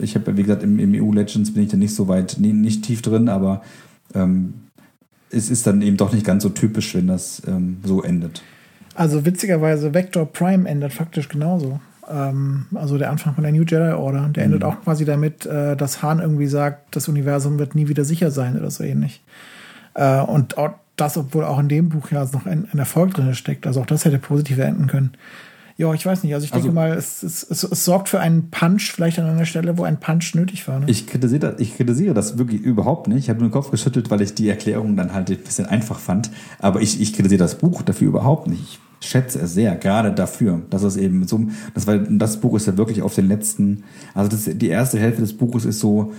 ich 0.00 0.14
habe 0.14 0.36
wie 0.36 0.42
gesagt, 0.42 0.62
im, 0.62 0.78
im, 0.78 0.94
EU 0.94 1.12
Legends 1.12 1.52
bin 1.52 1.62
ich 1.62 1.68
da 1.68 1.76
nicht 1.76 1.94
so 1.94 2.08
weit, 2.08 2.36
nie, 2.40 2.52
nicht 2.52 2.84
tief 2.84 3.02
drin, 3.02 3.28
aber 3.28 3.62
ähm, 4.14 4.54
es 5.30 5.50
ist 5.50 5.66
dann 5.66 5.82
eben 5.82 5.98
doch 5.98 6.12
nicht 6.12 6.24
ganz 6.24 6.42
so 6.42 6.48
typisch, 6.48 6.94
wenn 6.94 7.06
das 7.06 7.42
ähm, 7.46 7.76
so 7.84 8.02
endet. 8.02 8.42
Also 8.98 9.24
witzigerweise, 9.24 9.94
Vector 9.94 10.26
Prime 10.26 10.68
endet 10.68 10.92
faktisch 10.92 11.28
genauso. 11.28 11.78
Ähm, 12.10 12.66
also 12.74 12.98
der 12.98 13.10
Anfang 13.10 13.32
von 13.32 13.44
der 13.44 13.52
New 13.52 13.62
Jedi 13.62 13.92
Order, 13.92 14.28
der 14.34 14.44
mhm. 14.44 14.54
endet 14.54 14.64
auch 14.64 14.82
quasi 14.82 15.04
damit, 15.04 15.46
äh, 15.46 15.76
dass 15.76 16.02
Han 16.02 16.18
irgendwie 16.18 16.48
sagt, 16.48 16.96
das 16.96 17.06
Universum 17.06 17.60
wird 17.60 17.76
nie 17.76 17.86
wieder 17.86 18.04
sicher 18.04 18.32
sein 18.32 18.58
oder 18.58 18.72
so 18.72 18.82
ähnlich. 18.82 19.22
Äh, 19.94 20.20
und 20.22 20.58
auch 20.58 20.70
das, 20.96 21.16
obwohl 21.16 21.44
auch 21.44 21.60
in 21.60 21.68
dem 21.68 21.90
Buch 21.90 22.10
ja 22.10 22.24
noch 22.24 22.44
ein, 22.44 22.66
ein 22.72 22.78
Erfolg 22.80 23.14
drin 23.14 23.36
steckt. 23.36 23.68
Also 23.68 23.80
auch 23.80 23.86
das 23.86 24.04
hätte 24.04 24.18
positiv 24.18 24.58
enden 24.58 24.88
können. 24.88 25.12
Ja, 25.76 25.94
ich 25.94 26.04
weiß 26.04 26.24
nicht. 26.24 26.34
Also 26.34 26.46
ich 26.46 26.52
also, 26.52 26.64
denke 26.64 26.74
mal, 26.74 26.90
es, 26.90 27.22
es, 27.22 27.46
es, 27.48 27.62
es, 27.62 27.84
sorgt 27.84 28.08
für 28.08 28.18
einen 28.18 28.50
Punch 28.50 28.90
vielleicht 28.90 29.20
an 29.20 29.26
einer 29.26 29.46
Stelle, 29.46 29.78
wo 29.78 29.84
ein 29.84 30.00
Punch 30.00 30.34
nötig 30.34 30.66
war. 30.66 30.80
Ne? 30.80 30.86
Ich, 30.88 31.06
kritisiere 31.06 31.52
das, 31.52 31.60
ich 31.60 31.76
kritisiere 31.76 32.14
das 32.14 32.36
wirklich 32.36 32.62
überhaupt 32.62 33.06
nicht. 33.06 33.18
Ich 33.18 33.30
habe 33.30 33.38
nur 33.38 33.48
den 33.48 33.52
Kopf 33.52 33.70
geschüttelt, 33.70 34.10
weil 34.10 34.22
ich 34.22 34.34
die 34.34 34.48
Erklärung 34.48 34.96
dann 34.96 35.14
halt 35.14 35.30
ein 35.30 35.38
bisschen 35.38 35.66
einfach 35.66 36.00
fand. 36.00 36.32
Aber 36.58 36.80
ich, 36.80 37.00
ich 37.00 37.12
kritisiere 37.12 37.38
das 37.38 37.58
Buch 37.58 37.82
dafür 37.82 38.08
überhaupt 38.08 38.48
nicht. 38.48 38.80
Schätze 39.00 39.40
es 39.40 39.54
sehr, 39.54 39.76
gerade 39.76 40.12
dafür, 40.12 40.62
dass 40.70 40.82
es 40.82 40.96
eben 40.96 41.26
so, 41.26 41.46
das, 41.74 41.86
weil 41.86 42.06
das 42.18 42.40
Buch 42.40 42.56
ist 42.56 42.66
ja 42.66 42.76
wirklich 42.76 43.02
auf 43.02 43.14
den 43.14 43.28
letzten, 43.28 43.84
also 44.14 44.28
das, 44.28 44.44
die 44.44 44.68
erste 44.68 44.98
Hälfte 44.98 45.22
des 45.22 45.36
Buches 45.36 45.64
ist 45.64 45.80
so 45.80 46.12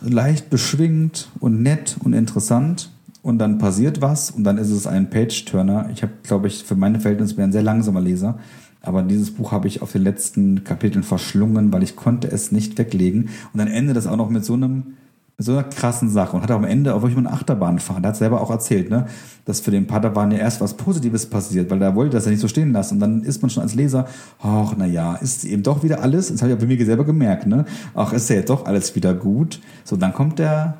leicht 0.00 0.50
beschwingt 0.50 1.28
und 1.38 1.62
nett 1.62 1.96
und 2.02 2.12
interessant 2.12 2.90
und 3.22 3.38
dann 3.38 3.58
passiert 3.58 4.00
was 4.00 4.30
und 4.30 4.44
dann 4.44 4.58
ist 4.58 4.70
es 4.70 4.86
ein 4.86 5.10
Page-Turner. 5.10 5.90
Ich 5.92 6.02
habe, 6.02 6.12
glaube 6.22 6.48
ich, 6.48 6.64
für 6.64 6.74
meine 6.74 6.98
Verhältnisse 6.98 7.36
bin 7.36 7.44
ein 7.44 7.52
sehr 7.52 7.62
langsamer 7.62 8.00
Leser, 8.00 8.38
aber 8.80 9.02
dieses 9.02 9.30
Buch 9.30 9.52
habe 9.52 9.68
ich 9.68 9.80
auf 9.80 9.92
den 9.92 10.02
letzten 10.02 10.64
Kapiteln 10.64 11.04
verschlungen, 11.04 11.72
weil 11.72 11.82
ich 11.82 11.94
konnte 11.94 12.30
es 12.30 12.50
nicht 12.50 12.78
weglegen. 12.78 13.28
Und 13.52 13.58
dann 13.58 13.68
endet 13.68 13.96
es 13.96 14.08
auch 14.08 14.16
noch 14.16 14.28
mit 14.28 14.44
so 14.44 14.54
einem 14.54 14.94
so 15.42 15.52
einer 15.52 15.64
krassen 15.64 16.08
Sache 16.08 16.36
und 16.36 16.42
hat 16.42 16.50
auch 16.50 16.56
am 16.56 16.64
Ende 16.64 16.94
auch 16.94 17.02
wirklich 17.02 17.16
mal 17.16 17.26
eine 17.26 17.36
Achterbahn 17.36 17.78
fahren. 17.78 18.02
Der 18.02 18.10
hat 18.10 18.16
selber 18.16 18.40
auch 18.40 18.50
erzählt, 18.50 18.90
ne, 18.90 19.06
dass 19.44 19.60
für 19.60 19.70
den 19.70 19.86
Padawan 19.86 20.30
ja 20.30 20.38
erst 20.38 20.60
was 20.60 20.74
Positives 20.74 21.26
passiert, 21.26 21.70
weil 21.70 21.80
er 21.82 21.94
wollte 21.94 22.16
das 22.16 22.24
ja 22.24 22.30
nicht 22.30 22.40
so 22.40 22.48
stehen 22.48 22.72
lassen. 22.72 22.94
Und 22.94 23.00
dann 23.00 23.22
ist 23.22 23.42
man 23.42 23.50
schon 23.50 23.62
als 23.62 23.74
Leser, 23.74 24.06
ach, 24.40 24.74
na 24.76 24.86
ja, 24.86 25.14
ist 25.16 25.44
eben 25.44 25.62
doch 25.62 25.82
wieder 25.82 26.02
alles, 26.02 26.28
das 26.28 26.42
habe 26.42 26.52
ich 26.52 26.56
auch 26.56 26.60
bei 26.60 26.66
mir 26.66 26.84
selber 26.84 27.04
gemerkt, 27.04 27.46
ne, 27.46 27.64
ach, 27.94 28.12
ist 28.12 28.28
ja 28.30 28.36
jetzt 28.36 28.50
doch 28.50 28.66
alles 28.66 28.94
wieder 28.94 29.14
gut. 29.14 29.60
So, 29.84 29.96
dann 29.96 30.12
kommt 30.12 30.38
der 30.38 30.76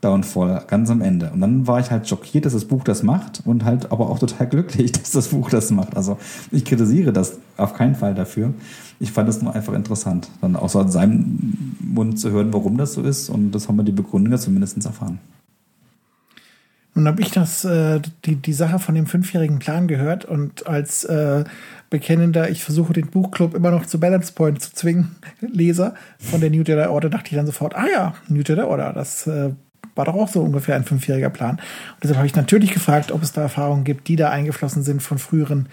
Downfall 0.00 0.64
ganz 0.66 0.90
am 0.90 1.02
Ende. 1.02 1.30
Und 1.30 1.40
dann 1.40 1.66
war 1.66 1.78
ich 1.80 1.90
halt 1.90 2.08
schockiert, 2.08 2.46
dass 2.46 2.54
das 2.54 2.64
Buch 2.64 2.84
das 2.84 3.02
macht 3.02 3.42
und 3.44 3.64
halt 3.64 3.92
aber 3.92 4.08
auch 4.08 4.18
total 4.18 4.46
glücklich, 4.46 4.92
dass 5.00 5.10
das 5.10 5.28
Buch 5.28 5.50
das 5.50 5.70
macht. 5.70 5.96
Also 5.96 6.18
ich 6.50 6.64
kritisiere 6.64 7.12
das 7.12 7.38
auf 7.56 7.74
keinen 7.74 7.94
Fall 7.94 8.14
dafür. 8.14 8.54
Ich 8.98 9.12
fand 9.12 9.28
es 9.28 9.42
nur 9.42 9.54
einfach 9.54 9.74
interessant, 9.74 10.30
dann 10.40 10.56
auch 10.56 10.68
so 10.68 10.78
an 10.78 10.90
seinem 10.90 11.76
Mund 11.80 12.18
zu 12.18 12.30
hören, 12.30 12.52
warum 12.52 12.76
das 12.76 12.94
so 12.94 13.02
ist. 13.02 13.28
Und 13.28 13.52
das 13.52 13.68
haben 13.68 13.76
wir 13.76 13.82
die 13.82 13.92
Begründung 13.92 14.32
ja 14.32 14.38
zumindest 14.38 14.84
erfahren. 14.84 15.18
Nun 16.94 17.06
habe 17.06 17.22
ich 17.22 17.30
das, 17.30 17.64
äh, 17.64 18.00
die, 18.24 18.36
die 18.36 18.52
Sache 18.52 18.78
von 18.78 18.94
dem 18.94 19.06
fünfjährigen 19.06 19.60
Plan 19.60 19.86
gehört 19.86 20.24
und 20.24 20.66
als 20.66 21.04
äh, 21.04 21.44
bekennender, 21.88 22.50
ich 22.50 22.64
versuche 22.64 22.92
den 22.92 23.06
Buchclub 23.06 23.54
immer 23.54 23.70
noch 23.70 23.86
zu 23.86 24.00
Balance 24.00 24.32
Point 24.32 24.60
zu 24.60 24.72
zwingen, 24.72 25.14
Leser 25.40 25.94
von 26.18 26.40
der 26.40 26.50
New 26.50 26.62
Jedi 26.62 26.86
Order, 26.86 27.08
dachte 27.08 27.30
ich 27.30 27.36
dann 27.36 27.46
sofort, 27.46 27.76
ah 27.76 27.86
ja, 27.92 28.14
New 28.28 28.42
Jedi 28.42 28.62
Order, 28.62 28.92
das 28.92 29.26
äh, 29.28 29.50
war 29.94 30.04
doch 30.04 30.14
auch 30.14 30.28
so 30.28 30.40
ungefähr 30.40 30.76
ein 30.76 30.84
fünfjähriger 30.84 31.30
Plan. 31.30 31.56
Und 31.56 32.02
deshalb 32.02 32.18
habe 32.18 32.26
ich 32.26 32.36
natürlich 32.36 32.72
gefragt, 32.72 33.12
ob 33.12 33.22
es 33.22 33.32
da 33.32 33.42
Erfahrungen 33.42 33.84
gibt, 33.84 34.08
die 34.08 34.16
da 34.16 34.30
eingeflossen 34.30 34.82
sind 34.82 35.02
von 35.02 35.18
früheren 35.18 35.68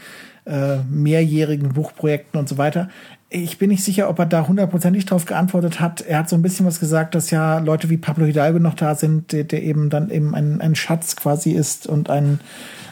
äh, 0.46 0.78
mehrjährigen 0.90 1.74
Buchprojekten 1.74 2.40
und 2.40 2.48
so 2.50 2.58
weiter. 2.58 2.90
Ich 3.30 3.58
bin 3.58 3.70
nicht 3.70 3.84
sicher, 3.84 4.10
ob 4.10 4.20
er 4.20 4.26
da 4.26 4.48
hundertprozentig 4.48 5.06
drauf 5.06 5.26
geantwortet 5.26 5.82
hat. 5.82 6.02
Er 6.02 6.20
hat 6.20 6.30
so 6.30 6.38
ein 6.38 6.42
bisschen 6.42 6.66
was 6.66 6.80
gesagt, 6.80 7.14
dass 7.14 7.30
ja 7.30 7.60
Leute 7.60 7.90
wie 7.90 7.98
Pablo 7.98 8.26
Hidalgo 8.26 8.58
noch 8.60 8.76
da 8.76 8.96
sind, 8.96 9.34
der, 9.34 9.44
der 9.44 9.64
eben 9.64 9.90
dann 9.90 10.10
eben 10.10 10.34
ein, 10.34 10.62
ein 10.62 10.76
Schatz 10.76 11.18
quasi 11.18 11.52
ist 11.52 11.88
und 11.88 12.10
ein, 12.10 12.40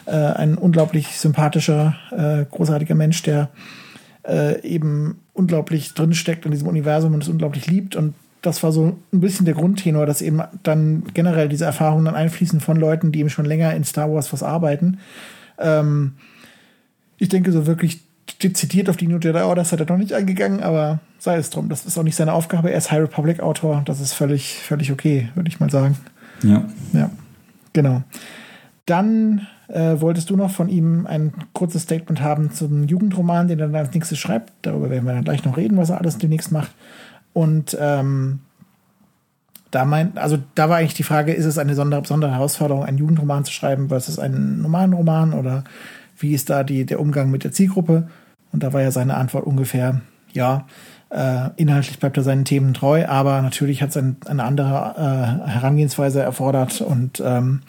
äh, 0.04 0.10
ein 0.10 0.56
unglaublich 0.56 1.18
sympathischer, 1.18 1.96
äh, 2.10 2.44
großartiger 2.44 2.94
Mensch, 2.94 3.22
der 3.22 3.48
äh, 4.28 4.60
eben 4.60 5.22
unglaublich 5.32 5.94
drinsteckt 5.94 6.44
in 6.44 6.50
diesem 6.50 6.68
Universum 6.68 7.14
und 7.14 7.22
es 7.22 7.28
unglaublich 7.28 7.66
liebt 7.66 7.96
und 7.96 8.14
das 8.46 8.62
war 8.62 8.70
so 8.70 8.96
ein 9.12 9.20
bisschen 9.20 9.44
der 9.44 9.54
Grundtenor, 9.54 10.06
dass 10.06 10.22
eben 10.22 10.40
dann 10.62 11.02
generell 11.14 11.48
diese 11.48 11.64
Erfahrungen 11.64 12.04
dann 12.04 12.14
einfließen 12.14 12.60
von 12.60 12.76
Leuten, 12.76 13.10
die 13.10 13.18
eben 13.18 13.30
schon 13.30 13.44
länger 13.44 13.74
in 13.74 13.84
Star 13.84 14.12
Wars 14.12 14.32
was 14.32 14.42
arbeiten. 14.42 14.98
Ähm, 15.58 16.12
ich 17.18 17.28
denke, 17.28 17.50
so 17.50 17.66
wirklich 17.66 18.02
dezidiert 18.42 18.88
auf 18.88 18.96
die 18.96 19.08
New 19.08 19.18
Jedi 19.18 19.40
Order 19.40 19.62
ist 19.62 19.72
er 19.72 19.84
noch 19.84 19.98
nicht 19.98 20.12
eingegangen, 20.12 20.62
aber 20.62 21.00
sei 21.18 21.36
es 21.36 21.50
drum. 21.50 21.68
Das 21.68 21.86
ist 21.86 21.98
auch 21.98 22.02
nicht 22.02 22.16
seine 22.16 22.32
Aufgabe. 22.32 22.70
Er 22.70 22.78
ist 22.78 22.92
High 22.92 23.02
Republic 23.02 23.40
Autor. 23.40 23.82
Das 23.84 24.00
ist 24.00 24.12
völlig, 24.12 24.54
völlig 24.54 24.92
okay, 24.92 25.28
würde 25.34 25.48
ich 25.48 25.58
mal 25.58 25.70
sagen. 25.70 25.96
Ja. 26.42 26.64
Ja, 26.92 27.10
genau. 27.72 28.02
Dann 28.84 29.46
äh, 29.68 30.00
wolltest 30.00 30.30
du 30.30 30.36
noch 30.36 30.50
von 30.50 30.68
ihm 30.68 31.06
ein 31.06 31.32
kurzes 31.52 31.82
Statement 31.82 32.20
haben 32.20 32.52
zum 32.52 32.84
Jugendroman, 32.84 33.48
den 33.48 33.58
er 33.58 33.66
dann 33.66 33.76
als 33.76 33.92
nächstes 33.92 34.18
schreibt. 34.18 34.52
Darüber 34.62 34.90
werden 34.90 35.04
wir 35.04 35.14
dann 35.14 35.24
gleich 35.24 35.44
noch 35.44 35.56
reden, 35.56 35.76
was 35.76 35.90
er 35.90 36.00
alles 36.00 36.18
demnächst 36.18 36.52
macht. 36.52 36.70
Und 37.36 37.76
ähm, 37.78 38.38
da 39.70 39.84
meint, 39.84 40.16
also 40.16 40.38
da 40.54 40.70
war 40.70 40.78
eigentlich 40.78 40.94
die 40.94 41.02
Frage, 41.02 41.34
ist 41.34 41.44
es 41.44 41.58
eine 41.58 41.74
besondere 41.74 42.32
Herausforderung, 42.32 42.82
einen 42.82 42.96
Jugendroman 42.96 43.44
zu 43.44 43.52
schreiben 43.52 43.90
versus 43.90 44.18
einen 44.18 44.62
normalen 44.62 44.94
Roman 44.94 45.34
oder 45.34 45.62
wie 46.18 46.32
ist 46.32 46.48
da 46.48 46.64
die, 46.64 46.86
der 46.86 46.98
Umgang 46.98 47.30
mit 47.30 47.44
der 47.44 47.52
Zielgruppe? 47.52 48.08
Und 48.52 48.62
da 48.62 48.72
war 48.72 48.80
ja 48.80 48.90
seine 48.90 49.18
Antwort 49.18 49.44
ungefähr, 49.44 50.00
ja, 50.32 50.66
äh, 51.10 51.50
inhaltlich 51.56 51.98
bleibt 51.98 52.16
er 52.16 52.22
seinen 52.22 52.46
Themen 52.46 52.72
treu, 52.72 53.04
aber 53.06 53.42
natürlich 53.42 53.82
hat 53.82 53.90
es 53.90 53.98
ein, 53.98 54.16
eine 54.24 54.42
andere 54.42 55.44
äh, 55.44 55.50
Herangehensweise 55.50 56.22
erfordert 56.22 56.80
und 56.80 57.22
ähm, 57.22 57.60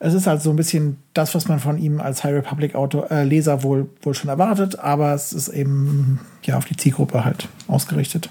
es 0.00 0.12
ist 0.12 0.26
halt 0.26 0.42
so 0.42 0.50
ein 0.50 0.56
bisschen 0.56 0.96
das, 1.14 1.36
was 1.36 1.46
man 1.46 1.60
von 1.60 1.78
ihm 1.78 2.00
als 2.00 2.24
High 2.24 2.34
Republic 2.34 2.74
Autor, 2.74 3.12
äh, 3.12 3.22
Leser 3.22 3.62
wohl, 3.62 3.88
wohl 4.02 4.14
schon 4.14 4.28
erwartet, 4.28 4.80
aber 4.80 5.14
es 5.14 5.32
ist 5.32 5.50
eben 5.50 6.18
ja 6.42 6.56
auf 6.56 6.64
die 6.64 6.76
Zielgruppe 6.76 7.24
halt 7.24 7.48
ausgerichtet. 7.68 8.28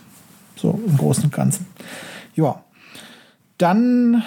So 0.63 0.79
im 0.87 0.95
Großen 0.95 1.25
und 1.25 1.33
Ganzen. 1.33 1.65
Ja. 2.35 2.63
Dann, 3.57 4.23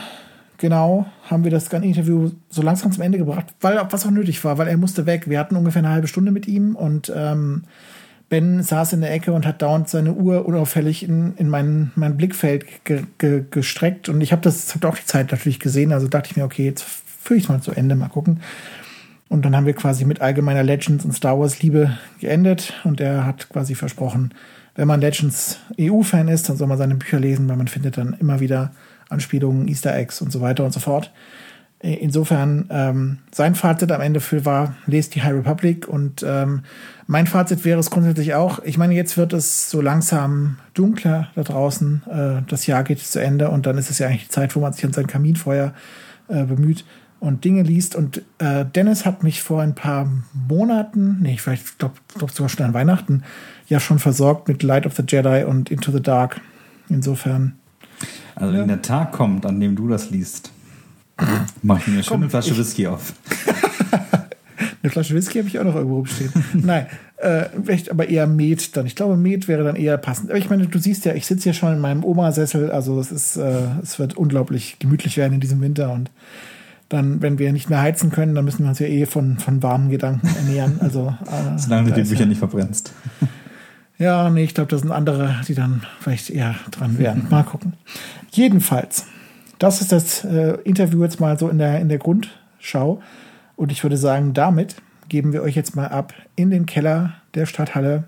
genau, 0.58 1.06
haben 1.30 1.44
wir 1.44 1.50
das 1.50 1.70
ganze 1.70 1.88
Interview 1.88 2.30
so 2.50 2.60
langsam 2.60 2.92
zum 2.92 3.02
Ende 3.02 3.16
gebracht, 3.16 3.46
weil 3.62 3.80
was 3.90 4.04
auch 4.04 4.10
nötig 4.10 4.44
war, 4.44 4.58
weil 4.58 4.68
er 4.68 4.76
musste 4.76 5.06
weg. 5.06 5.30
Wir 5.30 5.40
hatten 5.40 5.56
ungefähr 5.56 5.80
eine 5.80 5.88
halbe 5.88 6.08
Stunde 6.08 6.32
mit 6.32 6.46
ihm 6.46 6.76
und 6.76 7.10
ähm, 7.16 7.62
Ben 8.28 8.62
saß 8.62 8.92
in 8.92 9.00
der 9.00 9.14
Ecke 9.14 9.32
und 9.32 9.46
hat 9.46 9.62
dauernd 9.62 9.88
seine 9.88 10.12
Uhr 10.12 10.44
unauffällig 10.44 11.02
in, 11.08 11.34
in 11.38 11.48
mein, 11.48 11.90
mein 11.94 12.18
Blickfeld 12.18 12.84
ge, 12.84 13.04
ge, 13.16 13.44
gestreckt. 13.50 14.10
Und 14.10 14.20
ich 14.20 14.32
habe 14.32 14.42
das 14.42 14.74
hab 14.74 14.84
auch 14.84 14.98
die 14.98 15.06
Zeit 15.06 15.30
natürlich 15.30 15.58
gesehen. 15.58 15.90
Also 15.90 16.06
dachte 16.06 16.28
ich 16.30 16.36
mir, 16.36 16.44
okay, 16.44 16.66
jetzt 16.66 16.84
führe 16.84 17.38
ich 17.38 17.44
es 17.44 17.48
mal 17.48 17.62
zu 17.62 17.72
Ende, 17.72 17.94
mal 17.94 18.08
gucken. 18.08 18.40
Und 19.30 19.46
dann 19.46 19.56
haben 19.56 19.64
wir 19.64 19.72
quasi 19.72 20.04
mit 20.04 20.20
allgemeiner 20.20 20.62
Legends 20.62 21.04
und 21.06 21.12
Star 21.12 21.40
Wars 21.40 21.62
Liebe 21.62 21.96
geendet. 22.20 22.74
Und 22.84 23.00
er 23.00 23.24
hat 23.24 23.48
quasi 23.48 23.74
versprochen, 23.74 24.34
wenn 24.76 24.86
man 24.86 25.00
Legends 25.00 25.58
EU-Fan 25.80 26.28
ist, 26.28 26.48
dann 26.48 26.56
soll 26.56 26.68
man 26.68 26.78
seine 26.78 26.94
Bücher 26.94 27.18
lesen, 27.18 27.48
weil 27.48 27.56
man 27.56 27.68
findet 27.68 27.96
dann 27.96 28.14
immer 28.20 28.40
wieder 28.40 28.72
Anspielungen, 29.08 29.68
Easter 29.68 29.94
Eggs 29.94 30.20
und 30.20 30.30
so 30.30 30.40
weiter 30.40 30.64
und 30.64 30.72
so 30.72 30.80
fort. 30.80 31.12
Insofern, 31.80 32.68
ähm, 32.70 33.18
sein 33.30 33.54
Fazit 33.54 33.92
am 33.92 34.00
Ende 34.00 34.20
für 34.20 34.46
war, 34.46 34.74
lest 34.86 35.14
die 35.14 35.22
High 35.22 35.34
Republic 35.34 35.86
und 35.86 36.24
ähm, 36.26 36.62
mein 37.06 37.26
Fazit 37.26 37.66
wäre 37.66 37.78
es 37.78 37.90
grundsätzlich 37.90 38.34
auch, 38.34 38.60
ich 38.64 38.78
meine, 38.78 38.94
jetzt 38.94 39.18
wird 39.18 39.34
es 39.34 39.70
so 39.70 39.82
langsam 39.82 40.58
dunkler 40.72 41.28
da 41.34 41.42
draußen, 41.42 42.02
äh, 42.10 42.42
das 42.48 42.66
Jahr 42.66 42.82
geht 42.82 43.00
zu 43.00 43.20
Ende 43.20 43.50
und 43.50 43.66
dann 43.66 43.76
ist 43.76 43.90
es 43.90 43.98
ja 43.98 44.06
eigentlich 44.06 44.24
die 44.24 44.30
Zeit, 44.30 44.56
wo 44.56 44.60
man 44.60 44.72
sich 44.72 44.86
an 44.86 44.94
sein 44.94 45.06
Kaminfeuer 45.06 45.74
äh, 46.28 46.44
bemüht 46.44 46.86
und 47.20 47.44
Dinge 47.44 47.62
liest 47.62 47.94
und 47.94 48.22
äh, 48.38 48.64
Dennis 48.64 49.04
hat 49.04 49.22
mich 49.22 49.42
vor 49.42 49.60
ein 49.60 49.74
paar 49.74 50.10
Monaten, 50.32 51.18
nee, 51.20 51.36
vielleicht 51.36 51.78
glaube 51.78 51.96
glaub 52.16 52.30
sogar 52.30 52.48
schon 52.48 52.64
an 52.64 52.74
Weihnachten, 52.74 53.22
ja 53.68 53.80
schon 53.80 53.98
versorgt 53.98 54.48
mit 54.48 54.62
Light 54.62 54.86
of 54.86 54.94
the 54.96 55.02
Jedi 55.06 55.44
und 55.44 55.70
Into 55.70 55.92
the 55.92 56.02
Dark. 56.02 56.40
Insofern. 56.88 57.54
Also 58.34 58.52
ja. 58.52 58.60
wenn 58.60 58.68
der 58.68 58.82
Tag 58.82 59.12
kommt, 59.12 59.46
an 59.46 59.58
dem 59.60 59.76
du 59.76 59.88
das 59.88 60.10
liest, 60.10 60.52
Mach 61.62 61.80
ich 61.80 61.86
mir 61.86 62.02
schon 62.02 62.20
eine 62.20 62.30
Flasche 62.30 62.56
Whisky 62.56 62.86
auf. 62.86 63.14
eine 64.82 64.90
Flasche 64.90 65.14
Whisky 65.14 65.38
habe 65.38 65.48
ich 65.48 65.58
auch 65.58 65.64
noch 65.64 65.74
irgendwo 65.74 65.96
rumstehen. 65.96 66.30
Nein, 66.52 66.86
äh, 67.16 67.46
vielleicht 67.64 67.90
aber 67.90 68.08
eher 68.08 68.26
Met 68.26 68.76
dann. 68.76 68.86
Ich 68.86 68.94
glaube, 68.94 69.16
Met 69.16 69.48
wäre 69.48 69.64
dann 69.64 69.76
eher 69.76 69.96
passend. 69.96 70.30
Aber 70.30 70.38
ich 70.38 70.50
meine, 70.50 70.66
du 70.66 70.78
siehst 70.78 71.04
ja, 71.06 71.14
ich 71.14 71.26
sitze 71.26 71.44
hier 71.44 71.54
schon 71.54 71.72
in 71.72 71.80
meinem 71.80 72.04
Oma-Sessel. 72.04 72.70
Also 72.70 73.00
es 73.00 73.12
ist, 73.12 73.36
äh, 73.36 73.62
es 73.82 73.98
wird 73.98 74.14
unglaublich 74.14 74.78
gemütlich 74.78 75.16
werden 75.16 75.34
in 75.34 75.40
diesem 75.40 75.60
Winter 75.60 75.92
und 75.92 76.10
dann, 76.88 77.20
wenn 77.20 77.40
wir 77.40 77.52
nicht 77.52 77.68
mehr 77.68 77.80
heizen 77.80 78.10
können, 78.10 78.36
dann 78.36 78.44
müssen 78.44 78.62
wir 78.62 78.68
uns 78.68 78.78
ja 78.78 78.86
eh 78.86 79.06
von, 79.06 79.38
von 79.38 79.60
warmen 79.62 79.90
Gedanken 79.90 80.28
ernähren. 80.36 80.78
Also, 80.80 81.14
äh, 81.24 81.56
Solange 81.58 81.90
du 81.90 82.02
die 82.02 82.08
Bücher 82.08 82.20
ja, 82.20 82.26
nicht 82.26 82.38
verbrennst. 82.38 82.92
Ja, 83.98 84.28
nee, 84.28 84.44
ich 84.44 84.54
glaube, 84.54 84.70
das 84.70 84.82
sind 84.82 84.92
andere, 84.92 85.40
die 85.48 85.54
dann 85.54 85.82
vielleicht 86.00 86.30
eher 86.30 86.54
dran 86.70 86.98
wären. 86.98 87.26
Mal 87.30 87.44
gucken. 87.44 87.74
Jedenfalls, 88.30 89.06
das 89.58 89.80
ist 89.80 89.92
das 89.92 90.24
äh, 90.24 90.58
Interview 90.64 91.02
jetzt 91.02 91.20
mal 91.20 91.38
so 91.38 91.48
in 91.48 91.58
der, 91.58 91.80
in 91.80 91.88
der 91.88 91.98
Grundschau. 91.98 93.00
Und 93.56 93.72
ich 93.72 93.82
würde 93.82 93.96
sagen, 93.96 94.34
damit 94.34 94.76
geben 95.08 95.32
wir 95.32 95.42
euch 95.42 95.54
jetzt 95.54 95.76
mal 95.76 95.88
ab 95.88 96.12
in 96.34 96.50
den 96.50 96.66
Keller 96.66 97.14
der 97.34 97.46
Stadthalle 97.46 98.04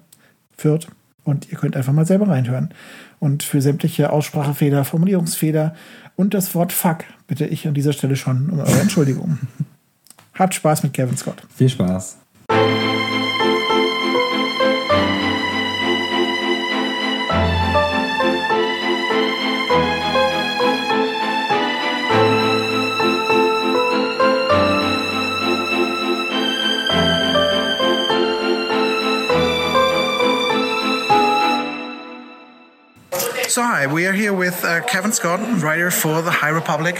Fürth. 0.57 0.89
Und 1.25 1.51
ihr 1.51 1.59
könnt 1.59 1.77
einfach 1.77 1.93
mal 1.93 2.07
selber 2.07 2.29
reinhören. 2.29 2.71
Und 3.19 3.43
für 3.43 3.61
sämtliche 3.61 4.13
Aussprachefehler, 4.13 4.85
Formulierungsfehler 4.85 5.75
und 6.17 6.35
das 6.35 6.55
Wort 6.55 6.73
Fuck 6.73 7.05
bitte 7.27 7.47
ich 7.47 7.67
an 7.69 7.75
dieser 7.75 7.93
Stelle 7.93 8.17
schon 8.17 8.51
um 8.51 8.61
eure 8.61 8.81
Entschuldigung. 8.81 9.39
Habt 10.35 10.55
Spaß 10.55 10.83
mit 10.85 10.93
Kevin 10.93 11.17
Scott. 11.17 11.43
Viel 11.55 11.69
Spaß. 11.69 12.19
Hi, 33.61 33.93
we 33.93 34.07
are 34.07 34.13
here 34.13 34.33
with 34.33 34.65
uh, 34.65 34.83
Kevin 34.85 35.11
Scott, 35.11 35.41
writer 35.61 35.91
for 35.91 36.23
The 36.23 36.31
High 36.31 36.51
Republic. 36.51 36.95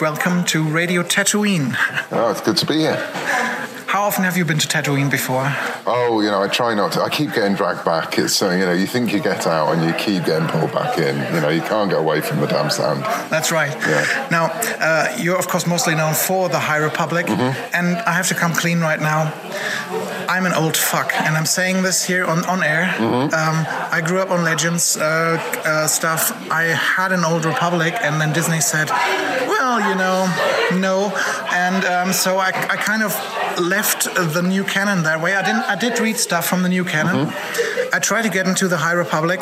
Welcome 0.00 0.42
to 0.46 0.64
Radio 0.64 1.02
Tatooine. 1.02 1.76
Oh, 2.10 2.30
it's 2.30 2.40
good 2.40 2.56
to 2.56 2.64
be 2.64 2.78
here. 2.78 2.96
How 3.88 4.02
often 4.02 4.24
have 4.24 4.36
you 4.36 4.44
been 4.44 4.58
to 4.58 4.68
Tatooine 4.68 5.10
before? 5.10 5.50
Oh, 5.86 6.20
you 6.20 6.30
know, 6.30 6.42
I 6.42 6.48
try 6.48 6.74
not 6.74 6.92
to. 6.92 7.00
I 7.00 7.08
keep 7.08 7.32
getting 7.32 7.54
dragged 7.54 7.86
back. 7.86 8.18
It's 8.18 8.42
uh, 8.42 8.50
you 8.50 8.66
know, 8.66 8.74
you 8.74 8.86
think 8.86 9.14
you 9.14 9.20
get 9.20 9.46
out 9.46 9.72
and 9.72 9.82
you 9.82 9.94
keep 9.94 10.26
getting 10.26 10.46
pulled 10.46 10.72
back 10.72 10.98
in. 10.98 11.16
You 11.34 11.40
know, 11.40 11.48
you 11.48 11.62
can't 11.62 11.88
get 11.88 11.98
away 11.98 12.20
from 12.20 12.40
the 12.40 12.46
damn 12.46 12.68
sand. 12.68 13.00
That's 13.30 13.50
right. 13.50 13.72
Yeah. 13.72 14.28
Now, 14.30 14.50
uh, 14.78 15.16
you're 15.18 15.38
of 15.38 15.48
course 15.48 15.66
mostly 15.66 15.94
known 15.94 16.12
for 16.12 16.50
the 16.50 16.58
High 16.58 16.76
Republic, 16.76 17.24
mm-hmm. 17.28 17.74
and 17.74 17.96
I 17.96 18.12
have 18.12 18.28
to 18.28 18.34
come 18.34 18.52
clean 18.52 18.80
right 18.80 19.00
now. 19.00 19.32
I'm 20.28 20.44
an 20.44 20.52
old 20.52 20.76
fuck, 20.76 21.10
and 21.22 21.34
I'm 21.34 21.46
saying 21.46 21.82
this 21.82 22.04
here 22.04 22.26
on, 22.26 22.44
on 22.44 22.62
air. 22.62 22.94
Mm-hmm. 22.98 23.32
Um, 23.32 23.64
I 23.90 24.02
grew 24.04 24.18
up 24.18 24.30
on 24.30 24.44
Legends 24.44 24.98
uh, 24.98 25.40
uh, 25.64 25.86
stuff. 25.86 26.30
I 26.50 26.64
had 26.64 27.10
an 27.12 27.24
old 27.24 27.46
Republic, 27.46 27.94
and 28.02 28.20
then 28.20 28.34
Disney 28.34 28.60
said, 28.60 28.90
well, 28.90 29.80
you 29.88 29.94
know, 29.94 30.28
no. 30.78 31.10
And 31.50 31.84
um, 31.86 32.12
so 32.12 32.36
I, 32.36 32.48
I 32.48 32.76
kind 32.76 33.02
of 33.02 33.12
left 33.60 33.77
the 33.84 34.42
new 34.42 34.64
canon 34.64 35.02
that 35.04 35.20
way. 35.20 35.34
I 35.34 35.42
didn't. 35.42 35.62
I 35.62 35.76
did 35.76 35.98
read 36.00 36.16
stuff 36.16 36.46
from 36.46 36.62
the 36.62 36.68
new 36.68 36.84
canon. 36.84 37.26
Mm-hmm. 37.26 37.94
I 37.94 37.98
tried 37.98 38.22
to 38.22 38.28
get 38.28 38.46
into 38.46 38.68
the 38.68 38.76
High 38.76 38.92
Republic. 38.92 39.40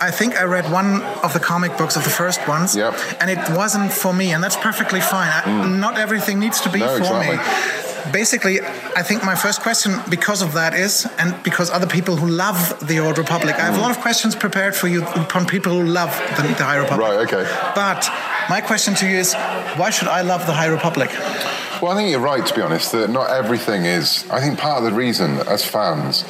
I 0.00 0.10
think 0.10 0.36
I 0.36 0.44
read 0.44 0.70
one 0.70 1.02
of 1.22 1.32
the 1.32 1.40
comic 1.40 1.76
books 1.78 1.96
of 1.96 2.04
the 2.04 2.10
first 2.10 2.46
ones, 2.46 2.76
yep. 2.76 2.94
and 3.20 3.30
it 3.30 3.38
wasn't 3.56 3.92
for 3.92 4.12
me, 4.12 4.32
and 4.32 4.42
that's 4.42 4.56
perfectly 4.56 5.00
fine. 5.00 5.30
Mm. 5.42 5.78
not 5.80 5.98
everything 5.98 6.38
needs 6.38 6.60
to 6.62 6.70
be 6.70 6.80
no, 6.80 6.88
for 6.88 6.98
exactly. 6.98 7.36
me 7.36 7.86
basically, 8.12 8.60
I 8.60 9.02
think 9.02 9.24
my 9.24 9.34
first 9.34 9.62
question, 9.62 10.00
because 10.08 10.42
of 10.42 10.52
that, 10.54 10.74
is, 10.74 11.06
and 11.18 11.40
because 11.42 11.70
other 11.70 11.86
people 11.86 12.16
who 12.16 12.28
love 12.28 12.86
the 12.86 12.98
Old 13.00 13.18
Republic, 13.18 13.56
I 13.56 13.64
have 13.66 13.76
a 13.76 13.80
lot 13.80 13.90
of 13.90 13.98
questions 14.00 14.34
prepared 14.34 14.74
for 14.74 14.88
you 14.88 15.04
upon 15.04 15.46
people 15.46 15.72
who 15.72 15.84
love 15.84 16.10
the, 16.36 16.42
the 16.42 16.64
High 16.64 16.76
Republic. 16.76 17.08
Right, 17.08 17.26
okay. 17.26 17.44
But 17.74 18.08
my 18.48 18.60
question 18.60 18.94
to 18.96 19.08
you 19.08 19.16
is, 19.16 19.34
why 19.76 19.90
should 19.90 20.08
I 20.08 20.22
love 20.22 20.46
the 20.46 20.52
High 20.52 20.66
Republic? 20.66 21.10
Well, 21.82 21.92
I 21.92 21.96
think 21.96 22.10
you're 22.10 22.20
right, 22.20 22.44
to 22.44 22.54
be 22.54 22.62
honest, 22.62 22.92
that 22.92 23.10
not 23.10 23.30
everything 23.30 23.84
is. 23.84 24.24
I 24.30 24.40
think 24.40 24.58
part 24.58 24.78
of 24.78 24.84
the 24.84 24.96
reason, 24.96 25.36
as 25.46 25.62
fans, 25.62 26.24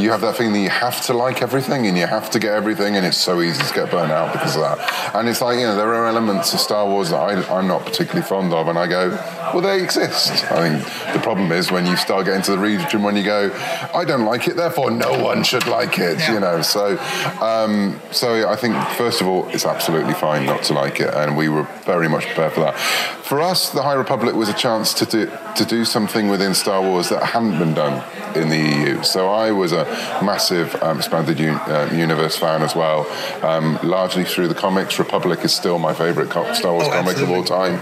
you 0.00 0.10
have 0.10 0.20
that 0.22 0.36
thing 0.36 0.52
that 0.52 0.60
you 0.60 0.70
have 0.70 1.00
to 1.06 1.14
like 1.14 1.42
everything 1.42 1.86
and 1.86 1.96
you 1.96 2.06
have 2.06 2.30
to 2.30 2.38
get 2.38 2.52
everything, 2.52 2.96
and 2.96 3.04
it's 3.06 3.16
so 3.16 3.40
easy 3.40 3.62
to 3.62 3.74
get 3.74 3.90
burnt 3.90 4.12
out 4.12 4.32
because 4.32 4.56
of 4.56 4.62
that. 4.62 5.14
And 5.14 5.28
it's 5.28 5.40
like, 5.40 5.58
you 5.58 5.64
know, 5.64 5.76
there 5.76 5.94
are 5.94 6.06
elements 6.06 6.52
of 6.54 6.60
Star 6.60 6.86
Wars 6.86 7.10
that 7.10 7.16
I, 7.16 7.58
I'm 7.58 7.66
not 7.66 7.84
particularly 7.84 8.26
fond 8.26 8.52
of, 8.52 8.68
and 8.68 8.78
I 8.78 8.86
go, 8.86 9.10
well, 9.52 9.60
they 9.60 9.82
exist. 9.82 10.50
I 10.50 10.68
mean, 10.68 10.78
the 11.12 11.20
problem 11.22 11.52
is 11.52 11.70
when 11.70 11.86
you 11.86 11.96
start 11.96 12.26
getting 12.26 12.42
to 12.42 12.52
the 12.52 12.58
region 12.58 13.02
when 13.02 13.16
you 13.16 13.24
go, 13.24 13.50
I 13.94 14.04
don't 14.04 14.24
like 14.24 14.48
it, 14.48 14.56
therefore 14.56 14.90
no 14.90 15.22
one 15.22 15.42
should 15.42 15.66
like 15.66 15.98
it, 15.98 16.18
yeah. 16.18 16.34
you 16.34 16.40
know. 16.40 16.62
So, 16.62 16.98
um, 17.40 18.00
so 18.10 18.48
I 18.48 18.56
think, 18.56 18.76
first 18.96 19.20
of 19.20 19.26
all, 19.26 19.48
it's 19.48 19.66
absolutely 19.66 20.14
fine 20.14 20.46
not 20.46 20.62
to 20.64 20.74
like 20.74 21.00
it, 21.00 21.12
and 21.14 21.36
we 21.36 21.48
were 21.48 21.64
very 21.84 22.08
much 22.08 22.26
prepared 22.26 22.52
for 22.52 22.60
that. 22.60 22.78
For 22.78 23.40
us, 23.40 23.70
the 23.70 23.82
High 23.82 23.94
Republic 23.94 24.34
was 24.34 24.48
a 24.48 24.54
chance 24.54 24.92
to 24.94 25.06
do, 25.06 25.32
to 25.56 25.64
do 25.64 25.84
something 25.84 26.28
within 26.28 26.54
Star 26.54 26.82
Wars 26.82 27.08
that 27.10 27.22
hadn't 27.22 27.58
been 27.58 27.74
done 27.74 28.02
in 28.36 28.48
the 28.48 28.58
EU. 28.58 29.02
So 29.02 29.28
I 29.28 29.50
was 29.52 29.72
a 29.72 29.84
massive 30.24 30.74
um, 30.82 30.98
expanded 30.98 31.40
un- 31.40 31.60
uh, 31.70 31.90
universe 31.92 32.36
fan 32.36 32.62
as 32.62 32.74
well, 32.74 33.06
um, 33.42 33.78
largely 33.82 34.24
through 34.24 34.48
the 34.48 34.54
comics. 34.54 34.98
Republic 34.98 35.44
is 35.44 35.54
still 35.54 35.78
my 35.78 35.94
favourite 35.94 36.30
co- 36.30 36.52
Star 36.54 36.72
Wars 36.72 36.86
oh, 36.88 36.92
comic 36.92 37.16
of 37.18 37.30
all 37.30 37.44
time. 37.44 37.74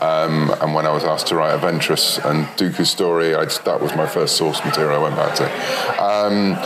Um, 0.00 0.54
and 0.60 0.74
when 0.74 0.86
I 0.86 0.90
was 0.90 1.04
asked 1.04 1.28
to 1.28 1.36
write 1.36 1.58
Aventress 1.58 2.24
and 2.28 2.46
Dooku's 2.58 2.90
story, 2.90 3.32
just, 3.32 3.64
that 3.64 3.80
was 3.80 3.94
my 3.94 4.06
first 4.06 4.36
source 4.36 4.64
material 4.64 5.00
I 5.00 5.02
went 5.02 5.16
back 5.16 5.34
to. 5.36 6.02
Um, 6.02 6.56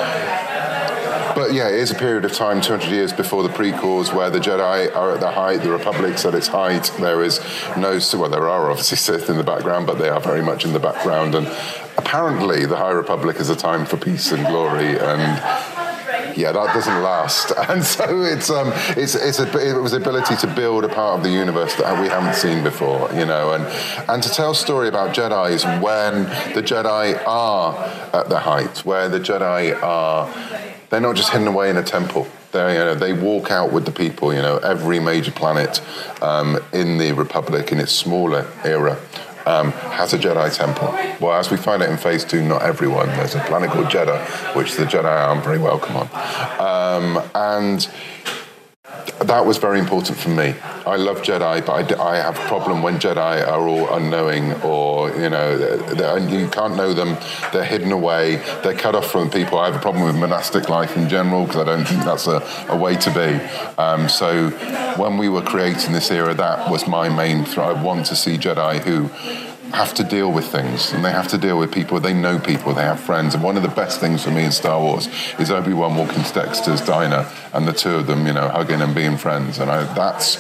but 1.35 1.55
yeah, 1.55 1.69
it 1.69 1.77
is 1.77 1.91
a 1.91 1.95
period 1.95 2.25
of 2.25 2.33
time, 2.33 2.61
200 2.61 2.91
years 2.91 3.13
before 3.13 3.43
the 3.43 3.49
prequels, 3.49 4.13
where 4.15 4.31
the 4.31 4.39
Jedi 4.39 4.95
are 4.95 5.13
at 5.13 5.21
their 5.21 5.31
height, 5.33 5.63
the 5.63 5.71
Republic's 5.71 6.25
at 6.25 6.35
its 6.35 6.49
height. 6.49 6.93
There 7.01 7.23
is 7.23 7.41
no, 7.77 7.99
well, 8.15 8.29
there 8.29 8.49
are 8.49 8.71
obviously 8.71 8.97
Sith 8.97 9.31
in 9.31 9.37
the 9.37 9.45
background, 9.45 9.87
but 9.87 9.99
they 9.99 10.09
are 10.09 10.21
very 10.21 10.43
much 10.43 10.65
in 10.65 10.73
the 10.73 10.81
background. 10.81 11.35
And 11.35 11.47
apparently, 12.11 12.67
the 12.67 12.75
High 12.75 12.91
Republic 12.91 13.37
is 13.37 13.51
a 13.51 13.55
time 13.57 13.87
for 13.87 13.97
peace 13.97 14.33
and 14.33 14.45
glory 14.45 14.99
and 14.99 15.21
yeah, 16.37 16.51
that 16.51 16.75
doesn't 16.75 17.03
last. 17.03 17.53
And 17.71 17.85
so 17.85 18.23
it's 18.23 18.51
um, 18.51 18.73
it's 18.97 19.15
it's 19.15 19.39
a, 19.39 19.47
it 19.59 19.81
was 19.81 19.93
the 19.93 19.99
ability 19.99 20.35
to 20.37 20.49
build 20.49 20.83
a 20.85 20.89
part 20.89 21.19
of 21.19 21.23
the 21.23 21.31
universe 21.31 21.77
that 21.77 22.03
we 22.03 22.09
haven't 22.09 22.35
seen 22.35 22.65
before, 22.65 23.09
you 23.13 23.25
know, 23.25 23.53
and 23.53 23.65
and 24.09 24.21
to 24.25 24.29
tell 24.29 24.51
a 24.51 24.55
story 24.57 24.89
about 24.89 25.15
Jedi's 25.15 25.65
when 25.81 26.25
the 26.53 26.63
Jedi 26.63 27.17
are 27.29 27.77
at 28.13 28.29
their 28.29 28.41
height, 28.41 28.85
where 28.85 29.09
the 29.09 29.21
Jedi 29.21 29.81
are, 29.81 30.29
they're 30.89 31.01
not 31.01 31.15
just 31.15 31.31
hidden 31.31 31.47
away 31.47 31.71
in 31.71 31.77
a 31.77 31.85
temple. 31.85 32.27
They, 32.51 32.73
you 32.77 32.85
know, 32.85 32.97
they 32.97 33.13
walk 33.13 33.53
out 33.53 33.73
with 33.73 33.85
the 33.85 33.93
people. 33.93 34.35
You 34.35 34.43
know, 34.43 34.57
every 34.59 34.99
major 34.99 35.31
planet 35.31 35.81
um, 36.21 36.59
in 36.73 36.99
the 36.99 37.13
Republic 37.13 37.71
in 37.71 37.79
its 37.79 37.93
smaller 37.93 38.49
era 38.65 38.99
um, 39.47 39.73
has 39.73 40.13
a 40.13 40.19
Jedi 40.19 40.55
temple. 40.55 40.89
Well, 41.21 41.39
as 41.39 41.51
we 41.51 41.57
find 41.57 41.83
out 41.83 41.91
in 41.91 41.97
Phase 41.97 42.25
2, 42.25 42.43
not 42.43 42.63
everyone. 42.63 43.09
There's 43.09 43.35
a 43.35 43.41
planet 43.41 43.71
called 43.71 43.91
Jeddah, 43.91 44.25
which 44.55 44.75
the 44.75 44.85
Jedi 44.85 45.05
aren't 45.05 45.45
very 45.45 45.59
welcome 45.59 45.97
on. 45.97 46.09
Um, 46.59 47.31
and 47.35 47.89
that 49.21 49.45
was 49.45 49.59
very 49.59 49.79
important 49.79 50.19
for 50.19 50.31
me. 50.31 50.55
I 50.87 50.97
love 50.97 51.23
Jedi, 51.23 51.65
but 51.65 51.99
I, 51.99 52.13
I, 52.13 52.17
have 52.17 52.37
a 52.37 52.47
problem 52.49 52.83
when 52.83 52.99
Jedi 52.99 53.47
are 53.47 53.69
all 53.69 53.93
unknowing 53.95 54.53
or, 54.63 55.11
you 55.11 55.29
know, 55.29 55.55
you 56.29 56.49
can't 56.49 56.77
know 56.77 56.95
them. 56.95 57.17
They're 57.53 57.65
hidden 57.65 57.93
away. 57.93 58.37
They're 58.63 58.75
cut 58.75 58.95
off 58.95 59.11
from 59.11 59.31
people. 59.31 59.59
I 59.59 59.67
have 59.67 59.77
a 59.77 59.79
problem 59.79 60.05
with 60.05 60.17
monastic 60.17 60.69
life 60.69 60.97
in 60.97 61.09
general 61.09 61.45
because 61.45 61.61
I 61.61 61.65
don't 61.65 61.87
think 61.87 62.05
that's 62.05 62.27
a, 62.27 62.43
a 62.69 62.77
way 62.77 62.97
to 62.97 63.11
be. 63.11 63.81
Um, 63.81 64.09
so 64.09 64.51
when 64.97 65.19
we 65.19 65.29
were 65.29 65.43
creating 65.43 65.93
this 65.93 66.11
era, 66.11 66.35
that 66.35 66.71
was 66.71 66.87
my 66.87 67.09
main 67.09 67.45
thrive. 67.45 67.71
I 67.71 67.83
want 67.83 68.07
to 68.07 68.17
see 68.17 68.37
Jedi 68.37 68.81
who 68.81 69.11
have 69.73 69.95
to 69.95 70.05
deal 70.05 70.33
with 70.33 70.47
things 70.47 70.93
and 70.93 71.05
they 71.05 71.13
have 71.13 71.29
to 71.29 71.39
deal 71.39 71.59
with 71.59 71.73
people. 71.73 72.01
They 72.01 72.15
know 72.15 72.39
people, 72.39 72.75
they 72.75 72.83
have 72.83 73.01
friends. 73.01 73.35
And 73.35 73.43
one 73.43 73.57
of 73.57 73.63
the 73.63 73.69
best 73.69 74.01
things 74.01 74.25
for 74.25 74.31
me 74.31 74.45
in 74.45 74.53
Star 74.53 74.81
Wars 74.81 75.09
is 75.39 75.51
Obi 75.51 75.73
Wan 75.73 75.97
walking 75.97 76.23
to 76.23 76.33
Dexter's 76.33 76.81
diner 76.81 77.31
and 77.53 77.67
the 77.67 77.73
two 77.73 77.91
of 77.91 78.07
them, 78.07 78.27
you 78.27 78.33
know, 78.33 78.49
hugging 78.49 78.81
and 78.81 78.95
being 78.95 79.17
friends. 79.17 79.59
And 79.59 79.71
I, 79.71 79.85
that's 79.95 80.37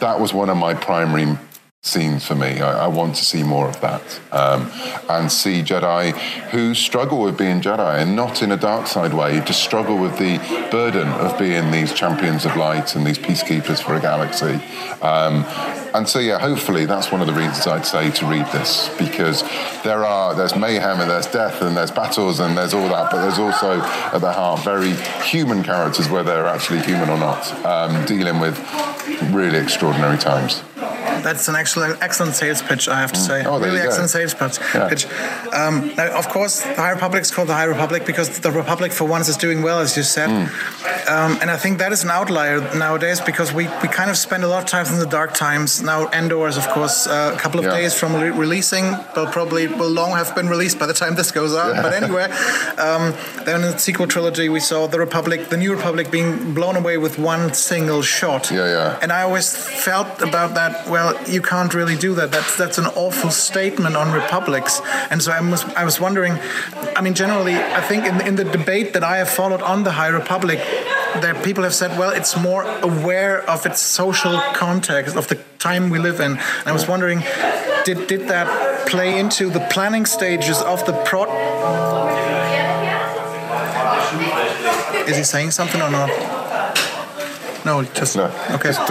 that 0.00 0.18
was 0.18 0.32
one 0.32 0.48
of 0.48 0.56
my 0.56 0.74
primary 0.74 1.36
scenes 1.82 2.26
for 2.26 2.34
me. 2.34 2.60
I, 2.60 2.84
I, 2.84 2.86
want 2.88 3.16
to 3.16 3.24
see 3.24 3.42
more 3.42 3.66
of 3.66 3.80
that 3.80 4.20
um, 4.32 4.70
and 5.08 5.32
see 5.32 5.62
Jedi 5.62 6.12
who 6.50 6.74
struggle 6.74 7.22
with 7.22 7.38
being 7.38 7.62
Jedi 7.62 8.02
and 8.02 8.14
not 8.14 8.42
in 8.42 8.52
a 8.52 8.56
dark 8.56 8.86
side 8.86 9.14
way, 9.14 9.40
just 9.40 9.62
struggle 9.62 9.96
with 9.96 10.18
the 10.18 10.36
burden 10.70 11.08
of 11.08 11.38
being 11.38 11.70
these 11.70 11.94
champions 11.94 12.44
of 12.44 12.54
light 12.56 12.94
and 12.94 13.06
these 13.06 13.18
peacekeepers 13.18 13.82
for 13.82 13.94
a 13.94 14.00
galaxy. 14.00 14.60
Um, 15.00 15.44
and 15.94 16.08
so 16.08 16.18
yeah, 16.18 16.38
hopefully 16.38 16.86
that's 16.86 17.10
one 17.10 17.20
of 17.20 17.26
the 17.26 17.32
reasons 17.32 17.66
I'd 17.66 17.86
say 17.86 18.10
to 18.10 18.26
read 18.26 18.46
this 18.46 18.88
because 18.98 19.42
there 19.82 20.04
are 20.04 20.34
there's 20.34 20.56
mayhem 20.56 21.00
and 21.00 21.10
there's 21.10 21.26
death 21.26 21.62
and 21.62 21.76
there's 21.76 21.90
battles 21.90 22.40
and 22.40 22.56
there's 22.56 22.74
all 22.74 22.88
that, 22.88 23.10
but 23.10 23.22
there's 23.22 23.38
also 23.38 23.80
at 23.80 24.18
the 24.18 24.32
heart 24.32 24.60
very 24.60 24.92
human 25.24 25.62
characters, 25.62 26.08
whether 26.08 26.32
they're 26.34 26.46
actually 26.46 26.80
human 26.80 27.08
or 27.08 27.18
not, 27.18 27.52
um, 27.64 28.04
dealing 28.06 28.40
with 28.40 28.58
really 29.32 29.58
extraordinary 29.58 30.18
times 30.18 30.62
that's 31.22 31.48
an 31.48 31.54
excellent, 31.54 32.02
excellent 32.02 32.34
sales 32.34 32.62
pitch, 32.62 32.88
I 32.88 33.00
have 33.00 33.12
to 33.12 33.18
mm. 33.18 33.26
say. 33.26 33.44
Oh, 33.44 33.58
really 33.58 33.80
excellent 33.80 34.10
sales 34.10 34.34
pitch. 34.34 34.58
Yeah. 34.74 34.88
pitch. 34.88 35.06
Um, 35.52 35.92
now, 35.96 36.16
of 36.16 36.28
course, 36.28 36.62
the 36.62 36.74
High 36.74 36.90
Republic 36.90 37.22
is 37.22 37.30
called 37.30 37.48
the 37.48 37.54
High 37.54 37.64
Republic 37.64 38.06
because 38.06 38.40
the 38.40 38.50
Republic, 38.50 38.92
for 38.92 39.04
once, 39.04 39.28
is 39.28 39.36
doing 39.36 39.62
well, 39.62 39.80
as 39.80 39.96
you 39.96 40.02
said. 40.02 40.28
Mm. 40.30 41.08
Um, 41.08 41.38
and 41.40 41.50
I 41.50 41.56
think 41.56 41.78
that 41.78 41.92
is 41.92 42.04
an 42.04 42.10
outlier 42.10 42.60
nowadays 42.76 43.20
because 43.20 43.52
we, 43.52 43.68
we 43.82 43.88
kind 43.88 44.10
of 44.10 44.16
spend 44.16 44.44
a 44.44 44.48
lot 44.48 44.62
of 44.62 44.68
time 44.68 44.86
in 44.86 44.98
the 44.98 45.06
dark 45.06 45.34
times. 45.34 45.79
Now, 45.82 46.08
Endor 46.10 46.48
is, 46.48 46.56
of 46.56 46.68
course, 46.68 47.06
uh, 47.06 47.32
a 47.34 47.38
couple 47.38 47.60
of 47.60 47.66
yeah. 47.66 47.72
days 47.72 47.94
from 47.94 48.14
re- 48.14 48.30
releasing, 48.30 48.92
but 49.14 49.32
probably 49.32 49.66
will 49.66 49.88
long 49.88 50.10
have 50.12 50.34
been 50.34 50.48
released 50.48 50.78
by 50.78 50.86
the 50.86 50.94
time 50.94 51.14
this 51.14 51.30
goes 51.30 51.54
out. 51.54 51.74
Yeah. 51.74 51.82
But 51.82 51.92
anyway, 52.02 52.24
um, 52.78 53.14
then 53.44 53.56
in 53.56 53.72
the 53.72 53.78
sequel 53.78 54.06
trilogy, 54.06 54.48
we 54.48 54.60
saw 54.60 54.86
the 54.86 54.98
Republic, 54.98 55.48
the 55.48 55.56
New 55.56 55.74
Republic, 55.74 56.10
being 56.10 56.54
blown 56.54 56.76
away 56.76 56.98
with 56.98 57.18
one 57.18 57.54
single 57.54 58.02
shot. 58.02 58.50
Yeah, 58.50 58.66
yeah. 58.66 58.98
And 59.02 59.12
I 59.12 59.22
always 59.22 59.54
felt 59.54 60.22
about 60.22 60.54
that. 60.54 60.88
Well, 60.88 61.16
you 61.28 61.42
can't 61.42 61.72
really 61.74 61.96
do 61.96 62.14
that. 62.14 62.32
That's 62.32 62.56
that's 62.56 62.78
an 62.78 62.86
awful 62.86 63.30
statement 63.30 63.96
on 63.96 64.12
republics. 64.12 64.80
And 65.10 65.22
so 65.22 65.32
I 65.32 65.40
was 65.40 65.64
I 65.64 65.84
was 65.84 66.00
wondering. 66.00 66.38
I 66.96 67.02
mean, 67.02 67.14
generally, 67.14 67.54
I 67.54 67.80
think 67.80 68.04
in 68.04 68.20
in 68.26 68.36
the 68.36 68.44
debate 68.44 68.92
that 68.94 69.04
I 69.04 69.18
have 69.18 69.30
followed 69.30 69.62
on 69.62 69.84
the 69.84 69.92
High 69.92 70.08
Republic, 70.08 70.58
that 71.20 71.44
people 71.44 71.64
have 71.64 71.74
said, 71.74 71.98
well, 71.98 72.10
it's 72.10 72.36
more 72.36 72.62
aware 72.82 73.42
of 73.48 73.66
its 73.66 73.80
social 73.80 74.40
context 74.54 75.16
of 75.16 75.28
the 75.28 75.36
time 75.58 75.90
we 75.90 75.98
live 75.98 76.20
in. 76.20 76.32
And 76.32 76.66
I 76.66 76.72
was 76.72 76.86
wondering, 76.88 77.22
did 77.84 78.06
did 78.06 78.28
that 78.28 78.86
play 78.86 79.18
into 79.18 79.50
the 79.50 79.60
planning 79.70 80.06
stages 80.06 80.60
of 80.62 80.84
the 80.86 80.92
pro? 81.04 81.24
Is 85.08 85.16
he 85.16 85.24
saying 85.24 85.50
something 85.50 85.80
or 85.80 85.90
not? 85.90 86.08
No, 87.64 87.82
just 87.82 88.16
no, 88.16 88.26
okay. 88.50 88.72
Just 88.72 88.86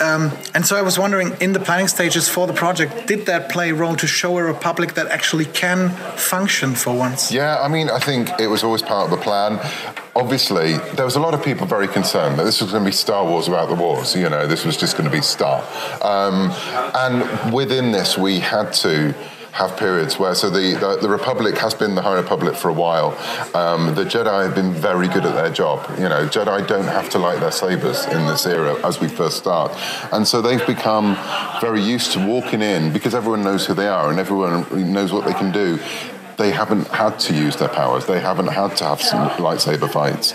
um, 0.00 0.32
and 0.54 0.66
so 0.66 0.76
I 0.76 0.82
was 0.82 0.98
wondering, 0.98 1.36
in 1.40 1.52
the 1.52 1.60
planning 1.60 1.88
stages 1.88 2.28
for 2.28 2.46
the 2.46 2.52
project, 2.52 3.06
did 3.06 3.26
that 3.26 3.50
play 3.50 3.70
a 3.70 3.74
role 3.74 3.96
to 3.96 4.06
show 4.06 4.36
a 4.38 4.42
republic 4.42 4.94
that 4.94 5.06
actually 5.08 5.46
can 5.46 5.90
function 6.16 6.74
for 6.74 6.96
once? 6.96 7.32
Yeah, 7.32 7.58
I 7.60 7.68
mean, 7.68 7.88
I 7.88 7.98
think 7.98 8.28
it 8.38 8.48
was 8.48 8.62
always 8.62 8.82
part 8.82 9.10
of 9.10 9.10
the 9.10 9.22
plan. 9.22 9.58
Obviously, 10.14 10.74
there 10.94 11.04
was 11.04 11.16
a 11.16 11.20
lot 11.20 11.34
of 11.34 11.42
people 11.42 11.66
very 11.66 11.88
concerned 11.88 12.38
that 12.38 12.44
this 12.44 12.60
was 12.60 12.72
going 12.72 12.84
to 12.84 12.88
be 12.88 12.94
Star 12.94 13.24
Wars 13.24 13.48
about 13.48 13.68
the 13.68 13.74
wars. 13.74 14.14
You 14.14 14.28
know, 14.28 14.46
this 14.46 14.64
was 14.64 14.76
just 14.76 14.96
going 14.96 15.08
to 15.10 15.16
be 15.16 15.22
Star. 15.22 15.62
Um, 16.02 16.52
and 16.94 17.54
within 17.54 17.92
this, 17.92 18.18
we 18.18 18.38
had 18.38 18.72
to 18.74 19.14
have 19.56 19.74
periods 19.78 20.18
where 20.18 20.34
so 20.34 20.50
the, 20.50 20.74
the, 20.74 20.98
the 21.00 21.08
Republic 21.08 21.56
has 21.56 21.72
been 21.72 21.94
the 21.94 22.02
High 22.02 22.16
Republic 22.16 22.54
for 22.54 22.68
a 22.68 22.74
while. 22.74 23.16
Um, 23.54 23.94
the 23.94 24.04
Jedi 24.04 24.44
have 24.44 24.54
been 24.54 24.72
very 24.72 25.08
good 25.08 25.24
at 25.24 25.34
their 25.34 25.50
job. 25.50 25.88
You 25.98 26.10
know, 26.10 26.28
Jedi 26.28 26.66
don't 26.68 26.84
have 26.84 27.08
to 27.10 27.18
light 27.18 27.40
their 27.40 27.50
sabers 27.50 28.04
in 28.04 28.26
this 28.26 28.44
era 28.44 28.74
as 28.86 29.00
we 29.00 29.08
first 29.08 29.38
start, 29.38 29.72
and 30.12 30.28
so 30.28 30.42
they've 30.42 30.66
become 30.66 31.16
very 31.62 31.82
used 31.82 32.12
to 32.12 32.26
walking 32.26 32.60
in 32.60 32.92
because 32.92 33.14
everyone 33.14 33.42
knows 33.42 33.64
who 33.64 33.72
they 33.72 33.88
are 33.88 34.10
and 34.10 34.18
everyone 34.18 34.92
knows 34.92 35.10
what 35.10 35.24
they 35.24 35.32
can 35.32 35.52
do 35.52 35.78
they 36.36 36.50
haven't 36.50 36.86
had 36.88 37.18
to 37.18 37.34
use 37.34 37.56
their 37.56 37.70
powers. 37.70 38.04
They 38.04 38.20
haven't 38.20 38.48
had 38.48 38.76
to 38.76 38.84
have 38.84 39.00
some 39.00 39.26
lightsaber 39.38 39.90
fights. 39.90 40.32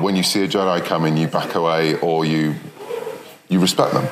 When 0.00 0.14
you 0.14 0.22
see 0.22 0.44
a 0.44 0.46
Jedi 0.46 0.84
coming, 0.84 1.16
you 1.16 1.26
back 1.26 1.56
away 1.56 1.98
or 1.98 2.24
you 2.24 2.54
you 3.48 3.58
respect 3.58 3.92
them 3.92 4.06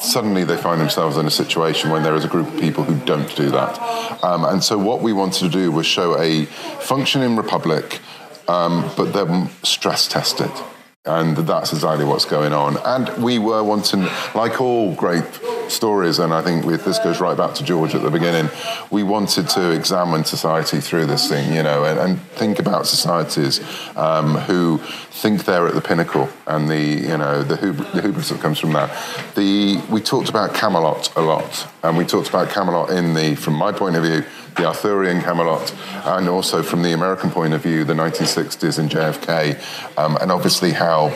suddenly 0.00 0.44
they 0.44 0.56
find 0.56 0.80
themselves 0.80 1.16
in 1.16 1.26
a 1.26 1.30
situation 1.30 1.90
when 1.90 2.02
there 2.02 2.14
is 2.14 2.24
a 2.24 2.28
group 2.28 2.48
of 2.48 2.60
people 2.60 2.84
who 2.84 2.96
don't 3.04 3.34
do 3.36 3.50
that. 3.50 3.78
Um, 4.24 4.44
and 4.44 4.62
so 4.64 4.78
what 4.78 5.00
we 5.02 5.12
wanted 5.12 5.40
to 5.40 5.48
do 5.48 5.70
was 5.70 5.86
show 5.86 6.18
a 6.18 6.46
functioning 6.46 7.36
republic, 7.36 8.00
um, 8.48 8.90
but 8.96 9.12
then 9.12 9.50
stress 9.62 10.08
test 10.08 10.40
it. 10.40 10.62
And 11.04 11.36
that's 11.36 11.72
exactly 11.72 12.04
what's 12.04 12.24
going 12.24 12.52
on. 12.52 12.76
And 12.78 13.22
we 13.22 13.38
were 13.38 13.62
wanting, 13.62 14.06
like 14.34 14.60
all 14.60 14.94
great 14.94 15.24
stories, 15.70 16.18
and 16.18 16.32
I 16.32 16.42
think 16.42 16.64
with, 16.64 16.84
this 16.84 16.98
goes 16.98 17.20
right 17.20 17.36
back 17.36 17.54
to 17.54 17.64
George 17.64 17.94
at 17.94 18.02
the 18.02 18.10
beginning, 18.10 18.50
we 18.90 19.02
wanted 19.02 19.48
to 19.50 19.70
examine 19.70 20.24
society 20.24 20.80
through 20.80 21.06
this 21.06 21.28
thing, 21.28 21.52
you 21.54 21.62
know, 21.62 21.84
and, 21.84 21.98
and 21.98 22.20
think 22.32 22.58
about 22.58 22.86
societies 22.86 23.60
um, 23.96 24.36
who 24.36 24.78
think 25.10 25.44
they're 25.44 25.66
at 25.66 25.74
the 25.74 25.80
pinnacle 25.80 26.28
and 26.46 26.68
the, 26.68 26.78
you 26.78 27.16
know, 27.16 27.42
the, 27.42 27.56
hub- 27.56 27.92
the 27.92 28.02
hubris 28.02 28.30
that 28.30 28.40
comes 28.40 28.58
from 28.58 28.72
that. 28.72 28.90
The, 29.34 29.82
we 29.90 30.00
talked 30.00 30.28
about 30.28 30.54
Camelot 30.54 31.14
a 31.16 31.22
lot, 31.22 31.66
and 31.82 31.96
we 31.96 32.04
talked 32.04 32.28
about 32.28 32.50
Camelot 32.50 32.90
in 32.90 33.14
the, 33.14 33.34
from 33.34 33.54
my 33.54 33.72
point 33.72 33.96
of 33.96 34.02
view, 34.02 34.24
the 34.56 34.66
Arthurian 34.66 35.20
Camelot, 35.22 35.74
and 36.04 36.28
also 36.28 36.62
from 36.62 36.82
the 36.82 36.92
American 36.92 37.30
point 37.30 37.54
of 37.54 37.62
view, 37.62 37.84
the 37.84 37.94
1960s 37.94 38.78
and 38.78 38.90
JFK, 38.90 39.98
um, 39.98 40.16
and 40.20 40.30
obviously 40.32 40.72
how 40.72 41.08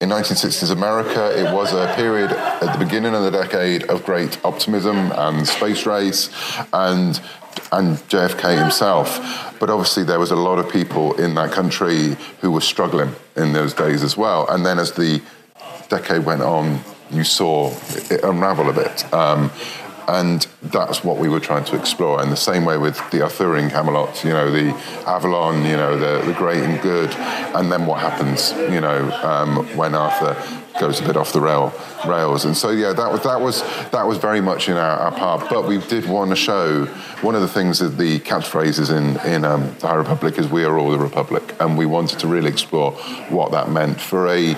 in 0.00 0.10
1960s 0.10 0.70
America, 0.70 1.38
it 1.38 1.52
was 1.54 1.72
a 1.72 1.92
period 1.96 2.30
at 2.30 2.78
the 2.78 2.84
beginning 2.84 3.14
of 3.14 3.22
the 3.22 3.30
decade 3.30 3.84
of 3.84 4.04
great 4.04 4.44
optimism 4.44 5.10
and 5.12 5.46
space 5.46 5.86
race 5.86 6.30
and 6.72 7.20
and 7.72 7.96
JFK 8.10 8.58
himself. 8.58 9.18
But 9.58 9.70
obviously, 9.70 10.04
there 10.04 10.18
was 10.18 10.30
a 10.30 10.36
lot 10.36 10.58
of 10.58 10.70
people 10.70 11.14
in 11.14 11.34
that 11.36 11.52
country 11.52 12.16
who 12.40 12.50
were 12.50 12.60
struggling 12.60 13.14
in 13.36 13.54
those 13.54 13.72
days 13.72 14.02
as 14.02 14.16
well. 14.16 14.46
And 14.48 14.66
then 14.66 14.78
as 14.78 14.92
the 14.92 15.22
decade 15.88 16.26
went 16.26 16.42
on, 16.42 16.80
you 17.10 17.24
saw 17.24 17.72
it 18.10 18.22
unravel 18.22 18.68
a 18.68 18.74
bit. 18.74 19.12
Um, 19.14 19.50
and 20.08 20.46
that's 20.62 21.02
what 21.02 21.18
we 21.18 21.28
were 21.28 21.40
trying 21.40 21.64
to 21.64 21.76
explore. 21.76 22.22
And 22.22 22.30
the 22.30 22.36
same 22.36 22.64
way 22.64 22.78
with 22.78 22.98
the 23.10 23.22
Arthurian 23.22 23.70
Camelot, 23.70 24.24
you 24.24 24.30
know, 24.30 24.50
the 24.50 24.70
Avalon, 25.06 25.64
you 25.64 25.76
know, 25.76 25.98
the, 25.98 26.24
the 26.24 26.32
great 26.32 26.62
and 26.62 26.80
good, 26.80 27.10
and 27.10 27.70
then 27.70 27.86
what 27.86 28.00
happens, 28.00 28.52
you 28.72 28.80
know, 28.80 29.10
um, 29.22 29.66
when 29.76 29.94
Arthur 29.94 30.36
goes 30.78 31.00
a 31.00 31.06
bit 31.06 31.16
off 31.16 31.32
the 31.32 31.40
rail 31.40 31.72
rails. 32.06 32.44
And 32.44 32.56
so 32.56 32.70
yeah, 32.70 32.92
that 32.92 33.10
was 33.10 33.22
that 33.22 33.40
was 33.40 33.62
that 33.90 34.06
was 34.06 34.18
very 34.18 34.40
much 34.40 34.68
in 34.68 34.76
our, 34.76 34.98
our 34.98 35.12
part. 35.12 35.48
But 35.48 35.66
we 35.66 35.78
did 35.78 36.06
want 36.06 36.30
to 36.30 36.36
show 36.36 36.84
one 37.22 37.34
of 37.34 37.40
the 37.40 37.48
things 37.48 37.78
that 37.78 37.96
the 37.98 38.20
catchphrases 38.20 38.90
in 38.90 39.18
in 39.30 39.44
um, 39.44 39.74
the 39.80 39.88
High 39.88 39.94
Republic 39.94 40.38
is 40.38 40.48
"We 40.48 40.64
are 40.64 40.78
all 40.78 40.90
the 40.90 40.98
Republic," 40.98 41.54
and 41.60 41.78
we 41.78 41.86
wanted 41.86 42.18
to 42.20 42.26
really 42.26 42.50
explore 42.50 42.92
what 43.30 43.52
that 43.52 43.70
meant 43.70 44.00
for 44.00 44.28
a 44.28 44.54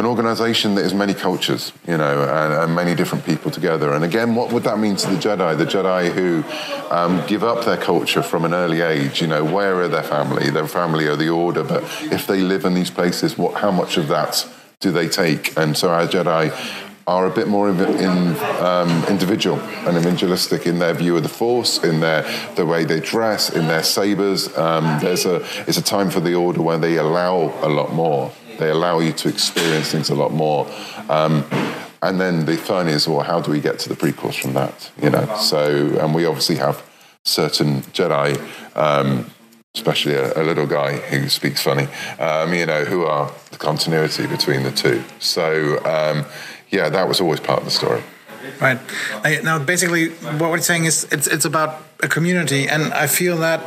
an 0.00 0.06
organization 0.06 0.74
that 0.74 0.84
is 0.84 0.92
many 0.92 1.14
cultures, 1.14 1.72
you 1.86 1.96
know, 1.96 2.22
and, 2.22 2.52
and, 2.52 2.74
many 2.74 2.94
different 2.94 3.24
people 3.24 3.50
together. 3.50 3.92
And 3.92 4.04
again, 4.04 4.34
what 4.34 4.52
would 4.52 4.64
that 4.64 4.78
mean 4.78 4.96
to 4.96 5.10
the 5.10 5.16
Jedi? 5.16 5.56
The 5.56 5.64
Jedi 5.64 6.10
who 6.12 6.42
um, 6.90 7.24
give 7.26 7.44
up 7.44 7.64
their 7.64 7.76
culture 7.76 8.22
from 8.22 8.44
an 8.44 8.54
early 8.54 8.80
age, 8.80 9.20
you 9.20 9.28
know, 9.28 9.44
where 9.44 9.76
are 9.80 9.88
their 9.88 10.02
family? 10.02 10.50
Their 10.50 10.66
family 10.66 11.06
are 11.06 11.16
the 11.16 11.28
order, 11.28 11.62
but 11.62 11.84
if 12.02 12.26
they 12.26 12.40
live 12.40 12.64
in 12.64 12.74
these 12.74 12.90
places, 12.90 13.38
what, 13.38 13.60
how 13.60 13.70
much 13.70 13.96
of 13.96 14.08
that 14.08 14.48
do 14.80 14.90
they 14.90 15.08
take? 15.08 15.56
And 15.56 15.76
so 15.76 15.90
our 15.90 16.06
Jedi 16.06 16.50
are 17.06 17.26
a 17.26 17.30
bit 17.30 17.48
more 17.48 17.68
in, 17.68 17.80
in, 17.80 18.36
um, 18.60 19.04
individual 19.06 19.58
and 19.58 19.96
individualistic 19.96 20.66
in 20.66 20.78
their 20.78 20.94
view 20.94 21.16
of 21.16 21.22
the 21.22 21.28
force, 21.28 21.82
in 21.82 22.00
their 22.00 22.22
the 22.54 22.64
way 22.64 22.84
they 22.84 23.00
dress, 23.00 23.50
in 23.50 23.66
their 23.66 23.82
sabers. 23.82 24.56
Um, 24.56 24.98
there's 25.00 25.26
a 25.26 25.44
it's 25.66 25.76
a 25.76 25.82
time 25.82 26.08
for 26.10 26.20
the 26.20 26.34
order 26.34 26.62
where 26.62 26.78
they 26.78 26.96
allow 26.96 27.52
a 27.62 27.68
lot 27.68 27.92
more. 27.92 28.32
They 28.60 28.70
allow 28.70 29.00
you 29.00 29.12
to 29.12 29.28
experience 29.28 29.90
things 29.90 30.10
a 30.10 30.14
lot 30.14 30.32
more. 30.32 30.68
Um, 31.08 31.44
and 32.02 32.20
then 32.20 32.44
the 32.44 32.56
fun 32.56 32.88
is, 32.88 33.08
well, 33.08 33.20
how 33.20 33.40
do 33.40 33.50
we 33.50 33.60
get 33.60 33.78
to 33.80 33.88
the 33.88 33.96
prequels 33.96 34.40
from 34.40 34.52
that? 34.52 34.90
You 35.02 35.10
know, 35.10 35.34
so 35.36 35.98
and 36.00 36.14
we 36.14 36.26
obviously 36.26 36.56
have 36.56 36.82
certain 37.24 37.80
Jedi, 37.92 38.38
um, 38.76 39.30
especially 39.74 40.14
a, 40.14 40.40
a, 40.40 40.42
little 40.42 40.66
guy 40.66 40.96
who 40.96 41.28
speaks 41.28 41.62
funny, 41.62 41.88
um, 42.18 42.54
you 42.54 42.66
know, 42.66 42.84
who 42.84 43.04
are 43.04 43.32
the 43.50 43.58
continuity 43.58 44.26
between 44.26 44.62
the 44.62 44.72
two. 44.72 45.02
So 45.18 45.78
um, 45.84 46.24
yeah, 46.70 46.88
that 46.88 47.08
was 47.08 47.20
always 47.20 47.40
part 47.40 47.60
of 47.60 47.64
the 47.64 47.70
story. 47.70 48.02
Right. 48.60 48.78
Now, 49.42 49.58
basically, 49.58 50.08
what 50.08 50.50
we're 50.50 50.60
saying 50.60 50.84
is 50.86 51.06
it's 51.12 51.26
it's 51.26 51.44
about 51.44 51.82
a 52.02 52.08
community, 52.08 52.68
and 52.68 52.92
I 52.92 53.06
feel 53.06 53.36
that 53.38 53.60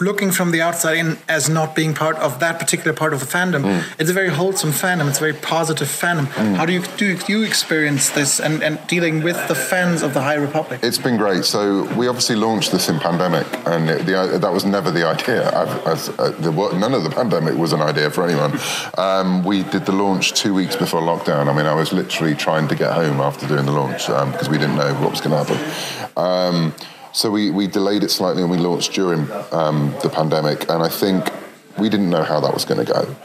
looking 0.00 0.30
from 0.32 0.50
the 0.50 0.60
outside 0.60 0.96
in 0.96 1.18
as 1.28 1.48
not 1.48 1.76
being 1.76 1.94
part 1.94 2.16
of 2.16 2.40
that 2.40 2.58
particular 2.58 2.92
part 2.92 3.12
of 3.12 3.20
the 3.20 3.26
fandom, 3.26 3.62
mm. 3.62 3.84
it's 3.98 4.10
a 4.10 4.12
very 4.12 4.28
wholesome 4.28 4.70
fandom. 4.70 5.08
It's 5.08 5.18
a 5.18 5.20
very 5.20 5.34
positive 5.34 5.88
fandom. 5.88 6.26
Mm. 6.26 6.56
How 6.56 6.66
do 6.66 6.72
you 6.72 6.82
do 6.96 7.16
you 7.28 7.42
experience 7.42 8.10
this 8.10 8.40
and, 8.40 8.62
and 8.62 8.78
dealing 8.86 9.22
with 9.22 9.36
the 9.48 9.54
fans 9.54 10.02
of 10.02 10.14
the 10.14 10.20
High 10.20 10.34
Republic? 10.34 10.80
It's 10.82 10.98
been 10.98 11.16
great. 11.16 11.44
So 11.44 11.84
we 11.94 12.08
obviously 12.08 12.36
launched 12.36 12.72
this 12.72 12.88
in 12.88 12.98
pandemic, 12.98 13.46
and 13.66 13.88
it, 13.88 14.06
the, 14.06 14.38
that 14.38 14.52
was 14.52 14.64
never 14.64 14.90
the 14.90 15.06
idea. 15.06 15.48
As, 15.86 16.08
uh, 16.10 16.30
the, 16.40 16.50
none 16.78 16.94
of 16.94 17.04
the 17.04 17.10
pandemic 17.10 17.54
was 17.56 17.72
an 17.72 17.80
idea 17.80 18.10
for 18.10 18.24
anyone. 18.24 18.58
Um, 18.96 19.44
we 19.44 19.62
did 19.64 19.86
the 19.86 19.92
launch 19.92 20.32
two 20.32 20.54
weeks 20.54 20.76
before 20.76 21.00
lockdown. 21.00 21.48
I 21.48 21.56
mean, 21.56 21.66
I 21.66 21.74
was 21.74 21.92
literally 21.92 22.34
trying 22.34 22.68
to 22.68 22.74
get 22.74 22.92
home 22.92 23.20
after 23.20 23.46
doing 23.46 23.66
the 23.66 23.72
launch 23.72 24.08
um, 24.10 24.32
because 24.32 24.48
we 24.48 24.58
didn't 24.58 24.76
know 24.76 24.92
what 24.94 25.10
was 25.10 25.20
going 25.20 25.32
to 25.32 25.44
happen. 25.44 26.12
Um, 26.16 26.74
so 27.18 27.32
we, 27.32 27.50
we 27.50 27.66
delayed 27.66 28.04
it 28.04 28.12
slightly 28.12 28.42
and 28.42 28.50
we 28.50 28.58
launched 28.58 28.92
during 28.92 29.28
um, 29.50 29.92
the 30.04 30.08
pandemic. 30.08 30.70
And 30.70 30.84
I 30.84 30.88
think 30.88 31.28
we 31.76 31.88
didn't 31.88 32.10
know 32.10 32.22
how 32.22 32.38
that 32.38 32.54
was 32.54 32.64
going 32.64 32.86
to 32.86 32.92
go. 32.92 33.16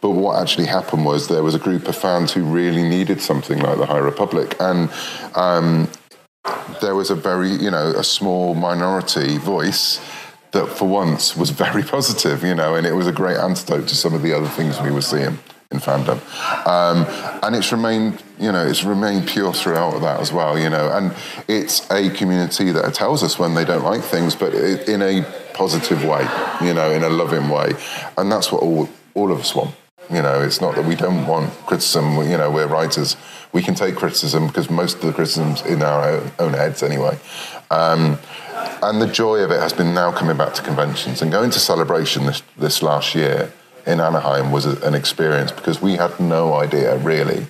But 0.00 0.10
what 0.10 0.42
actually 0.42 0.66
happened 0.66 1.04
was 1.04 1.28
there 1.28 1.44
was 1.44 1.54
a 1.54 1.60
group 1.60 1.86
of 1.86 1.94
fans 1.94 2.32
who 2.32 2.42
really 2.42 2.82
needed 2.82 3.22
something 3.22 3.60
like 3.60 3.78
the 3.78 3.86
High 3.86 3.98
Republic. 3.98 4.56
And 4.58 4.90
um, 5.36 5.88
there 6.80 6.96
was 6.96 7.10
a 7.10 7.14
very, 7.14 7.50
you 7.50 7.70
know, 7.70 7.92
a 7.96 8.02
small 8.02 8.56
minority 8.56 9.38
voice 9.38 10.00
that 10.50 10.66
for 10.66 10.88
once 10.88 11.36
was 11.36 11.50
very 11.50 11.82
positive, 11.94 12.42
you 12.42 12.56
know, 12.56 12.74
and 12.74 12.84
it 12.84 12.94
was 12.94 13.06
a 13.06 13.12
great 13.12 13.36
antidote 13.36 13.86
to 13.86 13.94
some 13.94 14.12
of 14.12 14.22
the 14.22 14.32
other 14.32 14.48
things 14.48 14.80
we 14.80 14.90
were 14.90 15.00
seeing 15.00 15.38
in 15.70 15.78
fandom. 15.78 16.20
Um, 16.66 17.06
and 17.42 17.56
it's 17.56 17.72
remained, 17.72 18.22
you 18.38 18.52
know, 18.52 18.66
it's 18.66 18.84
remained 18.84 19.26
pure 19.26 19.52
throughout 19.52 20.00
that 20.00 20.20
as 20.20 20.32
well, 20.32 20.58
you 20.58 20.70
know. 20.70 20.90
And 20.90 21.14
it's 21.48 21.90
a 21.90 22.10
community 22.10 22.70
that 22.72 22.94
tells 22.94 23.22
us 23.22 23.38
when 23.38 23.54
they 23.54 23.64
don't 23.64 23.84
like 23.84 24.02
things, 24.02 24.36
but 24.36 24.54
in 24.54 25.02
a 25.02 25.22
positive 25.54 26.04
way, 26.04 26.26
you 26.62 26.74
know, 26.74 26.90
in 26.90 27.02
a 27.02 27.08
loving 27.08 27.48
way. 27.48 27.72
And 28.16 28.30
that's 28.30 28.52
what 28.52 28.62
all, 28.62 28.88
all 29.14 29.32
of 29.32 29.40
us 29.40 29.54
want. 29.54 29.74
You 30.08 30.22
know, 30.22 30.40
it's 30.40 30.60
not 30.60 30.76
that 30.76 30.84
we 30.84 30.94
don't 30.94 31.26
want 31.26 31.52
criticism, 31.66 32.16
you 32.30 32.36
know, 32.36 32.48
we're 32.48 32.68
writers. 32.68 33.16
We 33.52 33.60
can 33.60 33.74
take 33.74 33.96
criticism 33.96 34.46
because 34.46 34.70
most 34.70 34.96
of 34.96 35.02
the 35.02 35.12
criticism's 35.12 35.62
in 35.62 35.82
our 35.82 36.22
own 36.38 36.52
heads 36.52 36.84
anyway. 36.84 37.18
Um, 37.72 38.18
and 38.82 39.02
the 39.02 39.08
joy 39.08 39.38
of 39.38 39.50
it 39.50 39.58
has 39.58 39.72
been 39.72 39.94
now 39.94 40.12
coming 40.12 40.36
back 40.36 40.54
to 40.54 40.62
conventions 40.62 41.22
and 41.22 41.32
going 41.32 41.50
to 41.50 41.58
celebration 41.58 42.26
this, 42.26 42.42
this 42.56 42.82
last 42.82 43.16
year 43.16 43.52
in 43.86 44.00
Anaheim 44.00 44.50
was 44.50 44.66
an 44.66 44.94
experience 44.94 45.52
because 45.52 45.80
we 45.80 45.94
had 45.94 46.18
no 46.18 46.54
idea 46.54 46.96
really 46.98 47.46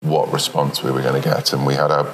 what 0.00 0.32
response 0.32 0.82
we 0.82 0.90
were 0.90 1.02
going 1.02 1.20
to 1.20 1.28
get. 1.28 1.52
And 1.52 1.64
we 1.64 1.74
had 1.74 1.90
a 1.90 2.12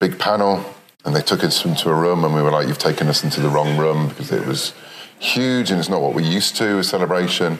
big 0.00 0.18
panel 0.18 0.64
and 1.04 1.14
they 1.14 1.20
took 1.20 1.44
us 1.44 1.64
into 1.64 1.90
a 1.90 1.94
room 1.94 2.24
and 2.24 2.34
we 2.34 2.42
were 2.42 2.50
like, 2.50 2.66
you've 2.66 2.78
taken 2.78 3.08
us 3.08 3.24
into 3.24 3.40
the 3.40 3.48
wrong 3.48 3.76
room 3.76 4.08
because 4.08 4.32
it 4.32 4.46
was 4.46 4.72
huge 5.18 5.70
and 5.70 5.78
it's 5.78 5.88
not 5.88 6.00
what 6.00 6.14
we're 6.14 6.20
used 6.20 6.56
to, 6.56 6.78
a 6.78 6.84
celebration. 6.84 7.58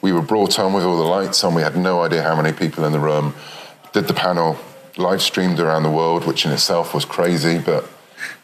We 0.00 0.12
were 0.12 0.22
brought 0.22 0.58
on 0.58 0.72
with 0.72 0.84
all 0.84 0.96
the 0.96 1.04
lights 1.04 1.42
on. 1.42 1.54
We 1.54 1.62
had 1.62 1.76
no 1.76 2.02
idea 2.02 2.22
how 2.22 2.36
many 2.40 2.52
people 2.52 2.84
in 2.84 2.92
the 2.92 3.00
room. 3.00 3.34
Did 3.92 4.06
the 4.06 4.14
panel, 4.14 4.58
live 4.96 5.22
streamed 5.22 5.58
around 5.58 5.82
the 5.82 5.90
world, 5.90 6.26
which 6.26 6.44
in 6.44 6.52
itself 6.52 6.94
was 6.94 7.04
crazy, 7.04 7.58
but 7.58 7.88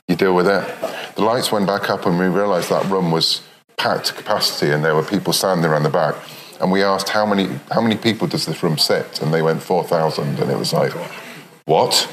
you 0.09 0.17
deal 0.17 0.35
with 0.35 0.49
it. 0.49 1.15
The 1.15 1.23
lights 1.23 1.53
went 1.53 1.67
back 1.67 1.89
up 1.91 2.07
and 2.07 2.19
we 2.19 2.27
realized 2.27 2.71
that 2.71 2.87
room 2.87 3.11
was 3.11 3.43
packed 3.83 4.07
to 4.07 4.15
capacity, 4.15 4.71
and 4.73 4.85
there 4.85 4.95
were 4.95 5.03
people 5.03 5.33
standing 5.33 5.67
around 5.69 5.83
the 5.83 5.91
back. 5.91 6.15
And 6.61 6.71
we 6.71 6.85
asked 6.85 7.09
how 7.09 7.27
many 7.27 7.47
how 7.73 7.81
many 7.81 7.97
people 7.97 8.29
does 8.29 8.47
this 8.47 8.63
room 8.63 8.79
sit, 8.79 9.21
and 9.21 9.35
they 9.35 9.43
went 9.43 9.61
four 9.63 9.83
thousand, 9.85 10.39
and 10.39 10.51
it 10.51 10.59
was 10.59 10.73
like. 10.73 10.93
What? 11.65 12.09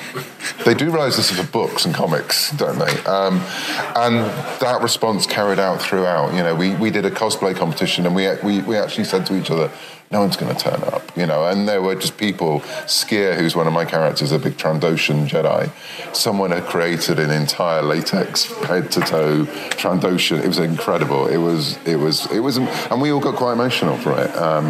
They 0.63 0.75
do 0.75 0.91
realise 0.91 1.15
this 1.17 1.31
is 1.31 1.39
for 1.39 1.51
books 1.51 1.83
and 1.83 1.93
comics, 1.95 2.51
don't 2.51 2.77
they? 2.77 2.95
Um, 3.05 3.41
and 3.95 4.17
that 4.61 4.79
response 4.83 5.25
carried 5.25 5.57
out 5.57 5.81
throughout. 5.81 6.35
You 6.35 6.43
know, 6.43 6.53
we, 6.53 6.75
we 6.75 6.91
did 6.91 7.03
a 7.03 7.09
cosplay 7.09 7.55
competition 7.55 8.05
and 8.05 8.13
we, 8.13 8.29
we, 8.43 8.61
we 8.61 8.77
actually 8.77 9.05
said 9.05 9.25
to 9.25 9.35
each 9.35 9.49
other, 9.49 9.71
no 10.11 10.21
one's 10.21 10.35
going 10.35 10.53
to 10.53 10.59
turn 10.59 10.81
up, 10.85 11.15
you 11.15 11.27
know. 11.27 11.45
And 11.45 11.67
there 11.67 11.81
were 11.83 11.93
just 11.93 12.17
people. 12.17 12.61
Skier, 12.87 13.37
who's 13.37 13.55
one 13.55 13.67
of 13.67 13.73
my 13.73 13.85
characters, 13.85 14.31
a 14.31 14.39
big 14.39 14.57
Trandoshan 14.57 15.27
Jedi. 15.27 15.69
Someone 16.15 16.49
had 16.49 16.63
created 16.63 17.19
an 17.19 17.29
entire 17.29 17.83
latex 17.83 18.51
head 18.63 18.91
to 18.93 19.01
toe 19.01 19.45
Trandoshan. 19.71 20.43
It 20.43 20.47
was 20.47 20.57
incredible. 20.57 21.27
It 21.27 21.37
was, 21.37 21.77
it 21.85 21.97
was, 21.97 22.31
it 22.31 22.39
was, 22.39 22.57
and 22.57 23.01
we 23.01 23.11
all 23.11 23.19
got 23.19 23.35
quite 23.35 23.53
emotional 23.53 23.97
for 23.97 24.19
it. 24.19 24.35
Um, 24.35 24.65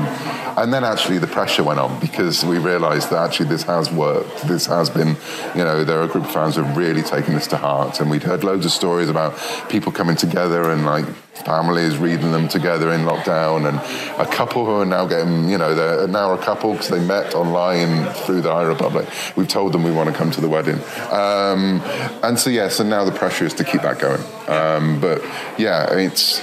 and 0.58 0.74
then 0.74 0.84
actually 0.84 1.20
the 1.20 1.28
pressure 1.28 1.64
went 1.64 1.80
on 1.80 1.98
because 2.02 2.44
we 2.44 2.58
realised 2.58 3.10
that 3.12 3.26
actually 3.26 3.48
this 3.48 3.64
has 3.64 3.90
worked. 3.90 4.46
This 4.46 4.66
has 4.66 4.90
been, 4.90 5.16
you 5.56 5.64
know, 5.64 5.86
there 5.86 6.00
are 6.00 6.04
a 6.04 6.08
group 6.08 6.26
of 6.26 6.32
fans 6.32 6.58
who 6.58 6.64
have 6.64 6.76
really 6.76 7.02
taken 7.02 7.34
this 7.34 7.48
to 7.48 7.58
heart, 7.58 8.02
and 8.02 8.12
we'd 8.12 8.24
heard 8.24 8.44
loads 8.44 8.66
of 8.66 8.72
stories 8.72 9.08
about 9.08 9.40
people 9.70 9.94
coming 9.94 10.18
together 10.18 10.70
and 10.72 10.86
like 10.86 11.06
families 11.46 11.98
reading 11.98 12.32
them 12.32 12.48
together 12.48 12.92
in 12.92 13.02
lockdown, 13.02 13.68
and 13.68 13.78
a 14.20 14.26
couple 14.32 14.66
who 14.66 14.82
are 14.82 14.86
now 14.86 15.06
getting, 15.06 15.50
you 15.50 15.58
know, 15.58 15.76
they're 15.76 16.08
now 16.08 16.34
a 16.34 16.38
couple 16.38 16.74
because 16.74 16.90
they 16.90 17.00
met 17.00 17.36
online 17.36 18.06
through 18.14 18.42
the 18.42 18.52
High 18.52 18.64
Republic. 18.64 19.08
We've 19.36 19.48
told 19.48 19.72
them 19.74 19.84
we 19.84 19.92
want 19.92 20.10
to 20.10 20.16
come 20.16 20.32
to 20.32 20.42
the 20.42 20.50
wedding, 20.50 20.80
um, 21.12 21.82
and 22.24 22.38
so 22.38 22.50
yes, 22.50 22.80
and 22.80 22.90
now 22.90 23.04
the 23.06 23.12
pressure 23.12 23.46
is 23.46 23.54
to 23.56 23.64
keep 23.64 23.82
that 23.82 24.00
going. 24.00 24.22
Um, 24.48 25.00
but 25.00 25.22
yeah, 25.58 25.94
it's. 25.94 26.42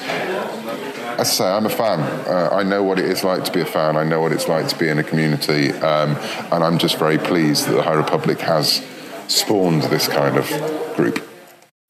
As 1.17 1.31
I 1.31 1.33
say, 1.33 1.47
I'm 1.47 1.65
a 1.65 1.71
fan. 1.71 2.01
Uh, 2.01 2.51
I 2.53 2.63
know 2.63 2.83
what 2.83 2.99
it 2.99 3.07
is 3.07 3.25
like 3.25 3.43
to 3.45 3.51
be 3.51 3.63
a 3.63 3.65
fan. 3.65 3.97
I 3.97 4.05
know 4.05 4.21
what 4.21 4.33
it's 4.33 4.49
like 4.49 4.69
to 4.69 4.79
be 4.79 4.89
in 4.89 4.99
a 4.99 5.03
community, 5.03 5.73
um, 5.73 6.15
and 6.53 6.63
I'm 6.63 6.77
just 6.77 6.99
very 6.99 7.17
pleased 7.17 7.67
that 7.67 7.73
the 7.73 7.83
High 7.83 7.95
Republic 7.95 8.39
has 8.41 8.85
spawned 9.27 9.85
this 9.85 10.09
kind 10.09 10.37
of 10.37 10.47
group. 10.95 11.27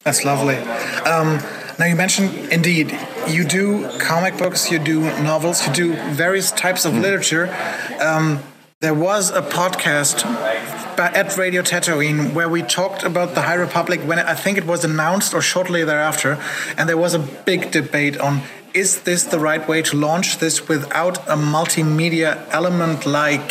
That's 0.03 0.23
lovely. 0.23 0.55
Um, 1.03 1.39
now, 1.79 1.85
you 1.85 1.95
mentioned 1.95 2.51
indeed 2.51 2.97
you 3.27 3.43
do 3.43 3.87
comic 3.99 4.37
books, 4.37 4.71
you 4.71 4.79
do 4.79 5.01
novels, 5.21 5.65
you 5.67 5.73
do 5.73 5.93
various 6.11 6.51
types 6.51 6.85
of 6.85 6.93
mm. 6.93 7.01
literature. 7.01 7.55
Um, 8.01 8.39
there 8.79 8.95
was 8.95 9.29
a 9.29 9.41
podcast 9.41 10.25
at 10.97 11.37
Radio 11.37 11.61
Tatooine 11.61 12.33
where 12.33 12.49
we 12.49 12.63
talked 12.63 13.03
about 13.03 13.35
the 13.35 13.41
High 13.41 13.55
Republic 13.55 13.99
when 14.01 14.17
I 14.17 14.33
think 14.33 14.57
it 14.57 14.65
was 14.65 14.83
announced 14.83 15.33
or 15.33 15.41
shortly 15.41 15.83
thereafter, 15.83 16.43
and 16.77 16.89
there 16.89 16.97
was 16.97 17.13
a 17.13 17.19
big 17.19 17.69
debate 17.71 18.17
on 18.19 18.41
is 18.77 19.01
this 19.01 19.23
the 19.23 19.39
right 19.39 19.67
way 19.67 19.81
to 19.81 19.97
launch 19.97 20.37
this 20.37 20.67
without 20.67 21.17
a 21.27 21.37
multimedia 21.55 22.29
element 22.51 23.05
like 23.05 23.49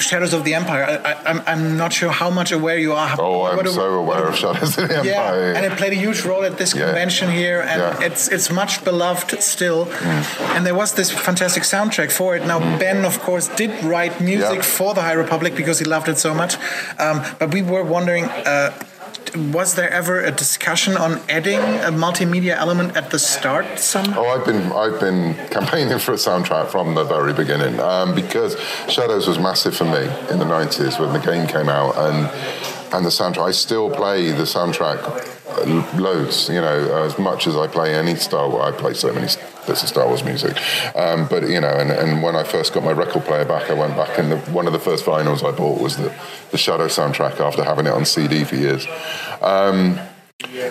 Shadows 0.00 0.32
of 0.32 0.42
the 0.44 0.54
Empire? 0.54 0.84
I, 1.04 1.52
am 1.52 1.76
not 1.76 1.92
sure 1.92 2.10
how 2.10 2.30
much 2.30 2.50
aware 2.52 2.78
you 2.78 2.92
are. 2.92 3.14
Oh, 3.18 3.44
I'm 3.44 3.56
what, 3.56 3.68
so 3.68 3.94
aware 3.94 4.22
what, 4.22 4.28
of 4.28 4.36
Shadows 4.36 4.76
of 4.78 4.88
the 4.88 4.98
Empire. 4.98 5.52
yeah, 5.52 5.56
and 5.56 5.64
it 5.64 5.78
played 5.78 5.92
a 5.92 6.00
huge 6.06 6.24
role 6.24 6.44
at 6.44 6.58
this 6.58 6.74
yeah. 6.74 6.86
convention 6.86 7.30
here, 7.30 7.60
and 7.60 7.80
yeah. 7.80 8.06
it's 8.06 8.28
it's 8.28 8.50
much 8.50 8.84
beloved 8.84 9.30
still. 9.42 9.86
Mm. 9.86 10.56
And 10.56 10.66
there 10.66 10.74
was 10.74 10.94
this 10.94 11.10
fantastic 11.10 11.62
soundtrack 11.62 12.10
for 12.10 12.36
it. 12.36 12.44
Now 12.44 12.58
mm. 12.58 12.78
Ben, 12.78 13.04
of 13.04 13.20
course, 13.20 13.46
did 13.48 13.72
write 13.84 14.20
music 14.20 14.60
yeah. 14.62 14.76
for 14.76 14.94
the 14.94 15.02
High 15.02 15.18
Republic 15.24 15.54
because 15.54 15.78
he 15.78 15.84
loved 15.84 16.08
it 16.08 16.18
so 16.18 16.34
much. 16.34 16.56
Um, 16.98 17.16
but 17.38 17.54
we 17.54 17.62
were 17.62 17.84
wondering. 17.84 18.24
Uh, 18.24 18.72
was 19.52 19.74
there 19.74 19.90
ever 19.90 20.20
a 20.20 20.30
discussion 20.30 20.96
on 20.96 21.20
adding 21.28 21.60
a 21.60 21.90
multimedia 21.90 22.56
element 22.56 22.96
at 22.96 23.10
the 23.10 23.18
start 23.18 23.78
somehow? 23.78 24.20
Oh, 24.20 24.28
I've 24.28 24.44
been 24.44 24.72
I've 24.72 25.00
been 25.00 25.34
campaigning 25.48 25.98
for 25.98 26.12
a 26.12 26.16
soundtrack 26.16 26.68
from 26.68 26.94
the 26.94 27.04
very 27.04 27.32
beginning 27.32 27.78
um, 27.80 28.14
because 28.14 28.58
Shadows 28.88 29.26
was 29.28 29.38
massive 29.38 29.76
for 29.76 29.84
me 29.84 30.02
in 30.30 30.38
the 30.38 30.44
'90s 30.44 30.98
when 30.98 31.12
the 31.12 31.18
game 31.18 31.46
came 31.46 31.68
out 31.68 31.96
and 31.96 32.26
and 32.92 33.04
the 33.04 33.10
soundtrack. 33.10 33.48
I 33.48 33.50
still 33.50 33.90
play 33.90 34.30
the 34.30 34.44
soundtrack 34.44 35.37
loads, 35.96 36.48
you 36.48 36.60
know, 36.60 37.04
as 37.04 37.18
much 37.18 37.46
as 37.46 37.56
I 37.56 37.66
play 37.66 37.94
any 37.94 38.14
Star 38.14 38.48
Wars. 38.48 38.74
I 38.74 38.76
play 38.76 38.94
so 38.94 39.12
many 39.12 39.26
bits 39.66 39.82
of 39.82 39.88
Star 39.88 40.06
Wars 40.06 40.24
music. 40.24 40.56
Um, 40.96 41.26
but, 41.28 41.48
you 41.48 41.60
know, 41.60 41.68
and, 41.68 41.90
and 41.90 42.22
when 42.22 42.36
I 42.36 42.44
first 42.44 42.72
got 42.72 42.84
my 42.84 42.92
record 42.92 43.24
player 43.24 43.44
back, 43.44 43.70
I 43.70 43.74
went 43.74 43.96
back 43.96 44.18
and 44.18 44.32
the, 44.32 44.38
one 44.52 44.66
of 44.66 44.72
the 44.72 44.78
first 44.78 45.04
vinyls 45.04 45.44
I 45.44 45.56
bought 45.56 45.80
was 45.80 45.96
the, 45.96 46.14
the 46.50 46.58
Shadow 46.58 46.86
soundtrack 46.86 47.40
after 47.40 47.64
having 47.64 47.86
it 47.86 47.92
on 47.92 48.04
CD 48.04 48.44
for 48.44 48.56
years. 48.56 48.86
Um, 49.40 49.98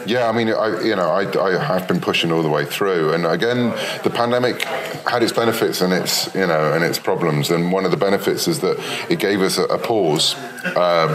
yeah, 0.05 0.29
I 0.29 0.31
mean, 0.31 0.47
I, 0.47 0.81
you 0.81 0.95
know, 0.95 1.09
I, 1.09 1.29
I 1.39 1.61
have 1.61 1.89
been 1.89 1.99
pushing 1.99 2.31
all 2.31 2.41
the 2.41 2.49
way 2.49 2.63
through, 2.63 3.11
and 3.13 3.25
again, 3.25 3.71
the 4.03 4.09
pandemic 4.09 4.61
had 4.61 5.21
its 5.21 5.33
benefits 5.33 5.81
and 5.81 5.91
its, 5.91 6.33
you 6.33 6.47
know, 6.47 6.71
and 6.71 6.85
its 6.85 6.97
problems. 6.97 7.51
And 7.51 7.69
one 7.73 7.83
of 7.83 7.91
the 7.91 7.97
benefits 7.97 8.47
is 8.47 8.61
that 8.61 8.79
it 9.09 9.19
gave 9.19 9.41
us 9.41 9.57
a, 9.57 9.63
a 9.65 9.77
pause 9.77 10.35
um, 10.77 11.09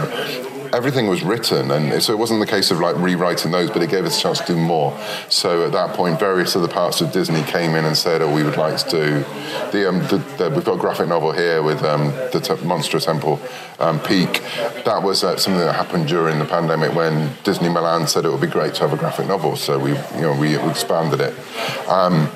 everything 0.73 1.07
was 1.07 1.23
written, 1.23 1.71
and 1.71 2.01
so 2.01 2.11
it 2.11 2.17
wasn't 2.17 2.39
the 2.39 2.47
case 2.47 2.71
of 2.71 2.79
like 2.79 2.97
rewriting 2.97 3.51
those, 3.51 3.69
but 3.69 3.81
it 3.81 3.89
gave 3.89 4.05
us 4.05 4.17
a 4.17 4.21
chance 4.21 4.39
to 4.39 4.47
do 4.47 4.57
more. 4.57 4.97
So 5.29 5.65
at 5.65 5.71
that 5.73 5.95
point, 5.95 6.19
various 6.19 6.55
other 6.55 6.67
parts 6.67 6.99
of 6.99 7.11
Disney 7.11 7.43
came 7.43 7.75
in 7.75 7.85
and 7.85 7.95
said, 7.95 8.21
"Oh, 8.21 8.33
we 8.33 8.43
would 8.43 8.57
like 8.57 8.77
to 8.79 8.89
do 8.89 9.25
the, 9.71 9.89
um, 9.89 9.99
the, 10.07 10.17
the 10.37 10.49
we've 10.49 10.65
got 10.65 10.75
a 10.75 10.79
graphic 10.79 11.07
novel 11.07 11.31
here 11.31 11.61
with 11.61 11.83
um, 11.83 12.07
the 12.31 12.39
te- 12.39 12.65
Monster 12.65 12.99
Temple 12.99 13.39
um, 13.79 13.99
Peak." 13.99 14.41
That 14.85 15.01
was 15.03 15.23
uh, 15.23 15.37
something 15.37 15.59
that 15.59 15.75
happened 15.75 16.07
during 16.07 16.39
the 16.39 16.45
pandemic 16.45 16.93
when 16.95 17.31
Disney 17.43 17.69
Milan 17.69 18.07
said 18.07 18.25
it 18.25 18.31
would 18.31 18.41
be 18.41 18.47
great 18.47 18.73
to 18.75 18.81
have 18.81 18.93
a 18.93 18.97
graphic 18.97 19.27
novel. 19.27 19.55
So 19.55 19.79
we, 19.79 19.91
you 19.91 20.21
know, 20.21 20.35
we 20.35 20.57
expanded 20.57 21.21
it. 21.21 21.37
Um, 21.87 22.29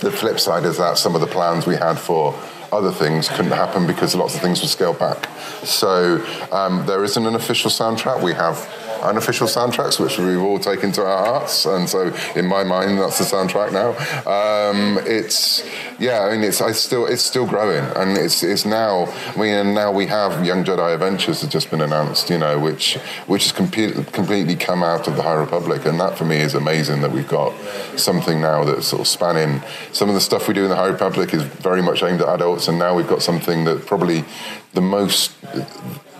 the 0.00 0.10
flip 0.10 0.40
side 0.40 0.64
is 0.64 0.78
that 0.78 0.98
some 0.98 1.14
of 1.14 1.20
the 1.20 1.26
plans 1.26 1.66
we 1.66 1.76
had 1.76 1.98
for 1.98 2.34
other 2.72 2.90
things 2.90 3.28
couldn't 3.28 3.52
happen 3.52 3.86
because 3.86 4.14
lots 4.14 4.34
of 4.34 4.40
things 4.40 4.62
were 4.62 4.68
scaled 4.68 4.98
back. 4.98 5.28
So 5.64 6.24
um, 6.50 6.84
there 6.86 7.04
isn't 7.04 7.26
an 7.26 7.34
official 7.34 7.70
soundtrack. 7.70 8.22
We 8.22 8.32
have 8.32 8.56
unofficial 9.02 9.46
soundtracks, 9.46 10.00
which 10.00 10.18
we've 10.18 10.40
all 10.40 10.58
taken 10.58 10.92
to 10.92 11.02
our 11.02 11.26
hearts. 11.26 11.66
And 11.66 11.88
so, 11.88 12.14
in 12.34 12.46
my 12.46 12.64
mind, 12.64 12.98
that's 12.98 13.18
the 13.18 13.24
soundtrack 13.24 13.72
now. 13.72 13.90
Um, 14.30 14.98
it's 15.06 15.64
yeah, 15.98 16.22
I 16.22 16.32
mean, 16.32 16.44
it's 16.44 16.60
I 16.60 16.72
still 16.72 17.06
it's 17.06 17.22
still 17.22 17.46
growing, 17.46 17.84
and 17.96 18.16
it's 18.16 18.42
it's 18.42 18.64
now. 18.64 19.06
I 19.34 19.36
mean, 19.36 19.54
and 19.54 19.74
now 19.74 19.92
we 19.92 20.06
have 20.06 20.44
Young 20.44 20.64
Jedi 20.64 20.94
Adventures 20.94 21.42
has 21.42 21.50
just 21.50 21.70
been 21.70 21.80
announced, 21.80 22.30
you 22.30 22.38
know, 22.38 22.58
which 22.58 22.94
which 23.26 23.44
has 23.44 23.52
completely 23.52 24.04
completely 24.04 24.56
come 24.56 24.82
out 24.82 25.08
of 25.08 25.16
the 25.16 25.22
High 25.22 25.34
Republic, 25.34 25.84
and 25.84 26.00
that 26.00 26.16
for 26.16 26.24
me 26.24 26.36
is 26.36 26.54
amazing 26.54 27.00
that 27.02 27.12
we've 27.12 27.28
got 27.28 27.52
something 27.96 28.40
now 28.40 28.64
that's 28.64 28.88
sort 28.88 29.00
of 29.00 29.08
spanning 29.08 29.62
some 29.92 30.08
of 30.08 30.14
the 30.14 30.20
stuff 30.20 30.48
we 30.48 30.54
do 30.54 30.64
in 30.64 30.70
the 30.70 30.76
High 30.76 30.88
Republic 30.88 31.34
is 31.34 31.42
very 31.42 31.82
much 31.82 32.02
aimed 32.02 32.20
at 32.20 32.28
adults, 32.28 32.68
and 32.68 32.78
now 32.78 32.94
we've 32.94 33.08
got 33.08 33.22
something 33.22 33.64
that 33.64 33.86
probably 33.86 34.24
the 34.74 34.80
most 34.80 35.32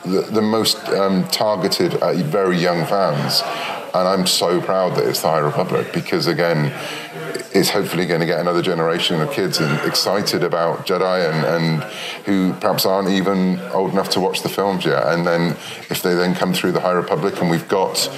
the, 0.05 0.23
the 0.23 0.43
most 0.43 0.79
um, 0.89 1.27
targeted 1.29 1.95
at 1.95 2.17
very 2.17 2.59
young 2.59 2.85
fans. 2.87 3.43
And 3.95 4.09
I'm 4.09 4.27
so 4.27 4.61
proud 4.61 4.97
that 4.97 5.07
it's 5.07 5.21
the 5.21 5.29
High 5.29 5.39
Republic 5.39 5.93
because, 5.93 6.27
again, 6.27 6.73
it's 7.55 7.69
hopefully 7.69 8.07
going 8.07 8.21
to 8.21 8.27
get 8.27 8.41
another 8.41 8.63
generation 8.63 9.21
of 9.21 9.31
kids 9.31 9.61
and 9.61 9.87
excited 9.87 10.43
about 10.43 10.87
Jedi 10.87 11.31
and, 11.31 11.45
and 11.45 11.83
who 12.25 12.55
perhaps 12.55 12.87
aren't 12.87 13.11
even 13.11 13.61
old 13.73 13.93
enough 13.93 14.09
to 14.11 14.21
watch 14.21 14.43
the 14.43 14.49
films 14.49 14.87
yet. 14.87 15.07
And 15.09 15.27
then 15.27 15.51
if 15.91 16.03
they 16.03 16.15
then 16.15 16.35
come 16.35 16.55
through 16.55 16.73
the 16.73 16.81
High 16.81 16.93
Republic 16.93 17.41
and 17.41 17.51
we've 17.51 17.69
got 17.69 18.09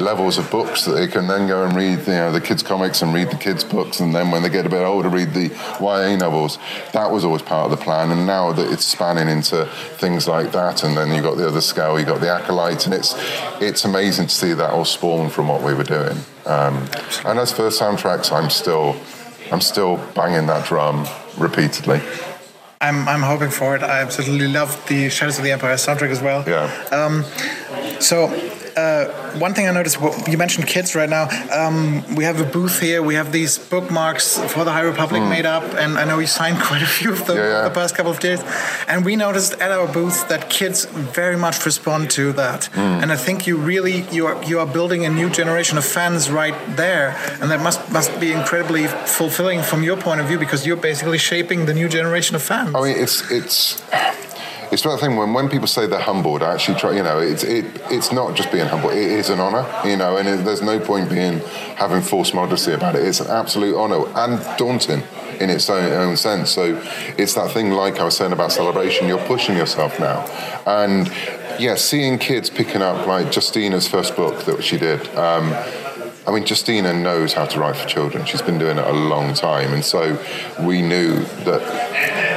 levels 0.00 0.38
of 0.38 0.50
books 0.50 0.84
that 0.84 0.92
they 0.92 1.06
can 1.06 1.26
then 1.26 1.46
go 1.46 1.64
and 1.64 1.76
read, 1.76 1.98
you 2.00 2.14
know, 2.14 2.32
the 2.32 2.40
kids' 2.40 2.62
comics 2.62 3.02
and 3.02 3.14
read 3.14 3.30
the 3.30 3.36
kids' 3.36 3.62
books, 3.62 4.00
and 4.00 4.14
then 4.14 4.30
when 4.30 4.42
they 4.42 4.48
get 4.48 4.66
a 4.66 4.68
bit 4.68 4.82
older, 4.82 5.08
read 5.08 5.32
the 5.32 5.48
YA 5.80 6.16
novels. 6.16 6.58
That 6.92 7.10
was 7.10 7.24
always 7.24 7.42
part 7.42 7.70
of 7.70 7.78
the 7.78 7.82
plan, 7.82 8.10
and 8.10 8.26
now 8.26 8.52
that 8.52 8.72
it's 8.72 8.84
spanning 8.84 9.28
into 9.28 9.66
things 9.98 10.26
like 10.26 10.52
that, 10.52 10.82
and 10.82 10.96
then 10.96 11.14
you've 11.14 11.24
got 11.24 11.36
the 11.36 11.46
other 11.46 11.60
scale, 11.60 11.98
you've 11.98 12.08
got 12.08 12.20
the 12.20 12.30
acolyte, 12.30 12.86
and 12.86 12.94
it's 12.94 13.14
it's 13.60 13.84
amazing 13.84 14.26
to 14.26 14.34
see 14.34 14.52
that 14.54 14.70
all 14.70 14.84
spawn 14.84 15.30
from 15.30 15.48
what 15.48 15.62
we 15.62 15.74
were 15.74 15.84
doing. 15.84 16.16
Um, 16.46 16.88
and 17.24 17.38
as 17.38 17.52
for 17.52 17.68
soundtracks, 17.68 18.32
I'm 18.32 18.50
still 18.50 18.96
I'm 19.52 19.60
still 19.60 19.96
banging 20.14 20.46
that 20.46 20.66
drum 20.66 21.06
repeatedly. 21.38 22.00
I'm, 22.82 23.06
I'm 23.06 23.20
hoping 23.20 23.50
for 23.50 23.76
it. 23.76 23.82
I 23.82 24.00
absolutely 24.00 24.48
love 24.48 24.86
the 24.88 25.10
Shadows 25.10 25.36
of 25.36 25.44
the 25.44 25.52
Empire 25.52 25.74
soundtrack 25.74 26.08
as 26.08 26.22
well. 26.22 26.48
Yeah. 26.48 26.64
Um, 26.90 27.24
so 28.00 28.28
uh, 28.76 29.38
one 29.38 29.54
thing 29.54 29.66
I 29.68 29.72
noticed, 29.72 30.00
well, 30.00 30.16
you 30.28 30.38
mentioned 30.38 30.66
kids 30.66 30.94
right 30.94 31.08
now. 31.08 31.28
Um, 31.52 32.14
we 32.14 32.24
have 32.24 32.40
a 32.40 32.44
booth 32.44 32.80
here. 32.80 33.02
We 33.02 33.14
have 33.14 33.32
these 33.32 33.58
bookmarks 33.58 34.38
for 34.52 34.64
the 34.64 34.72
High 34.72 34.82
Republic 34.82 35.22
mm. 35.22 35.28
made 35.28 35.46
up, 35.46 35.62
and 35.74 35.98
I 35.98 36.04
know 36.04 36.18
you 36.18 36.26
signed 36.26 36.58
quite 36.68 36.82
a 36.82 36.86
few 36.86 37.12
of 37.12 37.26
them 37.26 37.36
yeah, 37.36 37.48
yeah. 37.48 37.68
the 37.68 37.74
past 37.74 37.94
couple 37.94 38.12
of 38.12 38.20
days. 38.20 38.42
And 38.88 39.04
we 39.04 39.16
noticed 39.16 39.54
at 39.54 39.70
our 39.70 39.86
booth 39.86 40.28
that 40.28 40.50
kids 40.50 40.84
very 40.84 41.36
much 41.36 41.64
respond 41.64 42.10
to 42.12 42.32
that. 42.32 42.68
Mm. 42.72 43.02
And 43.02 43.12
I 43.12 43.16
think 43.16 43.46
you 43.46 43.56
really 43.56 44.02
you 44.10 44.26
are 44.26 44.42
you 44.44 44.58
are 44.60 44.66
building 44.66 45.04
a 45.04 45.10
new 45.10 45.30
generation 45.30 45.78
of 45.78 45.84
fans 45.84 46.30
right 46.30 46.54
there, 46.76 47.16
and 47.40 47.50
that 47.50 47.60
must 47.60 47.90
must 47.92 48.18
be 48.20 48.32
incredibly 48.32 48.86
fulfilling 48.86 49.62
from 49.62 49.82
your 49.82 49.96
point 49.96 50.20
of 50.20 50.26
view 50.26 50.38
because 50.38 50.66
you're 50.66 50.76
basically 50.76 51.18
shaping 51.18 51.66
the 51.66 51.74
new 51.74 51.88
generation 51.88 52.36
of 52.36 52.42
fans. 52.42 52.74
I 52.74 52.80
mean, 52.82 52.96
it's 52.96 53.30
it's 53.30 53.82
it's 54.80 54.88
that 54.88 55.06
thing 55.06 55.16
when 55.16 55.34
when 55.34 55.50
people 55.50 55.66
say 55.66 55.86
they're 55.86 56.00
humbled, 56.00 56.42
I 56.42 56.54
actually 56.54 56.78
try. 56.78 56.92
You 56.96 57.02
know, 57.02 57.18
it's 57.18 57.42
it 57.42 57.66
it's 57.90 58.12
not 58.12 58.34
just 58.34 58.50
being 58.50 58.66
humble; 58.66 58.88
it 58.88 58.96
is 58.96 59.28
an 59.28 59.38
honour. 59.38 59.66
You 59.86 59.96
know, 59.96 60.16
and 60.16 60.26
it, 60.26 60.42
there's 60.44 60.62
no 60.62 60.80
point 60.80 61.10
being 61.10 61.40
having 61.76 62.00
false 62.00 62.32
modesty 62.32 62.72
about 62.72 62.96
it. 62.96 63.04
It's 63.04 63.20
an 63.20 63.28
absolute 63.28 63.76
honour 63.76 64.08
and 64.16 64.40
daunting 64.56 65.02
in 65.38 65.50
its 65.50 65.68
own, 65.68 65.92
own 65.92 66.16
sense. 66.16 66.50
So 66.50 66.80
it's 67.18 67.34
that 67.34 67.50
thing, 67.50 67.72
like 67.72 68.00
I 68.00 68.04
was 68.04 68.16
saying 68.16 68.32
about 68.32 68.52
celebration. 68.52 69.06
You're 69.06 69.26
pushing 69.26 69.54
yourself 69.54 70.00
now, 70.00 70.24
and 70.66 71.08
yeah, 71.60 71.74
seeing 71.74 72.18
kids 72.18 72.48
picking 72.48 72.80
up 72.80 73.06
like 73.06 73.30
Justina's 73.30 73.86
first 73.86 74.16
book 74.16 74.44
that 74.44 74.64
she 74.64 74.78
did. 74.78 75.06
Um, 75.14 75.52
I 76.26 76.32
mean, 76.32 76.46
Justina 76.46 76.94
knows 76.94 77.34
how 77.34 77.44
to 77.44 77.58
write 77.60 77.76
for 77.76 77.86
children. 77.86 78.24
She's 78.24 78.42
been 78.42 78.58
doing 78.58 78.78
it 78.78 78.84
a 78.86 78.92
long 78.92 79.34
time, 79.34 79.74
and 79.74 79.84
so 79.84 80.18
we 80.60 80.80
knew 80.80 81.16
that 81.44 82.29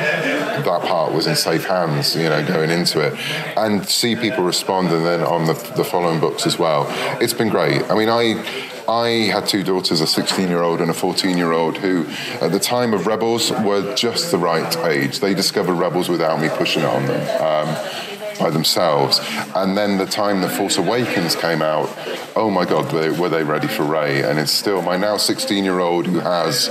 that 0.66 0.82
part 0.82 1.14
was 1.14 1.28
in 1.28 1.36
safe 1.36 1.66
hands, 1.66 2.16
you 2.16 2.30
know, 2.30 2.46
going 2.46 2.70
into 2.70 3.00
it, 3.00 3.14
and 3.58 3.88
see 3.88 4.16
people 4.16 4.44
respond, 4.44 4.90
and 4.90 5.06
then 5.06 5.22
on 5.22 5.46
the, 5.46 5.54
the 5.76 5.84
following 5.84 6.20
books 6.20 6.46
as 6.46 6.58
well. 6.58 6.86
It's 7.22 7.34
been 7.34 7.50
great. 7.50 7.84
I 7.90 7.96
mean, 7.96 8.10
I 8.10 8.44
I 8.88 9.30
had 9.32 9.48
two 9.48 9.64
daughters, 9.64 10.02
a 10.02 10.08
16 10.08 10.50
year 10.50 10.62
old 10.62 10.82
and 10.82 10.90
a 10.90 10.94
14 10.94 11.38
year 11.38 11.52
old, 11.52 11.78
who 11.78 12.06
at 12.42 12.52
the 12.52 12.60
time 12.60 12.94
of 12.94 13.08
Rebels 13.08 13.52
were 13.52 13.96
just 13.96 14.32
the 14.32 14.38
right 14.38 14.76
age. 14.86 15.20
They 15.20 15.34
discovered 15.34 15.76
Rebels 15.76 16.10
without 16.10 16.42
me 16.42 16.50
pushing 16.50 16.84
it 16.84 16.88
on 16.88 17.06
them. 17.06 17.42
Um, 17.42 18.13
by 18.40 18.50
themselves. 18.50 19.20
And 19.56 19.78
then 19.78 19.98
the 19.98 20.06
time 20.06 20.42
The 20.42 20.50
Force 20.50 20.78
Awakens 20.78 21.36
came 21.36 21.62
out, 21.62 21.90
oh 22.36 22.50
my 22.50 22.66
God, 22.66 22.90
they, 22.92 23.10
were 23.12 23.30
they 23.30 23.44
ready 23.44 23.68
for 23.68 23.84
Rey? 23.84 24.24
And 24.24 24.40
it's 24.40 24.52
still 24.52 24.82
my 24.82 24.98
now 24.98 25.18
16 25.18 25.64
year 25.64 25.80
old 25.80 26.08
who 26.08 26.20
has 26.20 26.68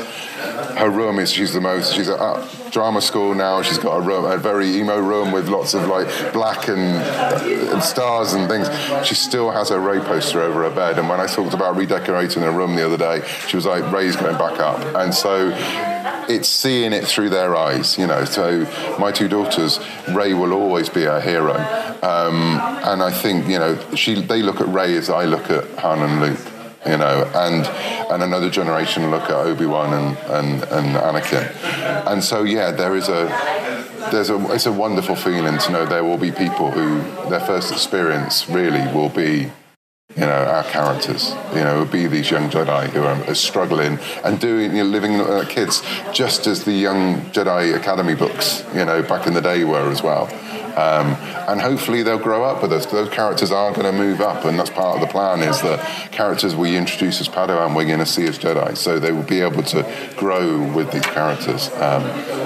her 0.77 0.91
room 0.91 1.19
is 1.19 1.31
she's 1.31 1.53
the 1.53 1.61
most 1.61 1.95
she's 1.95 2.09
at 2.09 2.71
drama 2.71 3.01
school 3.01 3.35
now. 3.35 3.63
She's 3.63 3.79
got 3.79 3.97
a 3.97 4.01
room, 4.01 4.25
a 4.25 4.37
very 4.37 4.77
emo 4.77 4.99
room 4.99 5.31
with 5.31 5.49
lots 5.49 5.75
of 5.75 5.87
like 5.87 6.33
black 6.33 6.69
and, 6.69 6.81
and 6.81 7.83
stars 7.83 8.33
and 8.33 8.49
things. 8.49 8.69
She 9.07 9.15
still 9.15 9.51
has 9.51 9.69
her 9.69 9.79
Rey 9.79 10.01
poster 10.01 10.41
over 10.41 10.65
her 10.69 10.75
bed. 10.75 10.99
And 10.99 11.09
when 11.09 11.21
I 11.21 11.27
talked 11.27 11.55
about 11.55 11.77
redecorating 11.77 12.43
her 12.43 12.51
room 12.51 12.75
the 12.75 12.87
other 12.87 12.97
day, 12.97 13.27
she 13.47 13.57
was 13.57 13.67
like, 13.67 13.91
ray's 13.93 14.17
going 14.17 14.39
back 14.39 14.59
up." 14.59 14.81
And 14.97 15.15
so 15.15 15.51
it's 16.29 16.49
seeing 16.49 16.93
it 16.93 17.07
through 17.07 17.31
their 17.31 17.55
eyes, 17.57 17.99
you 17.99 18.07
know. 18.07 18.25
So 18.25 18.67
my 18.99 19.13
two 19.13 19.29
daughters, 19.29 19.81
Ray 20.11 20.35
will 20.35 20.53
always 20.53 20.89
be 20.89 21.07
our 21.07 21.21
hero, 21.21 21.55
um, 22.03 22.59
and 22.85 23.03
I 23.03 23.11
think 23.11 23.49
you 23.49 23.59
know 23.59 23.79
she 23.95 24.21
they 24.21 24.43
look 24.43 24.61
at 24.61 24.69
Ray 24.69 24.97
as 24.97 25.11
I 25.11 25.25
look 25.25 25.51
at 25.51 25.65
Han 25.79 25.99
and 26.01 26.21
Luke, 26.21 26.53
you 26.87 26.97
know, 26.97 27.31
and 27.35 27.67
and 28.13 28.23
another 28.23 28.51
generation 28.51 29.11
look 29.11 29.25
at 29.25 29.33
Obi 29.33 29.67
Wan 29.67 29.93
and, 29.93 30.17
and 30.31 30.63
and 30.65 30.97
Anakin, 30.97 32.07
and 32.07 32.23
so 32.23 32.43
yeah, 32.43 32.71
there 32.71 32.97
is 32.97 33.09
a 33.09 33.27
there's 34.11 34.31
a 34.31 34.53
it's 34.53 34.67
a 34.67 34.73
wonderful 34.73 35.17
feeling 35.17 35.59
to 35.59 35.73
know 35.73 35.87
there 35.87 36.05
will 36.05 36.19
be 36.19 36.33
people 36.33 36.71
who 36.71 37.01
their 37.31 37.41
first 37.41 37.73
experience 37.73 38.49
really 38.49 38.85
will 38.93 39.09
be 39.09 39.51
you 40.17 40.23
know, 40.23 40.45
our 40.45 40.65
characters, 40.65 41.31
you 41.55 41.63
know, 41.63 41.85
be 41.85 42.07
these 42.07 42.31
young 42.31 42.51
Jedi 42.51 42.89
who 42.91 43.03
are 43.03 43.35
struggling 43.35 43.99
and 44.25 44.39
doing, 44.41 44.77
you 44.77 44.85
know, 44.85 44.91
living 44.91 45.19
like 45.19 45.49
kids, 45.49 45.83
just 46.13 46.47
as 46.47 46.65
the 46.65 46.73
young 46.73 47.21
Jedi 47.33 47.75
Academy 47.75 48.15
books, 48.15 48.65
you 48.75 48.85
know, 48.85 49.03
back 49.03 49.27
in 49.27 49.35
the 49.35 49.41
day 49.41 49.65
were 49.65 49.91
as 49.91 50.03
well. 50.03 50.27
Um, 50.73 51.17
and 51.49 51.61
hopefully 51.61 52.03
they'll 52.03 52.19
grow 52.19 52.45
up 52.45 52.63
with 52.63 52.73
us. 52.73 52.87
Those 52.87 53.11
characters 53.11 53.53
are 53.53 53.73
going 53.73 53.85
to 53.85 53.93
move 53.93 54.21
up, 54.23 54.45
and 54.45 54.59
that's 54.59 54.71
part 54.71 54.95
of 54.95 55.01
the 55.01 55.07
plan. 55.07 55.41
Is 55.41 55.61
that 55.63 55.81
characters 56.13 56.57
we 56.57 56.77
introduce 56.77 57.21
as 57.21 57.29
Padawan, 57.29 57.77
we're 57.77 57.85
going 57.85 57.99
to 57.99 58.07
see 58.07 58.27
as 58.27 58.39
Jedi, 58.39 58.77
so 58.77 58.99
they 58.99 59.13
will 59.13 59.23
be 59.23 59.41
able 59.41 59.63
to 59.65 59.87
grow 60.17 60.63
with 60.73 60.91
these 60.91 61.05
characters. 61.05 61.69
Um, 61.75 62.05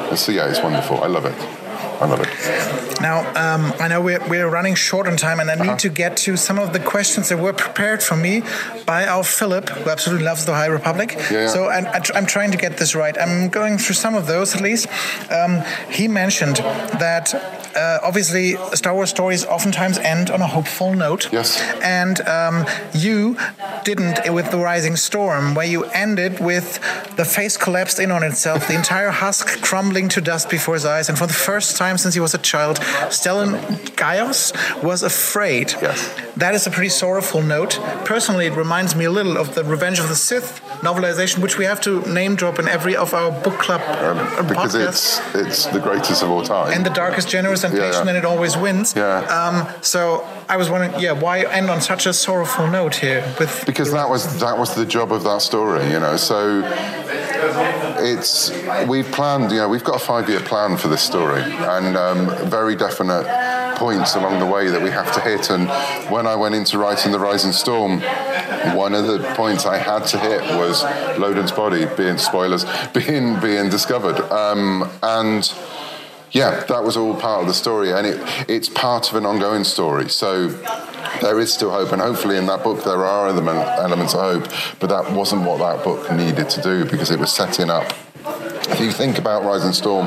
and 0.08 0.18
so 0.18 0.32
yeah, 0.32 0.48
it's 0.48 0.60
wonderful. 0.60 1.02
I 1.02 1.06
love 1.06 1.24
it. 1.24 1.65
I 2.00 2.06
love 2.06 2.20
it. 2.20 3.00
Now, 3.00 3.20
um, 3.34 3.72
I 3.78 3.88
know 3.88 4.00
we're, 4.00 4.26
we're 4.28 4.48
running 4.48 4.74
short 4.74 5.06
on 5.06 5.16
time, 5.16 5.40
and 5.40 5.50
I 5.50 5.54
need 5.54 5.62
uh-huh. 5.62 5.76
to 5.78 5.88
get 5.88 6.16
to 6.18 6.36
some 6.36 6.58
of 6.58 6.72
the 6.72 6.80
questions 6.80 7.28
that 7.28 7.38
were 7.38 7.52
prepared 7.52 8.02
for 8.02 8.16
me 8.16 8.42
by 8.84 9.06
our 9.06 9.24
Philip, 9.24 9.68
who 9.68 9.90
absolutely 9.90 10.24
loves 10.24 10.44
the 10.44 10.54
High 10.54 10.66
Republic. 10.66 11.14
Yeah, 11.14 11.32
yeah. 11.32 11.48
So 11.48 11.68
I'm, 11.68 11.86
I'm 12.14 12.26
trying 12.26 12.50
to 12.52 12.58
get 12.58 12.78
this 12.78 12.94
right. 12.94 13.16
I'm 13.18 13.48
going 13.48 13.78
through 13.78 13.94
some 13.94 14.14
of 14.14 14.26
those 14.26 14.54
at 14.54 14.60
least. 14.60 14.88
Um, 15.30 15.62
he 15.90 16.08
mentioned 16.08 16.56
that 16.56 17.65
uh, 17.76 17.98
obviously 18.02 18.56
Star 18.74 18.94
Wars 18.94 19.10
stories 19.10 19.44
oftentimes 19.44 19.98
end 19.98 20.30
on 20.30 20.40
a 20.40 20.46
hopeful 20.46 20.94
note. 20.94 21.32
Yes. 21.32 21.60
And 21.82 22.20
um, 22.22 22.66
you 22.94 23.36
didn't 23.84 24.32
with 24.32 24.50
the 24.50 24.58
Rising 24.58 24.96
Storm, 24.96 25.54
where 25.54 25.66
you 25.66 25.84
ended 25.84 26.40
with 26.40 26.80
the 27.16 27.24
face 27.24 27.56
collapsed 27.56 28.00
in 28.00 28.10
on 28.10 28.22
itself, 28.22 28.68
the 28.68 28.74
entire 28.74 29.10
husk 29.10 29.62
crumbling 29.62 30.08
to 30.10 30.20
dust 30.20 30.50
before 30.50 30.74
his 30.74 30.84
eyes, 30.84 31.08
and 31.08 31.18
for 31.18 31.26
the 31.26 31.32
first 31.32 31.76
time 31.76 31.98
since 31.98 32.14
he 32.14 32.20
was 32.20 32.34
a 32.34 32.38
child, 32.38 32.78
Stellan 33.08 33.60
Gaios 33.96 34.52
was 34.82 35.02
afraid. 35.02 35.72
Yes. 35.80 36.14
That 36.36 36.54
is 36.54 36.66
a 36.66 36.70
pretty 36.70 36.90
sorrowful 36.90 37.42
note. 37.42 37.78
Personally, 38.04 38.46
it 38.46 38.56
reminds 38.56 38.94
me 38.94 39.06
a 39.06 39.10
little 39.10 39.36
of 39.38 39.54
the 39.54 39.64
Revenge 39.64 39.98
of 39.98 40.08
the 40.08 40.14
Sith 40.14 40.60
novelization, 40.80 41.42
which 41.42 41.58
we 41.58 41.64
have 41.64 41.80
to 41.82 42.00
name 42.12 42.36
drop 42.36 42.58
in 42.58 42.68
every 42.68 42.94
of 42.96 43.14
our 43.14 43.30
book 43.30 43.58
club 43.58 43.80
um, 43.80 44.46
because 44.46 44.74
podcasts. 44.74 45.34
it's 45.34 45.46
it's 45.46 45.66
the 45.66 45.80
greatest 45.80 46.22
of 46.22 46.30
all 46.30 46.42
time 46.42 46.72
and 46.72 46.84
the 46.84 46.90
darkest, 46.90 47.28
generous, 47.28 47.64
and 47.66 47.76
yeah, 47.76 47.90
yeah. 47.92 48.08
and 48.08 48.16
it 48.16 48.24
always 48.24 48.56
wins. 48.56 48.94
Yeah. 48.96 49.18
Um, 49.20 49.82
so 49.82 50.26
I 50.48 50.56
was 50.56 50.70
wondering, 50.70 51.00
yeah, 51.00 51.12
why 51.12 51.42
end 51.42 51.70
on 51.70 51.80
such 51.80 52.06
a 52.06 52.12
sorrowful 52.12 52.66
note 52.68 52.96
here? 52.96 53.22
With 53.38 53.64
because 53.66 53.92
that 53.92 54.08
was 54.08 54.40
that 54.40 54.56
was 54.58 54.74
the 54.74 54.86
job 54.86 55.12
of 55.12 55.24
that 55.24 55.42
story, 55.42 55.84
you 55.90 56.00
know. 56.00 56.16
So 56.16 56.62
it's 57.98 58.50
we've 58.88 59.10
planned, 59.12 59.50
you 59.50 59.58
know, 59.58 59.68
we've 59.68 59.84
got 59.84 59.96
a 59.96 60.04
five-year 60.04 60.40
plan 60.40 60.76
for 60.76 60.88
this 60.88 61.02
story, 61.02 61.42
and 61.42 61.96
um, 61.96 62.48
very 62.48 62.76
definite 62.76 63.26
points 63.76 64.14
along 64.14 64.38
the 64.40 64.46
way 64.46 64.68
that 64.68 64.82
we 64.82 64.90
have 64.90 65.12
to 65.12 65.20
hit. 65.20 65.50
And 65.50 65.68
when 66.10 66.26
I 66.26 66.34
went 66.34 66.54
into 66.54 66.78
writing 66.78 67.12
The 67.12 67.18
Rising 67.18 67.52
Storm, 67.52 68.00
one 68.74 68.94
of 68.94 69.06
the 69.06 69.18
points 69.36 69.66
I 69.66 69.78
had 69.78 70.06
to 70.06 70.18
hit 70.18 70.40
was 70.56 70.82
Loden's 71.18 71.52
body 71.52 71.86
being 71.96 72.18
spoilers, 72.18 72.64
being 72.94 73.38
being 73.40 73.68
discovered, 73.70 74.20
um, 74.32 74.90
and 75.02 75.52
yeah, 76.32 76.64
that 76.64 76.82
was 76.82 76.96
all 76.96 77.14
part 77.14 77.42
of 77.42 77.46
the 77.46 77.54
story, 77.54 77.92
and 77.92 78.06
it, 78.06 78.20
it's 78.48 78.68
part 78.68 79.08
of 79.10 79.16
an 79.16 79.26
ongoing 79.26 79.64
story. 79.64 80.08
So 80.08 80.48
there 81.20 81.38
is 81.38 81.52
still 81.52 81.70
hope, 81.70 81.92
and 81.92 82.02
hopefully 82.02 82.36
in 82.36 82.46
that 82.46 82.62
book 82.62 82.84
there 82.84 83.04
are 83.04 83.28
elements 83.28 84.14
of 84.14 84.20
hope. 84.20 84.52
But 84.80 84.88
that 84.88 85.12
wasn't 85.12 85.42
what 85.42 85.58
that 85.58 85.84
book 85.84 86.10
needed 86.12 86.50
to 86.50 86.62
do 86.62 86.84
because 86.84 87.10
it 87.10 87.18
was 87.18 87.32
setting 87.32 87.70
up 87.70 87.92
if 88.28 88.80
you 88.80 88.90
think 88.90 89.18
about 89.18 89.44
Rising 89.44 89.72
Storm 89.72 90.06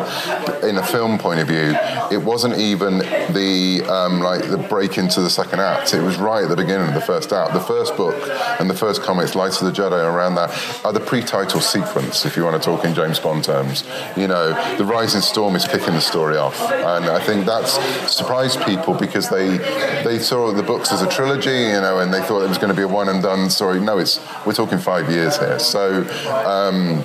in 0.64 0.78
a 0.78 0.86
film 0.86 1.18
point 1.18 1.40
of 1.40 1.48
view, 1.48 1.74
it 2.12 2.22
wasn't 2.24 2.58
even 2.58 3.00
the 3.00 3.86
um, 3.90 4.20
like 4.20 4.50
the 4.50 4.58
break 4.58 4.98
into 4.98 5.22
the 5.22 5.30
second 5.30 5.60
act. 5.60 5.94
It 5.94 6.02
was 6.02 6.18
right 6.18 6.44
at 6.44 6.50
the 6.50 6.56
beginning 6.56 6.90
of 6.90 6.94
the 6.94 7.02
first 7.02 7.32
act. 7.32 7.54
The 7.54 7.62
first 7.62 7.96
book 7.96 8.16
and 8.60 8.70
the 8.70 8.74
first 8.76 9.02
comics, 9.02 9.36
Lights 9.36 9.62
of 9.62 9.68
the 9.68 9.82
Jedi, 9.82 10.04
around 10.04 10.36
that 10.36 10.50
are 10.84 10.92
the 10.92 11.00
pre-title 11.00 11.62
sequence. 11.62 12.26
If 12.26 12.36
you 12.36 12.44
want 12.44 12.62
to 12.62 12.66
talk 12.66 12.84
in 12.84 12.94
James 12.94 13.20
Bond 13.20 13.44
terms, 13.44 13.84
you 14.18 14.28
know, 14.28 14.54
the 14.78 14.86
Rising 14.86 15.22
Storm 15.22 15.56
is 15.56 15.66
kicking 15.66 15.94
the 15.94 16.02
story 16.02 16.38
off, 16.38 16.60
and 16.72 17.06
I 17.06 17.24
think 17.24 17.46
that's 17.46 17.74
surprised 18.14 18.62
people 18.64 18.94
because 18.94 19.30
they 19.30 19.58
they 20.04 20.20
saw 20.20 20.52
the 20.52 20.64
books 20.64 20.92
as 20.92 21.02
a 21.02 21.10
trilogy, 21.10 21.50
you 21.50 21.82
know, 21.82 22.00
and 22.00 22.14
they 22.14 22.22
thought 22.22 22.44
it 22.44 22.50
was 22.50 22.58
going 22.58 22.70
to 22.70 22.76
be 22.76 22.84
a 22.84 22.88
one 22.88 23.08
and 23.10 23.24
done 23.24 23.50
story. 23.50 23.80
No, 23.80 23.98
it's 23.98 24.20
we're 24.46 24.54
talking 24.54 24.78
five 24.78 25.10
years 25.10 25.38
here. 25.38 25.60
So 25.60 26.02
um, 26.46 27.04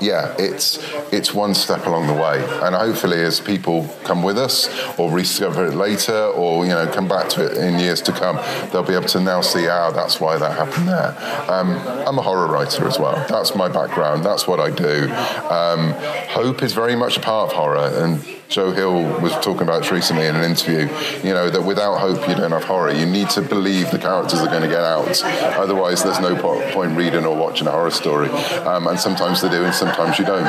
yeah, 0.00 0.34
it's 0.40 0.78
it's 1.12 1.34
one 1.34 1.54
step 1.54 1.86
along 1.86 2.06
the 2.06 2.14
way. 2.14 2.42
And 2.62 2.74
hopefully, 2.74 3.20
as 3.22 3.40
people 3.40 3.88
come 4.04 4.22
with 4.22 4.38
us 4.38 4.68
or 4.98 5.10
rediscover 5.10 5.66
it 5.66 5.74
later 5.74 6.24
or, 6.26 6.64
you 6.64 6.70
know, 6.70 6.86
come 6.86 7.08
back 7.08 7.28
to 7.30 7.46
it 7.46 7.56
in 7.56 7.78
years 7.78 8.00
to 8.02 8.12
come, 8.12 8.36
they'll 8.70 8.82
be 8.82 8.94
able 8.94 9.08
to 9.08 9.20
now 9.20 9.40
see, 9.40 9.68
ah, 9.68 9.90
that's 9.90 10.20
why 10.20 10.38
that 10.38 10.52
happened 10.56 10.88
there. 10.88 11.16
Um, 11.50 11.76
I'm 12.06 12.18
a 12.18 12.22
horror 12.22 12.48
writer 12.48 12.86
as 12.86 12.98
well. 12.98 13.16
That's 13.28 13.54
my 13.54 13.68
background. 13.68 14.24
That's 14.24 14.46
what 14.46 14.60
I 14.60 14.70
do. 14.70 15.10
Um, 15.50 15.92
hope 16.30 16.62
is 16.62 16.72
very 16.72 16.96
much 16.96 17.16
a 17.16 17.20
part 17.20 17.50
of 17.50 17.56
horror. 17.56 17.90
And 17.94 18.24
Joe 18.50 18.72
Hill 18.72 19.04
was 19.20 19.32
talking 19.34 19.62
about 19.62 19.88
recently 19.92 20.26
in 20.26 20.34
an 20.34 20.42
interview, 20.42 20.88
you 21.22 21.32
know, 21.32 21.48
that 21.48 21.62
without 21.62 21.98
hope 21.98 22.28
you 22.28 22.34
don't 22.34 22.50
have 22.50 22.64
horror. 22.64 22.92
You 22.92 23.06
need 23.06 23.30
to 23.30 23.42
believe 23.42 23.92
the 23.92 23.98
characters 23.98 24.40
are 24.40 24.48
going 24.48 24.62
to 24.62 24.68
get 24.68 24.82
out. 24.82 25.22
Otherwise, 25.56 26.02
there's 26.02 26.18
no 26.18 26.34
point 26.72 26.96
reading 26.96 27.24
or 27.24 27.36
watching 27.36 27.68
a 27.68 27.70
horror 27.70 27.92
story. 27.92 28.28
Um, 28.28 28.88
and 28.88 28.98
sometimes 28.98 29.40
they 29.40 29.48
do 29.50 29.64
and 29.64 29.72
sometimes 29.72 30.18
you 30.18 30.24
don't. 30.24 30.40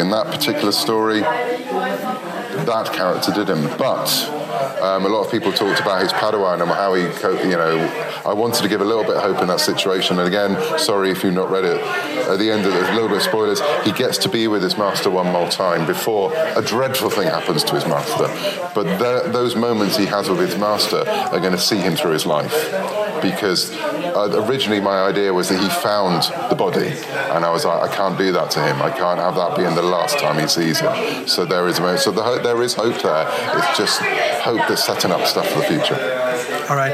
In 0.00 0.08
that 0.10 0.28
particular 0.28 0.72
story, 0.72 1.20
that 1.20 2.90
character 2.94 3.32
didn't. 3.32 3.76
But 3.76 4.06
um, 4.82 5.04
a 5.04 5.08
lot 5.08 5.24
of 5.24 5.30
people 5.30 5.52
talked 5.52 5.80
about 5.80 6.02
his 6.02 6.12
Padawan 6.12 6.62
and 6.62 6.70
how 6.70 6.94
he, 6.94 7.02
you 7.48 7.56
know, 7.56 7.76
I 8.24 8.32
wanted 8.32 8.62
to 8.62 8.68
give 8.68 8.80
a 8.80 8.84
little 8.84 9.04
bit 9.04 9.16
of 9.16 9.22
hope 9.22 9.42
in 9.42 9.48
that 9.48 9.60
situation. 9.60 10.18
And 10.18 10.26
again, 10.26 10.78
sorry 10.78 11.10
if 11.10 11.22
you've 11.22 11.34
not 11.34 11.50
read 11.50 11.64
it. 11.64 11.80
At 12.28 12.38
the 12.38 12.50
end 12.50 12.66
of 12.66 12.72
there's 12.72 12.88
a 12.88 12.92
little 12.92 13.08
bit 13.08 13.18
of 13.18 13.22
spoilers. 13.22 13.60
He 13.84 13.92
gets 13.92 14.18
to 14.18 14.28
be 14.28 14.48
with 14.48 14.62
his 14.62 14.76
master 14.76 15.10
one 15.10 15.30
more 15.32 15.48
time 15.48 15.86
before 15.86 16.32
a 16.34 16.62
dreadful 16.62 17.10
thing 17.10 17.28
happens 17.28 17.62
to 17.64 17.74
his 17.74 17.86
master. 17.86 18.26
But 18.74 18.98
the, 18.98 19.30
those 19.30 19.54
moments 19.56 19.96
he 19.96 20.06
has 20.06 20.28
with 20.28 20.40
his 20.40 20.56
master 20.58 21.08
are 21.08 21.40
going 21.40 21.52
to 21.52 21.58
see 21.58 21.78
him 21.78 21.96
through 21.96 22.12
his 22.12 22.26
life. 22.26 22.52
Because 23.22 23.72
uh, 23.72 24.44
originally 24.46 24.80
my 24.80 25.02
idea 25.02 25.32
was 25.32 25.48
that 25.48 25.60
he 25.60 25.68
found 25.68 26.24
the 26.50 26.54
body, 26.54 26.88
and 27.32 27.44
I 27.44 27.50
was 27.50 27.64
like, 27.64 27.90
I 27.90 27.94
can't 27.94 28.18
do 28.18 28.30
that 28.32 28.50
to 28.52 28.62
him. 28.62 28.82
I 28.82 28.90
can't 28.90 29.18
have 29.18 29.34
that 29.36 29.56
being 29.56 29.74
the 29.74 29.82
last 29.82 30.18
time 30.18 30.38
he 30.38 30.46
sees 30.46 30.80
him. 30.80 31.26
So 31.26 31.44
there 31.44 31.66
is 31.66 31.76
so 31.76 32.10
the, 32.10 32.40
there 32.42 32.62
is 32.62 32.74
hope 32.74 33.00
there. 33.02 33.26
It's 33.56 33.78
just 33.78 34.00
hope 34.46 34.68
that's 34.68 34.86
setting 34.86 35.10
up 35.10 35.26
stuff 35.26 35.48
for 35.48 35.58
the 35.58 35.64
future. 35.64 36.35
All 36.68 36.76
right. 36.76 36.92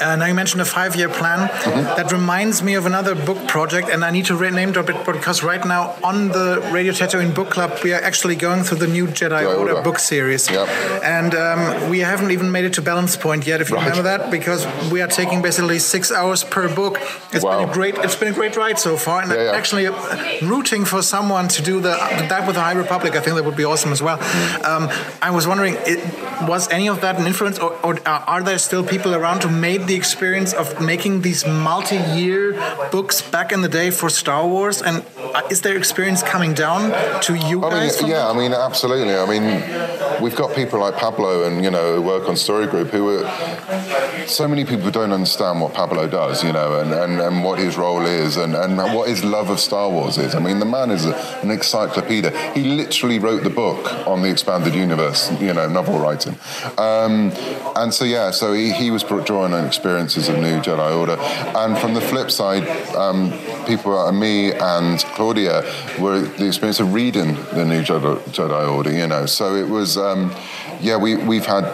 Uh, 0.00 0.16
now 0.16 0.26
you 0.26 0.34
mentioned 0.34 0.60
a 0.60 0.64
five-year 0.64 1.08
plan. 1.08 1.48
Mm-hmm. 1.48 1.96
That 1.96 2.12
reminds 2.12 2.62
me 2.62 2.74
of 2.74 2.86
another 2.86 3.14
book 3.14 3.48
project, 3.48 3.88
and 3.88 4.04
I 4.04 4.10
need 4.10 4.26
to 4.26 4.36
rename 4.36 4.72
drop 4.72 4.90
it 4.90 5.04
because 5.06 5.42
right 5.42 5.64
now 5.64 5.96
on 6.04 6.28
the 6.28 6.68
Radio 6.72 6.92
Tatooine 6.92 7.34
Book 7.34 7.50
Club 7.50 7.78
we 7.82 7.92
are 7.92 8.00
actually 8.00 8.36
going 8.36 8.62
through 8.62 8.78
the 8.78 8.86
new 8.86 9.06
Jedi 9.06 9.42
yeah, 9.42 9.54
Order 9.54 9.82
book 9.82 9.98
series, 9.98 10.50
yep. 10.50 10.68
and 11.02 11.34
um, 11.34 11.90
we 11.90 12.00
haven't 12.00 12.30
even 12.30 12.52
made 12.52 12.64
it 12.64 12.74
to 12.74 12.82
Balance 12.82 13.16
Point 13.16 13.46
yet. 13.46 13.60
If 13.60 13.70
you 13.70 13.76
right. 13.76 13.88
remember 13.88 14.02
that, 14.02 14.30
because 14.30 14.66
we 14.90 15.00
are 15.00 15.08
taking 15.08 15.42
basically 15.42 15.78
six 15.78 16.12
hours 16.12 16.44
per 16.44 16.72
book. 16.74 17.00
It's 17.32 17.44
wow. 17.44 17.60
been 17.60 17.70
a 17.70 17.72
great. 17.72 17.94
It's 17.98 18.16
been 18.16 18.28
a 18.28 18.34
great 18.34 18.56
ride 18.56 18.78
so 18.78 18.96
far, 18.96 19.22
and 19.22 19.30
yeah, 19.30 19.44
yeah. 19.44 19.52
actually 19.52 19.86
uh, 19.86 19.94
rooting 20.42 20.84
for 20.84 21.02
someone 21.02 21.48
to 21.48 21.62
do 21.62 21.80
the 21.80 21.94
that 22.30 22.46
with 22.46 22.56
the 22.56 22.62
High 22.62 22.72
Republic. 22.72 23.14
I 23.14 23.20
think 23.20 23.36
that 23.36 23.44
would 23.44 23.56
be 23.56 23.64
awesome 23.64 23.92
as 23.92 24.02
well. 24.02 24.18
Mm. 24.18 24.64
Um, 24.64 24.90
I 25.22 25.30
was 25.30 25.46
wondering, 25.46 25.76
it, 25.80 26.00
was 26.42 26.68
any 26.70 26.88
of 26.88 27.00
that 27.00 27.18
an 27.18 27.26
influence, 27.26 27.58
or, 27.58 27.72
or 27.84 27.98
are 28.06 28.42
there 28.42 28.58
still 28.58 28.84
people 28.84 29.05
people 29.06 29.22
around 29.22 29.44
who 29.44 29.48
made 29.48 29.86
the 29.86 29.94
experience 29.94 30.52
of 30.52 30.80
making 30.80 31.22
these 31.22 31.46
multi-year 31.46 32.52
books 32.90 33.22
back 33.22 33.52
in 33.52 33.60
the 33.62 33.68
day 33.68 33.90
for 33.90 34.10
Star 34.10 34.44
Wars? 34.46 34.82
And 34.82 35.04
uh, 35.16 35.42
is 35.48 35.60
their 35.60 35.76
experience 35.76 36.22
coming 36.24 36.54
down 36.54 36.90
to 37.22 37.34
you 37.34 37.64
I 37.64 37.70
guys? 37.70 38.02
Mean, 38.02 38.10
yeah, 38.10 38.28
I 38.28 38.36
mean, 38.36 38.52
absolutely. 38.52 39.14
I 39.14 39.26
mean, 39.26 40.22
we've 40.22 40.34
got 40.34 40.56
people 40.56 40.80
like 40.80 40.96
Pablo 40.96 41.46
and 41.46 41.62
you 41.64 41.70
know 41.70 41.94
who 41.94 42.02
work 42.02 42.28
on 42.28 42.36
Story 42.36 42.66
Group 42.66 42.88
who 42.88 43.18
are 43.18 44.26
so 44.26 44.48
many 44.48 44.64
people 44.64 44.90
don't 44.90 45.12
understand 45.12 45.60
what 45.60 45.72
Pablo 45.72 46.08
does, 46.08 46.42
you 46.42 46.52
know, 46.52 46.80
and, 46.80 46.92
and, 46.92 47.20
and 47.20 47.44
what 47.44 47.58
his 47.58 47.76
role 47.76 48.04
is 48.04 48.36
and, 48.36 48.54
and 48.54 48.76
what 48.94 49.08
his 49.08 49.22
love 49.22 49.50
of 49.50 49.60
Star 49.60 49.88
Wars 49.88 50.18
is. 50.18 50.34
I 50.34 50.40
mean, 50.40 50.58
the 50.58 50.66
man 50.66 50.90
is 50.90 51.06
a, 51.06 51.14
an 51.42 51.50
encyclopedia. 51.50 52.30
He 52.52 52.64
literally 52.64 53.18
wrote 53.18 53.44
the 53.44 53.50
book 53.50 53.92
on 54.06 54.22
the 54.22 54.30
expanded 54.30 54.74
universe, 54.74 55.30
you 55.40 55.52
know, 55.52 55.68
novel 55.68 55.98
writing. 55.98 56.36
Um, 56.76 57.30
and 57.76 57.94
so 57.94 58.04
yeah, 58.04 58.30
so 58.32 58.52
he, 58.52 58.72
he 58.72 58.90
was 59.04 59.24
drawing 59.24 59.52
on 59.52 59.66
experiences 59.66 60.28
of 60.28 60.38
New 60.38 60.58
Jedi 60.60 60.96
Order. 60.96 61.16
And 61.56 61.76
from 61.76 61.94
the 61.94 62.00
flip 62.00 62.30
side, 62.30 62.66
um, 62.94 63.32
people 63.66 63.92
like 63.92 64.14
me 64.14 64.52
and 64.52 64.98
Claudia 65.14 65.62
were 66.00 66.20
the 66.20 66.46
experience 66.46 66.80
of 66.80 66.94
reading 66.94 67.34
the 67.52 67.64
New 67.64 67.82
Jedi, 67.82 68.72
Order, 68.72 68.92
you 68.92 69.06
know. 69.06 69.26
So 69.26 69.54
it 69.54 69.68
was, 69.68 69.98
um, 69.98 70.34
yeah, 70.80 70.96
we, 70.96 71.16
we've 71.16 71.44
had 71.44 71.64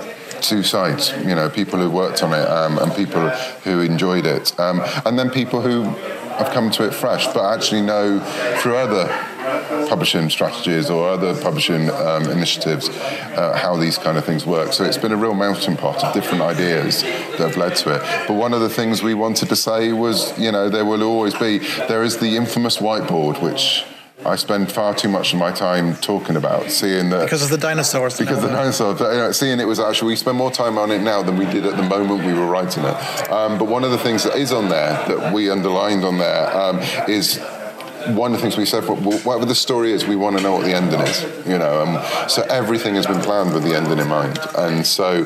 two 0.40 0.64
sides, 0.64 1.12
you 1.18 1.34
know, 1.34 1.48
people 1.48 1.78
who 1.78 1.90
worked 1.90 2.22
on 2.22 2.32
it 2.32 2.48
um, 2.48 2.78
and 2.78 2.92
people 2.94 3.28
who 3.64 3.80
enjoyed 3.80 4.26
it. 4.26 4.58
Um, 4.58 4.82
and 5.06 5.16
then 5.16 5.30
people 5.30 5.60
who 5.60 5.82
have 5.82 6.52
come 6.52 6.70
to 6.72 6.84
it 6.84 6.92
fresh, 6.92 7.26
but 7.28 7.54
actually 7.54 7.82
know 7.82 8.18
through 8.60 8.76
other 8.76 9.06
publishing 9.88 10.30
strategies 10.30 10.90
or 10.90 11.08
other 11.08 11.40
publishing 11.40 11.90
um, 11.90 12.24
initiatives 12.30 12.88
uh, 12.88 13.56
how 13.56 13.76
these 13.76 13.98
kind 13.98 14.18
of 14.18 14.24
things 14.24 14.46
work. 14.46 14.72
So 14.72 14.84
it's 14.84 14.98
been 14.98 15.12
a 15.12 15.16
real 15.16 15.34
melting 15.34 15.76
pot 15.76 16.02
of 16.04 16.14
different 16.14 16.42
ideas 16.42 17.02
that 17.02 17.40
have 17.40 17.56
led 17.56 17.76
to 17.76 17.94
it. 17.96 18.28
But 18.28 18.34
one 18.34 18.54
of 18.54 18.60
the 18.60 18.68
things 18.68 19.02
we 19.02 19.14
wanted 19.14 19.48
to 19.48 19.56
say 19.56 19.92
was, 19.92 20.38
you 20.38 20.52
know, 20.52 20.68
there 20.68 20.84
will 20.84 21.02
always 21.02 21.34
be, 21.34 21.58
there 21.88 22.02
is 22.02 22.18
the 22.18 22.36
infamous 22.36 22.78
whiteboard, 22.78 23.42
which 23.42 23.84
I 24.24 24.36
spend 24.36 24.70
far 24.70 24.94
too 24.94 25.08
much 25.08 25.32
of 25.32 25.40
my 25.40 25.50
time 25.50 25.96
talking 25.96 26.36
about, 26.36 26.70
seeing 26.70 27.10
that 27.10 27.24
because 27.24 27.42
of 27.42 27.50
the 27.50 27.58
dinosaurs. 27.58 28.18
Because 28.18 28.40
the 28.40 28.48
dinosaurs, 28.48 29.00
you 29.00 29.06
know, 29.06 29.32
seeing 29.32 29.58
it 29.58 29.64
was 29.64 29.80
actually 29.80 30.08
we 30.08 30.16
spend 30.16 30.38
more 30.38 30.50
time 30.50 30.78
on 30.78 30.92
it 30.92 31.00
now 31.00 31.22
than 31.22 31.36
we 31.36 31.44
did 31.46 31.66
at 31.66 31.76
the 31.76 31.82
moment 31.82 32.24
we 32.24 32.32
were 32.32 32.46
writing 32.46 32.84
it. 32.84 33.30
Um, 33.30 33.58
but 33.58 33.66
one 33.66 33.82
of 33.82 33.90
the 33.90 33.98
things 33.98 34.22
that 34.22 34.36
is 34.36 34.52
on 34.52 34.68
there 34.68 34.92
that 35.08 35.32
we 35.34 35.50
underlined 35.50 36.04
on 36.04 36.18
there 36.18 36.56
um, 36.56 36.78
is 37.08 37.40
one 38.08 38.32
of 38.32 38.38
the 38.38 38.42
things 38.42 38.56
we 38.56 38.64
said, 38.64 38.84
whatever 38.84 39.44
the 39.44 39.54
story 39.54 39.92
is, 39.92 40.06
we 40.06 40.16
want 40.16 40.36
to 40.36 40.42
know 40.42 40.52
what 40.52 40.64
the 40.64 40.74
ending 40.74 41.00
is, 41.00 41.22
you 41.46 41.58
know. 41.58 41.82
Um, 41.82 42.28
so 42.28 42.42
everything 42.42 42.94
has 42.96 43.06
been 43.06 43.20
planned 43.20 43.54
with 43.54 43.64
the 43.64 43.74
ending 43.74 43.98
in 43.98 44.08
mind, 44.08 44.38
and 44.58 44.86
so 44.86 45.24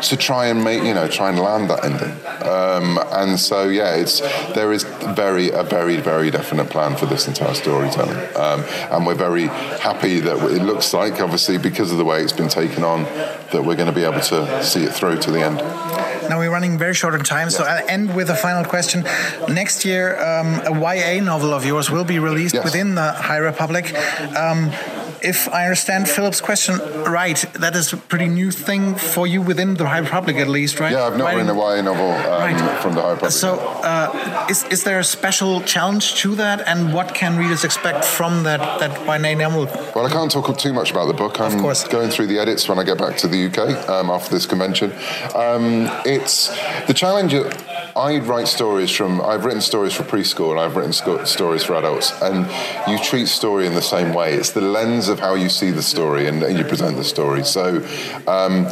to 0.00 0.16
try 0.16 0.46
and 0.46 0.62
make, 0.62 0.82
you 0.82 0.94
know, 0.94 1.08
try 1.08 1.30
and 1.30 1.38
land 1.38 1.70
that 1.70 1.84
ending. 1.84 2.12
Um, 2.46 2.98
and 3.12 3.38
so 3.38 3.68
yeah, 3.68 3.94
it's 3.94 4.20
there 4.54 4.72
is 4.72 4.84
very 5.14 5.50
a 5.50 5.62
very 5.62 5.96
very 5.96 6.30
definite 6.30 6.70
plan 6.70 6.96
for 6.96 7.06
this 7.06 7.28
entire 7.28 7.54
storytelling, 7.54 8.18
um, 8.36 8.64
and 8.90 9.06
we're 9.06 9.14
very 9.14 9.46
happy 9.46 10.20
that 10.20 10.36
it 10.50 10.62
looks 10.62 10.92
like, 10.92 11.20
obviously, 11.20 11.58
because 11.58 11.90
of 11.92 11.98
the 11.98 12.04
way 12.04 12.22
it's 12.22 12.32
been 12.32 12.48
taken 12.48 12.84
on, 12.84 13.04
that 13.52 13.62
we're 13.64 13.76
going 13.76 13.86
to 13.86 13.92
be 13.92 14.04
able 14.04 14.20
to 14.20 14.64
see 14.64 14.84
it 14.84 14.92
through 14.92 15.18
to 15.18 15.30
the 15.30 15.40
end. 15.40 15.60
Now 16.28 16.38
we're 16.38 16.50
running 16.50 16.78
very 16.78 16.94
short 16.94 17.14
on 17.14 17.20
time, 17.20 17.46
yes. 17.46 17.56
so 17.56 17.64
I'll 17.64 17.88
end 17.88 18.14
with 18.14 18.30
a 18.30 18.36
final 18.36 18.64
question. 18.64 19.02
Next 19.48 19.84
year, 19.84 20.18
um, 20.22 20.60
a 20.64 20.72
YA 20.72 21.22
novel 21.22 21.52
of 21.52 21.64
yours 21.64 21.90
will 21.90 22.04
be 22.04 22.18
released 22.18 22.54
yes. 22.54 22.64
within 22.64 22.94
the 22.94 23.12
High 23.12 23.38
Republic. 23.38 23.94
Um, 24.36 24.70
if 25.24 25.48
I 25.48 25.64
understand 25.64 26.08
Philip's 26.08 26.40
question 26.40 26.78
right, 27.04 27.44
that 27.54 27.74
is 27.74 27.92
a 27.92 27.96
pretty 27.96 28.28
new 28.28 28.50
thing 28.50 28.94
for 28.94 29.26
you 29.26 29.40
within 29.40 29.74
the 29.74 29.86
High 29.86 29.98
Republic, 29.98 30.36
at 30.36 30.48
least, 30.48 30.78
right? 30.78 30.92
Yeah, 30.92 31.04
I've 31.04 31.16
not 31.16 31.24
Writing... 31.24 31.46
written 31.46 31.56
a 31.56 31.76
YA 31.76 31.82
novel 31.82 32.10
um, 32.10 32.40
right. 32.40 32.82
from 32.82 32.94
the 32.94 33.00
High 33.00 33.12
Republic. 33.12 33.32
So, 33.32 33.58
uh, 33.82 34.46
is, 34.50 34.64
is 34.64 34.84
there 34.84 34.98
a 34.98 35.04
special 35.04 35.62
challenge 35.62 36.16
to 36.16 36.34
that, 36.36 36.60
and 36.68 36.92
what 36.92 37.14
can 37.14 37.38
readers 37.38 37.64
expect 37.64 38.04
from 38.04 38.42
that 38.42 38.60
that 38.80 38.92
YA 39.06 39.34
novel? 39.34 39.64
Well, 39.94 40.06
I 40.06 40.10
can't 40.10 40.30
talk 40.30 40.56
too 40.58 40.72
much 40.72 40.90
about 40.90 41.06
the 41.06 41.14
book. 41.14 41.40
I'm 41.40 41.54
of 41.54 41.60
course. 41.60 41.88
going 41.88 42.10
through 42.10 42.26
the 42.26 42.38
edits 42.38 42.68
when 42.68 42.78
I 42.78 42.84
get 42.84 42.98
back 42.98 43.16
to 43.18 43.28
the 43.28 43.46
UK 43.46 43.88
um, 43.88 44.10
after 44.10 44.30
this 44.30 44.46
convention. 44.46 44.92
Um, 45.34 45.88
it's 46.04 46.48
the 46.86 46.94
challenge. 46.94 47.34
I 47.96 48.18
write 48.18 48.48
stories 48.48 48.90
from. 48.90 49.20
I've 49.20 49.44
written 49.44 49.62
stories 49.62 49.94
for 49.94 50.02
preschool. 50.02 50.58
I've 50.58 50.76
written 50.76 50.92
stories 50.92 51.64
for 51.64 51.74
adults, 51.74 52.12
and 52.20 52.46
you 52.90 52.98
treat 53.02 53.28
story 53.28 53.66
in 53.66 53.74
the 53.74 53.82
same 53.82 54.12
way. 54.12 54.34
It's 54.34 54.50
the 54.50 54.60
lens 54.60 55.08
of 55.08 55.13
how 55.18 55.34
you 55.34 55.48
see 55.48 55.70
the 55.70 55.82
story 55.82 56.26
and, 56.26 56.42
and 56.42 56.58
you 56.58 56.64
present 56.64 56.96
the 56.96 57.04
story. 57.04 57.44
So. 57.44 57.86
Um, 58.26 58.66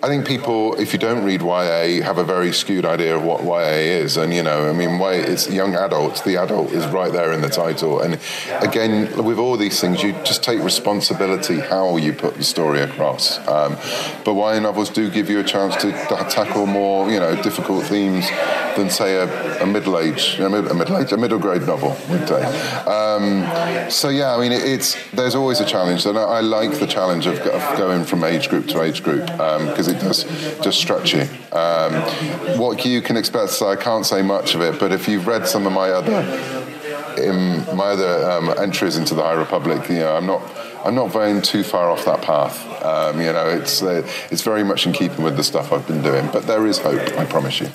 I 0.00 0.06
think 0.06 0.28
people, 0.28 0.78
if 0.78 0.92
you 0.92 0.98
don't 0.98 1.24
read 1.24 1.42
YA, 1.42 2.04
have 2.04 2.18
a 2.18 2.24
very 2.24 2.52
skewed 2.52 2.84
idea 2.84 3.16
of 3.16 3.24
what 3.24 3.42
YA 3.42 4.02
is. 4.02 4.16
And, 4.16 4.32
you 4.32 4.44
know, 4.44 4.68
I 4.68 4.72
mean, 4.72 5.00
YA, 5.00 5.24
it's 5.26 5.50
young 5.50 5.74
adults. 5.74 6.20
The 6.20 6.36
adult 6.36 6.70
is 6.70 6.86
right 6.86 7.12
there 7.12 7.32
in 7.32 7.40
the 7.40 7.48
title. 7.48 8.00
And 8.00 8.20
again, 8.60 9.24
with 9.24 9.38
all 9.38 9.56
these 9.56 9.80
things, 9.80 10.00
you 10.02 10.12
just 10.24 10.44
take 10.44 10.62
responsibility 10.62 11.58
how 11.58 11.96
you 11.96 12.12
put 12.12 12.36
the 12.36 12.44
story 12.44 12.80
across. 12.80 13.38
Um, 13.48 13.76
but 14.24 14.34
YA 14.34 14.60
novels 14.60 14.90
do 14.90 15.10
give 15.10 15.28
you 15.28 15.40
a 15.40 15.44
chance 15.44 15.74
to 15.76 15.90
tackle 16.30 16.66
more, 16.66 17.10
you 17.10 17.18
know, 17.18 17.34
difficult 17.42 17.84
themes 17.86 18.28
than, 18.78 18.90
say, 18.90 19.16
a, 19.16 19.62
a 19.62 19.66
middle 19.66 19.98
age, 19.98 20.38
a 20.38 20.48
middle 20.48 20.96
age, 20.96 21.12
a 21.12 21.16
middle 21.16 21.38
grade 21.38 21.62
novel 21.62 21.96
would 22.08 22.28
say. 22.28 22.42
Um, 22.86 23.90
so, 23.90 24.08
yeah, 24.08 24.34
I 24.34 24.40
mean, 24.40 24.52
it, 24.52 24.64
it's 24.64 24.96
there's 25.10 25.34
always 25.34 25.60
a 25.60 25.66
challenge. 25.66 26.06
And 26.06 26.18
I, 26.18 26.22
I 26.22 26.40
like 26.40 26.78
the 26.78 26.86
challenge 26.86 27.26
of, 27.26 27.38
of, 27.38 27.78
going 27.78 28.04
from 28.04 28.24
age 28.24 28.48
group 28.48 28.66
to 28.68 28.82
age 28.82 29.02
group 29.02 29.26
because 29.26 29.88
um, 29.88 29.94
it 29.94 30.00
does 30.00 30.24
just 30.62 30.78
stretch 30.78 31.14
you. 31.14 31.22
Um, 31.52 31.92
what 32.58 32.84
you 32.84 33.02
can 33.02 33.16
expect, 33.16 33.50
so 33.50 33.68
I 33.68 33.76
can't 33.76 34.06
say 34.06 34.22
much 34.22 34.54
of 34.54 34.60
it, 34.60 34.78
but 34.78 34.92
if 34.92 35.08
you've 35.08 35.26
read 35.26 35.46
some 35.46 35.66
of 35.66 35.72
my 35.72 35.90
other 35.90 36.22
in 37.18 37.64
my 37.76 37.86
other 37.86 38.30
um, 38.30 38.54
entries 38.58 38.96
into 38.96 39.14
the 39.14 39.22
High 39.22 39.32
Republic, 39.32 39.88
you 39.88 39.96
know, 39.96 40.16
I'm 40.16 40.26
not 40.26 40.42
I'm 40.84 40.94
not 40.94 41.12
veering 41.12 41.42
too 41.42 41.64
far 41.64 41.90
off 41.90 42.04
that 42.04 42.22
path. 42.22 42.64
Um, 42.82 43.20
you 43.20 43.32
know, 43.32 43.48
it's 43.48 43.82
uh, 43.82 44.06
it's 44.30 44.42
very 44.42 44.64
much 44.64 44.86
in 44.86 44.92
keeping 44.92 45.24
with 45.24 45.36
the 45.36 45.44
stuff 45.44 45.72
I've 45.72 45.86
been 45.86 46.02
doing, 46.02 46.28
but 46.32 46.46
there 46.46 46.66
is 46.66 46.78
hope. 46.78 47.00
I 47.18 47.24
promise 47.24 47.60
you. 47.60 47.68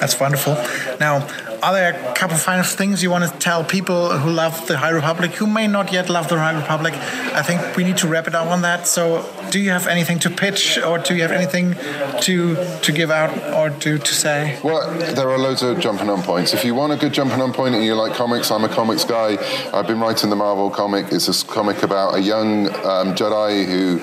That's 0.00 0.18
wonderful. 0.20 0.54
Now, 1.00 1.26
are 1.62 1.72
there 1.72 2.10
a 2.10 2.14
couple 2.14 2.36
of 2.36 2.42
final 2.42 2.64
things 2.64 3.02
you 3.02 3.10
want 3.10 3.30
to 3.30 3.38
tell 3.38 3.64
people 3.64 4.16
who 4.16 4.30
love 4.30 4.66
the 4.68 4.78
High 4.78 4.90
Republic, 4.90 5.32
who 5.32 5.46
may 5.46 5.66
not 5.66 5.92
yet 5.92 6.08
love 6.08 6.28
the 6.28 6.38
High 6.38 6.56
Republic? 6.56 6.94
I 6.94 7.42
think 7.42 7.76
we 7.76 7.84
need 7.84 7.96
to 7.98 8.08
wrap 8.08 8.28
it 8.28 8.34
up 8.34 8.46
on 8.46 8.62
that. 8.62 8.86
So, 8.86 9.28
do 9.50 9.58
you 9.58 9.70
have 9.70 9.86
anything 9.86 10.18
to 10.20 10.30
pitch, 10.30 10.78
or 10.78 10.98
do 10.98 11.14
you 11.14 11.22
have 11.22 11.32
anything 11.32 11.74
to 12.22 12.56
to 12.82 12.92
give 12.92 13.10
out 13.10 13.30
or 13.54 13.70
to, 13.80 13.98
to 13.98 14.14
say? 14.14 14.58
Well, 14.62 14.92
there 15.14 15.28
are 15.30 15.38
loads 15.38 15.62
of 15.62 15.80
jumping 15.80 16.08
on 16.08 16.22
points. 16.22 16.54
If 16.54 16.64
you 16.64 16.74
want 16.74 16.92
a 16.92 16.96
good 16.96 17.12
jumping 17.12 17.40
on 17.40 17.52
point 17.52 17.74
and 17.74 17.84
you 17.84 17.94
like 17.94 18.14
comics, 18.14 18.50
I'm 18.50 18.64
a 18.64 18.68
comics 18.68 19.04
guy. 19.04 19.36
I've 19.72 19.86
been 19.86 20.00
writing 20.00 20.30
the 20.30 20.36
Marvel 20.36 20.70
comic. 20.70 21.06
It's 21.10 21.28
a 21.28 21.46
comic 21.46 21.82
about 21.82 22.14
a 22.14 22.20
young 22.20 22.68
um, 22.68 23.14
Jedi 23.14 23.64
who 23.64 23.98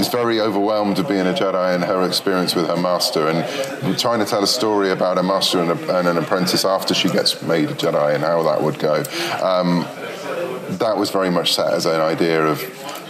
is 0.00 0.08
very 0.08 0.40
overwhelmed 0.40 0.98
of 0.98 1.08
being 1.08 1.26
a 1.26 1.32
Jedi 1.32 1.74
and 1.74 1.82
her 1.84 2.06
experience 2.06 2.54
with 2.54 2.66
her 2.68 2.76
master, 2.76 3.28
and 3.28 3.98
trying 3.98 4.20
to 4.20 4.26
tell 4.26 4.42
a 4.42 4.46
story 4.46 4.90
about 4.90 5.18
a 5.18 5.22
master 5.32 5.60
and, 5.60 5.70
a, 5.70 5.98
and 5.98 6.08
an 6.08 6.18
apprentice 6.18 6.64
after 6.64 6.94
she 6.94 7.08
gets 7.08 7.40
made 7.42 7.70
a 7.70 7.74
Jedi 7.74 8.14
and 8.14 8.22
how 8.22 8.42
that 8.42 8.62
would 8.62 8.78
go. 8.78 9.02
Um, 9.42 9.86
that 10.78 10.96
was 10.96 11.10
very 11.10 11.30
much 11.30 11.54
set 11.54 11.72
as 11.72 11.86
an 11.86 12.00
idea 12.00 12.44
of 12.44 12.60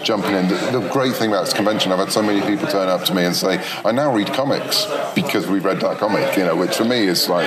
jumping 0.03 0.35
in. 0.35 0.49
The, 0.49 0.79
the, 0.79 0.89
great 0.89 1.15
thing 1.15 1.31
about 1.31 1.45
this 1.45 1.55
convention, 1.55 1.93
I've 1.93 1.99
had 1.99 2.13
so 2.13 2.23
many 2.23 2.41
people 2.47 2.67
turn 2.69 2.89
up 2.89 3.05
to 3.05 3.15
me 3.15 3.25
and 3.25 3.35
say, 3.35 3.65
I 3.85 3.93
now 3.93 4.15
read 4.15 4.29
comics 4.29 4.87
because 5.15 5.47
we 5.47 5.59
read 5.59 5.81
that 5.81 5.99
comic, 5.99 6.37
you 6.37 6.45
know, 6.45 6.57
which 6.57 6.77
for 6.77 6.85
me 6.85 7.07
is 7.07 7.29
like, 7.29 7.47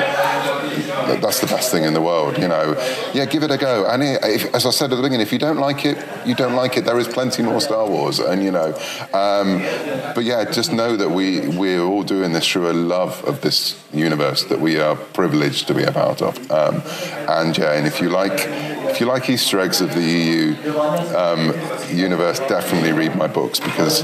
that's 1.22 1.40
the 1.40 1.48
best 1.48 1.72
thing 1.72 1.84
in 1.84 1.94
the 1.94 2.02
world, 2.02 2.38
you 2.38 2.48
know. 2.48 2.74
Yeah, 3.14 3.26
give 3.26 3.44
it 3.44 3.52
a 3.52 3.58
go. 3.58 3.86
And 3.88 4.04
if, 4.04 4.54
as 4.54 4.66
I 4.66 4.72
said 4.72 4.92
at 4.92 4.96
the 4.96 5.02
beginning, 5.02 5.22
if 5.22 5.32
you 5.32 5.40
don't 5.40 5.58
like 5.58 5.86
it, 5.86 5.98
you 6.26 6.36
don't 6.36 6.56
like 6.56 6.78
it. 6.78 6.86
There 6.86 7.00
is 7.00 7.08
plenty 7.08 7.44
more 7.44 7.62
Star 7.62 7.88
Wars, 7.88 8.20
and 8.20 8.44
you 8.44 8.52
know. 8.52 8.74
Um, 9.14 9.60
but 10.14 10.24
yeah, 10.24 10.50
just 10.50 10.74
know 10.74 10.96
that 10.96 11.10
we 11.10 11.48
we're 11.48 11.82
all 11.82 12.04
doing 12.04 12.34
this 12.34 12.48
through 12.48 12.72
a 12.72 12.74
love 12.74 13.24
of 13.26 13.42
this 13.42 13.82
universe 13.94 14.44
that 14.46 14.60
we 14.60 14.80
are 14.80 14.96
privileged 14.96 15.68
to 15.68 15.74
be 15.74 15.84
a 15.84 15.92
part 15.92 16.22
of. 16.22 16.52
Um, 16.52 16.82
and 17.30 17.58
yeah, 17.58 17.74
and 17.74 17.88
if 17.88 18.02
you 18.02 18.10
like 18.10 18.46
if 18.96 19.00
you 19.00 19.08
like 19.08 19.30
Easter 19.30 19.60
eggs 19.60 19.82
of 19.82 19.94
the 19.94 20.02
EU 20.06 20.56
um, 21.16 21.54
universe, 21.96 22.40
definitely 22.40 22.92
read 22.92 23.16
my 23.16 23.28
books 23.28 23.60
because 23.60 24.04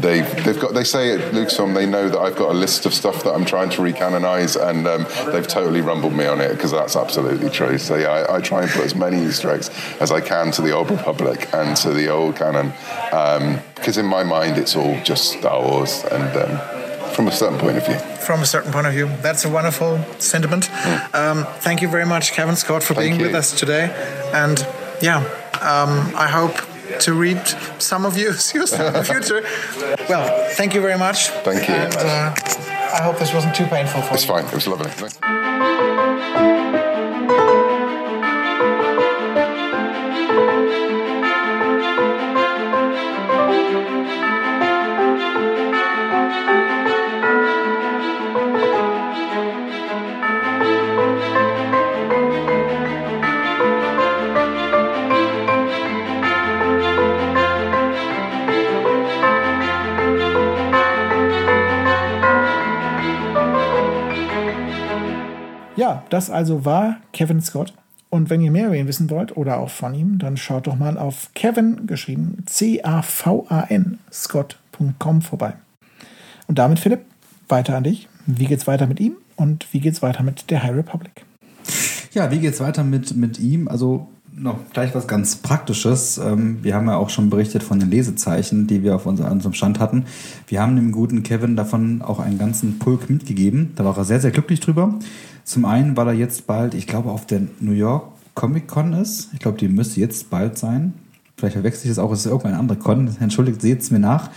they've 0.00 0.44
they've 0.44 0.60
got 0.60 0.74
they 0.74 0.84
say 0.84 1.12
at 1.12 1.32
Lucasfilm 1.32 1.74
they 1.74 1.86
know 1.86 2.08
that 2.08 2.18
I've 2.18 2.36
got 2.36 2.50
a 2.50 2.54
list 2.54 2.86
of 2.86 2.94
stuff 2.94 3.24
that 3.24 3.32
I'm 3.32 3.44
trying 3.44 3.70
to 3.70 3.82
recanonize, 3.82 4.56
and 4.60 4.86
um, 4.86 5.06
they've 5.32 5.46
totally 5.46 5.80
rumbled 5.80 6.12
me 6.14 6.26
on 6.26 6.40
it 6.40 6.50
because 6.50 6.70
that's 6.70 6.96
absolutely 6.96 7.50
true. 7.50 7.78
So 7.78 7.96
yeah, 7.96 8.08
I, 8.08 8.36
I, 8.36 8.40
try 8.40 8.62
and 8.62 8.70
put 8.70 8.84
as 8.84 8.94
many 8.94 9.24
Easter 9.24 9.50
eggs 9.50 9.70
as 10.00 10.12
I 10.12 10.20
can 10.20 10.50
to 10.52 10.62
the 10.62 10.72
Old 10.72 10.90
Republic 10.90 11.48
and 11.52 11.76
to 11.78 11.90
the 11.90 12.08
old 12.08 12.36
canon 12.36 12.72
because 13.74 13.98
um, 13.98 14.04
in 14.04 14.06
my 14.06 14.22
mind 14.22 14.58
it's 14.58 14.76
all 14.76 15.00
just 15.02 15.32
Star 15.32 15.62
Wars 15.62 16.04
and 16.04 16.36
um, 16.36 16.86
from 17.16 17.28
a 17.28 17.32
certain 17.32 17.58
point 17.58 17.78
of 17.78 17.86
view. 17.86 17.96
From 17.96 18.42
a 18.42 18.46
certain 18.46 18.72
point 18.72 18.86
of 18.86 18.92
view, 18.92 19.08
that's 19.22 19.44
a 19.44 19.48
wonderful 19.48 19.98
sentiment. 20.18 20.64
Mm. 20.64 21.14
Um, 21.14 21.46
thank 21.60 21.80
you 21.80 21.88
very 21.88 22.04
much, 22.04 22.32
Kevin 22.32 22.56
Scott, 22.56 22.82
for 22.82 22.94
thank 22.94 23.08
being 23.08 23.20
you. 23.20 23.26
with 23.26 23.34
us 23.34 23.58
today. 23.58 23.90
And 24.34 24.58
yeah, 25.00 25.18
um, 25.60 26.14
I 26.16 26.28
hope 26.28 26.56
to 27.00 27.12
read 27.14 27.46
some 27.78 28.06
of 28.06 28.16
you 28.16 28.28
in 28.54 28.92
the 28.92 29.04
future. 29.04 29.42
well, 30.08 30.50
thank 30.54 30.74
you 30.74 30.80
very 30.80 30.98
much. 30.98 31.28
Thank 31.44 31.68
you. 31.68 31.74
And 31.74 31.96
uh, 31.96 32.34
I 32.94 33.02
hope 33.02 33.18
this 33.18 33.32
wasn't 33.34 33.54
too 33.54 33.66
painful 33.66 34.02
for 34.02 34.14
it's 34.14 34.26
you. 34.26 34.34
It's 34.34 34.42
fine. 34.42 34.44
It 34.46 34.54
was 34.54 34.66
lovely. 34.66 35.45
Thanks. 65.76 66.06
das 66.10 66.30
also 66.30 66.64
war 66.64 66.98
Kevin 67.12 67.40
Scott. 67.40 67.72
Und 68.08 68.30
wenn 68.30 68.40
ihr 68.40 68.50
mehr 68.50 68.66
über 68.66 68.76
ihn 68.76 68.86
wissen 68.86 69.10
wollt 69.10 69.36
oder 69.36 69.58
auch 69.58 69.70
von 69.70 69.94
ihm, 69.94 70.18
dann 70.18 70.36
schaut 70.36 70.66
doch 70.66 70.76
mal 70.76 70.96
auf 70.96 71.30
Kevin, 71.34 71.86
geschrieben 71.86 72.44
C-A-V-A-N, 72.46 73.98
Scott.com 74.12 75.22
vorbei. 75.22 75.54
Und 76.46 76.58
damit, 76.58 76.78
Philipp, 76.78 77.00
weiter 77.48 77.76
an 77.76 77.84
dich. 77.84 78.08
Wie 78.26 78.46
geht's 78.46 78.66
weiter 78.66 78.86
mit 78.86 79.00
ihm 79.00 79.16
und 79.36 79.72
wie 79.72 79.80
geht's 79.80 80.02
weiter 80.02 80.22
mit 80.22 80.50
der 80.50 80.62
High 80.62 80.76
Republic? 80.76 81.24
Ja, 82.12 82.30
wie 82.30 82.38
geht's 82.38 82.60
weiter 82.60 82.82
mit, 82.82 83.14
mit 83.16 83.38
ihm? 83.38 83.68
Also 83.68 84.08
noch 84.38 84.58
gleich 84.72 84.94
was 84.94 85.06
ganz 85.06 85.36
Praktisches. 85.36 86.18
Ähm, 86.18 86.58
wir 86.62 86.74
haben 86.74 86.86
ja 86.86 86.96
auch 86.96 87.10
schon 87.10 87.30
berichtet 87.30 87.62
von 87.62 87.80
den 87.80 87.90
Lesezeichen, 87.90 88.66
die 88.66 88.82
wir 88.82 88.94
auf 88.94 89.06
unserem 89.06 89.54
Stand 89.54 89.80
hatten. 89.80 90.04
Wir 90.46 90.60
haben 90.60 90.76
dem 90.76 90.92
guten 90.92 91.22
Kevin 91.22 91.56
davon 91.56 92.02
auch 92.02 92.20
einen 92.20 92.38
ganzen 92.38 92.78
Pulk 92.78 93.08
mitgegeben. 93.08 93.72
Da 93.76 93.84
war 93.84 93.96
er 93.96 94.04
sehr, 94.04 94.20
sehr 94.20 94.30
glücklich 94.30 94.60
drüber. 94.60 94.94
Zum 95.44 95.64
einen, 95.64 95.96
weil 95.96 96.08
er 96.08 96.14
jetzt 96.14 96.46
bald, 96.46 96.74
ich 96.74 96.86
glaube, 96.86 97.10
auf 97.10 97.26
der 97.26 97.42
New 97.60 97.72
York 97.72 98.12
Comic 98.34 98.68
Con 98.68 98.92
ist. 98.92 99.30
Ich 99.32 99.38
glaube, 99.38 99.58
die 99.58 99.68
müsste 99.68 100.00
jetzt 100.00 100.28
bald 100.28 100.58
sein. 100.58 100.92
Vielleicht 101.36 101.54
verwechsel 101.54 101.84
ich 101.84 101.90
das 101.90 101.98
auch, 101.98 102.12
es 102.12 102.20
ist 102.20 102.26
irgendeine 102.26 102.58
andere 102.58 102.78
Con. 102.78 103.10
Entschuldigt, 103.20 103.62
seht 103.62 103.80
es 103.80 103.90
mir 103.90 103.98
nach. 103.98 104.30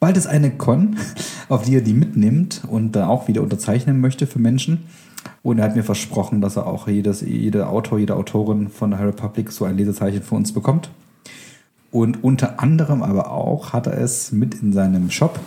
Bald 0.00 0.16
ist 0.16 0.26
eine 0.26 0.50
Con, 0.50 0.96
auf 1.48 1.62
die 1.62 1.76
er 1.76 1.80
die 1.80 1.94
mitnimmt 1.94 2.62
und 2.68 2.92
da 2.92 3.06
auch 3.06 3.28
wieder 3.28 3.42
unterzeichnen 3.42 4.00
möchte 4.00 4.26
für 4.26 4.40
Menschen. 4.40 4.84
Und 5.42 5.58
er 5.58 5.64
hat 5.64 5.76
mir 5.76 5.84
versprochen, 5.84 6.40
dass 6.40 6.56
er 6.56 6.66
auch 6.66 6.88
jedes, 6.88 7.20
jeder 7.20 7.70
Autor, 7.70 7.98
jede 7.98 8.16
Autorin 8.16 8.68
von 8.68 8.90
der 8.90 8.98
High 8.98 9.08
Republic 9.08 9.52
so 9.52 9.64
ein 9.64 9.76
Lesezeichen 9.76 10.22
für 10.22 10.34
uns 10.34 10.52
bekommt. 10.52 10.90
Und 11.90 12.24
unter 12.24 12.60
anderem 12.60 13.02
aber 13.02 13.30
auch 13.30 13.72
hat 13.72 13.86
er 13.86 13.98
es 13.98 14.32
mit 14.32 14.54
in 14.60 14.72
seinem 14.72 15.10
Shop 15.10 15.38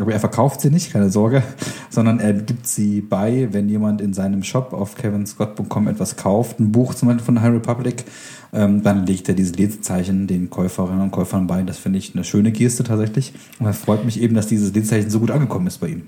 aber 0.00 0.12
er 0.12 0.20
verkauft 0.20 0.60
sie 0.60 0.70
nicht, 0.70 0.92
keine 0.92 1.10
Sorge, 1.10 1.42
sondern 1.90 2.20
er 2.20 2.32
gibt 2.32 2.66
sie 2.66 3.00
bei, 3.00 3.48
wenn 3.52 3.68
jemand 3.68 4.00
in 4.00 4.14
seinem 4.14 4.42
Shop 4.42 4.72
auf 4.72 4.94
kevinscott.com 4.94 5.88
etwas 5.88 6.16
kauft, 6.16 6.58
ein 6.58 6.72
Buch 6.72 6.94
zum 6.94 7.08
Beispiel 7.08 7.24
von 7.24 7.40
High 7.40 7.52
Republic, 7.52 8.04
ähm, 8.52 8.82
dann 8.82 9.06
legt 9.06 9.28
er 9.28 9.34
diese 9.34 9.52
Lesezeichen 9.54 10.26
den 10.26 10.48
Käuferinnen 10.48 11.02
und 11.02 11.10
Käufern 11.10 11.46
bei. 11.46 11.62
Das 11.62 11.78
finde 11.78 11.98
ich 11.98 12.14
eine 12.14 12.24
schöne 12.24 12.50
Geste 12.50 12.82
tatsächlich. 12.82 13.32
Und 13.58 13.66
es 13.66 13.78
freut 13.78 14.04
mich 14.04 14.20
eben, 14.20 14.34
dass 14.34 14.46
dieses 14.46 14.72
Lesezeichen 14.72 15.10
so 15.10 15.20
gut 15.20 15.30
angekommen 15.30 15.66
ist 15.66 15.78
bei 15.78 15.88
ihm. 15.88 16.02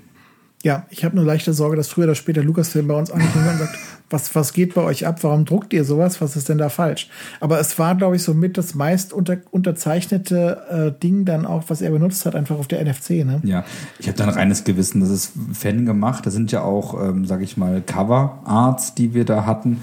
Ja, 0.63 0.85
ich 0.89 1.03
habe 1.03 1.17
nur 1.17 1.25
leichte 1.25 1.51
Sorge, 1.51 1.75
dass 1.75 1.89
früher 1.89 2.05
oder 2.05 2.15
später 2.15 2.41
Lucasfilm 2.41 2.87
bei 2.87 2.95
uns 2.95 3.11
ankommt 3.11 3.35
und 3.35 3.59
sagt, 3.59 3.77
was, 4.09 4.33
was 4.33 4.53
geht 4.53 4.73
bei 4.75 4.81
euch 4.81 5.05
ab? 5.05 5.21
Warum 5.21 5.43
druckt 5.43 5.73
ihr 5.73 5.83
sowas? 5.83 6.21
Was 6.21 6.37
ist 6.37 6.47
denn 6.47 6.57
da 6.57 6.69
falsch? 6.69 7.09
Aber 7.41 7.59
es 7.59 7.77
war, 7.79 7.95
glaube 7.95 8.15
ich, 8.15 8.23
somit 8.23 8.57
das 8.57 8.73
meist 8.73 9.11
unter, 9.11 9.37
unterzeichnete 9.51 10.93
äh, 10.95 11.01
Ding 11.01 11.25
dann 11.25 11.45
auch, 11.45 11.65
was 11.67 11.81
er 11.81 11.91
benutzt 11.91 12.25
hat, 12.25 12.35
einfach 12.35 12.57
auf 12.57 12.69
der 12.69 12.81
NFC. 12.85 13.25
Ne? 13.25 13.41
Ja, 13.43 13.65
ich 13.99 14.07
habe 14.07 14.17
da 14.17 14.23
ein 14.23 14.29
reines 14.29 14.63
Gewissen. 14.63 15.01
Das 15.01 15.09
ist 15.09 15.33
Fan 15.51 15.85
gemacht. 15.85 16.25
Das 16.25 16.33
sind 16.33 16.53
ja 16.53 16.61
auch, 16.61 17.01
ähm, 17.01 17.25
sage 17.25 17.43
ich 17.43 17.57
mal, 17.57 17.81
Cover-Arts, 17.81 18.95
die 18.95 19.13
wir 19.13 19.25
da 19.25 19.45
hatten. 19.45 19.81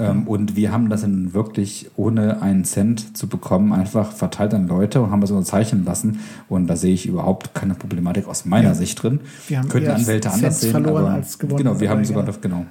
Ähm, 0.00 0.26
und 0.26 0.56
wir 0.56 0.72
haben 0.72 0.88
das 0.88 1.02
dann 1.02 1.34
wirklich 1.34 1.90
ohne 1.96 2.42
einen 2.42 2.64
Cent 2.64 3.16
zu 3.16 3.28
bekommen 3.28 3.72
einfach 3.72 4.12
verteilt 4.12 4.54
an 4.54 4.66
Leute 4.68 5.00
und 5.00 5.10
haben 5.10 5.20
das 5.20 5.30
unterzeichnen 5.30 5.84
lassen. 5.84 6.20
Und 6.48 6.66
da 6.66 6.76
sehe 6.76 6.94
ich 6.94 7.06
überhaupt 7.06 7.54
keine 7.54 7.74
Problematik 7.74 8.26
aus 8.26 8.44
meiner 8.44 8.68
ja. 8.68 8.74
Sicht 8.74 9.02
drin. 9.02 9.20
Wir 9.48 9.58
haben 9.58 9.68
Könnten 9.68 9.90
Anwälte 9.90 10.30
anders 10.30 10.60
sehen. 10.60 10.70
Verloren 10.70 11.04
aber, 11.04 11.14
als 11.14 11.38
gewonnen. 11.38 11.58
Genau, 11.58 11.80
wir 11.80 11.90
haben 11.90 12.04
sogar 12.04 12.24
noch, 12.24 12.40
genau. 12.40 12.66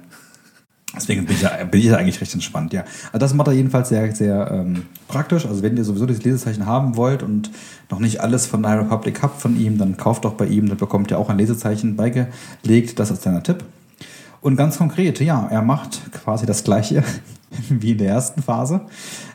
Deswegen 0.94 1.24
bin 1.24 1.36
ich, 1.36 1.42
ja, 1.42 1.50
bin 1.64 1.78
ich 1.78 1.86
ja 1.86 1.96
eigentlich 1.96 2.20
recht 2.20 2.34
entspannt, 2.34 2.72
ja. 2.72 2.84
Also 3.12 3.18
das 3.18 3.32
macht 3.34 3.46
er 3.46 3.52
jedenfalls 3.52 3.90
sehr, 3.90 4.12
sehr 4.12 4.50
ähm, 4.50 4.82
praktisch. 5.06 5.46
Also 5.46 5.62
wenn 5.62 5.76
ihr 5.76 5.84
sowieso 5.84 6.04
das 6.04 6.24
Lesezeichen 6.24 6.66
haben 6.66 6.96
wollt 6.96 7.22
und 7.22 7.50
noch 7.90 8.00
nicht 8.00 8.20
alles 8.20 8.46
von 8.46 8.66
High 8.66 8.80
Republic 8.80 9.22
habt 9.22 9.40
von 9.40 9.58
ihm, 9.58 9.78
dann 9.78 9.96
kauft 9.96 10.24
doch 10.24 10.34
bei 10.34 10.46
ihm, 10.46 10.68
dann 10.68 10.78
bekommt 10.78 11.12
ihr 11.12 11.18
auch 11.18 11.28
ein 11.28 11.38
Lesezeichen 11.38 11.94
beigelegt. 11.94 12.98
Das 12.98 13.12
ist 13.12 13.24
deiner 13.24 13.42
Tipp. 13.44 13.64
Und 14.40 14.56
ganz 14.56 14.78
konkret, 14.78 15.20
ja, 15.20 15.46
er 15.50 15.62
macht 15.62 16.12
quasi 16.12 16.46
das 16.46 16.64
gleiche 16.64 17.04
wie 17.68 17.92
in 17.92 17.98
der 17.98 18.08
ersten 18.08 18.42
Phase. 18.42 18.82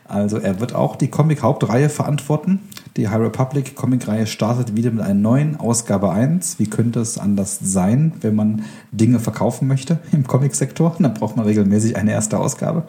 Also 0.08 0.38
er 0.38 0.60
wird 0.60 0.76
auch 0.76 0.96
die 0.96 1.10
Comic-Hauptreihe 1.10 1.90
verantworten. 1.90 2.60
Die 2.96 3.10
High 3.10 3.20
Republic 3.20 3.76
Comic-Reihe 3.76 4.28
startet 4.28 4.76
wieder 4.76 4.92
mit 4.92 5.04
einer 5.04 5.16
neuen 5.16 5.60
Ausgabe 5.60 6.12
1. 6.12 6.60
Wie 6.60 6.70
könnte 6.70 7.00
es 7.00 7.18
anders 7.18 7.60
sein, 7.62 8.14
wenn 8.22 8.36
man 8.36 8.64
Dinge 8.92 9.20
verkaufen 9.20 9.68
möchte 9.68 10.00
im 10.12 10.26
Comic-Sektor? 10.26 10.96
Dann 11.00 11.14
braucht 11.14 11.36
man 11.36 11.46
regelmäßig 11.46 11.98
eine 11.98 12.12
erste 12.12 12.38
Ausgabe. 12.38 12.84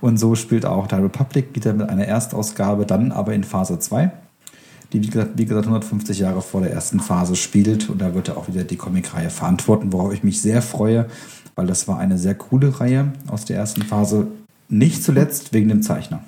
Und 0.00 0.18
so 0.18 0.34
spielt 0.34 0.66
auch 0.66 0.86
die 0.86 0.94
High 0.94 1.04
Republic 1.04 1.54
wieder 1.54 1.72
mit 1.72 1.88
einer 1.88 2.06
Erstausgabe, 2.06 2.86
dann 2.86 3.12
aber 3.12 3.34
in 3.34 3.44
Phase 3.44 3.78
2 3.78 4.12
die 4.92 5.02
wie 5.02 5.08
gesagt, 5.08 5.30
wie 5.36 5.46
gesagt 5.46 5.66
150 5.66 6.18
Jahre 6.18 6.42
vor 6.42 6.60
der 6.60 6.70
ersten 6.70 7.00
Phase 7.00 7.34
spielt. 7.34 7.88
Und 7.88 8.02
da 8.02 8.14
wird 8.14 8.28
er 8.28 8.36
auch 8.36 8.48
wieder 8.48 8.62
die 8.62 8.76
Comic-Reihe 8.76 9.30
verantworten, 9.30 9.90
worauf 9.92 10.12
ich 10.12 10.22
mich 10.22 10.42
sehr 10.42 10.60
freue, 10.60 11.06
weil 11.54 11.66
das 11.66 11.88
war 11.88 11.98
eine 11.98 12.18
sehr 12.18 12.34
coole 12.34 12.80
Reihe 12.80 13.12
aus 13.28 13.44
der 13.44 13.56
ersten 13.56 13.82
Phase. 13.82 14.28
Nicht 14.68 15.02
zuletzt 15.04 15.52
wegen 15.52 15.68
dem 15.68 15.82
Zeichner. 15.82 16.22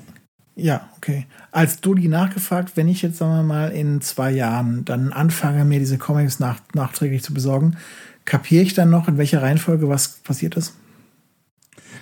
Ja, 0.57 0.89
okay. 0.97 1.27
Als 1.51 1.81
Dodi 1.81 2.09
nachgefragt, 2.09 2.77
wenn 2.77 2.89
ich 2.89 3.03
jetzt, 3.03 3.19
sagen 3.19 3.35
wir 3.35 3.43
mal, 3.43 3.71
in 3.71 4.01
zwei 4.01 4.31
Jahren 4.31 4.85
dann 4.85 5.13
anfange, 5.13 5.65
mir 5.65 5.79
diese 5.81 5.99
Comics 5.99 6.39
nach, 6.39 6.61
nachträglich 6.75 7.23
zu 7.23 7.35
besorgen, 7.35 7.77
kapiere 8.25 8.63
ich 8.63 8.75
dann 8.75 8.91
noch, 8.91 9.09
in 9.09 9.19
welcher 9.19 9.43
Reihenfolge 9.43 9.89
was 9.89 10.09
passiert 10.19 10.57
ist? 10.57 10.75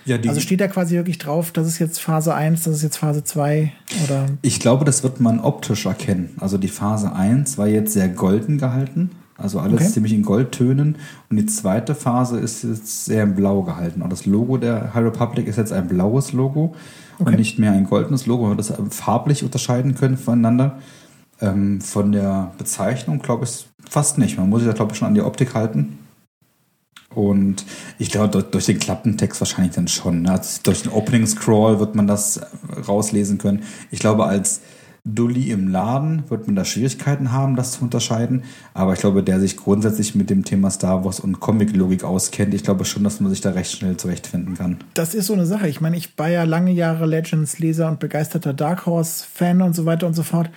Ja, 0.04 0.16
also 0.16 0.40
steht 0.40 0.60
da 0.60 0.66
quasi 0.66 0.96
wirklich 0.96 1.18
drauf, 1.18 1.52
das 1.52 1.68
ist 1.68 1.78
jetzt 1.78 2.00
Phase 2.00 2.34
1, 2.34 2.64
das 2.64 2.76
ist 2.76 2.82
jetzt 2.82 2.96
Phase 2.96 3.22
2 3.22 3.72
oder? 4.04 4.26
Ich 4.42 4.58
glaube, 4.58 4.84
das 4.84 5.04
wird 5.04 5.20
man 5.20 5.38
optisch 5.38 5.86
erkennen. 5.86 6.30
Also 6.40 6.58
die 6.58 6.68
Phase 6.68 7.12
1 7.12 7.56
war 7.56 7.68
jetzt 7.68 7.92
sehr 7.92 8.08
golden 8.08 8.58
gehalten, 8.58 9.10
also 9.36 9.58
alles 9.58 9.80
okay. 9.80 9.90
ziemlich 9.90 10.12
in 10.12 10.22
Goldtönen. 10.22 10.96
Und 11.30 11.36
die 11.36 11.46
zweite 11.46 11.94
Phase 11.94 12.38
ist 12.38 12.64
jetzt 12.64 13.04
sehr 13.04 13.24
in 13.24 13.34
Blau 13.34 13.62
gehalten. 13.62 14.02
Und 14.02 14.10
das 14.10 14.26
Logo 14.26 14.56
der 14.56 14.94
High 14.94 15.04
Republic 15.04 15.46
ist 15.46 15.56
jetzt 15.56 15.72
ein 15.72 15.88
blaues 15.88 16.32
Logo 16.32 16.74
okay. 17.18 17.30
und 17.30 17.38
nicht 17.38 17.58
mehr 17.58 17.72
ein 17.72 17.84
goldenes 17.84 18.26
Logo, 18.26 18.44
weil 18.44 18.52
wir 18.52 18.56
das 18.56 18.72
farblich 18.90 19.42
unterscheiden 19.42 19.94
können 19.94 20.16
voneinander. 20.16 20.78
Ähm, 21.40 21.80
von 21.80 22.12
der 22.12 22.52
Bezeichnung 22.58 23.20
glaube 23.20 23.44
ich 23.44 23.66
fast 23.88 24.18
nicht. 24.18 24.38
Man 24.38 24.48
muss 24.48 24.60
sich 24.60 24.68
da 24.68 24.74
glaube 24.74 24.92
ich 24.92 24.98
schon 24.98 25.08
an 25.08 25.14
die 25.14 25.22
Optik 25.22 25.54
halten. 25.54 25.98
Und 27.14 27.66
ich 27.98 28.10
glaube, 28.10 28.42
durch 28.42 28.66
den 28.66 28.78
Klappentext 28.78 29.40
wahrscheinlich 29.40 29.74
dann 29.74 29.88
schon. 29.88 30.22
Ne? 30.22 30.32
Also 30.32 30.60
durch 30.62 30.82
den 30.82 30.92
Opening 30.92 31.26
Scroll 31.26 31.78
wird 31.78 31.94
man 31.94 32.06
das 32.06 32.40
rauslesen 32.88 33.38
können. 33.38 33.64
Ich 33.90 33.98
glaube, 33.98 34.24
als 34.24 34.62
Dulli 35.04 35.50
im 35.50 35.66
Laden 35.66 36.30
wird 36.30 36.46
man 36.46 36.54
da 36.54 36.64
Schwierigkeiten 36.64 37.32
haben, 37.32 37.56
das 37.56 37.72
zu 37.72 37.82
unterscheiden. 37.82 38.44
Aber 38.72 38.92
ich 38.92 39.00
glaube, 39.00 39.24
der 39.24 39.40
sich 39.40 39.56
grundsätzlich 39.56 40.14
mit 40.14 40.30
dem 40.30 40.44
Thema 40.44 40.70
Star 40.70 41.04
Wars 41.04 41.18
und 41.18 41.40
Comic-Logik 41.40 42.04
auskennt, 42.04 42.54
ich 42.54 42.62
glaube 42.62 42.84
schon, 42.84 43.02
dass 43.02 43.18
man 43.18 43.30
sich 43.30 43.40
da 43.40 43.50
recht 43.50 43.72
schnell 43.72 43.96
zurechtfinden 43.96 44.56
kann. 44.56 44.78
Das 44.94 45.14
ist 45.14 45.26
so 45.26 45.32
eine 45.32 45.46
Sache. 45.46 45.68
Ich 45.68 45.80
meine, 45.80 45.96
ich 45.96 46.16
war 46.16 46.28
ja 46.28 46.44
lange 46.44 46.70
Jahre 46.70 47.06
Legends-Leser 47.06 47.88
und 47.88 47.98
begeisterter 47.98 48.54
Dark 48.54 48.86
Horse-Fan 48.86 49.60
und 49.60 49.74
so 49.74 49.86
weiter 49.86 50.06
und 50.06 50.14
so 50.14 50.22
fort. 50.22 50.50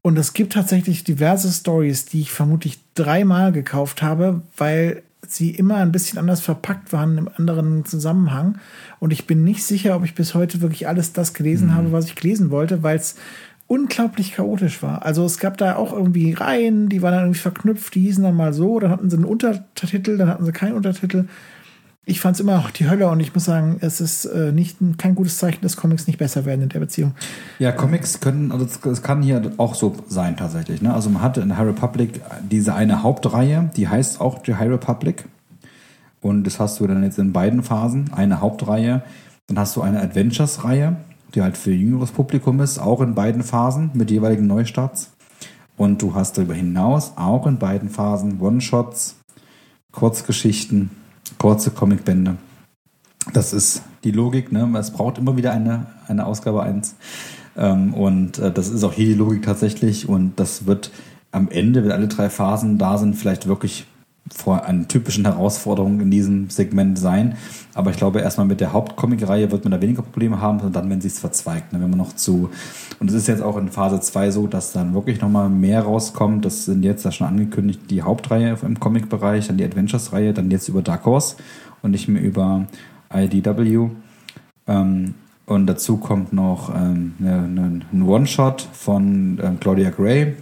Und 0.00 0.16
es 0.16 0.32
gibt 0.32 0.52
tatsächlich 0.52 1.02
diverse 1.02 1.50
Stories, 1.50 2.06
die 2.06 2.20
ich 2.20 2.30
vermutlich 2.30 2.78
dreimal 2.94 3.50
gekauft 3.50 4.00
habe, 4.00 4.42
weil 4.56 5.02
sie 5.26 5.50
immer 5.50 5.76
ein 5.76 5.92
bisschen 5.92 6.18
anders 6.18 6.40
verpackt 6.40 6.92
waren 6.92 7.18
im 7.18 7.28
anderen 7.36 7.84
Zusammenhang. 7.84 8.58
Und 9.00 9.12
ich 9.12 9.26
bin 9.26 9.44
nicht 9.44 9.64
sicher, 9.64 9.96
ob 9.96 10.04
ich 10.04 10.14
bis 10.14 10.34
heute 10.34 10.60
wirklich 10.60 10.88
alles 10.88 11.12
das 11.12 11.34
gelesen 11.34 11.68
mhm. 11.68 11.74
habe, 11.74 11.92
was 11.92 12.06
ich 12.06 12.22
lesen 12.22 12.50
wollte, 12.50 12.82
weil 12.82 12.96
es 12.96 13.16
unglaublich 13.68 14.32
chaotisch 14.32 14.82
war. 14.82 15.04
Also 15.04 15.24
es 15.24 15.38
gab 15.38 15.58
da 15.58 15.76
auch 15.76 15.92
irgendwie 15.92 16.32
Reihen, 16.32 16.88
die 16.88 17.02
waren 17.02 17.12
dann 17.12 17.24
irgendwie 17.24 17.40
verknüpft, 17.40 17.94
die 17.94 18.00
hießen 18.00 18.24
dann 18.24 18.34
mal 18.34 18.52
so, 18.52 18.80
dann 18.80 18.90
hatten 18.90 19.10
sie 19.10 19.16
einen 19.16 19.26
Untertitel, 19.26 20.16
dann 20.16 20.28
hatten 20.28 20.44
sie 20.44 20.52
keinen 20.52 20.72
Untertitel. 20.72 21.26
Ich 22.06 22.22
fand 22.22 22.36
es 22.36 22.40
immer 22.40 22.56
noch 22.56 22.70
die 22.70 22.88
Hölle 22.88 23.06
und 23.08 23.20
ich 23.20 23.34
muss 23.34 23.44
sagen, 23.44 23.76
es 23.80 24.00
ist 24.00 24.24
äh, 24.24 24.50
nicht 24.52 24.78
kein 24.96 25.14
gutes 25.14 25.36
Zeichen, 25.36 25.60
dass 25.60 25.76
Comics 25.76 26.06
nicht 26.06 26.18
besser 26.18 26.46
werden 26.46 26.62
in 26.62 26.70
der 26.70 26.80
Beziehung. 26.80 27.12
Ja, 27.58 27.70
Comics 27.70 28.20
können, 28.20 28.50
also 28.50 28.66
es 28.90 29.02
kann 29.02 29.20
hier 29.20 29.52
auch 29.58 29.74
so 29.74 29.94
sein 30.08 30.38
tatsächlich. 30.38 30.80
Ne? 30.80 30.94
Also 30.94 31.10
man 31.10 31.20
hatte 31.20 31.42
in 31.42 31.58
High 31.58 31.66
Republic 31.66 32.22
diese 32.50 32.74
eine 32.74 33.02
Hauptreihe, 33.02 33.70
die 33.76 33.86
heißt 33.86 34.22
auch 34.22 34.38
die 34.38 34.54
High 34.54 34.70
Republic. 34.70 35.26
Und 36.22 36.44
das 36.44 36.58
hast 36.58 36.80
du 36.80 36.86
dann 36.86 37.04
jetzt 37.04 37.18
in 37.18 37.34
beiden 37.34 37.62
Phasen, 37.62 38.10
eine 38.14 38.40
Hauptreihe, 38.40 39.02
dann 39.46 39.58
hast 39.58 39.76
du 39.76 39.82
eine 39.82 40.00
Adventures-Reihe, 40.00 40.96
die 41.34 41.42
halt 41.42 41.56
für 41.56 41.72
jüngeres 41.72 42.12
Publikum 42.12 42.60
ist, 42.60 42.78
auch 42.78 43.00
in 43.00 43.14
beiden 43.14 43.42
Phasen 43.42 43.90
mit 43.94 44.10
jeweiligen 44.10 44.46
Neustarts. 44.46 45.10
Und 45.76 46.02
du 46.02 46.14
hast 46.14 46.36
darüber 46.36 46.54
hinaus 46.54 47.12
auch 47.16 47.46
in 47.46 47.58
beiden 47.58 47.88
Phasen 47.88 48.40
One-Shots, 48.40 49.16
Kurzgeschichten, 49.92 50.90
kurze 51.38 51.70
Comicbände. 51.70 52.36
Das 53.32 53.52
ist 53.52 53.82
die 54.04 54.10
Logik, 54.10 54.52
ne? 54.52 54.68
Es 54.78 54.90
braucht 54.90 55.18
immer 55.18 55.36
wieder 55.36 55.52
eine, 55.52 55.86
eine 56.06 56.26
Ausgabe 56.26 56.62
1. 56.62 56.96
Ähm, 57.56 57.94
und 57.94 58.38
äh, 58.38 58.52
das 58.52 58.68
ist 58.68 58.84
auch 58.84 58.92
hier 58.92 59.06
die 59.06 59.14
Logik 59.14 59.42
tatsächlich. 59.42 60.08
Und 60.08 60.38
das 60.40 60.66
wird 60.66 60.90
am 61.30 61.48
Ende, 61.48 61.84
wenn 61.84 61.92
alle 61.92 62.08
drei 62.08 62.30
Phasen 62.30 62.78
da 62.78 62.96
sind, 62.96 63.14
vielleicht 63.14 63.46
wirklich 63.46 63.86
vor 64.34 64.64
einer 64.64 64.86
typischen 64.86 65.24
Herausforderung 65.24 66.00
in 66.00 66.10
diesem 66.10 66.50
Segment 66.50 66.98
sein. 66.98 67.36
Aber 67.74 67.90
ich 67.90 67.96
glaube, 67.96 68.20
erstmal 68.20 68.46
mit 68.46 68.60
der 68.60 68.72
Hauptcomic-Reihe 68.72 69.50
wird 69.50 69.64
man 69.64 69.72
da 69.72 69.80
weniger 69.80 70.02
Probleme 70.02 70.40
haben, 70.40 70.60
und 70.60 70.74
dann, 70.74 70.90
wenn 70.90 71.00
sich 71.00 71.12
es 71.12 71.18
verzweigt. 71.18 71.72
Ne? 71.72 71.80
Wenn 71.80 71.90
man 71.90 71.98
noch 71.98 72.14
zu. 72.14 72.50
Und 73.00 73.08
es 73.08 73.14
ist 73.14 73.28
jetzt 73.28 73.42
auch 73.42 73.56
in 73.56 73.68
Phase 73.68 74.00
2 74.00 74.30
so, 74.30 74.46
dass 74.46 74.72
dann 74.72 74.94
wirklich 74.94 75.20
nochmal 75.20 75.48
mehr 75.48 75.82
rauskommt. 75.82 76.44
Das 76.44 76.64
sind 76.64 76.82
jetzt 76.82 77.04
da 77.04 77.12
schon 77.12 77.26
angekündigt, 77.26 77.82
die 77.90 78.02
Hauptreihe 78.02 78.56
im 78.62 78.80
Comic-Bereich, 78.80 79.46
dann 79.46 79.56
die 79.56 79.64
Adventures-Reihe, 79.64 80.34
dann 80.34 80.50
jetzt 80.50 80.68
über 80.68 80.82
Dark 80.82 81.04
Horse 81.04 81.36
und 81.82 81.92
nicht 81.92 82.08
mehr 82.08 82.22
über 82.22 82.66
IDW. 83.14 83.90
Ähm, 84.66 85.14
und 85.46 85.66
dazu 85.66 85.96
kommt 85.96 86.34
noch 86.34 86.74
ähm, 86.74 87.14
ne, 87.18 87.82
ein 87.92 88.02
One-Shot 88.02 88.68
von 88.72 89.40
ähm, 89.42 89.58
Claudia 89.60 89.88
Gray, 89.88 90.34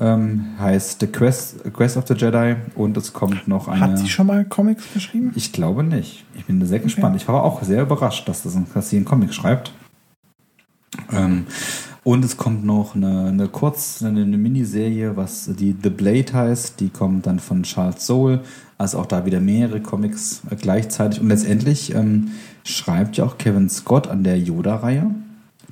ähm, 0.00 0.46
heißt 0.58 1.00
The 1.00 1.06
Quest, 1.06 1.72
Quest 1.74 1.96
of 1.96 2.06
the 2.08 2.14
Jedi 2.14 2.56
und 2.74 2.96
es 2.96 3.12
kommt 3.12 3.46
noch 3.46 3.68
eine. 3.68 3.80
Hat 3.80 3.98
sie 3.98 4.08
schon 4.08 4.26
mal 4.26 4.44
Comics 4.44 4.84
geschrieben? 4.94 5.32
Ich 5.34 5.52
glaube 5.52 5.84
nicht. 5.84 6.24
Ich 6.34 6.46
bin 6.46 6.64
sehr 6.64 6.80
gespannt. 6.80 7.14
Okay. 7.14 7.22
Ich 7.22 7.28
war 7.28 7.44
auch 7.44 7.62
sehr 7.62 7.82
überrascht, 7.82 8.28
dass, 8.28 8.42
das, 8.42 8.58
dass 8.72 8.90
sie 8.90 8.96
einen 8.96 9.04
Comic 9.04 9.34
schreibt. 9.34 9.72
Ähm, 11.12 11.46
und 12.02 12.24
es 12.24 12.38
kommt 12.38 12.64
noch 12.64 12.94
eine, 12.94 13.26
eine 13.26 13.48
Kurz-, 13.48 14.02
eine, 14.02 14.22
eine 14.22 14.38
Miniserie, 14.38 15.16
was 15.16 15.50
die 15.54 15.76
The 15.80 15.90
Blade 15.90 16.32
heißt. 16.32 16.80
Die 16.80 16.88
kommt 16.88 17.26
dann 17.26 17.38
von 17.38 17.62
Charles 17.62 18.06
Soule. 18.06 18.40
Also 18.78 18.98
auch 18.98 19.06
da 19.06 19.26
wieder 19.26 19.40
mehrere 19.40 19.80
Comics 19.80 20.40
äh, 20.50 20.56
gleichzeitig. 20.56 21.20
Und 21.20 21.28
letztendlich 21.28 21.94
ähm, 21.94 22.30
schreibt 22.64 23.18
ja 23.18 23.24
auch 23.24 23.36
Kevin 23.36 23.68
Scott 23.68 24.08
an 24.08 24.24
der 24.24 24.38
Yoda-Reihe 24.38 25.10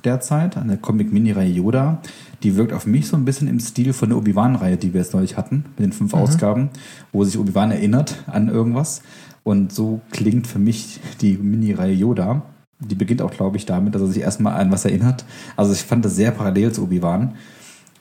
derzeit, 0.05 0.57
an 0.57 0.67
der 0.67 0.77
Comic-Mini-Reihe 0.77 1.51
Yoda. 1.51 2.01
Die 2.43 2.55
wirkt 2.55 2.73
auf 2.73 2.85
mich 2.85 3.07
so 3.07 3.17
ein 3.17 3.25
bisschen 3.25 3.47
im 3.47 3.59
Stil 3.59 3.93
von 3.93 4.09
der 4.09 4.17
Obi-Wan-Reihe, 4.17 4.77
die 4.77 4.93
wir 4.93 5.01
jetzt 5.01 5.13
neulich 5.13 5.37
hatten, 5.37 5.65
mit 5.77 5.79
den 5.79 5.91
fünf 5.91 6.13
mhm. 6.13 6.19
Ausgaben, 6.19 6.69
wo 7.11 7.23
sich 7.23 7.37
Obi-Wan 7.37 7.71
erinnert 7.71 8.23
an 8.27 8.49
irgendwas. 8.49 9.01
Und 9.43 9.71
so 9.73 10.01
klingt 10.11 10.47
für 10.47 10.59
mich 10.59 10.99
die 11.21 11.37
Mini-Reihe 11.37 11.93
Yoda. 11.93 12.43
Die 12.79 12.95
beginnt 12.95 13.21
auch, 13.21 13.31
glaube 13.31 13.57
ich, 13.57 13.65
damit, 13.65 13.95
dass 13.95 14.01
er 14.01 14.07
sich 14.07 14.21
erstmal 14.21 14.59
an 14.59 14.71
was 14.71 14.85
erinnert. 14.85 15.25
Also 15.57 15.73
ich 15.73 15.83
fand 15.83 16.05
das 16.05 16.15
sehr 16.15 16.31
parallel 16.31 16.71
zu 16.71 16.83
Obi-Wan. 16.83 17.35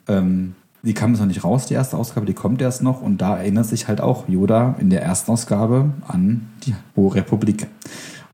Ähm, 0.07 0.55
die 0.83 0.95
kam 0.95 1.11
jetzt 1.11 1.21
noch 1.21 1.27
nicht 1.27 1.43
raus, 1.43 1.67
die 1.67 1.75
erste 1.75 1.97
Ausgabe, 1.97 2.27
die 2.27 2.35
kommt 2.35 2.63
erst 2.63 2.83
noch. 2.83 3.03
Und 3.03 3.19
da 3.19 3.37
erinnert 3.37 3.67
sich 3.67 3.89
halt 3.89 4.01
auch 4.01 4.29
Yoda 4.29 4.77
in 4.79 4.91
der 4.91 5.03
ersten 5.03 5.33
Ausgabe 5.33 5.91
an 6.07 6.49
die 6.65 6.75
Hohe 6.95 7.15
Republik. 7.17 7.67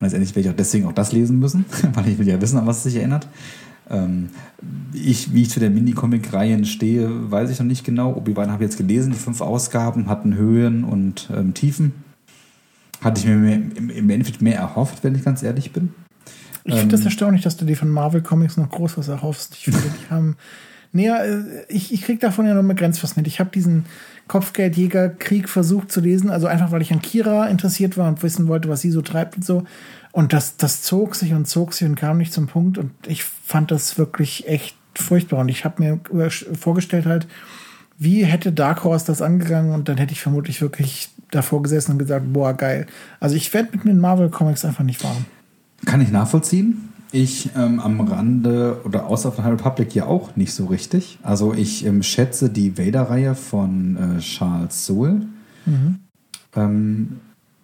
Letztendlich 0.05 0.35
werde 0.35 0.49
ich 0.49 0.53
auch 0.53 0.57
deswegen 0.57 0.87
auch 0.87 0.93
das 0.93 1.13
lesen 1.13 1.39
müssen, 1.39 1.65
weil 1.95 2.09
ich 2.09 2.19
will 2.19 2.29
ja 2.29 2.41
wissen, 2.41 2.59
an 2.59 2.67
was 2.67 2.79
es 2.79 2.83
sich 2.85 2.97
erinnert. 2.97 3.29
Ähm, 3.91 4.31
ich, 4.93 5.35
wie 5.35 5.43
ich 5.43 5.51
zu 5.51 5.61
der 5.61 5.71
Mini-Comic-Reihen 5.71 6.65
stehe, 6.65 7.31
weiß 7.31 7.51
ich 7.51 7.59
noch 7.59 7.67
nicht 7.67 7.85
genau. 7.85 8.15
Obi-Wan 8.15 8.51
habe 8.51 8.65
ich 8.65 8.71
jetzt 8.71 8.79
gelesen, 8.79 9.13
die 9.13 9.19
fünf 9.19 9.41
Ausgaben 9.41 10.09
hatten 10.09 10.35
Höhen 10.35 10.85
und 10.85 11.29
ähm, 11.35 11.53
Tiefen. 11.55 11.93
Hatte 13.03 13.21
ich 13.21 13.27
mir 13.27 13.37
mehr, 13.37 13.57
im, 13.57 14.09
Endeffekt 14.09 14.41
mehr 14.41 14.57
erhofft, 14.57 15.05
wenn 15.05 15.15
ich 15.15 15.25
ganz 15.25 15.43
ehrlich 15.43 15.73
bin. 15.73 15.93
Ich 16.65 16.73
finde 16.73 16.83
ähm, 16.83 16.89
das 16.89 17.05
erstaunlich, 17.05 17.43
dass 17.43 17.59
du 17.59 17.67
dir 17.67 17.77
von 17.77 17.91
Marvel 17.91 18.23
Comics 18.23 18.57
noch 18.57 18.71
groß 18.71 18.97
was 18.97 19.09
erhoffst. 19.09 19.55
Ich 19.55 19.65
finde, 19.65 19.81
die 19.81 20.11
haben. 20.11 20.37
Nee, 20.95 21.09
äh, 21.09 21.65
ich, 21.69 21.93
ich 21.93 22.03
krieg 22.03 22.21
davon 22.21 22.47
ja 22.47 22.55
nur 22.55 22.63
begrenzt 22.63 23.03
was 23.03 23.17
mit. 23.17 23.27
Ich 23.27 23.41
habe 23.41 23.51
diesen 23.51 23.85
Kopfgeldjäger-Krieg 24.29 25.49
versucht 25.49 25.93
zu 25.93 26.01
lesen, 26.01 26.31
also 26.31 26.47
einfach 26.47 26.71
weil 26.71 26.81
ich 26.81 26.93
an 26.93 27.03
Kira 27.03 27.49
interessiert 27.49 27.99
war 27.99 28.09
und 28.09 28.23
wissen 28.23 28.49
wollte, 28.49 28.69
was 28.69 28.81
sie 28.81 28.91
so 28.91 29.03
treibt 29.03 29.37
und 29.37 29.45
so. 29.45 29.65
Und 30.13 30.33
das, 30.33 30.57
das 30.57 30.83
zog 30.83 31.17
sich 31.17 31.35
und 31.35 31.49
zog 31.49 31.75
sich 31.75 31.87
und 31.87 31.97
kam 31.97 32.19
nicht 32.19 32.33
zum 32.33 32.47
Punkt. 32.47 32.79
Und 32.79 32.93
ich 33.07 33.25
fand 33.25 33.73
das 33.73 33.99
wirklich 33.99 34.49
echt 34.49 34.77
furchtbar. 34.95 35.41
Und 35.41 35.49
ich 35.49 35.65
habe 35.65 35.83
mir 35.83 36.01
vorgestellt 36.57 37.07
halt, 37.07 37.27
wie 37.99 38.25
hätte 38.25 38.53
Dark 38.53 38.85
Horse 38.85 39.07
das 39.07 39.21
angegangen? 39.21 39.73
Und 39.73 39.89
dann 39.89 39.97
hätte 39.97 40.13
ich 40.13 40.21
vermutlich 40.21 40.63
wirklich 40.63 41.11
davor 41.33 41.63
gesessen 41.65 41.93
und 41.93 41.99
gesagt, 41.99 42.33
boah, 42.33 42.55
geil. 42.55 42.87
Also 43.19 43.35
ich 43.35 43.53
werde 43.53 43.71
mit 43.73 43.85
den 43.85 43.99
Marvel-Comics 43.99 44.65
einfach 44.65 44.85
nicht 44.85 45.03
warm. 45.03 45.25
Kann 45.85 46.01
ich 46.01 46.13
nachvollziehen. 46.13 46.94
Ich 47.15 47.51
ähm, 47.55 47.79
am 47.79 48.01
Rande 48.01 48.81
oder 48.85 49.07
außer 49.07 49.31
von 49.31 49.45
High 49.45 49.53
Republic 49.53 49.95
ja 49.95 50.07
auch 50.07 50.35
nicht 50.35 50.53
so 50.53 50.67
richtig. 50.67 51.21
Also 51.23 51.55
ich 51.55 51.87
ähm, 51.87 52.03
schätze 52.03 52.51
die 52.51 52.77
Vader-Reihe 52.77 53.37
von 53.37 54.17
äh, 54.17 54.19
Charles 54.19 54.85
Soule. 54.85 55.23
Mhm. 55.65 56.01
Ähm, 56.57 57.21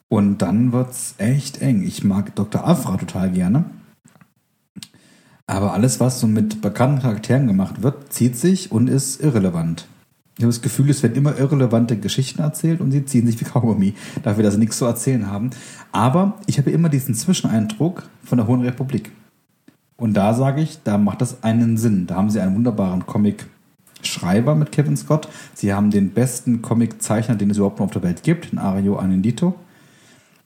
und 0.09 0.39
dann 0.39 0.72
wird's 0.72 1.16
echt 1.18 1.60
eng. 1.62 1.82
Ich 1.82 2.05
mag 2.05 2.32
Dr. 2.36 2.64
Afra 2.64 2.97
total 2.97 3.32
gerne. 3.32 3.64
Aber 5.48 5.74
alles, 5.74 5.98
was 5.98 6.20
so 6.20 6.28
mit 6.28 6.60
bekannten 6.60 7.02
Charakteren 7.02 7.48
gemacht 7.48 7.82
wird, 7.82 8.12
zieht 8.12 8.36
sich 8.36 8.70
und 8.70 8.86
ist 8.86 9.20
irrelevant. 9.20 9.89
Ich 10.39 10.44
habe 10.44 10.52
das 10.52 10.62
Gefühl, 10.62 10.89
es 10.90 11.02
werden 11.02 11.16
immer 11.16 11.36
irrelevante 11.36 11.97
Geschichten 11.97 12.40
erzählt 12.40 12.81
und 12.81 12.93
sie 12.93 13.05
ziehen 13.05 13.27
sich 13.27 13.40
wie 13.40 13.47
Kaugummi, 13.47 13.94
dafür, 14.22 14.44
dass 14.44 14.55
sie 14.55 14.60
nichts 14.60 14.78
zu 14.78 14.85
erzählen 14.85 15.27
haben. 15.27 15.51
Aber 15.90 16.39
ich 16.47 16.59
habe 16.59 16.70
immer 16.70 16.89
diesen 16.89 17.16
Zwischeneindruck 17.16 18.05
von 18.22 18.39
der 18.39 18.47
Hohen 18.47 18.60
Republik. 18.60 19.10
Und 20.01 20.14
da 20.14 20.32
sage 20.32 20.62
ich, 20.62 20.82
da 20.82 20.97
macht 20.97 21.20
das 21.20 21.44
einen 21.44 21.77
Sinn. 21.77 22.06
Da 22.06 22.16
haben 22.16 22.31
sie 22.31 22.40
einen 22.40 22.55
wunderbaren 22.55 23.05
Comic-Schreiber 23.05 24.55
mit 24.55 24.72
Kevin 24.72 24.97
Scott. 24.97 25.28
Sie 25.52 25.74
haben 25.74 25.90
den 25.90 26.10
besten 26.10 26.62
Comic-Zeichner, 26.62 27.35
den 27.35 27.51
es 27.51 27.59
überhaupt 27.59 27.78
noch 27.78 27.86
auf 27.86 27.93
der 27.93 28.02
Welt 28.02 28.22
gibt, 28.22 28.51
den 28.51 28.59
Ario 28.59 28.97
Anindito. 28.97 29.55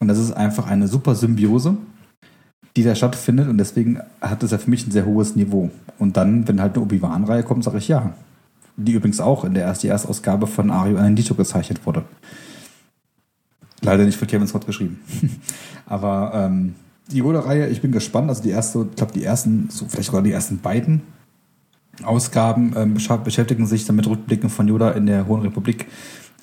Und 0.01 0.09
das 0.09 0.18
ist 0.18 0.32
einfach 0.32 0.66
eine 0.66 0.89
super 0.89 1.14
Symbiose, 1.14 1.76
die 2.76 2.82
da 2.82 2.97
stattfindet. 2.97 3.48
Und 3.48 3.59
deswegen 3.59 4.01
hat 4.20 4.43
es 4.43 4.51
ja 4.51 4.59
für 4.59 4.70
mich 4.70 4.89
ein 4.89 4.90
sehr 4.90 5.06
hohes 5.06 5.36
Niveau. 5.36 5.70
Und 6.01 6.16
dann, 6.16 6.48
wenn 6.48 6.60
halt 6.60 6.74
eine 6.74 6.82
Obi-Wan-Reihe 6.82 7.44
kommt, 7.44 7.62
sage 7.62 7.78
ich 7.78 7.86
ja. 7.86 8.12
Die 8.76 8.93
übrigens 8.93 9.20
auch 9.20 9.44
in 9.44 9.55
der 9.55 9.62
ersten 9.62 9.86
Erstausgabe 9.86 10.48
von 10.48 10.72
Ario 10.72 10.98
Anindito 10.98 11.36
gezeichnet 11.36 11.86
wurde. 11.86 12.02
Leider 13.82 14.05
nicht 14.05 14.18
von 14.18 14.26
Kevin 14.26 14.48
Scott 14.48 14.66
geschrieben. 14.66 14.98
Aber 15.86 16.32
ähm, 16.35 16.74
die 17.10 17.18
Yoda-Reihe, 17.18 17.68
ich 17.68 17.81
bin 17.81 17.93
gespannt. 17.93 18.28
Also 18.28 18.43
die 18.43 18.51
erste, 18.51 18.86
ich 18.90 18.97
glaube, 18.97 19.12
die 19.12 19.24
ersten, 19.24 19.68
so 19.70 19.86
vielleicht 19.86 20.06
sogar 20.06 20.22
die 20.22 20.32
ersten 20.32 20.59
beiden 20.59 21.02
Ausgaben 22.02 22.74
ähm, 22.76 22.94
beschäftigen 22.94 23.66
sich 23.66 23.85
damit 23.85 24.06
Rückblicken 24.06 24.51
von 24.51 24.66
Yoda 24.66 24.90
in 24.90 25.06
der 25.06 25.26
Hohen 25.26 25.43
Republik. 25.43 25.86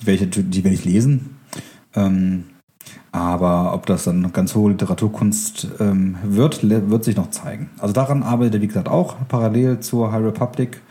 Die 0.01 0.07
werde 0.07 0.25
ich, 0.25 0.29
die 0.31 0.63
werde 0.63 0.75
ich 0.75 0.85
lesen. 0.85 1.37
Ähm, 1.93 2.45
aber 3.11 3.73
ob 3.73 3.85
das 3.85 4.05
dann 4.05 4.31
ganz 4.31 4.55
hohe 4.55 4.71
Literaturkunst 4.71 5.67
ähm, 5.79 6.15
wird, 6.23 6.67
wird 6.69 7.03
sich 7.03 7.17
noch 7.17 7.29
zeigen. 7.29 7.69
Also 7.77 7.93
daran 7.93 8.23
arbeitet 8.23 8.55
er, 8.55 8.61
wie 8.61 8.67
gesagt, 8.67 8.87
auch 8.87 9.15
parallel 9.27 9.81
zur 9.81 10.13
High 10.13 10.23
Republic. 10.23 10.81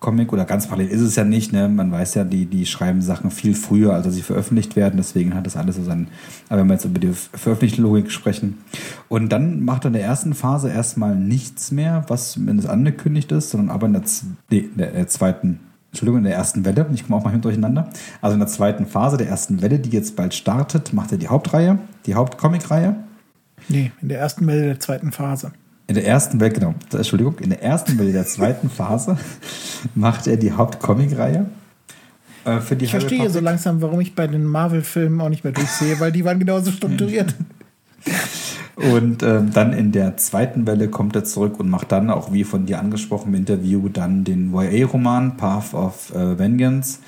Comic 0.00 0.32
oder 0.32 0.44
ganz 0.44 0.68
parallel 0.68 0.88
ist 0.88 1.00
es 1.00 1.16
ja 1.16 1.24
nicht. 1.24 1.52
Ne? 1.52 1.68
Man 1.68 1.90
weiß 1.90 2.14
ja, 2.14 2.24
die, 2.24 2.46
die 2.46 2.66
schreiben 2.66 3.02
Sachen 3.02 3.30
viel 3.30 3.54
früher, 3.54 3.94
als 3.94 4.12
sie 4.14 4.22
veröffentlicht 4.22 4.76
werden. 4.76 4.96
Deswegen 4.96 5.34
hat 5.34 5.46
das 5.46 5.56
alles 5.56 5.76
so 5.76 5.82
sein. 5.82 6.08
Aber 6.48 6.60
wenn 6.60 6.68
wir 6.68 6.74
jetzt 6.74 6.84
über 6.84 7.00
die 7.00 7.12
veröffentlichte 7.12 7.82
Logik 7.82 8.12
sprechen. 8.12 8.58
Und 9.08 9.30
dann 9.30 9.64
macht 9.64 9.84
er 9.84 9.88
in 9.88 9.94
der 9.94 10.04
ersten 10.04 10.34
Phase 10.34 10.70
erstmal 10.70 11.16
nichts 11.16 11.72
mehr, 11.72 12.04
was 12.06 12.36
mindestens 12.36 12.70
angekündigt 12.72 13.32
ist, 13.32 13.50
sondern 13.50 13.70
aber 13.70 13.86
in 13.86 14.00
der, 14.50 14.62
in 14.62 14.76
der 14.76 15.08
zweiten, 15.08 15.60
Entschuldigung, 15.90 16.18
in 16.18 16.24
der 16.24 16.36
ersten 16.36 16.64
Welle. 16.64 16.86
Ich 16.94 17.06
komme 17.06 17.18
auch 17.18 17.24
mal 17.24 17.30
hin 17.30 17.40
durcheinander. 17.40 17.88
Also 18.20 18.34
in 18.34 18.40
der 18.40 18.48
zweiten 18.48 18.86
Phase 18.86 19.16
der 19.16 19.28
ersten 19.28 19.62
Welle, 19.62 19.80
die 19.80 19.90
jetzt 19.90 20.14
bald 20.14 20.32
startet, 20.32 20.92
macht 20.92 21.10
er 21.10 21.18
die 21.18 21.28
Hauptreihe, 21.28 21.80
die 22.06 22.14
Hauptcomic-Reihe. 22.14 22.94
Nee, 23.68 23.90
in 24.00 24.08
der 24.08 24.20
ersten 24.20 24.46
Welle 24.46 24.66
der 24.66 24.80
zweiten 24.80 25.10
Phase. 25.10 25.50
In 25.88 25.94
der 25.94 26.06
ersten 26.06 26.38
Welle, 26.38 26.52
genau, 26.52 26.74
Entschuldigung, 26.92 27.38
in 27.38 27.48
der 27.48 27.62
ersten 27.62 27.98
Welle 27.98 28.12
der 28.12 28.26
zweiten 28.26 28.68
Phase 28.68 29.16
macht 29.94 30.26
er 30.26 30.36
die 30.36 30.52
Hauptcomic-Reihe. 30.52 31.46
Äh, 32.44 32.60
für 32.60 32.76
die 32.76 32.84
ich 32.84 32.90
verstehe 32.90 33.30
so 33.30 33.40
langsam, 33.40 33.80
warum 33.80 33.98
ich 34.00 34.14
bei 34.14 34.26
den 34.26 34.44
Marvel-Filmen 34.44 35.18
auch 35.22 35.30
nicht 35.30 35.44
mehr 35.44 35.54
durchsehe, 35.54 35.98
weil 35.98 36.12
die 36.12 36.26
waren 36.26 36.38
genauso 36.38 36.70
strukturiert. 36.70 37.34
Und 38.76 39.22
äh, 39.24 39.42
dann 39.42 39.72
in 39.72 39.90
der 39.90 40.18
zweiten 40.18 40.66
Welle 40.66 40.88
kommt 40.88 41.16
er 41.16 41.24
zurück 41.24 41.58
und 41.58 41.68
macht 41.68 41.90
dann, 41.90 42.10
auch 42.10 42.32
wie 42.32 42.44
von 42.44 42.64
dir 42.64 42.78
angesprochen 42.78 43.30
im 43.30 43.34
Interview, 43.34 43.88
dann 43.88 44.22
den 44.22 44.54
YA-Roman 44.54 45.36
Path 45.36 45.74
of 45.74 46.14
äh, 46.14 46.38
Vengeance. 46.38 47.00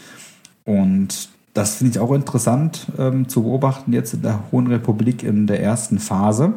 Und 0.65 1.28
das 1.55 1.77
finde 1.77 1.93
ich 1.93 1.98
auch 2.01 2.12
interessant 2.12 2.89
ähm, 2.98 3.28
zu 3.28 3.44
beobachten 3.44 3.93
jetzt 3.93 4.15
in 4.15 4.23
der 4.23 4.51
Hohen 4.51 4.66
Republik 4.66 5.23
in 5.23 5.47
der 5.47 5.62
ersten 5.62 6.01
Phase 6.01 6.55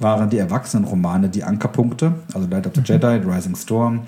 waren 0.00 0.30
die 0.30 0.38
Erwachsenenromane 0.38 1.28
die 1.28 1.44
Ankerpunkte, 1.44 2.14
also 2.34 2.48
Light 2.48 2.66
of 2.66 2.72
the 2.74 2.80
mhm. 2.80 2.86
Jedi, 2.86 3.16
Rising 3.28 3.54
Storm 3.54 4.00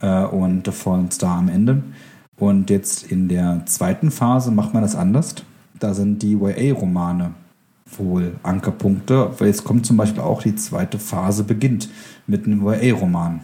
äh, 0.00 0.24
und 0.24 0.66
The 0.66 0.72
Fallen 0.72 1.10
Star 1.10 1.38
am 1.38 1.48
Ende. 1.48 1.82
Und 2.36 2.68
jetzt 2.68 3.10
in 3.10 3.28
der 3.28 3.62
zweiten 3.66 4.10
Phase 4.10 4.50
macht 4.50 4.74
man 4.74 4.82
das 4.82 4.94
anders. 4.94 5.36
Da 5.78 5.94
sind 5.94 6.22
die 6.22 6.32
YA-Romane 6.32 7.34
wohl 7.98 8.34
Ankerpunkte. 8.42 9.30
Jetzt 9.40 9.64
kommt 9.64 9.86
zum 9.86 9.96
Beispiel 9.96 10.22
auch 10.22 10.42
die 10.42 10.56
zweite 10.56 10.98
Phase 10.98 11.44
beginnt 11.44 11.88
mit 12.26 12.46
einem 12.46 12.66
YA-Roman. 12.66 13.40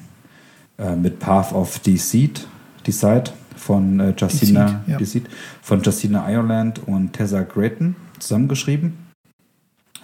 Äh, 0.79 0.97
mit 0.97 1.19
Path 1.19 1.53
of 1.53 1.79
Deceit, 1.81 2.47
Decide 2.87 3.25
von 3.57 4.01
äh, 4.01 4.15
Justina 4.17 4.65
Deceit, 4.65 4.89
ja. 4.89 4.97
Deceit, 4.99 5.23
von 5.61 5.83
Justina 5.83 6.31
Ireland 6.31 6.81
und 6.87 7.13
Tessa 7.13 7.43
Grayton 7.43 7.95
zusammengeschrieben. 8.19 8.95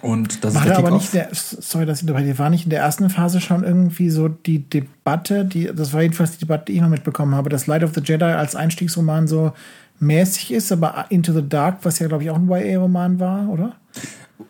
Und 0.01 0.43
das 0.43 0.55
war 0.55 0.61
ist 0.61 0.69
der 0.69 0.77
aber 0.77 0.91
nicht 0.91 1.13
der, 1.13 1.29
sorry, 1.31 1.85
dass 1.85 2.01
ich 2.01 2.07
dabei 2.07 2.37
war 2.37 2.49
nicht 2.49 2.65
in 2.65 2.69
der 2.69 2.79
ersten 2.79 3.09
Phase 3.09 3.41
schon 3.41 3.63
irgendwie 3.63 4.09
so 4.09 4.29
die 4.29 4.59
Debatte, 4.69 5.45
die, 5.45 5.71
das 5.75 5.93
war 5.93 6.01
jedenfalls 6.01 6.33
die 6.33 6.39
Debatte, 6.39 6.65
die 6.67 6.73
ich 6.73 6.81
mal 6.81 6.89
mitbekommen 6.89 7.35
habe, 7.35 7.49
dass 7.49 7.67
Light 7.67 7.83
of 7.83 7.93
the 7.93 8.01
Jedi 8.01 8.23
als 8.23 8.55
Einstiegsroman 8.55 9.27
so 9.27 9.51
mäßig 9.99 10.53
ist, 10.53 10.71
aber 10.71 11.05
Into 11.09 11.33
the 11.33 11.47
Dark, 11.47 11.79
was 11.83 11.99
ja, 11.99 12.07
glaube 12.07 12.23
ich, 12.23 12.29
auch 12.29 12.37
ein 12.37 12.47
YA-Roman 12.47 13.19
war, 13.19 13.49
oder? 13.49 13.73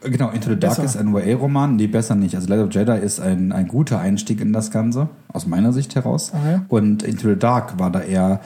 Genau, 0.02 0.30
Into 0.30 0.50
the 0.50 0.60
Dark 0.60 0.76
besser. 0.76 0.84
ist 0.84 0.98
ein 0.98 1.16
YA-Roman, 1.16 1.76
nee, 1.76 1.88
besser 1.88 2.14
nicht. 2.14 2.36
Also 2.36 2.48
Light 2.48 2.60
of 2.60 2.72
Jedi 2.72 3.00
ist 3.00 3.20
ein, 3.20 3.52
ein 3.52 3.68
guter 3.68 4.00
Einstieg 4.00 4.40
in 4.42 4.54
das 4.54 4.70
Ganze, 4.70 5.10
aus 5.34 5.48
meiner 5.48 5.74
Sicht 5.74 5.96
heraus. 5.96 6.32
Okay. 6.34 6.62
Und 6.68 7.02
Into 7.02 7.28
the 7.28 7.36
Dark 7.36 7.80
war 7.80 7.92
da 7.92 8.02
eher 8.02 8.42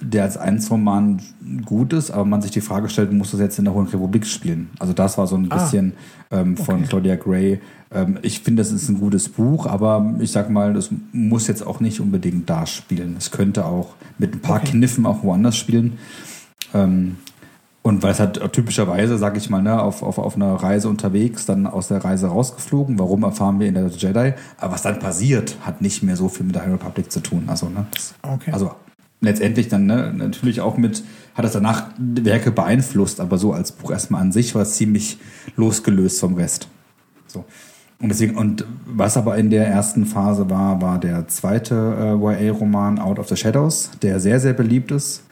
der 0.00 0.22
als 0.22 0.36
Einzelroman 0.36 1.20
gut 1.64 1.92
ist, 1.92 2.10
aber 2.10 2.24
man 2.24 2.42
sich 2.42 2.50
die 2.50 2.60
Frage 2.60 2.88
stellt, 2.88 3.12
muss 3.12 3.30
das 3.30 3.40
jetzt 3.40 3.58
in 3.58 3.64
der 3.64 3.74
Hohen 3.74 3.86
Republik 3.86 4.26
spielen? 4.26 4.70
Also 4.78 4.92
das 4.92 5.18
war 5.18 5.26
so 5.26 5.36
ein 5.36 5.50
ah, 5.50 5.56
bisschen 5.56 5.94
ähm, 6.30 6.56
von 6.56 6.76
okay. 6.76 6.86
Claudia 6.88 7.16
Gray. 7.16 7.60
Ähm, 7.90 8.18
ich 8.22 8.40
finde, 8.40 8.62
das 8.62 8.72
ist 8.72 8.88
ein 8.88 8.98
gutes 8.98 9.28
Buch, 9.28 9.66
aber 9.66 10.14
ich 10.20 10.30
sag 10.30 10.50
mal, 10.50 10.74
das 10.74 10.90
muss 11.12 11.46
jetzt 11.46 11.66
auch 11.66 11.80
nicht 11.80 12.00
unbedingt 12.00 12.48
da 12.48 12.66
spielen. 12.66 13.16
Es 13.18 13.30
könnte 13.30 13.64
auch 13.64 13.94
mit 14.18 14.34
ein 14.34 14.40
paar 14.40 14.60
okay. 14.60 14.72
Kniffen 14.72 15.06
auch 15.06 15.22
woanders 15.22 15.56
spielen. 15.56 15.98
Ähm, 16.74 17.16
und 17.82 18.02
weil 18.02 18.10
es 18.10 18.20
halt 18.20 18.52
typischerweise, 18.52 19.16
sag 19.16 19.36
ich 19.36 19.48
mal, 19.48 19.62
ne, 19.62 19.80
auf, 19.80 20.02
auf, 20.02 20.18
auf 20.18 20.36
einer 20.36 20.52
Reise 20.54 20.88
unterwegs, 20.88 21.46
dann 21.46 21.66
aus 21.66 21.88
der 21.88 22.04
Reise 22.04 22.26
rausgeflogen. 22.26 22.98
Warum 22.98 23.22
erfahren 23.22 23.60
wir 23.60 23.68
in 23.68 23.74
der 23.74 23.86
Jedi? 23.86 24.34
Aber 24.58 24.74
was 24.74 24.82
dann 24.82 24.98
passiert, 24.98 25.56
hat 25.62 25.80
nicht 25.80 26.02
mehr 26.02 26.16
so 26.16 26.28
viel 26.28 26.44
mit 26.44 26.54
der 26.54 26.62
High 26.62 26.72
Republic 26.72 27.10
zu 27.10 27.20
tun. 27.20 27.44
Also, 27.46 27.70
ne, 27.70 27.86
das, 27.92 28.14
okay. 28.22 28.52
also 28.52 28.72
letztendlich 29.20 29.68
dann 29.68 29.86
ne, 29.86 30.12
natürlich 30.16 30.60
auch 30.60 30.76
mit, 30.76 31.02
hat 31.34 31.44
das 31.44 31.52
danach 31.52 31.90
Werke 31.98 32.50
beeinflusst, 32.50 33.20
aber 33.20 33.38
so 33.38 33.52
als 33.52 33.72
Buch 33.72 33.90
erstmal 33.90 34.22
an 34.22 34.32
sich 34.32 34.54
war 34.54 34.62
es 34.62 34.74
ziemlich 34.74 35.18
losgelöst 35.56 36.20
vom 36.20 36.34
Rest. 36.34 36.68
So. 37.26 37.44
Und 38.00 38.10
deswegen, 38.10 38.36
und 38.36 38.64
was 38.86 39.16
aber 39.16 39.36
in 39.38 39.50
der 39.50 39.66
ersten 39.66 40.06
Phase 40.06 40.48
war, 40.50 40.80
war 40.80 41.00
der 41.00 41.26
zweite 41.26 42.18
äh, 42.20 42.46
YA-Roman 42.46 43.00
Out 43.00 43.18
of 43.18 43.28
the 43.28 43.36
Shadows, 43.36 43.90
der 44.02 44.20
sehr, 44.20 44.38
sehr 44.38 44.52
beliebt 44.52 44.92
ist. 44.92 45.24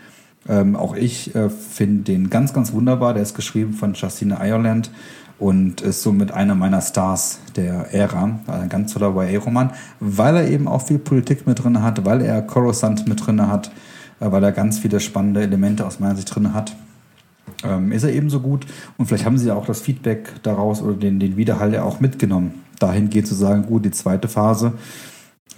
Ähm, 0.49 0.75
auch 0.75 0.97
ich 0.97 1.35
äh, 1.35 1.49
finde 1.49 2.05
den 2.05 2.29
ganz, 2.29 2.53
ganz 2.53 2.73
wunderbar. 2.73 3.15
Der 3.15 3.23
ist 3.23 3.35
geschrieben 3.35 3.73
von 3.73 3.95
Justina 3.95 4.45
Ireland 4.45 4.91
und 5.39 5.83
ist 5.83 6.03
somit 6.03 6.31
einer 6.33 6.55
meiner 6.55 6.81
Stars 6.81 7.41
der 7.57 7.93
Ära. 7.93 8.41
Ein 8.47 8.69
ganz 8.69 8.95
toller 8.95 9.15
YA-Roman, 9.15 9.71
weil 10.01 10.37
er 10.37 10.49
eben 10.49 10.67
auch 10.67 10.83
viel 10.83 10.99
Politik 10.99 11.47
mit 11.47 11.63
drin 11.63 11.83
hat, 11.83 12.05
weil 12.05 12.23
er 12.23 12.43
Coruscant 12.43 13.07
mit 13.07 13.27
drin 13.27 13.47
hat, 13.47 13.71
äh, 14.21 14.31
weil 14.31 14.43
er 14.43 14.53
ganz 14.53 14.79
viele 14.79 15.01
spannende 15.01 15.43
Elemente 15.43 15.87
aus 15.87 16.01
meiner 16.01 16.17
Sicht 16.17 16.35
drin 16.35 16.55
hat. 16.55 16.75
Ähm, 17.65 17.93
ist 17.93 18.03
er 18.03 18.13
ebenso 18.13 18.41
gut 18.41 18.67
und 18.97 19.07
vielleicht 19.07 19.25
haben 19.25 19.39
sie 19.39 19.51
auch 19.51 19.67
das 19.67 19.81
Feedback 19.81 20.43
daraus 20.43 20.83
oder 20.83 20.95
den, 20.95 21.21
den 21.21 21.37
Widerhall 21.37 21.73
ja 21.73 21.85
auch 21.85 22.01
mitgenommen. 22.01 22.63
Dahin 22.79 23.09
geht 23.09 23.27
zu 23.27 23.35
sagen, 23.35 23.67
gut, 23.67 23.85
die 23.85 23.93
zweite 23.93 24.29
Phase 24.29 24.73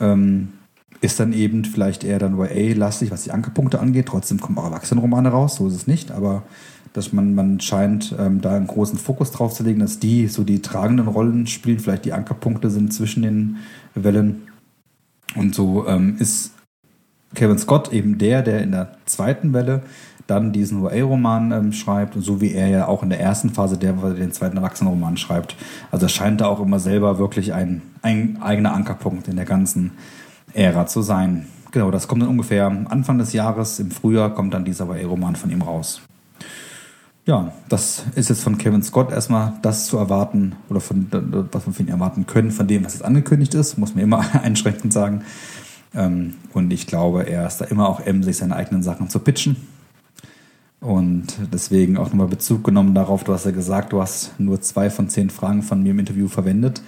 ähm, 0.00 0.52
ist 1.00 1.18
dann 1.20 1.32
eben 1.32 1.64
vielleicht 1.64 2.05
eher 2.05 2.18
dann 2.18 2.38
YA-lastig, 2.38 3.10
was 3.10 3.22
die 3.22 3.30
Ankerpunkte 3.30 3.80
angeht. 3.80 4.06
Trotzdem 4.06 4.40
kommen 4.40 4.59
auch 4.59 4.64
Erwachsenenromane 4.64 5.28
raus, 5.30 5.56
so 5.56 5.68
ist 5.68 5.74
es 5.74 5.86
nicht, 5.86 6.10
aber 6.10 6.42
dass 6.99 7.12
man, 7.12 7.35
man 7.35 7.61
scheint 7.61 8.15
ähm, 8.19 8.41
da 8.41 8.55
einen 8.55 8.66
großen 8.66 8.99
Fokus 8.99 9.31
drauf 9.31 9.55
zu 9.55 9.62
legen, 9.62 9.81
dass 9.81 9.99
die 9.99 10.27
so 10.27 10.45
die 10.45 10.61
tragenden 10.61 11.09
Rollen 11.09 11.47
spielen, 11.47 11.79
vielleicht 11.79 12.05
die 12.05 12.12
Ankerpunkte 12.12 12.70
sind 12.70 12.93
zwischen 12.93 13.23
den 13.23 13.57
Wellen. 13.95 14.49
Und 15.37 15.55
so 15.55 15.87
ähm, 15.87 16.16
ist 16.19 16.53
Kevin 17.35 17.59
Scott 17.59 17.93
eben 17.93 18.19
der, 18.19 18.43
der 18.43 18.62
in 18.62 18.73
der 18.73 18.97
zweiten 19.07 19.53
Welle 19.53 19.83
dann 20.27 20.53
diesen 20.53 20.83
OA-Roman 20.83 21.53
ähm, 21.53 21.73
schreibt, 21.73 22.15
so 22.19 22.41
wie 22.41 22.53
er 22.53 22.69
ja 22.69 22.89
auch 22.89 23.03
in 23.03 23.09
der 23.09 23.20
ersten 23.20 23.51
Phase 23.51 23.79
der 23.79 23.93
den 23.93 24.33
zweiten 24.33 24.57
Erwachsenenroman 24.57 25.16
schreibt. 25.16 25.57
Also 25.91 26.09
scheint 26.09 26.41
da 26.41 26.47
auch 26.47 26.61
immer 26.61 26.81
selber 26.81 27.19
wirklich 27.19 27.55
ein, 27.55 27.83
ein 28.03 28.39
eigener 28.43 28.75
Ankerpunkt 28.75 29.29
in 29.29 29.37
der 29.37 29.47
ganzen 29.47 29.93
Ära 30.53 30.87
zu 30.87 31.01
sein. 31.01 31.47
Genau, 31.70 31.91
das 31.91 32.09
kommt 32.09 32.23
dann 32.23 32.29
ungefähr 32.29 32.66
Anfang 32.66 33.19
des 33.19 33.33
Jahres, 33.33 33.79
im 33.79 33.91
Frühjahr 33.91 34.35
kommt 34.35 34.53
dann 34.53 34.65
dieser 34.65 34.89
OA-Roman 34.89 35.37
von 35.37 35.51
ihm 35.51 35.62
raus. 35.62 36.03
Ja, 37.28 37.52
das 37.68 38.05
ist 38.14 38.30
jetzt 38.30 38.42
von 38.42 38.56
Kevin 38.56 38.82
Scott 38.82 39.12
erstmal 39.12 39.52
das 39.60 39.86
zu 39.86 39.98
erwarten 39.98 40.56
oder 40.70 40.80
von 40.80 41.09
was 41.52 41.66
wir 41.66 41.74
von 41.74 41.86
ihm 41.86 41.92
erwarten 41.92 42.26
können, 42.26 42.50
von 42.50 42.66
dem, 42.66 42.86
was 42.86 42.94
jetzt 42.94 43.05
angekündigt 43.05 43.52
ist, 43.52 43.76
muss 43.76 43.94
man 43.94 44.02
immer 44.02 44.24
einschränkend 44.42 44.94
sagen. 44.94 45.24
Ähm, 45.94 46.36
und 46.55 46.72
ich 46.72 46.86
glaube, 46.86 47.28
er 47.28 47.46
ist 47.46 47.59
da 47.59 47.66
immer 47.66 47.86
auch 47.86 48.00
emsig, 48.00 48.38
seine 48.38 48.56
eigenen 48.56 48.82
Sachen 48.82 49.10
zu 49.10 49.18
pitchen. 49.18 49.56
Und 50.80 51.26
deswegen 51.52 51.98
auch 51.98 52.06
nochmal 52.06 52.28
Bezug 52.28 52.64
genommen 52.64 52.94
darauf, 52.94 53.24
du 53.24 53.34
hast 53.34 53.44
ja 53.44 53.50
gesagt, 53.50 53.92
du 53.92 54.00
hast 54.00 54.40
nur 54.40 54.62
zwei 54.62 54.88
von 54.88 55.10
zehn 55.10 55.28
Fragen 55.28 55.62
von 55.62 55.82
mir 55.82 55.90
im 55.90 55.98
Interview 55.98 56.28
verwendet. 56.28 56.80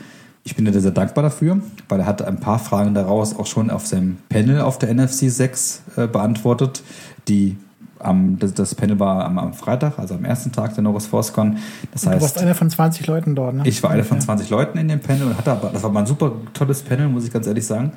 Ich 0.42 0.56
bin 0.56 0.64
dir 0.64 0.80
sehr 0.80 0.90
dankbar 0.90 1.22
dafür, 1.22 1.60
weil 1.90 2.00
er 2.00 2.06
hat 2.06 2.22
ein 2.22 2.40
paar 2.40 2.58
Fragen 2.58 2.94
daraus 2.94 3.38
auch 3.38 3.46
schon 3.46 3.68
auf 3.68 3.86
seinem 3.86 4.16
Panel 4.30 4.62
auf 4.62 4.78
der 4.78 4.94
NFC 4.94 5.30
6 5.30 5.82
äh, 5.96 6.06
beantwortet, 6.06 6.82
die 7.28 7.58
am, 8.00 8.38
das, 8.38 8.54
das, 8.54 8.74
Panel 8.74 8.98
war 8.98 9.24
am, 9.24 9.38
am, 9.38 9.52
Freitag, 9.52 9.98
also 9.98 10.14
am 10.14 10.24
ersten 10.24 10.52
Tag 10.52 10.74
der 10.74 10.82
Norris 10.82 11.06
Forcecon. 11.06 11.58
Das 11.92 12.06
heißt, 12.06 12.16
du 12.16 12.22
warst 12.22 12.38
einer 12.38 12.54
von 12.54 12.70
20 12.70 13.06
Leuten 13.06 13.34
dort, 13.34 13.54
ne? 13.54 13.62
Ich 13.66 13.82
war 13.82 13.90
einer 13.90 14.04
von 14.04 14.20
20 14.20 14.50
Leuten 14.50 14.78
in 14.78 14.88
dem 14.88 15.00
Panel 15.00 15.28
und 15.28 15.38
hatte 15.38 15.52
aber, 15.52 15.70
das 15.70 15.82
war 15.82 15.90
mal 15.90 16.00
ein 16.00 16.06
super 16.06 16.32
tolles 16.54 16.82
Panel, 16.82 17.08
muss 17.08 17.24
ich 17.24 17.32
ganz 17.32 17.46
ehrlich 17.46 17.66
sagen. 17.66 17.92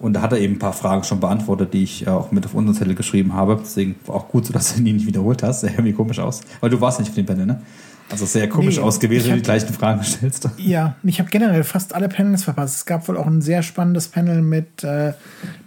Und 0.00 0.14
da 0.14 0.22
hat 0.22 0.32
er 0.32 0.38
eben 0.38 0.54
ein 0.54 0.58
paar 0.58 0.72
Fragen 0.72 1.04
schon 1.04 1.20
beantwortet, 1.20 1.74
die 1.74 1.82
ich 1.82 2.08
auch 2.08 2.32
mit 2.32 2.46
auf 2.46 2.54
unseren 2.54 2.74
Zettel 2.74 2.94
geschrieben 2.94 3.34
habe. 3.34 3.58
Deswegen 3.60 3.96
war 4.06 4.16
auch 4.16 4.28
gut 4.28 4.46
so, 4.46 4.52
dass 4.52 4.74
du 4.74 4.82
die 4.82 4.94
nicht 4.94 5.06
wiederholt 5.06 5.42
hast. 5.42 5.60
Sehr 5.60 5.72
irgendwie 5.72 5.92
komisch 5.92 6.18
aus. 6.18 6.40
Weil 6.60 6.70
du 6.70 6.80
warst 6.80 7.00
nicht 7.00 7.10
auf 7.10 7.14
dem 7.14 7.26
Panel, 7.26 7.44
ne? 7.44 7.60
Also 8.10 8.26
sehr 8.26 8.48
komisch 8.48 8.76
nee, 8.76 8.82
ausgewählt, 8.82 9.24
wenn 9.24 9.30
du 9.32 9.36
die 9.36 9.42
gleichen 9.42 9.72
Fragen 9.72 10.02
stellst. 10.02 10.48
Ja, 10.56 10.96
ich 11.04 11.20
habe 11.20 11.30
generell 11.30 11.62
fast 11.62 11.94
alle 11.94 12.08
Panels 12.08 12.44
verpasst. 12.44 12.76
Es 12.76 12.86
gab 12.86 13.06
wohl 13.08 13.16
auch 13.16 13.26
ein 13.26 13.40
sehr 13.40 13.62
spannendes 13.62 14.08
Panel 14.08 14.42
mit 14.42 14.82
äh, 14.82 15.12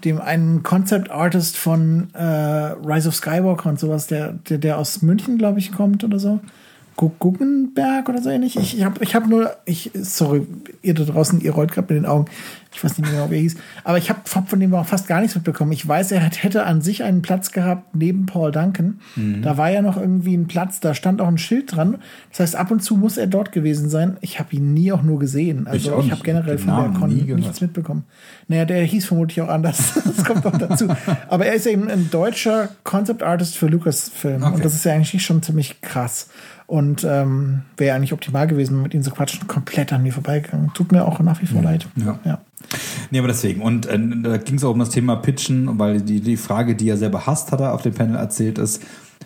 dem 0.04 0.20
einen 0.20 0.62
Concept 0.62 1.10
Artist 1.10 1.58
von 1.58 2.14
äh, 2.14 2.22
Rise 2.22 3.08
of 3.08 3.16
Skywalker 3.16 3.70
und 3.70 3.80
sowas, 3.80 4.08
der, 4.08 4.34
der, 4.34 4.58
der 4.58 4.78
aus 4.78 5.02
München, 5.02 5.38
glaube 5.38 5.60
ich, 5.60 5.72
kommt 5.72 6.04
oder 6.04 6.20
so. 6.20 6.42
Guggenberg 6.96 8.08
oder 8.10 8.22
so 8.22 8.30
ähnlich. 8.30 8.56
Ich, 8.56 8.78
ich 8.78 8.84
habe 8.84 9.04
ich 9.04 9.16
hab 9.16 9.28
nur, 9.28 9.56
ich, 9.66 9.92
sorry, 9.96 10.46
ihr 10.82 10.94
da 10.94 11.04
draußen, 11.04 11.42
ihr 11.42 11.52
rollt 11.52 11.72
gerade 11.72 11.94
mit 11.94 12.04
den 12.04 12.10
Augen. 12.10 12.26
Ich 12.74 12.84
weiß 12.84 12.98
nicht 12.98 13.10
mehr 13.10 13.20
genau, 13.20 13.32
wie 13.32 13.36
er 13.36 13.42
hieß. 13.42 13.56
Aber 13.84 13.98
ich 13.98 14.10
habe 14.10 14.22
von 14.26 14.60
dem 14.60 14.74
auch 14.74 14.86
fast 14.86 15.08
gar 15.08 15.22
nichts 15.22 15.36
mitbekommen. 15.36 15.72
Ich 15.72 15.88
weiß, 15.88 16.12
er 16.12 16.20
hätte 16.20 16.66
an 16.66 16.82
sich 16.82 17.04
einen 17.04 17.22
Platz 17.22 17.52
gehabt 17.52 17.96
neben 17.96 18.26
Paul 18.26 18.52
Duncan. 18.52 19.00
Mhm. 19.16 19.42
Da 19.42 19.58
war 19.58 19.70
ja 19.70 19.82
noch 19.82 19.98
irgendwie 19.98 20.36
ein 20.36 20.48
Platz, 20.48 20.80
da 20.80 20.94
stand 20.94 21.22
auch 21.22 21.28
ein 21.28 21.38
Schild 21.38 21.76
dran. 21.76 21.98
Das 22.32 22.40
heißt, 22.40 22.56
ab 22.56 22.72
und 22.72 22.82
zu 22.82 22.98
muss 22.98 23.18
er 23.18 23.28
dort 23.28 23.52
gewesen 23.52 23.90
sein. 23.90 24.18
Ich 24.22 24.40
habe 24.40 24.56
ihn 24.56 24.74
nie 24.74 24.92
auch 24.92 25.04
nur 25.04 25.20
gesehen. 25.20 25.68
Also 25.68 26.00
ich, 26.00 26.06
ich 26.06 26.12
habe 26.12 26.24
generell 26.24 26.58
von 26.58 26.76
der 26.76 27.00
Con 27.00 27.10
nichts 27.10 27.62
mitbekommen. 27.62 28.06
Naja, 28.48 28.66
der 28.66 28.84
hieß 28.84 29.06
vermutlich 29.06 29.42
auch 29.42 29.50
anders. 29.50 29.94
das 30.06 30.26
kommt 30.26 30.46
auch 30.46 30.58
dazu. 30.58 30.88
Aber 31.30 31.46
er 31.46 31.54
ist 31.54 31.68
eben 31.68 31.90
ein 31.90 32.10
deutscher 32.10 32.70
Concept 32.84 33.24
Artist 33.24 33.58
für 33.58 33.68
Lucasfilm. 33.68 34.44
Okay. 34.44 34.54
Und 34.56 34.66
das 34.66 34.74
ist 34.74 34.86
ja 34.86 34.94
eigentlich 34.94 35.24
schon 35.24 35.42
ziemlich 35.42 35.82
krass. 35.82 36.30
Und 36.66 37.04
ähm, 37.04 37.64
wäre 37.78 37.96
eigentlich 37.96 38.14
optimal 38.14 38.48
gewesen, 38.48 38.82
mit 38.82 38.94
ihnen 38.94 39.04
zu 39.04 39.12
quatschen. 39.12 39.48
Komplett 39.48 39.92
an 39.94 40.02
mir 40.04 40.14
vorbeigegangen. 40.14 40.72
Tut 40.74 40.92
mir 40.92 41.06
auch 41.06 41.20
nach 41.20 41.42
wie 41.42 41.46
vor 41.46 41.62
leid. 41.62 41.88
Ja. 41.96 42.20
ja. 42.24 42.40
Nee, 43.14 43.20
aber 43.20 43.28
deswegen. 43.28 43.62
Und 43.62 43.86
äh, 43.86 44.00
da 44.24 44.38
ging 44.38 44.56
es 44.56 44.64
auch 44.64 44.72
um 44.72 44.80
das 44.80 44.90
Thema 44.90 45.16
Pitchen, 45.16 45.78
weil 45.78 46.02
die, 46.02 46.20
die 46.20 46.36
Frage, 46.36 46.74
die 46.74 46.90
er 46.90 46.98
selber 46.98 47.28
hasst, 47.28 47.52
hat 47.52 47.62
er 47.62 47.76
auf 47.76 47.84
dem 47.84 47.94
Panel 47.94 48.16
erzählt, 48.16 48.58
ist, 48.58 48.82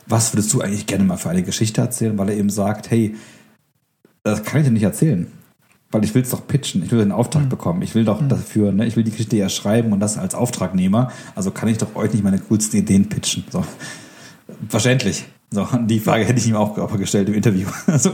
was 0.07 0.34
würdest 0.34 0.53
du 0.53 0.59
eigentlich 0.59 0.88
gerne 0.88 1.05
mal 1.05 1.15
für 1.15 1.30
eine 1.30 1.41
Geschichte 1.41 1.80
erzählen? 1.80 2.18
Weil 2.18 2.27
er 2.27 2.35
eben 2.35 2.49
sagt, 2.49 2.91
hey, 2.91 3.15
das 4.23 4.43
kann 4.43 4.59
ich 4.59 4.68
dir 4.68 4.73
nicht 4.73 4.84
erzählen. 4.84 5.27
Weil 5.89 6.03
ich 6.03 6.14
will 6.14 6.22
es 6.22 6.31
doch 6.31 6.45
pitchen, 6.45 6.84
ich 6.84 6.91
will 6.91 6.99
den 6.99 7.14
Auftrag 7.14 7.43
mhm. 7.43 7.49
bekommen, 7.49 7.81
ich 7.81 7.95
will 7.95 8.03
doch 8.03 8.19
mhm. 8.19 8.27
dafür, 8.27 8.73
ne, 8.73 8.85
ich 8.85 8.97
will 8.97 9.05
die 9.05 9.11
Geschichte 9.11 9.38
ja 9.38 9.47
schreiben 9.47 9.93
und 9.93 10.01
das 10.01 10.18
als 10.18 10.35
Auftragnehmer. 10.35 11.09
Also 11.34 11.51
kann 11.51 11.69
ich 11.69 11.77
doch 11.77 11.95
euch 11.95 12.11
nicht 12.11 12.26
meine 12.26 12.39
coolsten 12.39 12.76
Ideen 12.76 13.07
pitchen. 13.07 13.45
So. 13.49 13.64
Verständlich. 14.68 15.23
So, 15.49 15.65
die 15.85 16.01
Frage 16.01 16.26
hätte 16.26 16.39
ich 16.41 16.47
ihm 16.49 16.57
auch 16.57 16.76
gestellt 16.97 17.30
im 17.30 17.35
Interview. 17.35 17.69
Also, 17.88 18.11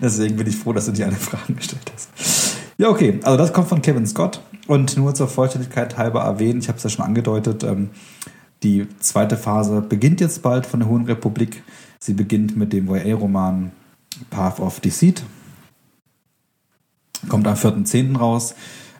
deswegen 0.00 0.36
bin 0.36 0.46
ich 0.46 0.56
froh, 0.56 0.72
dass 0.72 0.86
du 0.86 0.92
dir 0.92 1.04
alle 1.04 1.16
Fragen 1.16 1.54
gestellt 1.54 1.92
hast. 1.94 2.49
Ja, 2.80 2.88
okay. 2.88 3.20
Also 3.24 3.36
das 3.36 3.52
kommt 3.52 3.68
von 3.68 3.82
Kevin 3.82 4.06
Scott. 4.06 4.40
Und 4.66 4.96
nur 4.96 5.14
zur 5.14 5.28
Vollständigkeit 5.28 5.98
halber 5.98 6.22
erwähnen, 6.22 6.60
ich 6.60 6.68
habe 6.68 6.78
es 6.78 6.84
ja 6.84 6.88
schon 6.88 7.04
angedeutet, 7.04 7.62
ähm, 7.62 7.90
die 8.62 8.88
zweite 9.00 9.36
Phase 9.36 9.82
beginnt 9.82 10.22
jetzt 10.22 10.40
bald 10.40 10.64
von 10.64 10.80
der 10.80 10.88
Hohen 10.88 11.04
Republik. 11.04 11.62
Sie 11.98 12.14
beginnt 12.14 12.56
mit 12.56 12.72
dem 12.72 12.88
YA-Roman 12.88 13.72
Path 14.30 14.60
of 14.60 14.80
Deceit. 14.80 15.24
Kommt 17.28 17.46
am 17.46 17.54
4.10. 17.54 18.16
raus. 18.16 18.54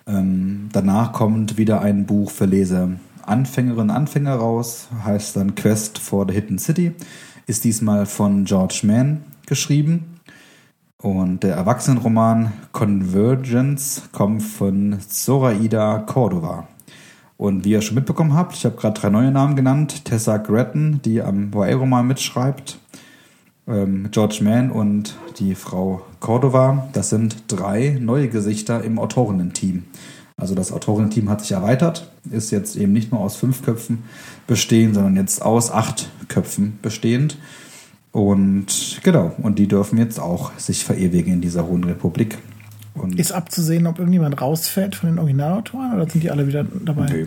Ähm, 0.06 0.68
danach 0.74 1.14
kommt 1.14 1.56
wieder 1.56 1.80
ein 1.80 2.04
Buch 2.04 2.30
für 2.30 2.44
Leser 2.44 2.90
Anfängerinnen 3.22 3.88
und 3.88 3.96
Anfänger 3.96 4.34
raus. 4.34 4.88
Heißt 5.06 5.36
dann 5.36 5.54
Quest 5.54 5.98
for 5.98 6.26
the 6.28 6.34
Hidden 6.34 6.58
City 6.58 6.92
ist 7.46 7.64
diesmal 7.64 8.04
von 8.04 8.44
George 8.44 8.82
Mann 8.82 9.24
geschrieben. 9.46 10.09
Und 11.02 11.44
der 11.44 11.54
Erwachsenenroman 11.54 12.52
Convergence 12.72 14.02
kommt 14.12 14.42
von 14.42 14.98
Zoraida 15.00 15.98
Cordova. 16.00 16.68
Und 17.38 17.64
wie 17.64 17.70
ihr 17.70 17.80
schon 17.80 17.94
mitbekommen 17.94 18.34
habt, 18.34 18.54
ich 18.54 18.66
habe 18.66 18.76
gerade 18.76 19.00
drei 19.00 19.08
neue 19.08 19.30
Namen 19.30 19.56
genannt. 19.56 20.04
Tessa 20.04 20.36
Gretton, 20.36 21.00
die 21.02 21.22
am 21.22 21.52
YA-Roman 21.54 22.06
mitschreibt. 22.06 22.78
Ähm, 23.66 24.08
George 24.10 24.40
Mann 24.42 24.70
und 24.70 25.16
die 25.38 25.54
Frau 25.54 26.02
Cordova. 26.20 26.88
Das 26.92 27.08
sind 27.08 27.44
drei 27.48 27.96
neue 27.98 28.28
Gesichter 28.28 28.84
im 28.84 28.98
Autorinnen-Team. 28.98 29.84
Also 30.36 30.54
das 30.54 30.70
Autorinnen-Team 30.70 31.30
hat 31.30 31.40
sich 31.40 31.52
erweitert, 31.52 32.10
ist 32.30 32.50
jetzt 32.50 32.76
eben 32.76 32.92
nicht 32.92 33.10
nur 33.10 33.22
aus 33.22 33.36
fünf 33.36 33.62
Köpfen 33.62 34.04
bestehend, 34.46 34.96
sondern 34.96 35.16
jetzt 35.16 35.40
aus 35.40 35.70
acht 35.70 36.10
Köpfen 36.28 36.78
bestehend. 36.82 37.38
Und 38.12 39.00
genau, 39.02 39.32
und 39.38 39.58
die 39.58 39.68
dürfen 39.68 39.98
jetzt 39.98 40.18
auch 40.18 40.52
sich 40.58 40.84
verewigen 40.84 41.34
in 41.34 41.40
dieser 41.40 41.66
Hohen 41.66 41.84
Republik. 41.84 42.38
Und 42.94 43.18
ist 43.18 43.32
abzusehen, 43.32 43.86
ob 43.86 43.98
irgendjemand 43.98 44.40
rausfällt 44.40 44.96
von 44.96 45.10
den 45.10 45.18
Originalautoren 45.18 45.94
oder 45.94 46.08
sind 46.08 46.24
die 46.24 46.30
alle 46.30 46.46
wieder 46.46 46.64
dabei? 46.84 47.04
Okay. 47.04 47.26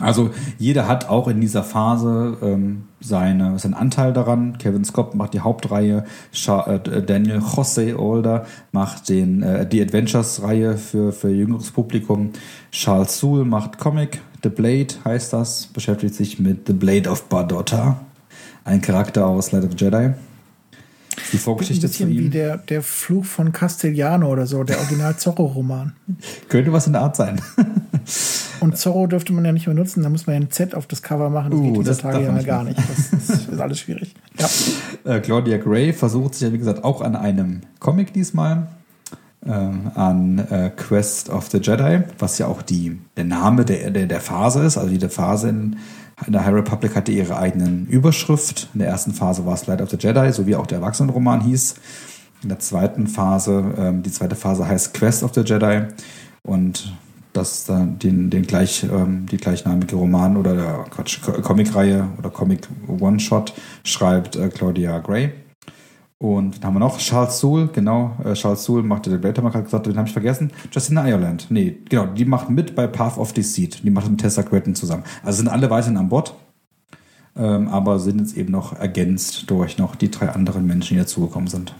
Also 0.00 0.30
jeder 0.58 0.88
hat 0.88 1.08
auch 1.08 1.28
in 1.28 1.40
dieser 1.40 1.62
Phase 1.62 2.36
ähm, 2.42 2.84
seine, 3.00 3.58
seinen 3.60 3.74
Anteil 3.74 4.12
daran. 4.12 4.58
Kevin 4.58 4.84
Scott 4.84 5.14
macht 5.14 5.34
die 5.34 5.40
Hauptreihe, 5.40 6.04
Scha 6.32 6.66
äh, 6.66 7.02
Daniel 7.02 7.40
Jose 7.40 7.96
Older 7.96 8.46
macht 8.72 9.08
den 9.08 9.42
äh, 9.42 9.68
die 9.68 9.80
Adventures-Reihe 9.80 10.78
für, 10.78 11.12
für 11.12 11.30
jüngeres 11.30 11.70
Publikum. 11.70 12.30
Charles 12.72 13.18
Soule 13.18 13.44
macht 13.44 13.78
Comic, 13.78 14.20
The 14.42 14.48
Blade 14.48 14.94
heißt 15.04 15.32
das, 15.32 15.68
beschäftigt 15.68 16.14
sich 16.14 16.40
mit 16.40 16.66
The 16.66 16.72
Blade 16.72 17.08
of 17.08 17.28
Badotta, 17.28 18.00
ein 18.64 18.80
Charakter 18.80 19.26
aus 19.26 19.52
Light 19.52 19.64
of 19.64 19.70
Jedi. 19.76 20.14
Die 21.32 21.38
Vorgeschichte 21.38 21.86
ein 21.86 21.90
bisschen 21.90 22.08
zu 22.08 22.12
ihm. 22.12 22.24
wie 22.24 22.28
der, 22.30 22.58
der 22.58 22.82
Fluch 22.82 23.24
von 23.24 23.52
Castellano 23.52 24.28
oder 24.28 24.46
so, 24.46 24.64
der 24.64 24.78
Original 24.78 25.16
Zorro-Roman. 25.16 25.92
Könnte 26.48 26.72
was 26.72 26.86
in 26.86 26.94
der 26.94 27.02
Art 27.02 27.16
sein. 27.16 27.40
Und 28.60 28.76
Zorro 28.78 29.06
dürfte 29.06 29.32
man 29.32 29.44
ja 29.44 29.52
nicht 29.52 29.66
mehr 29.66 29.76
nutzen, 29.76 30.02
da 30.02 30.08
muss 30.08 30.26
man 30.26 30.34
ja 30.34 30.40
ein 30.40 30.50
Z 30.50 30.74
auf 30.74 30.86
das 30.86 31.02
Cover 31.02 31.30
machen. 31.30 31.50
Das 31.50 31.60
uh, 31.60 31.62
geht 31.62 31.80
dieser 31.80 31.98
Tage 31.98 32.24
ja 32.24 32.42
gar 32.42 32.64
nicht. 32.64 32.78
Das 32.78 33.12
ist, 33.12 33.48
ist 33.48 33.60
alles 33.60 33.78
schwierig. 33.78 34.14
Ja. 35.04 35.14
Äh, 35.14 35.20
Claudia 35.20 35.58
Gray 35.58 35.92
versucht 35.92 36.34
sich 36.34 36.48
ja, 36.48 36.52
wie 36.52 36.58
gesagt, 36.58 36.82
auch 36.82 37.02
an 37.02 37.14
einem 37.14 37.60
Comic 37.78 38.12
diesmal. 38.12 38.66
Äh, 39.46 39.50
an 39.50 40.38
äh, 40.50 40.70
Quest 40.74 41.28
of 41.28 41.50
the 41.50 41.58
Jedi, 41.58 42.00
was 42.18 42.38
ja 42.38 42.46
auch 42.46 42.62
die, 42.62 42.98
der 43.16 43.24
Name 43.24 43.64
der, 43.64 43.90
der, 43.90 44.06
der 44.06 44.20
Phase 44.20 44.64
ist. 44.64 44.78
Also 44.78 44.90
jede 44.90 45.10
Phase 45.10 45.50
in, 45.50 45.76
in 46.26 46.32
der 46.32 46.44
High 46.44 46.54
Republic 46.54 46.94
hatte 46.94 47.12
ihre 47.12 47.36
eigenen 47.36 47.86
Überschrift. 47.86 48.68
In 48.72 48.80
der 48.80 48.88
ersten 48.88 49.12
Phase 49.12 49.44
war 49.46 49.54
es 49.54 49.66
Light 49.66 49.82
of 49.82 49.90
the 49.90 49.96
Jedi, 49.98 50.32
so 50.32 50.46
wie 50.46 50.54
auch 50.56 50.66
der 50.66 50.78
Erwachsenenroman 50.78 51.40
hieß. 51.40 51.74
In 52.42 52.48
der 52.48 52.58
zweiten 52.58 53.06
Phase, 53.06 53.64
ähm, 53.76 54.02
die 54.02 54.12
zweite 54.12 54.36
Phase 54.36 54.66
heißt 54.68 54.94
Quest 54.94 55.22
of 55.22 55.32
the 55.34 55.40
Jedi. 55.40 55.82
Und 56.42 56.94
das 57.32 57.64
dann 57.64 57.98
den, 57.98 58.30
den 58.30 58.42
gleich, 58.42 58.84
ähm, 58.84 59.26
die 59.30 59.38
gleichnamige 59.38 59.96
Roman 59.96 60.36
oder 60.36 60.54
der 60.54 60.84
Quatsch, 60.90 61.20
Comicreihe 61.20 62.08
oder 62.18 62.30
Comic 62.30 62.68
One-Shot 62.86 63.54
schreibt 63.82 64.36
äh, 64.36 64.48
Claudia 64.48 64.98
Gray. 65.00 65.30
Und 66.18 66.58
dann 66.58 66.68
haben 66.68 66.74
wir 66.74 66.80
noch 66.80 66.98
Charles 66.98 67.38
Soule, 67.38 67.68
genau, 67.72 68.16
äh, 68.24 68.34
Charles 68.34 68.64
Soule 68.64 68.82
machte 68.82 69.10
den 69.10 69.22
Welt, 69.22 69.36
haben 69.36 69.44
wir 69.44 69.50
gerade 69.50 69.64
gesagt, 69.64 69.86
den 69.86 69.96
habe 69.96 70.06
ich 70.06 70.12
vergessen. 70.12 70.52
Justina 70.70 71.06
Ireland, 71.08 71.48
nee, 71.50 71.76
genau, 71.88 72.06
die 72.06 72.24
macht 72.24 72.50
mit 72.50 72.74
bei 72.74 72.86
Path 72.86 73.18
of 73.18 73.32
Deceit. 73.32 73.82
Die 73.84 73.90
macht 73.90 74.08
mit 74.08 74.20
Tessa 74.20 74.42
Gretton 74.42 74.74
zusammen. 74.74 75.02
Also 75.22 75.38
sind 75.38 75.48
alle 75.48 75.68
weiterhin 75.70 75.96
an 75.96 76.08
Bord, 76.08 76.34
ähm, 77.36 77.68
aber 77.68 77.98
sind 77.98 78.20
jetzt 78.20 78.36
eben 78.36 78.52
noch 78.52 78.78
ergänzt 78.78 79.50
durch 79.50 79.76
noch 79.76 79.96
die 79.96 80.10
drei 80.10 80.30
anderen 80.30 80.66
Menschen, 80.66 80.94
die 80.94 81.00
dazugekommen 81.00 81.48
sind. 81.48 81.74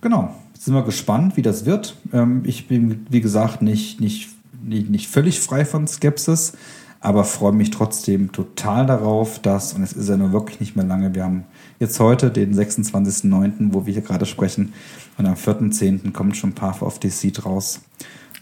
Genau, 0.00 0.34
sind 0.58 0.74
wir 0.74 0.82
gespannt, 0.82 1.36
wie 1.36 1.42
das 1.42 1.64
wird. 1.64 1.96
Ähm, 2.12 2.42
ich 2.44 2.66
bin, 2.68 3.06
wie 3.10 3.20
gesagt, 3.20 3.62
nicht, 3.62 4.00
nicht, 4.00 4.28
nicht, 4.62 4.90
nicht 4.90 5.08
völlig 5.08 5.40
frei 5.40 5.64
von 5.64 5.86
Skepsis, 5.86 6.52
aber 7.00 7.24
freue 7.24 7.52
mich 7.52 7.70
trotzdem 7.70 8.32
total 8.32 8.86
darauf, 8.86 9.38
dass, 9.38 9.72
und 9.72 9.82
es 9.82 9.92
ist 9.92 10.08
ja 10.08 10.16
nur 10.16 10.32
wirklich 10.32 10.58
nicht 10.58 10.76
mehr 10.76 10.84
lange, 10.84 11.14
wir 11.14 11.24
haben 11.24 11.44
jetzt 11.78 11.98
heute 12.00 12.30
den 12.30 12.54
26.09., 12.54 13.72
wo 13.72 13.86
wir 13.86 13.92
hier 13.92 14.02
gerade 14.02 14.26
sprechen, 14.26 14.72
und 15.16 15.26
am 15.26 15.34
4.10. 15.34 16.12
kommt 16.12 16.36
schon 16.36 16.52
Path 16.52 16.82
of 16.82 16.98
Deceit 16.98 17.44
raus. 17.44 17.80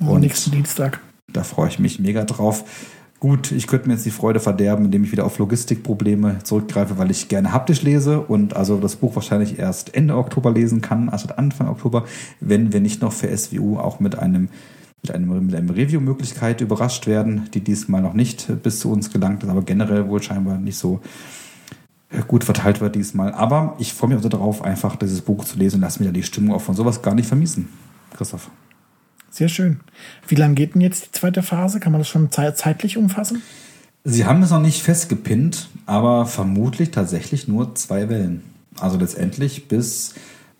Oh, 0.00 0.12
und 0.12 0.20
nächsten 0.20 0.50
Dienstag. 0.50 1.00
Da 1.32 1.42
freue 1.42 1.68
ich 1.68 1.78
mich 1.78 1.98
mega 1.98 2.24
drauf. 2.24 2.64
Gut, 3.18 3.50
ich 3.50 3.66
könnte 3.66 3.88
mir 3.88 3.94
jetzt 3.94 4.04
die 4.04 4.10
Freude 4.10 4.40
verderben, 4.40 4.84
indem 4.84 5.04
ich 5.04 5.12
wieder 5.12 5.24
auf 5.24 5.38
Logistikprobleme 5.38 6.40
zurückgreife, 6.44 6.98
weil 6.98 7.10
ich 7.10 7.28
gerne 7.28 7.52
haptisch 7.52 7.82
lese 7.82 8.20
und 8.20 8.54
also 8.54 8.76
das 8.76 8.96
Buch 8.96 9.16
wahrscheinlich 9.16 9.58
erst 9.58 9.94
Ende 9.94 10.16
Oktober 10.16 10.52
lesen 10.52 10.82
kann, 10.82 11.08
also 11.08 11.28
Anfang 11.34 11.68
Oktober, 11.68 12.04
wenn 12.40 12.74
wir 12.74 12.80
nicht 12.80 13.00
noch 13.00 13.12
für 13.12 13.34
SWU 13.34 13.78
auch 13.78 14.00
mit 14.00 14.18
einem 14.18 14.48
mit 15.02 15.14
einem, 15.14 15.46
mit 15.46 15.54
einem 15.54 15.70
Review-Möglichkeit 15.70 16.60
überrascht 16.60 17.06
werden, 17.06 17.48
die 17.54 17.60
diesmal 17.60 18.02
noch 18.02 18.14
nicht 18.14 18.62
bis 18.62 18.80
zu 18.80 18.90
uns 18.90 19.12
gelangt 19.12 19.44
ist, 19.44 19.48
aber 19.48 19.62
generell 19.62 20.08
wohl 20.08 20.22
scheinbar 20.22 20.58
nicht 20.58 20.78
so 20.78 20.96
äh, 20.96 21.45
gut 22.28 22.44
verteilt 22.44 22.80
wird 22.80 22.94
diesmal. 22.94 23.32
Aber 23.32 23.76
ich 23.78 23.92
freue 23.92 24.08
mich 24.08 24.16
also 24.16 24.28
darauf, 24.28 24.62
einfach 24.62 24.96
dieses 24.96 25.20
Buch 25.20 25.44
zu 25.44 25.58
lesen 25.58 25.76
und 25.76 25.82
lasse 25.82 26.00
mir 26.00 26.06
ja 26.06 26.12
die 26.12 26.22
Stimmung 26.22 26.54
auch 26.54 26.60
von 26.60 26.74
sowas 26.74 27.02
gar 27.02 27.14
nicht 27.14 27.26
vermissen. 27.26 27.68
Christoph. 28.16 28.50
Sehr 29.30 29.48
schön. 29.48 29.80
Wie 30.28 30.34
lange 30.34 30.54
geht 30.54 30.74
denn 30.74 30.80
jetzt 30.80 31.06
die 31.06 31.12
zweite 31.12 31.42
Phase? 31.42 31.80
Kann 31.80 31.92
man 31.92 32.00
das 32.00 32.08
schon 32.08 32.30
zeitlich 32.30 32.96
umfassen? 32.96 33.42
Sie 34.04 34.24
haben 34.24 34.42
es 34.42 34.50
noch 34.50 34.60
nicht 34.60 34.82
festgepinnt, 34.82 35.68
aber 35.84 36.26
vermutlich 36.26 36.92
tatsächlich 36.92 37.48
nur 37.48 37.74
zwei 37.74 38.08
Wellen. 38.08 38.42
Also 38.78 38.98
letztendlich 38.98 39.68
bis 39.68 40.14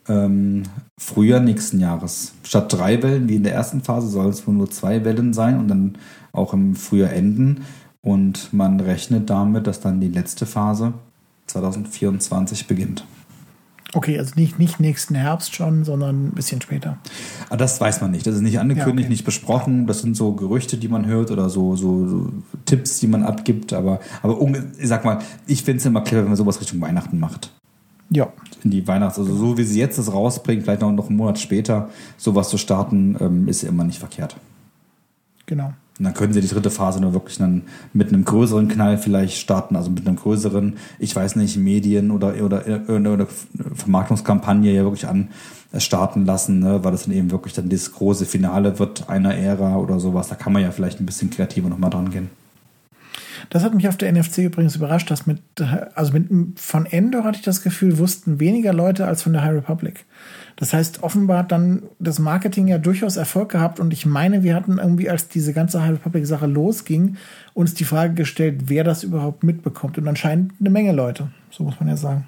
ähm, 0.08 0.64
Frühjahr 0.98 1.40
nächsten 1.40 1.78
Jahres. 1.78 2.34
Statt 2.42 2.72
drei 2.72 3.02
Wellen 3.02 3.28
wie 3.28 3.36
in 3.36 3.44
der 3.44 3.54
ersten 3.54 3.82
Phase 3.82 4.08
soll 4.08 4.28
es 4.28 4.46
wohl 4.46 4.54
nur 4.54 4.70
zwei 4.70 5.04
Wellen 5.04 5.32
sein 5.32 5.58
und 5.58 5.68
dann 5.68 5.98
auch 6.32 6.52
im 6.52 6.74
Frühjahr 6.74 7.12
enden. 7.12 7.62
Und 8.02 8.52
man 8.52 8.80
rechnet 8.80 9.30
damit, 9.30 9.66
dass 9.66 9.80
dann 9.80 10.00
die 10.00 10.08
letzte 10.08 10.44
Phase 10.44 10.94
2024 11.46 12.66
beginnt. 12.66 13.04
Okay, 13.92 14.18
also 14.18 14.32
nicht, 14.36 14.58
nicht 14.58 14.80
nächsten 14.80 15.14
Herbst 15.14 15.54
schon, 15.54 15.84
sondern 15.84 16.26
ein 16.26 16.30
bisschen 16.32 16.60
später. 16.60 16.98
Ah, 17.48 17.56
das 17.56 17.80
weiß 17.80 18.00
man 18.00 18.10
nicht. 18.10 18.26
Das 18.26 18.34
ist 18.34 18.42
nicht 18.42 18.58
angekündigt, 18.58 18.98
ja, 18.98 19.04
okay. 19.04 19.08
nicht 19.08 19.24
besprochen. 19.24 19.86
Das 19.86 20.02
sind 20.02 20.16
so 20.16 20.32
Gerüchte, 20.32 20.76
die 20.76 20.88
man 20.88 21.06
hört 21.06 21.30
oder 21.30 21.48
so, 21.48 21.76
so, 21.76 22.06
so 22.06 22.32
Tipps, 22.64 22.98
die 22.98 23.06
man 23.06 23.22
abgibt. 23.22 23.72
Aber, 23.72 24.00
aber 24.22 24.38
ich 24.78 24.88
sag 24.88 25.04
mal, 25.04 25.20
ich 25.46 25.62
finde 25.62 25.78
es 25.78 25.86
immer 25.86 26.02
clever, 26.02 26.22
wenn 26.22 26.30
man 26.30 26.36
sowas 26.36 26.60
Richtung 26.60 26.80
Weihnachten 26.80 27.18
macht. 27.18 27.52
Ja. 28.10 28.28
In 28.64 28.70
die 28.70 28.86
Weihnachts-, 28.86 29.18
also 29.18 29.34
so 29.34 29.56
wie 29.56 29.64
sie 29.64 29.78
jetzt 29.78 29.98
das 29.98 30.12
rausbringt, 30.12 30.64
vielleicht 30.64 30.82
noch, 30.82 30.92
noch 30.92 31.08
einen 31.08 31.16
Monat 31.16 31.38
später, 31.38 31.88
sowas 32.16 32.48
zu 32.48 32.58
starten, 32.58 33.16
ähm, 33.20 33.48
ist 33.48 33.62
immer 33.62 33.84
nicht 33.84 33.98
verkehrt. 33.98 34.36
Genau. 35.46 35.72
Und 35.98 36.04
dann 36.04 36.14
können 36.14 36.32
sie 36.34 36.42
die 36.42 36.48
dritte 36.48 36.70
Phase 36.70 37.00
nur 37.00 37.14
wirklich 37.14 37.38
dann 37.38 37.62
mit 37.94 38.12
einem 38.12 38.24
größeren 38.24 38.68
Knall 38.68 38.98
vielleicht 38.98 39.38
starten, 39.38 39.76
also 39.76 39.90
mit 39.90 40.06
einem 40.06 40.16
größeren, 40.16 40.76
ich 40.98 41.16
weiß 41.16 41.36
nicht, 41.36 41.56
Medien 41.56 42.10
oder, 42.10 42.34
oder, 42.42 42.64
oder, 42.88 43.12
oder 43.12 43.26
Vermarktungskampagne 43.74 44.72
ja 44.72 44.82
wirklich 44.82 45.06
an 45.06 45.28
äh, 45.72 45.80
starten 45.80 46.26
lassen, 46.26 46.60
ne, 46.60 46.84
weil 46.84 46.92
das 46.92 47.04
dann 47.04 47.14
eben 47.14 47.30
wirklich 47.30 47.54
dann 47.54 47.70
das 47.70 47.92
große 47.92 48.26
Finale 48.26 48.78
wird 48.78 49.08
einer 49.08 49.34
Ära 49.34 49.76
oder 49.76 49.98
sowas. 49.98 50.28
Da 50.28 50.34
kann 50.34 50.52
man 50.52 50.62
ja 50.62 50.70
vielleicht 50.70 51.00
ein 51.00 51.06
bisschen 51.06 51.30
kreativer 51.30 51.70
nochmal 51.70 51.90
dran 51.90 52.10
gehen. 52.10 52.30
Das 53.50 53.62
hat 53.62 53.74
mich 53.74 53.88
auf 53.88 53.96
der 53.96 54.12
NFC 54.12 54.38
übrigens 54.38 54.76
überrascht, 54.76 55.10
dass 55.10 55.26
mit, 55.26 55.40
also 55.94 56.12
mit, 56.12 56.58
von 56.58 56.86
Endor 56.86 57.24
hatte 57.24 57.38
ich 57.38 57.44
das 57.44 57.62
Gefühl, 57.62 57.98
wussten 57.98 58.40
weniger 58.40 58.72
Leute 58.72 59.06
als 59.06 59.22
von 59.22 59.32
der 59.32 59.42
High 59.42 59.54
Republic. 59.54 60.04
Das 60.56 60.72
heißt, 60.72 61.02
offenbar 61.02 61.40
hat 61.40 61.52
dann 61.52 61.82
das 61.98 62.18
Marketing 62.18 62.66
ja 62.66 62.78
durchaus 62.78 63.16
Erfolg 63.16 63.50
gehabt 63.50 63.78
und 63.78 63.92
ich 63.92 64.06
meine, 64.06 64.42
wir 64.42 64.54
hatten 64.54 64.78
irgendwie, 64.78 65.10
als 65.10 65.28
diese 65.28 65.52
ganze 65.52 65.82
High 65.82 65.92
Republic-Sache 65.92 66.46
losging, 66.46 67.16
uns 67.52 67.74
die 67.74 67.84
Frage 67.84 68.14
gestellt, 68.14 68.62
wer 68.66 68.82
das 68.82 69.04
überhaupt 69.04 69.42
mitbekommt. 69.42 69.98
Und 69.98 70.08
anscheinend 70.08 70.52
eine 70.58 70.70
Menge 70.70 70.92
Leute, 70.92 71.28
so 71.50 71.62
muss 71.62 71.78
man 71.78 71.90
ja 71.90 71.96
sagen. 71.98 72.26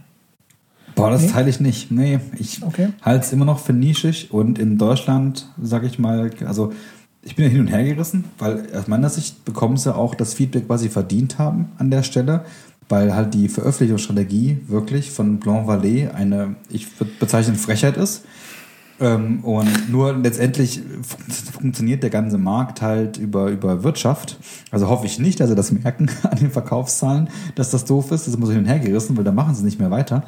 Boah, 0.94 1.10
das 1.10 1.22
nee? 1.22 1.28
teile 1.28 1.48
ich 1.48 1.60
nicht. 1.60 1.90
Nee, 1.90 2.20
ich 2.38 2.62
okay. 2.62 2.90
halte 3.00 3.24
es 3.24 3.32
immer 3.32 3.46
noch 3.46 3.60
für 3.60 3.72
nischig 3.72 4.30
und 4.30 4.58
in 4.58 4.76
Deutschland, 4.76 5.48
sag 5.62 5.84
ich 5.84 5.98
mal, 5.98 6.30
also 6.44 6.72
ich 7.22 7.34
bin 7.34 7.46
ja 7.46 7.50
hin 7.50 7.60
und 7.60 7.68
her 7.68 7.84
gerissen, 7.84 8.24
weil 8.38 8.66
aus 8.74 8.88
meiner 8.88 9.08
Sicht 9.08 9.44
bekommen 9.44 9.76
sie 9.76 9.94
auch 9.94 10.14
das 10.14 10.34
Feedback, 10.34 10.64
was 10.68 10.82
sie 10.82 10.88
verdient 10.88 11.38
haben 11.38 11.72
an 11.78 11.90
der 11.90 12.02
Stelle 12.02 12.44
weil 12.88 13.14
halt 13.14 13.34
die 13.34 13.48
Veröffentlichungsstrategie 13.48 14.62
wirklich 14.66 15.10
von 15.10 15.38
Blanc 15.38 15.68
Vallée 15.68 16.12
eine, 16.12 16.56
ich 16.70 16.98
würde 16.98 17.12
bezeichnen, 17.18 17.56
Frechheit 17.56 17.96
ist. 17.96 18.24
Ähm, 19.00 19.44
und 19.44 19.90
nur 19.90 20.16
letztendlich 20.16 20.80
funktioniert 21.52 22.02
der 22.02 22.10
ganze 22.10 22.38
Markt 22.38 22.82
halt 22.82 23.16
über, 23.16 23.50
über 23.50 23.84
Wirtschaft. 23.84 24.38
Also 24.70 24.88
hoffe 24.88 25.06
ich 25.06 25.18
nicht, 25.18 25.40
dass 25.40 25.48
sie 25.48 25.54
das 25.54 25.70
merken 25.70 26.10
an 26.28 26.38
den 26.38 26.50
Verkaufszahlen, 26.50 27.28
dass 27.54 27.70
das 27.70 27.84
doof 27.84 28.10
ist. 28.10 28.26
Das 28.26 28.38
muss 28.38 28.50
hin 28.50 28.58
und 28.58 28.66
her 28.66 28.78
gerissen, 28.78 29.16
weil 29.16 29.24
da 29.24 29.32
machen 29.32 29.54
sie 29.54 29.64
nicht 29.64 29.78
mehr 29.78 29.90
weiter. 29.90 30.24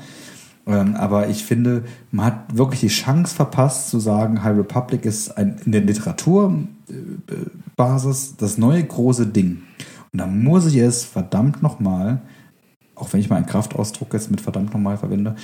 Ähm, 0.66 0.94
aber 0.96 1.28
ich 1.28 1.44
finde, 1.44 1.84
man 2.12 2.26
hat 2.26 2.56
wirklich 2.56 2.80
die 2.80 2.88
Chance 2.88 3.34
verpasst 3.34 3.90
zu 3.90 3.98
sagen, 3.98 4.44
High 4.44 4.58
Republic 4.58 5.04
ist 5.04 5.36
ein, 5.36 5.56
in 5.64 5.72
der 5.72 5.80
Literaturbasis 5.80 8.36
das 8.36 8.58
neue 8.58 8.84
große 8.84 9.26
Ding. 9.26 9.62
Und 10.12 10.20
da 10.20 10.26
muss 10.26 10.66
ich 10.66 10.76
es 10.76 11.04
verdammt 11.04 11.62
nochmal 11.62 12.20
auch 13.00 13.12
wenn 13.12 13.20
ich 13.20 13.30
mal 13.30 13.36
einen 13.36 13.46
Kraftausdruck 13.46 14.12
jetzt 14.12 14.30
mit 14.30 14.40
verdammt 14.40 14.72
nochmal 14.72 14.98
verwende, 14.98 15.36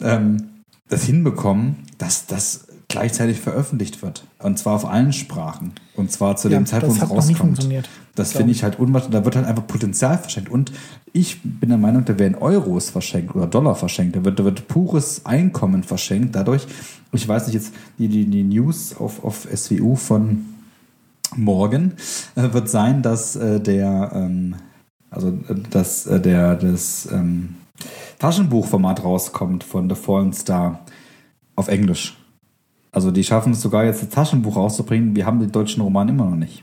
ähm, 0.00 0.48
das 0.88 1.04
hinbekommen, 1.04 1.76
dass 1.98 2.26
das 2.26 2.66
gleichzeitig 2.88 3.40
veröffentlicht 3.40 4.02
wird. 4.02 4.24
Und 4.38 4.58
zwar 4.58 4.74
auf 4.74 4.86
allen 4.86 5.12
Sprachen. 5.12 5.72
Und 5.96 6.12
zwar 6.12 6.36
zu 6.36 6.48
ja, 6.48 6.58
dem 6.58 6.66
Zeitpunkt, 6.66 7.00
wo 7.00 7.04
es 7.04 7.10
rauskommt. 7.10 7.68
Das 8.14 8.32
finde 8.32 8.52
ich 8.52 8.62
halt 8.62 8.78
unwahrscheinlich. 8.78 9.18
Da 9.18 9.24
wird 9.24 9.36
halt 9.36 9.46
einfach 9.46 9.66
Potenzial 9.66 10.18
verschenkt. 10.18 10.50
Und 10.50 10.72
ich 11.12 11.40
bin 11.42 11.70
der 11.70 11.78
Meinung, 11.78 12.04
da 12.04 12.18
werden 12.18 12.36
Euros 12.36 12.90
verschenkt 12.90 13.34
oder 13.34 13.46
Dollar 13.46 13.74
verschenkt. 13.74 14.14
Da 14.14 14.24
wird, 14.24 14.38
da 14.38 14.44
wird 14.44 14.68
pures 14.68 15.26
Einkommen 15.26 15.82
verschenkt. 15.82 16.36
Dadurch, 16.36 16.66
ich 17.12 17.26
weiß 17.26 17.46
nicht 17.46 17.54
jetzt, 17.54 17.72
die, 17.98 18.08
die, 18.08 18.26
die 18.26 18.44
News 18.44 18.94
auf, 18.96 19.24
auf 19.24 19.48
SWU 19.52 19.96
von 19.96 20.44
morgen 21.34 21.94
äh, 22.36 22.52
wird 22.52 22.68
sein, 22.68 23.02
dass 23.02 23.34
äh, 23.34 23.60
der 23.60 24.12
ähm, 24.14 24.54
also 25.14 25.28
äh, 25.28 25.54
dass 25.70 26.06
äh, 26.06 26.20
der 26.20 26.56
das 26.56 27.08
ähm, 27.12 27.56
Taschenbuchformat 28.18 29.04
rauskommt 29.04 29.64
von 29.64 29.88
The 29.88 29.96
Fallen 29.96 30.32
Star 30.32 30.80
auf 31.56 31.68
Englisch. 31.68 32.16
Also 32.92 33.10
die 33.10 33.24
schaffen 33.24 33.52
es 33.52 33.60
sogar 33.60 33.84
jetzt, 33.84 34.02
das 34.02 34.10
Taschenbuch 34.10 34.56
rauszubringen. 34.56 35.16
Wir 35.16 35.26
haben 35.26 35.40
den 35.40 35.50
deutschen 35.50 35.82
Roman 35.82 36.08
immer 36.08 36.26
noch 36.26 36.36
nicht. 36.36 36.62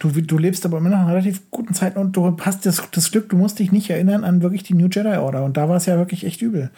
Du, 0.00 0.08
du 0.10 0.36
lebst 0.36 0.66
aber 0.66 0.78
immer 0.78 0.88
noch 0.88 1.02
in 1.02 1.08
relativ 1.08 1.48
guten 1.52 1.74
Zeiten 1.74 2.00
und 2.00 2.16
du 2.16 2.36
hast 2.40 2.66
das, 2.66 2.82
das 2.90 3.12
Glück, 3.12 3.28
du 3.28 3.36
musst 3.36 3.60
dich 3.60 3.70
nicht 3.70 3.88
erinnern 3.88 4.24
an 4.24 4.42
wirklich 4.42 4.64
die 4.64 4.74
New 4.74 4.88
Jedi 4.88 5.16
Order. 5.16 5.44
Und 5.44 5.56
da 5.56 5.68
war 5.68 5.76
es 5.76 5.86
ja 5.86 5.96
wirklich 5.96 6.26
echt 6.26 6.42
übel. 6.42 6.72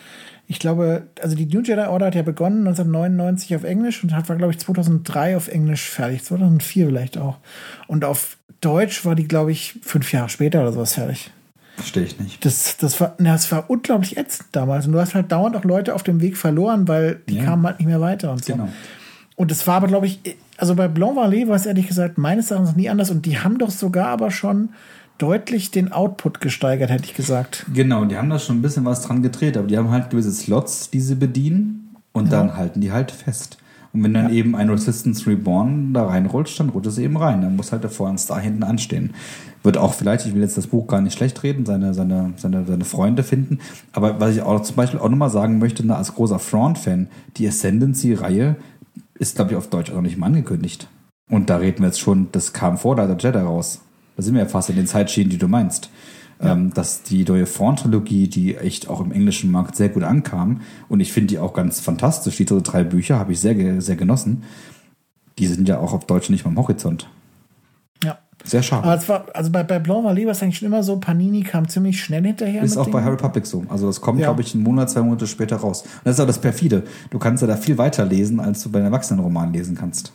Ich 0.46 0.58
glaube, 0.58 1.04
also 1.22 1.34
die 1.34 1.46
New 1.46 1.62
Jedi 1.62 1.86
Order 1.86 2.06
hat 2.06 2.14
ja 2.14 2.22
begonnen 2.22 2.66
1999 2.66 3.56
auf 3.56 3.64
Englisch 3.64 4.04
und 4.04 4.14
hat, 4.14 4.28
war, 4.28 4.36
glaube 4.36 4.52
ich, 4.52 4.58
2003 4.58 5.38
auf 5.38 5.48
Englisch 5.48 5.88
fertig. 5.88 6.22
2004 6.22 6.86
vielleicht 6.88 7.16
auch. 7.16 7.38
Und 7.86 8.04
auf 8.04 8.36
Deutsch 8.64 9.04
war 9.04 9.14
die, 9.14 9.28
glaube 9.28 9.52
ich, 9.52 9.78
fünf 9.82 10.12
Jahre 10.12 10.28
später 10.28 10.60
oder 10.62 10.72
sowas 10.72 10.94
fertig. 10.94 11.30
Verstehe 11.76 12.04
ich 12.04 12.20
nicht. 12.20 12.44
Das, 12.44 12.76
das, 12.76 13.00
war, 13.00 13.14
na, 13.18 13.32
das 13.32 13.50
war 13.50 13.68
unglaublich 13.68 14.16
ätzend 14.16 14.48
damals. 14.52 14.86
Und 14.86 14.92
du 14.92 15.00
hast 15.00 15.14
halt 15.14 15.32
dauernd 15.32 15.56
auch 15.56 15.64
Leute 15.64 15.94
auf 15.94 16.02
dem 16.04 16.20
Weg 16.20 16.36
verloren, 16.36 16.86
weil 16.86 17.20
die 17.28 17.36
ja. 17.36 17.44
kamen 17.44 17.66
halt 17.66 17.80
nicht 17.80 17.88
mehr 17.88 18.00
weiter 18.00 18.30
und 18.30 18.44
so. 18.44 18.52
Genau. 18.52 18.68
Und 19.36 19.50
das 19.50 19.66
war 19.66 19.76
aber, 19.76 19.88
glaube 19.88 20.06
ich, 20.06 20.20
also 20.56 20.76
bei 20.76 20.86
Blanc 20.86 21.18
Vallée 21.18 21.48
war 21.48 21.56
es 21.56 21.66
ehrlich 21.66 21.88
gesagt 21.88 22.16
meines 22.16 22.50
Erachtens 22.52 22.76
nie 22.76 22.88
anders. 22.88 23.10
Und 23.10 23.26
die 23.26 23.40
haben 23.40 23.58
doch 23.58 23.70
sogar 23.70 24.06
aber 24.06 24.30
schon 24.30 24.70
deutlich 25.18 25.72
den 25.72 25.92
Output 25.92 26.40
gesteigert, 26.40 26.90
hätte 26.90 27.04
ich 27.04 27.14
gesagt. 27.14 27.66
Genau, 27.72 28.04
die 28.04 28.16
haben 28.16 28.30
da 28.30 28.38
schon 28.38 28.58
ein 28.58 28.62
bisschen 28.62 28.84
was 28.84 29.02
dran 29.02 29.22
gedreht, 29.22 29.56
aber 29.56 29.66
die 29.66 29.76
haben 29.76 29.90
halt 29.90 30.10
gewisse 30.10 30.32
Slots, 30.32 30.90
die 30.90 31.00
sie 31.00 31.16
bedienen 31.16 31.96
und 32.12 32.26
ja. 32.26 32.38
dann 32.38 32.56
halten 32.56 32.80
die 32.80 32.92
halt 32.92 33.10
fest. 33.10 33.58
Und 33.94 34.02
wenn 34.02 34.12
dann 34.12 34.28
ja. 34.28 34.34
eben 34.34 34.56
ein 34.56 34.68
Resistance 34.68 35.24
Reborn 35.30 35.94
da 35.94 36.06
reinrutscht, 36.06 36.58
dann 36.58 36.70
rutscht 36.70 36.88
es 36.88 36.98
eben 36.98 37.16
rein. 37.16 37.40
Dann 37.42 37.54
muss 37.54 37.70
halt 37.70 37.84
der 37.84 37.90
Vorhands 37.90 38.26
da 38.26 38.38
hinten 38.40 38.64
anstehen. 38.64 39.14
Wird 39.62 39.78
auch 39.78 39.94
vielleicht, 39.94 40.26
ich 40.26 40.34
will 40.34 40.42
jetzt 40.42 40.58
das 40.58 40.66
Buch 40.66 40.88
gar 40.88 41.00
nicht 41.00 41.16
schlecht 41.16 41.42
reden, 41.44 41.64
seine, 41.64 41.94
seine, 41.94 42.34
seine, 42.36 42.66
seine 42.66 42.84
Freunde 42.84 43.22
finden. 43.22 43.60
Aber 43.92 44.20
was 44.20 44.34
ich 44.34 44.42
auch 44.42 44.60
zum 44.62 44.74
Beispiel 44.74 44.98
auch 44.98 45.08
nochmal 45.08 45.30
sagen 45.30 45.60
möchte, 45.60 45.86
na, 45.86 45.96
als 45.96 46.12
großer 46.12 46.40
Front-Fan, 46.40 47.06
die 47.36 47.46
Ascendancy-Reihe 47.46 48.56
ist, 49.14 49.36
glaube 49.36 49.52
ich, 49.52 49.56
auf 49.56 49.68
Deutsch 49.68 49.90
auch 49.90 49.96
noch 49.96 50.02
nicht 50.02 50.18
mal 50.18 50.26
angekündigt. 50.26 50.88
Und 51.30 51.48
da 51.48 51.58
reden 51.58 51.78
wir 51.78 51.86
jetzt 51.86 52.00
schon, 52.00 52.28
das 52.32 52.52
kam 52.52 52.76
vor 52.76 52.96
der 52.96 53.08
Jedi 53.16 53.38
raus. 53.38 53.80
Da 54.16 54.22
sind 54.24 54.34
wir 54.34 54.42
ja 54.42 54.48
fast 54.48 54.70
in 54.70 54.76
den 54.76 54.88
Zeitschienen, 54.88 55.30
die 55.30 55.38
du 55.38 55.46
meinst. 55.46 55.88
Ja. 56.44 56.52
Ähm, 56.52 56.74
dass 56.74 57.02
die 57.02 57.24
neue 57.24 57.46
Front-Trilogie, 57.46 58.28
die 58.28 58.56
echt 58.56 58.88
auch 58.88 59.00
im 59.00 59.12
englischen 59.12 59.50
Markt 59.50 59.76
sehr 59.76 59.88
gut 59.88 60.02
ankam, 60.02 60.60
und 60.88 61.00
ich 61.00 61.12
finde 61.12 61.28
die 61.28 61.38
auch 61.38 61.54
ganz 61.54 61.80
fantastisch, 61.80 62.36
die 62.36 62.44
drei 62.44 62.84
Bücher 62.84 63.18
habe 63.18 63.32
ich 63.32 63.40
sehr, 63.40 63.80
sehr 63.80 63.96
genossen, 63.96 64.44
die 65.38 65.46
sind 65.46 65.68
ja 65.68 65.78
auch 65.78 65.92
auf 65.92 66.06
Deutsch 66.06 66.30
nicht 66.30 66.44
mal 66.44 66.50
am 66.50 66.58
Horizont. 66.58 67.08
Ja. 68.04 68.18
Sehr 68.44 68.62
schade. 68.62 68.84
Aber 68.84 68.96
es 68.96 69.08
war, 69.08 69.26
also 69.32 69.50
bei, 69.50 69.62
bei 69.62 69.78
Blanc 69.78 70.04
war 70.04 70.14
es 70.16 70.42
eigentlich 70.42 70.58
schon 70.58 70.66
immer 70.66 70.82
so, 70.82 70.96
Panini 70.98 71.42
kam 71.42 71.66
ziemlich 71.66 72.02
schnell 72.02 72.24
hinterher. 72.24 72.62
Ist 72.62 72.76
auch 72.76 72.90
bei 72.90 73.02
Harry 73.02 73.16
Public 73.16 73.46
so. 73.46 73.64
Also 73.68 73.86
das 73.86 74.00
kommt, 74.00 74.20
ja. 74.20 74.26
glaube 74.26 74.42
ich, 74.42 74.54
einen 74.54 74.62
Monat, 74.62 74.90
zwei 74.90 75.00
Monate 75.00 75.26
später 75.26 75.56
raus. 75.56 75.82
Und 75.82 76.04
das 76.04 76.16
ist 76.16 76.20
auch 76.20 76.26
das 76.26 76.40
Perfide. 76.40 76.84
Du 77.10 77.18
kannst 77.18 77.40
ja 77.40 77.46
da 77.46 77.56
viel 77.56 77.78
weiter 77.78 78.04
lesen, 78.04 78.40
als 78.40 78.62
du 78.62 78.70
bei 78.70 78.80
einem 78.80 78.86
Erwachsenenroman 78.86 79.52
lesen 79.52 79.76
kannst. 79.76 80.12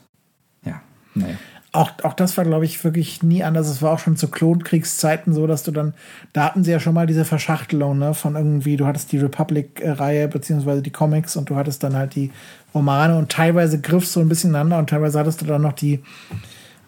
Ja, 0.63 0.81
naja. 1.15 1.35
Auch, 1.71 1.91
auch 2.01 2.13
das 2.13 2.35
war, 2.35 2.45
glaube 2.45 2.65
ich, 2.65 2.83
wirklich 2.83 3.21
nie 3.21 3.43
anders. 3.43 3.67
Es 3.67 3.81
war 3.83 3.91
auch 3.91 3.99
schon 3.99 4.17
zu 4.17 4.27
Klonkriegszeiten 4.29 5.33
so, 5.33 5.45
dass 5.45 5.61
du 5.63 5.71
dann, 5.71 5.93
da 6.33 6.45
hatten 6.45 6.63
sie 6.63 6.71
ja 6.71 6.79
schon 6.79 6.95
mal 6.95 7.05
diese 7.05 7.25
Verschachtelung, 7.25 7.99
ne, 7.99 8.15
von 8.15 8.35
irgendwie, 8.35 8.75
du 8.75 8.87
hattest 8.87 9.11
die 9.11 9.19
Republic-Reihe, 9.19 10.27
beziehungsweise 10.27 10.81
die 10.81 10.89
Comics 10.89 11.35
und 11.35 11.49
du 11.51 11.55
hattest 11.55 11.83
dann 11.83 11.95
halt 11.95 12.15
die 12.15 12.31
Romane 12.73 13.17
und 13.17 13.31
teilweise 13.31 13.79
griff 13.79 14.07
so 14.07 14.19
ein 14.19 14.29
bisschen 14.29 14.49
ineinander 14.49 14.79
und 14.79 14.89
teilweise 14.89 15.19
hattest 15.19 15.41
du 15.41 15.45
dann 15.45 15.61
noch 15.61 15.73
die, 15.73 15.99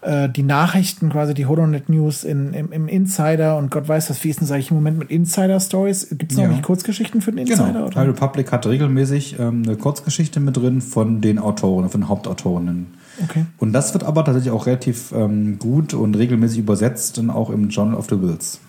äh, 0.00 0.28
die 0.28 0.42
Nachrichten, 0.42 1.10
quasi 1.10 1.32
die 1.32 1.46
Holonet 1.46 1.88
News 1.88 2.24
in, 2.24 2.52
im, 2.52 2.72
im 2.72 2.88
Insider 2.88 3.56
und 3.58 3.70
Gott 3.70 3.86
weiß 3.86 4.10
was, 4.10 4.24
wie 4.24 4.30
ist 4.30 4.40
denn 4.40 4.48
das 4.48 4.52
eigentlich 4.52 4.70
im 4.72 4.78
Moment 4.78 4.98
mit 4.98 5.10
Insider-Stories? 5.12 6.08
Gibt 6.10 6.32
es 6.32 6.38
noch 6.38 6.44
Ja. 6.44 6.50
nicht 6.50 6.64
Kurzgeschichten 6.64 7.20
für 7.20 7.30
den 7.30 7.46
Insider? 7.46 7.66
Genau. 7.72 7.86
oder? 7.86 8.00
High 8.00 8.08
Republic 8.08 8.50
hat 8.50 8.66
regelmäßig 8.66 9.38
ähm, 9.38 9.62
eine 9.64 9.76
Kurzgeschichte 9.76 10.40
mit 10.40 10.56
drin 10.56 10.80
von 10.80 11.20
den 11.20 11.38
Autoren, 11.38 11.88
von 11.88 12.00
den 12.00 12.08
Hauptautorinnen. 12.08 12.94
Okay. 13.22 13.44
Und 13.58 13.72
das 13.72 13.92
wird 13.92 14.04
aber 14.04 14.24
tatsächlich 14.24 14.52
auch 14.52 14.66
relativ 14.66 15.12
ähm, 15.12 15.58
gut 15.58 15.94
und 15.94 16.16
regelmäßig 16.16 16.58
übersetzt, 16.58 17.18
dann 17.18 17.30
auch 17.30 17.50
im 17.50 17.68
Journal 17.68 17.96
of 17.96 18.06
the 18.08 18.20
Wills. 18.20 18.60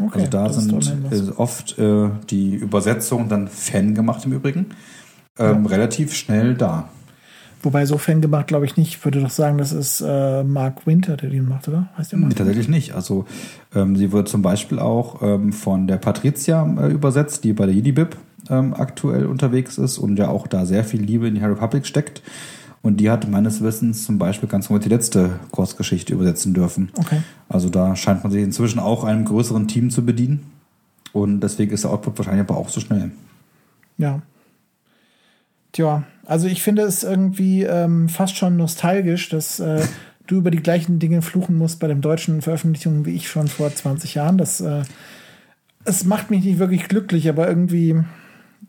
okay. 0.00 0.20
Also 0.20 0.30
da 0.30 0.52
sind 0.52 1.12
äh, 1.12 1.30
oft 1.36 1.78
äh, 1.78 2.08
die 2.30 2.54
Übersetzungen 2.56 3.28
dann 3.28 3.48
Fan 3.48 3.94
gemacht 3.94 4.24
im 4.24 4.32
Übrigen. 4.32 4.66
Ähm, 5.38 5.66
Relativ 5.66 6.14
schnell 6.14 6.54
da. 6.54 6.88
Wobei 7.62 7.86
so 7.86 7.98
Fan 7.98 8.20
gemacht, 8.20 8.46
glaube 8.48 8.66
ich 8.66 8.76
nicht. 8.76 8.88
Ich 8.88 9.04
würde 9.04 9.20
doch 9.20 9.30
sagen, 9.30 9.58
das 9.58 9.72
ist 9.72 10.00
äh, 10.00 10.44
Mark 10.44 10.86
Winter, 10.86 11.16
der 11.16 11.30
den 11.30 11.48
macht, 11.48 11.66
oder? 11.68 11.88
Heißt 11.96 12.12
der 12.12 12.18
Nee, 12.18 12.26
Mark? 12.26 12.36
tatsächlich 12.36 12.68
nicht. 12.68 12.94
Also 12.94 13.24
ähm, 13.74 13.96
sie 13.96 14.12
wird 14.12 14.28
zum 14.28 14.42
Beispiel 14.42 14.78
auch 14.78 15.22
ähm, 15.22 15.52
von 15.52 15.86
der 15.88 15.96
Patricia 15.96 16.64
äh, 16.80 16.88
übersetzt, 16.92 17.42
die 17.44 17.52
bei 17.52 17.66
der 17.66 17.74
Jedi-Bib 17.74 18.16
ähm, 18.48 18.74
aktuell 18.74 19.26
unterwegs 19.26 19.76
ist 19.78 19.98
und 19.98 20.18
ja 20.18 20.28
auch 20.28 20.46
da 20.46 20.66
sehr 20.66 20.84
viel 20.84 21.02
Liebe 21.02 21.26
in 21.28 21.34
die 21.34 21.42
High 21.42 21.50
Republic 21.50 21.86
steckt. 21.86 22.22
Und 22.82 22.98
die 22.98 23.10
hat 23.10 23.28
meines 23.28 23.62
Wissens 23.62 24.04
zum 24.04 24.18
Beispiel 24.18 24.48
ganz 24.48 24.68
normal 24.68 24.82
die 24.82 24.88
letzte 24.88 25.40
Kurzgeschichte 25.50 26.14
übersetzen 26.14 26.54
dürfen. 26.54 26.90
Okay. 26.96 27.22
Also 27.48 27.68
da 27.68 27.96
scheint 27.96 28.22
man 28.22 28.32
sich 28.32 28.42
inzwischen 28.42 28.78
auch 28.78 29.04
einem 29.04 29.24
größeren 29.24 29.68
Team 29.68 29.90
zu 29.90 30.04
bedienen. 30.04 30.50
Und 31.12 31.40
deswegen 31.40 31.72
ist 31.72 31.84
der 31.84 31.90
Output 31.90 32.18
wahrscheinlich 32.18 32.48
aber 32.48 32.56
auch 32.56 32.68
so 32.68 32.80
schnell. 32.80 33.10
Ja. 33.96 34.22
Tja, 35.72 36.04
also 36.24 36.46
ich 36.46 36.62
finde 36.62 36.82
es 36.82 37.02
irgendwie 37.02 37.64
ähm, 37.64 38.08
fast 38.08 38.36
schon 38.36 38.56
nostalgisch, 38.56 39.28
dass 39.28 39.60
äh, 39.60 39.84
du 40.26 40.36
über 40.36 40.50
die 40.50 40.62
gleichen 40.62 40.98
Dinge 40.98 41.20
fluchen 41.20 41.56
musst 41.56 41.80
bei 41.80 41.88
den 41.88 42.00
deutschen 42.00 42.42
Veröffentlichungen 42.42 43.04
wie 43.04 43.14
ich 43.14 43.28
schon 43.28 43.48
vor 43.48 43.74
20 43.74 44.14
Jahren. 44.14 44.38
Das 44.38 44.60
äh, 44.60 44.82
es 45.84 46.04
macht 46.04 46.30
mich 46.30 46.44
nicht 46.44 46.58
wirklich 46.58 46.88
glücklich, 46.88 47.28
aber 47.28 47.48
irgendwie 47.48 47.96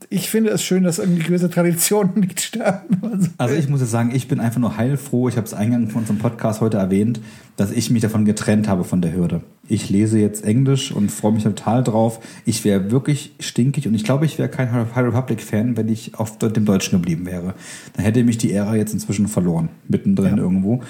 ich 0.10 0.30
finde 0.30 0.52
es 0.52 0.64
schön, 0.64 0.84
dass 0.84 0.98
irgendwie 1.00 1.24
gewisse 1.24 1.50
Traditionen 1.50 2.14
nicht 2.22 2.40
sterben. 2.40 2.98
Also, 3.02 3.28
Also 3.38 3.56
ich 3.56 3.68
muss 3.68 3.82
jetzt 3.82 3.92
sagen, 3.92 4.12
ich 4.14 4.28
bin 4.28 4.40
einfach 4.40 4.60
nur 4.60 4.78
heilfroh. 4.78 5.28
Ich 5.30 5.36
habe 5.38 5.46
es 5.46 5.54
eingangs 5.54 5.92
von 5.92 6.02
unserem 6.02 6.20
Podcast 6.20 6.62
heute 6.62 6.78
erwähnt, 6.78 7.20
dass 7.58 7.72
ich 7.72 7.90
mich 7.92 8.02
davon 8.02 8.24
getrennt 8.26 8.68
habe 8.68 8.84
von 8.84 9.02
der 9.02 9.14
Hürde. 9.14 9.42
Ich 9.68 9.90
lese 9.90 10.18
jetzt 10.20 10.44
Englisch 10.46 10.92
und 10.92 11.12
freue 11.12 11.34
mich 11.34 11.44
total 11.44 11.84
drauf. 11.84 12.20
Ich 12.46 12.64
wäre 12.64 12.92
wirklich 12.92 13.34
stinkig 13.40 13.88
und 13.88 13.94
ich 13.94 14.04
glaube, 14.04 14.26
ich 14.26 14.38
wäre 14.40 14.50
kein 14.50 14.72
High 14.72 14.96
Republic-Fan, 14.96 15.76
wenn 15.78 15.90
ich 15.90 16.16
auf 16.16 16.38
dem 16.38 16.66
Deutschen 16.66 17.00
geblieben 17.00 17.26
wäre. 17.26 17.54
Dann 17.94 18.06
hätte 18.06 18.24
mich 18.24 18.38
die 18.38 18.54
Ära 18.54 18.76
jetzt 18.76 18.94
inzwischen 18.94 19.28
verloren, 19.28 19.70
mittendrin 19.88 20.38
Ja. 20.38 20.44
irgendwo. 20.44 20.82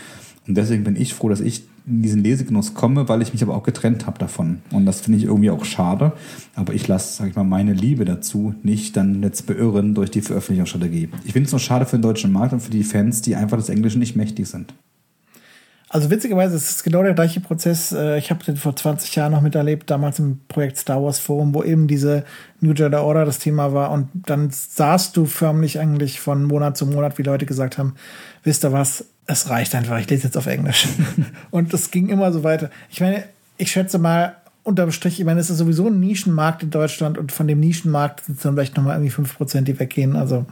Und 0.47 0.55
deswegen 0.57 0.83
bin 0.83 0.95
ich 0.95 1.13
froh, 1.13 1.29
dass 1.29 1.41
ich 1.41 1.68
in 1.85 2.01
diesen 2.01 2.23
Lesegenuss 2.23 2.73
komme, 2.73 3.09
weil 3.09 3.21
ich 3.21 3.33
mich 3.33 3.43
aber 3.43 3.55
auch 3.55 3.63
getrennt 3.63 4.05
habe 4.05 4.19
davon. 4.19 4.61
Und 4.71 4.85
das 4.85 5.01
finde 5.01 5.19
ich 5.19 5.25
irgendwie 5.25 5.49
auch 5.49 5.65
schade. 5.65 6.13
Aber 6.55 6.73
ich 6.73 6.87
lasse, 6.87 7.17
sag 7.17 7.29
ich 7.29 7.35
mal, 7.35 7.43
meine 7.43 7.73
Liebe 7.73 8.05
dazu 8.05 8.53
nicht 8.63 8.97
dann 8.97 9.23
jetzt 9.23 9.47
beirren 9.47 9.95
durch 9.95 10.11
die 10.11 10.21
Veröffentlichungsstrategie. 10.21 11.09
Ich 11.25 11.33
finde 11.33 11.47
es 11.47 11.51
nur 11.51 11.59
schade 11.59 11.85
für 11.85 11.97
den 11.97 12.01
deutschen 12.01 12.31
Markt 12.31 12.53
und 12.53 12.59
für 12.59 12.71
die 12.71 12.83
Fans, 12.83 13.21
die 13.21 13.35
einfach 13.35 13.57
des 13.57 13.69
Englischen 13.69 13.99
nicht 13.99 14.15
mächtig 14.15 14.47
sind. 14.47 14.73
Also 15.91 16.11
witzigerweise 16.11 16.55
ist 16.55 16.69
es 16.69 16.83
genau 16.83 17.01
der 17.01 17.15
gleiche 17.15 17.39
Prozess. 17.39 17.91
Äh, 17.91 18.19
Ich 18.19 18.29
habe 18.29 18.43
den 18.43 18.57
vor 18.57 18.75
20 18.75 19.15
Jahren 19.15 19.31
noch 19.31 19.41
miterlebt, 19.41 19.89
damals 19.89 20.19
im 20.19 20.39
Projekt 20.47 20.77
Star 20.77 21.03
Wars 21.03 21.17
Forum, 21.17 21.55
wo 21.55 21.63
eben 21.63 21.87
diese 21.87 22.25
New 22.61 22.73
Jedi 22.73 22.95
Order 22.95 23.25
das 23.25 23.39
Thema 23.39 23.73
war. 23.73 23.89
Und 23.89 24.09
dann 24.13 24.51
sahst 24.51 25.17
du 25.17 25.25
förmlich 25.25 25.79
eigentlich 25.79 26.19
von 26.19 26.43
Monat 26.43 26.77
zu 26.77 26.85
Monat, 26.85 27.17
wie 27.17 27.23
Leute 27.23 27.47
gesagt 27.47 27.79
haben, 27.79 27.95
wisst 28.43 28.63
ihr 28.63 28.71
was, 28.71 29.05
es 29.29 29.49
reicht 29.49 29.75
einfach, 29.75 29.99
ich 29.99 30.09
lese 30.09 30.25
jetzt 30.25 30.37
auf 30.37 30.47
Englisch. 30.47 30.87
und 31.51 31.73
das 31.73 31.91
ging 31.91 32.09
immer 32.09 32.31
so 32.33 32.43
weiter. 32.43 32.69
Ich 32.89 32.99
meine, 32.99 33.23
ich 33.57 33.71
schätze 33.71 33.99
mal, 33.99 34.35
unterm 34.63 34.91
Strich, 34.91 35.19
ich 35.19 35.25
meine, 35.25 35.39
es 35.39 35.49
ist 35.49 35.57
sowieso 35.57 35.87
ein 35.87 35.99
Nischenmarkt 35.99 36.63
in 36.63 36.69
Deutschland 36.69 37.17
und 37.17 37.31
von 37.31 37.47
dem 37.47 37.59
Nischenmarkt 37.59 38.25
sind 38.25 38.37
es 38.37 38.43
dann 38.43 38.53
vielleicht 38.55 38.75
nochmal 38.75 39.01
irgendwie 39.01 39.43
5%, 39.43 39.61
die 39.61 39.79
weggehen. 39.79 40.15
Also 40.15 40.45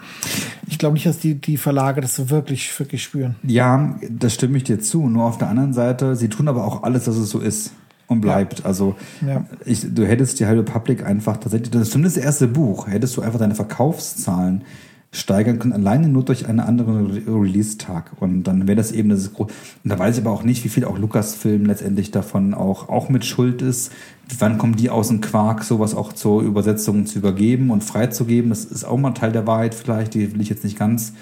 ich 0.67 0.77
glaube 0.79 0.93
nicht, 0.93 1.05
dass 1.05 1.19
die, 1.19 1.35
die 1.35 1.57
Verlage 1.57 2.01
das 2.01 2.15
so 2.15 2.29
wirklich, 2.29 2.77
wirklich 2.79 3.03
spüren. 3.03 3.35
Ja, 3.43 3.95
das 4.09 4.33
stimme 4.33 4.57
ich 4.57 4.63
dir 4.63 4.79
zu. 4.79 5.07
Nur 5.07 5.25
auf 5.25 5.37
der 5.37 5.49
anderen 5.49 5.73
Seite, 5.73 6.15
sie 6.15 6.29
tun 6.29 6.47
aber 6.47 6.63
auch 6.65 6.83
alles, 6.83 7.05
dass 7.05 7.15
es 7.15 7.29
so 7.29 7.39
ist 7.39 7.73
und 8.07 8.21
bleibt. 8.21 8.65
Also 8.65 8.95
Ja. 9.25 9.45
ich, 9.65 9.93
du 9.93 10.05
hättest 10.05 10.39
die 10.39 10.45
High 10.45 10.57
Republic 10.57 11.05
einfach 11.05 11.37
tatsächlich, 11.37 11.71
das 11.71 11.83
ist 11.83 11.91
zumindest 11.91 12.17
das 12.17 12.23
erste 12.23 12.47
Buch, 12.47 12.87
hättest 12.87 13.17
du 13.17 13.21
einfach 13.21 13.39
deine 13.39 13.55
Verkaufszahlen 13.55 14.63
steigern 15.11 15.57
können, 15.57 15.73
alleine 15.73 16.09
nur 16.09 16.23
durch 16.25 16.47
einen 16.47 16.59
anderen 16.59 17.07
Re- 17.07 17.21
Release-Tag. 17.27 18.11
Und 18.19 18.43
dann 18.43 18.67
wäre 18.67 18.75
das 18.75 18.91
eben 18.91 19.09
das 19.09 19.33
Gro- 19.33 19.43
Und 19.45 19.89
da 19.89 19.97
weiß 19.97 20.17
ich 20.17 20.23
aber 20.25 20.33
auch 20.33 20.43
nicht, 20.43 20.63
wie 20.65 20.69
viel 20.69 20.85
auch 20.85 20.97
Lucasfilm 20.97 21.65
letztendlich 21.65 22.11
davon 22.11 22.53
auch, 22.53 22.89
auch 22.89 23.09
mit 23.09 23.25
Schuld 23.25 23.61
ist. 23.61 23.91
Wann 24.39 24.57
kommen 24.57 24.75
die 24.75 24.89
aus 24.89 25.07
dem 25.07 25.21
Quark, 25.21 25.63
sowas 25.63 25.95
auch 25.95 26.11
zur 26.13 26.41
Übersetzung 26.41 27.05
zu 27.05 27.19
übergeben 27.19 27.71
und 27.71 27.83
freizugeben? 27.83 28.49
Das 28.49 28.65
ist 28.65 28.83
auch 28.83 28.97
mal 28.97 29.11
Teil 29.11 29.31
der 29.31 29.47
Wahrheit 29.47 29.73
vielleicht, 29.73 30.13
die 30.13 30.33
will 30.33 30.41
ich 30.41 30.49
jetzt 30.49 30.63
nicht 30.63 30.77
ganz 30.77 31.13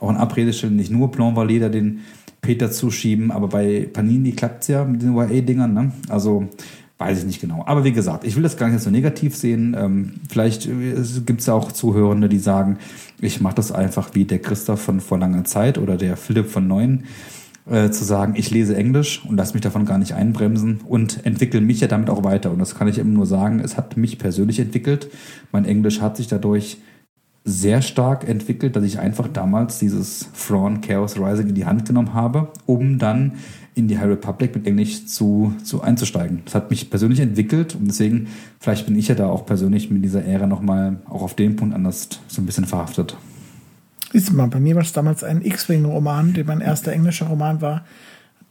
auch 0.00 0.10
in 0.10 0.16
Abrede 0.16 0.52
stellen, 0.52 0.76
nicht 0.76 0.90
nur 0.90 1.10
Blanc 1.10 1.36
Valeda 1.36 1.68
den 1.68 2.00
Peter 2.42 2.70
zuschieben, 2.70 3.30
aber 3.30 3.48
bei 3.48 3.88
Panini 3.92 4.32
klappt's 4.32 4.68
ja 4.68 4.84
mit 4.84 5.02
den 5.02 5.16
YA-Dingern, 5.16 5.72
ne? 5.72 5.92
Also 6.08 6.48
weiß 6.98 7.18
ich 7.18 7.24
nicht 7.24 7.40
genau. 7.40 7.62
Aber 7.66 7.84
wie 7.84 7.92
gesagt, 7.92 8.24
ich 8.24 8.36
will 8.36 8.42
das 8.42 8.56
gar 8.56 8.68
nicht 8.68 8.82
so 8.82 8.90
negativ 8.90 9.36
sehen. 9.36 9.76
Ähm, 9.78 10.14
vielleicht 10.28 10.68
gibt 11.26 11.40
es 11.40 11.46
ja 11.46 11.54
auch 11.54 11.72
Zuhörende, 11.72 12.28
die 12.28 12.38
sagen, 12.38 12.78
ich 13.20 13.40
mache 13.40 13.56
das 13.56 13.72
einfach 13.72 14.10
wie 14.14 14.24
der 14.24 14.38
Christoph 14.38 14.80
von 14.80 15.00
vor 15.00 15.18
langer 15.18 15.44
Zeit 15.44 15.78
oder 15.78 15.96
der 15.96 16.16
Philipp 16.16 16.48
von 16.48 16.66
Neuen, 16.66 17.04
äh, 17.68 17.90
zu 17.90 18.04
sagen, 18.04 18.34
ich 18.36 18.50
lese 18.50 18.76
Englisch 18.76 19.24
und 19.28 19.36
lasse 19.36 19.54
mich 19.54 19.62
davon 19.62 19.84
gar 19.84 19.98
nicht 19.98 20.14
einbremsen 20.14 20.80
und 20.86 21.26
entwickle 21.26 21.60
mich 21.60 21.80
ja 21.80 21.88
damit 21.88 22.08
auch 22.08 22.24
weiter. 22.24 22.50
Und 22.50 22.60
das 22.60 22.76
kann 22.76 22.88
ich 22.88 22.98
eben 22.98 23.12
nur 23.12 23.26
sagen, 23.26 23.60
es 23.60 23.76
hat 23.76 23.96
mich 23.96 24.18
persönlich 24.18 24.60
entwickelt. 24.60 25.08
Mein 25.52 25.64
Englisch 25.64 26.00
hat 26.00 26.16
sich 26.16 26.28
dadurch 26.28 26.78
sehr 27.48 27.80
stark 27.80 28.28
entwickelt, 28.28 28.74
dass 28.74 28.82
ich 28.82 28.98
einfach 28.98 29.28
damals 29.28 29.78
dieses 29.78 30.28
Thrawn 30.32 30.80
Chaos 30.80 31.16
Rising 31.16 31.48
in 31.48 31.54
die 31.54 31.64
Hand 31.64 31.86
genommen 31.86 32.12
habe, 32.12 32.48
um 32.66 32.98
dann 32.98 33.34
in 33.76 33.86
die 33.86 33.98
High 33.98 34.08
Republic 34.08 34.54
mit 34.54 34.66
Englisch 34.66 35.06
zu, 35.06 35.54
zu 35.62 35.80
einzusteigen. 35.80 36.42
Das 36.44 36.56
hat 36.56 36.70
mich 36.70 36.90
persönlich 36.90 37.20
entwickelt 37.20 37.76
und 37.76 37.86
deswegen, 37.86 38.26
vielleicht 38.58 38.86
bin 38.86 38.96
ich 38.96 39.06
ja 39.06 39.14
da 39.14 39.28
auch 39.28 39.46
persönlich 39.46 39.90
mit 39.90 40.04
dieser 40.04 40.24
Ära 40.24 40.48
nochmal 40.48 40.96
auch 41.08 41.22
auf 41.22 41.34
dem 41.34 41.54
Punkt 41.54 41.74
anders 41.74 42.08
so 42.26 42.42
ein 42.42 42.46
bisschen 42.46 42.64
verhaftet. 42.64 43.16
Du 44.12 44.32
mal, 44.32 44.48
bei 44.48 44.60
mir 44.60 44.74
war 44.74 44.82
es 44.82 44.92
damals 44.92 45.22
ein 45.22 45.44
X-Wing-Roman, 45.44 46.32
der 46.32 46.44
mein 46.44 46.60
erster 46.60 46.92
englischer 46.92 47.26
Roman 47.26 47.60
war. 47.60 47.84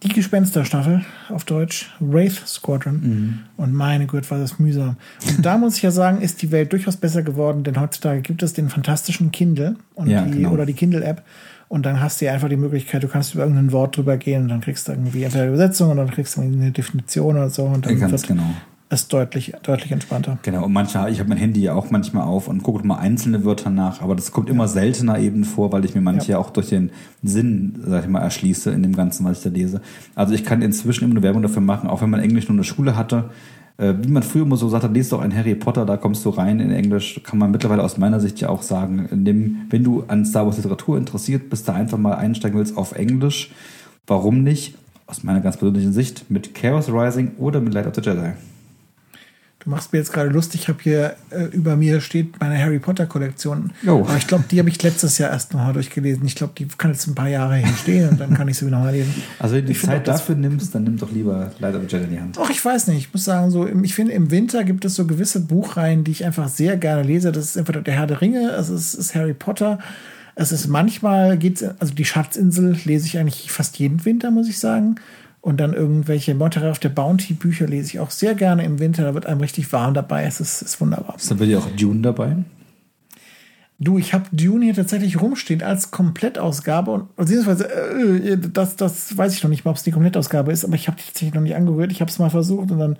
Die 0.05 0.13
Gespensterstaffel 0.13 1.03
auf 1.29 1.45
Deutsch, 1.45 1.91
Wraith 1.99 2.47
Squadron. 2.47 3.01
Mhm. 3.01 3.39
Und 3.57 3.73
meine 3.73 4.05
Güte, 4.05 4.29
war 4.29 4.37
das 4.37 4.59
mühsam. 4.59 4.97
Und 5.35 5.45
da 5.45 5.57
muss 5.57 5.77
ich 5.77 5.81
ja 5.81 5.89
sagen, 5.91 6.21
ist 6.21 6.41
die 6.43 6.51
Welt 6.51 6.71
durchaus 6.71 6.95
besser 6.97 7.23
geworden, 7.23 7.63
denn 7.63 7.79
heutzutage 7.81 8.21
gibt 8.21 8.43
es 8.43 8.53
den 8.53 8.69
fantastischen 8.69 9.31
Kindle 9.31 9.75
und 9.95 10.07
Ja, 10.07 10.21
die, 10.21 10.31
genau. 10.31 10.51
oder 10.51 10.65
die 10.67 10.73
Kindle-App. 10.73 11.23
Und 11.67 11.87
dann 11.87 11.99
hast 11.99 12.21
du 12.21 12.25
ja 12.25 12.33
einfach 12.33 12.49
die 12.49 12.55
Möglichkeit, 12.55 13.01
du 13.01 13.07
kannst 13.07 13.33
über 13.33 13.43
irgendein 13.43 13.71
Wort 13.71 13.97
drüber 13.97 14.17
gehen 14.17 14.43
und 14.43 14.49
dann 14.49 14.61
kriegst 14.61 14.87
du 14.87 14.91
irgendwie 14.91 15.23
entweder 15.23 15.45
eine 15.45 15.53
Übersetzung 15.53 15.89
oder 15.89 16.05
dann 16.05 16.13
kriegst 16.13 16.37
du 16.37 16.41
eine 16.41 16.71
Definition 16.71 17.35
oder 17.35 17.49
so. 17.49 17.63
Und 17.63 17.85
dann 17.87 17.99
Ganz 17.99 18.11
wird 18.11 18.27
genau. 18.27 18.53
Es 18.89 19.07
deutlich, 19.07 19.53
deutlich 19.63 19.91
entspannter. 19.91 20.37
Genau, 20.43 20.65
und 20.65 20.73
manchmal, 20.73 21.11
ich 21.11 21.19
habe 21.19 21.29
mein 21.29 21.37
Handy 21.37 21.61
ja 21.61 21.73
auch 21.73 21.89
manchmal 21.89 22.23
auf 22.23 22.47
und 22.47 22.61
gucke 22.63 22.85
mal 22.85 22.97
einzelne 22.97 23.43
Wörter 23.43 23.69
nach, 23.69 24.01
aber 24.01 24.15
das 24.15 24.31
kommt 24.31 24.49
immer 24.49 24.67
seltener 24.67 25.17
eben 25.19 25.43
vor, 25.43 25.71
weil 25.71 25.85
ich 25.85 25.95
mir 25.95 26.01
manche 26.01 26.33
Ja. 26.33 26.37
auch 26.37 26.51
durch 26.51 26.69
den 26.69 26.91
Sinn, 27.23 27.79
sag 27.85 28.03
ich 28.03 28.09
mal, 28.09 28.21
erschließe 28.21 28.71
in 28.71 28.83
dem 28.83 28.95
Ganzen, 28.95 29.25
was 29.25 29.37
ich 29.39 29.43
da 29.43 29.49
lese. 29.49 29.81
Also 30.13 30.33
ich 30.33 30.45
kann 30.45 30.61
inzwischen 30.61 31.05
immer 31.05 31.13
eine 31.15 31.23
Werbung 31.23 31.41
dafür 31.41 31.61
machen, 31.63 31.89
auch 31.89 32.01
wenn 32.01 32.09
man 32.11 32.19
Englisch 32.19 32.45
nur 32.47 32.51
in 32.53 32.57
der 32.57 32.63
Schule 32.63 32.95
hatte. 32.95 33.31
Äh, 33.77 33.95
Wie 34.01 34.07
man 34.11 34.23
früher 34.23 34.43
immer 34.43 34.55
so 34.55 34.69
sagte, 34.69 34.87
lest 34.87 35.11
doch 35.11 35.19
ein 35.19 35.35
Harry 35.35 35.55
Potter, 35.55 35.85
da 35.85 35.97
kommst 35.97 36.23
du 36.23 36.29
rein 36.29 36.59
in 36.61 36.71
Englisch, 36.71 37.19
kann 37.23 37.39
man 37.39 37.51
mittlerweile 37.51 37.83
aus 37.83 37.97
meiner 37.97 38.19
Sicht 38.21 38.39
ja 38.39 38.47
auch 38.49 38.61
sagen, 38.61 39.09
dem, 39.25 39.61
wenn 39.69 39.83
du 39.83 40.03
an 40.07 40.25
Star 40.25 40.45
Wars 40.45 40.57
Literatur 40.57 40.97
interessiert 40.97 41.49
bist, 41.49 41.67
da 41.67 41.73
einfach 41.73 41.97
mal 41.97 42.13
einsteigen 42.13 42.57
willst 42.57 42.77
auf 42.77 42.93
Englisch, 42.93 43.51
warum 44.07 44.43
nicht? 44.43 44.75
Aus 45.07 45.23
meiner 45.23 45.41
ganz 45.41 45.57
persönlichen 45.57 45.91
Sicht 45.91 46.31
mit 46.31 46.55
Chaos 46.55 46.89
Rising 46.89 47.31
oder 47.37 47.59
mit 47.59 47.73
Light 47.73 47.85
of 47.87 47.95
the 47.95 48.01
Jedi. 48.01 48.31
Du 49.65 49.71
machst 49.71 49.91
mir 49.93 49.97
jetzt 49.99 50.13
gerade 50.13 50.29
lustig, 50.29 50.61
ich 50.61 50.67
habe 50.67 50.77
hier 50.83 51.15
äh, 51.31 51.45
über 51.45 51.75
mir 51.75 51.99
steht 51.99 52.39
meine 52.39 52.55
Harry 52.59 52.77
Potter 52.77 53.07
Kollektion. 53.07 53.73
Jo. 53.81 54.01
Aber 54.05 54.15
ich 54.15 54.27
glaube, 54.27 54.43
die 54.51 54.59
habe 54.59 54.69
ich 54.69 54.81
letztes 54.83 55.17
Jahr 55.17 55.31
erst 55.31 55.53
nochmal 55.53 55.73
durchgelesen. 55.73 56.23
Ich 56.25 56.35
glaube, 56.35 56.53
die 56.55 56.67
kann 56.67 56.91
jetzt 56.91 57.07
ein 57.07 57.15
paar 57.15 57.29
Jahre 57.29 57.55
hier 57.57 57.75
stehen 57.75 58.09
und 58.09 58.19
dann 58.19 58.35
kann 58.35 58.47
ich 58.47 58.59
sie 58.59 58.65
nochmal 58.65 58.93
lesen. 58.93 59.15
Also 59.39 59.55
wenn 59.55 59.65
du 59.65 59.73
die 59.73 59.79
Zeit 59.79 60.07
das- 60.07 60.19
dafür 60.19 60.35
nimmst, 60.35 60.75
dann 60.75 60.83
nimm 60.83 60.97
doch 60.97 61.11
lieber 61.11 61.51
Light 61.59 61.73
of 61.73 61.81
the 61.81 61.87
Jedi 61.87 62.03
in 62.05 62.11
die 62.11 62.19
Hand. 62.19 62.37
Ach, 62.39 62.49
ich 62.51 62.63
weiß 62.63 62.85
nicht. 62.87 62.99
Ich 62.99 63.11
muss 63.11 63.25
sagen, 63.25 63.49
so, 63.49 63.67
ich 63.67 63.95
finde, 63.95 64.13
im 64.13 64.29
Winter 64.29 64.63
gibt 64.63 64.85
es 64.85 64.93
so 64.93 65.07
gewisse 65.07 65.39
Buchreihen, 65.39 66.03
die 66.03 66.11
ich 66.11 66.23
einfach 66.25 66.47
sehr 66.47 66.77
gerne 66.77 67.01
lese. 67.01 67.31
Das 67.31 67.45
ist 67.45 67.55
entweder 67.55 67.81
der 67.81 67.95
Herr 67.95 68.05
der 68.05 68.21
Ringe, 68.21 68.51
es 68.51 68.69
ist, 68.69 68.93
ist 68.93 69.15
Harry 69.15 69.33
Potter. 69.33 69.79
Es 70.35 70.51
ist 70.51 70.67
manchmal 70.67 71.37
geht's, 71.39 71.63
also 71.79 71.91
die 71.95 72.05
Schatzinsel 72.05 72.77
lese 72.85 73.07
ich 73.07 73.17
eigentlich 73.17 73.51
fast 73.51 73.79
jeden 73.79 74.05
Winter, 74.05 74.29
muss 74.29 74.47
ich 74.47 74.59
sagen. 74.59 74.97
Und 75.45 75.57
dann 75.57 75.73
irgendwelche 75.73 76.33
Monterey 76.33 76.71
auf 76.71 76.79
der 76.79 76.89
Bounty 76.89 77.33
Bücher 77.33 77.67
lese 77.67 77.89
ich 77.89 77.99
auch 77.99 78.09
sehr 78.09 78.33
gerne 78.33 78.65
im 78.65 78.79
Winter. 78.79 79.03
Da 79.03 79.13
wird 79.13 79.27
einem 79.27 79.41
richtig 79.41 79.71
warm 79.71 79.93
dabei. 79.93 80.23
Es 80.23 80.39
ist, 80.39 80.63
ist 80.63 80.81
wunderbar. 80.81 81.17
Ist 81.17 81.29
dann 81.29 81.37
bei 81.37 81.45
dir 81.45 81.59
auch 81.59 81.69
Dune 81.79 82.01
dabei? 82.01 82.37
Du, 83.77 83.99
ich 83.99 84.15
habe 84.15 84.25
Dune 84.31 84.65
hier 84.65 84.73
tatsächlich 84.73 85.21
rumstehen 85.21 85.61
als 85.61 85.91
Komplettausgabe 85.91 86.89
und 86.89 87.15
beziehungsweise 87.15 87.69
äh, 87.71 88.39
das, 88.39 88.75
das 88.75 89.15
weiß 89.15 89.35
ich 89.35 89.43
noch 89.43 89.51
nicht 89.51 89.65
mal, 89.65 89.69
ob 89.69 89.77
es 89.77 89.83
die 89.83 89.91
Komplettausgabe 89.91 90.51
ist, 90.51 90.65
aber 90.65 90.73
ich 90.73 90.87
habe 90.87 90.97
die 90.97 91.05
tatsächlich 91.05 91.35
noch 91.35 91.43
nicht 91.43 91.55
angehört. 91.55 91.91
Ich 91.91 92.01
habe 92.01 92.09
es 92.09 92.17
mal 92.17 92.31
versucht 92.31 92.71
und 92.71 92.79
dann 92.79 92.97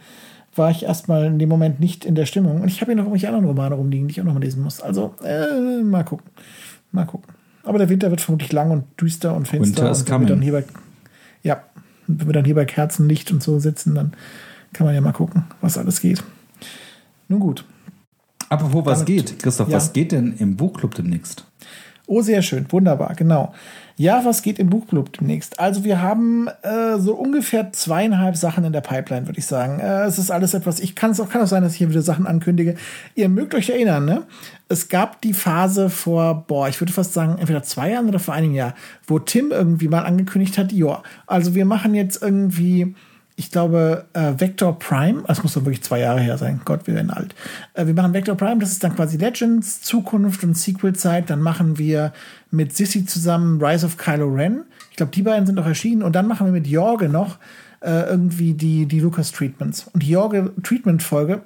war 0.56 0.70
ich 0.70 0.84
erstmal 0.84 1.26
in 1.26 1.40
dem 1.40 1.50
Moment 1.50 1.80
nicht 1.80 2.06
in 2.06 2.14
der 2.14 2.28
Stimmung. 2.28 2.62
Und 2.62 2.68
ich 2.68 2.80
habe 2.80 2.92
hier 2.92 2.98
noch 2.98 3.06
irgendwelche 3.06 3.28
anderen 3.28 3.46
Romane 3.46 3.74
rumliegen, 3.74 4.08
die 4.08 4.12
ich 4.12 4.22
auch 4.22 4.26
noch 4.26 4.36
mal 4.36 4.44
lesen 4.44 4.62
muss. 4.62 4.82
Also, 4.82 5.16
äh, 5.24 5.82
mal 5.82 6.04
gucken. 6.04 6.30
Mal 6.92 7.06
gucken. 7.06 7.34
Aber 7.64 7.80
der 7.80 7.90
Winter 7.90 8.12
wird 8.12 8.22
vermutlich 8.22 8.54
lang 8.54 8.70
und 8.70 8.84
düster 9.02 9.36
und 9.36 9.48
finster. 9.48 9.82
Winter 9.82 9.90
is 9.90 10.04
und 10.04 10.30
dann 10.30 10.44
hier 10.44 10.54
bei, 10.54 10.64
wenn 12.08 12.28
wir 12.28 12.34
dann 12.34 12.46
hier 12.46 12.56
bei 12.56 12.66
Kerzenlicht 12.66 13.32
und 13.32 13.42
so 13.44 13.60
sitzen, 13.60 13.96
dann 13.96 14.14
kann 14.74 14.86
man 14.86 14.94
ja 14.96 15.02
mal 15.02 15.14
gucken, 15.14 15.44
was 15.62 15.78
alles 15.78 16.02
geht. 16.02 16.24
Nun 17.28 17.40
gut. 17.40 17.66
Apropos, 18.50 18.86
was 18.86 19.00
Damit- 19.00 19.08
geht? 19.28 19.40
Christoph, 19.40 19.70
Ja. 19.70 19.78
was 19.78 19.94
geht 19.94 20.12
denn 20.12 20.36
im 20.38 20.56
Buchclub 20.56 20.94
demnächst? 20.96 21.46
Oh, 22.08 22.22
sehr 22.22 22.42
schön, 22.44 22.66
wunderbar, 22.72 23.16
genau. 23.16 23.54
Ja, 23.98 24.26
was 24.26 24.42
geht 24.42 24.60
im 24.60 24.70
Buchclub 24.70 25.14
demnächst? 25.14 25.58
Also 25.58 25.86
wir 25.86 26.02
haben 26.02 26.50
äh, 26.64 26.98
so 26.98 27.14
ungefähr 27.14 27.72
zweieinhalb 27.72 28.36
Sachen 28.36 28.66
in 28.66 28.74
der 28.74 28.82
Pipeline, 28.82 29.26
würde 29.26 29.40
ich 29.40 29.46
sagen. 29.46 29.80
Äh, 29.80 30.04
es 30.04 30.20
ist 30.20 30.32
alles 30.32 30.54
etwas, 30.54 30.82
ich 30.82 30.96
kann 30.96 31.12
es 31.12 31.22
auch, 31.22 31.30
kann 31.30 31.42
auch 31.42 31.48
sein, 31.48 31.64
dass 31.64 31.74
ich 31.74 31.78
hier 31.78 31.90
wieder 31.90 32.02
Sachen 32.02 32.28
ankündige. 32.28 32.76
Ihr 33.16 33.30
mögt 33.30 33.56
euch 33.56 33.70
erinnern, 33.70 34.04
ne? 34.04 34.24
Es 34.68 34.90
gab 34.90 35.22
die 35.22 35.34
Phase 35.34 35.90
vor, 35.90 36.44
boah, 36.46 36.68
ich 36.68 36.82
würde 36.82 36.92
fast 36.92 37.14
sagen, 37.14 37.38
entweder 37.38 37.64
zwei 37.64 37.92
Jahren 37.92 38.10
oder 38.10 38.20
vor 38.20 38.34
einem 38.34 38.54
Jahr, 38.54 38.74
wo 39.08 39.20
Tim 39.20 39.52
irgendwie 39.52 39.88
mal 39.88 40.04
angekündigt 40.04 40.58
hat, 40.58 40.74
ja, 40.74 41.02
also 41.26 41.56
wir 41.56 41.66
machen 41.66 41.94
jetzt 41.94 42.22
irgendwie 42.22 42.96
ich 43.38 43.52
glaube, 43.52 44.06
äh, 44.14 44.34
Vector 44.38 44.80
Prime, 44.80 45.24
das 45.28 45.44
muss 45.44 45.54
doch 45.54 45.66
wirklich 45.66 45.84
zwei 45.84 46.00
Jahre 46.00 46.22
her 46.22 46.38
sein, 46.38 46.62
Gott, 46.64 46.88
wir 46.88 46.96
werden 46.96 47.12
alt. 47.12 47.36
Äh, 47.74 47.86
wir 47.86 47.94
machen 47.94 48.14
Vector 48.14 48.36
Prime, 48.36 48.60
das 48.60 48.72
ist 48.72 48.84
dann 48.84 48.96
quasi 48.96 49.18
Legends, 49.18 49.82
Zukunft 49.82 50.44
und 50.44 50.58
Sequel-Zeit. 50.58 51.30
Dann 51.30 51.42
machen 51.42 51.78
wir 51.78 52.14
mit 52.56 52.76
Sissy 52.76 53.06
zusammen 53.06 53.64
Rise 53.64 53.86
of 53.86 53.98
Kylo 53.98 54.28
Ren. 54.28 54.64
Ich 54.92 54.98
glaube, 54.98 55.12
die 55.12 55.22
beiden 55.22 55.46
sind 55.46 55.60
auch 55.60 55.66
erschienen. 55.66 56.04
Und 56.04 56.16
dann 56.16 56.28
machen 56.28 56.46
wir 56.46 56.54
mit 56.54 56.68
Jorge 56.68 57.10
noch 57.10 57.38
äh, 57.82 58.10
irgendwie 58.10 58.54
die, 58.54 58.86
die 58.86 59.00
Lucas 59.00 59.32
Treatments. 59.32 59.88
Und 59.94 60.04
die 60.04 60.10
Jorge 60.10 60.52
Treatment-Folge, 60.64 61.42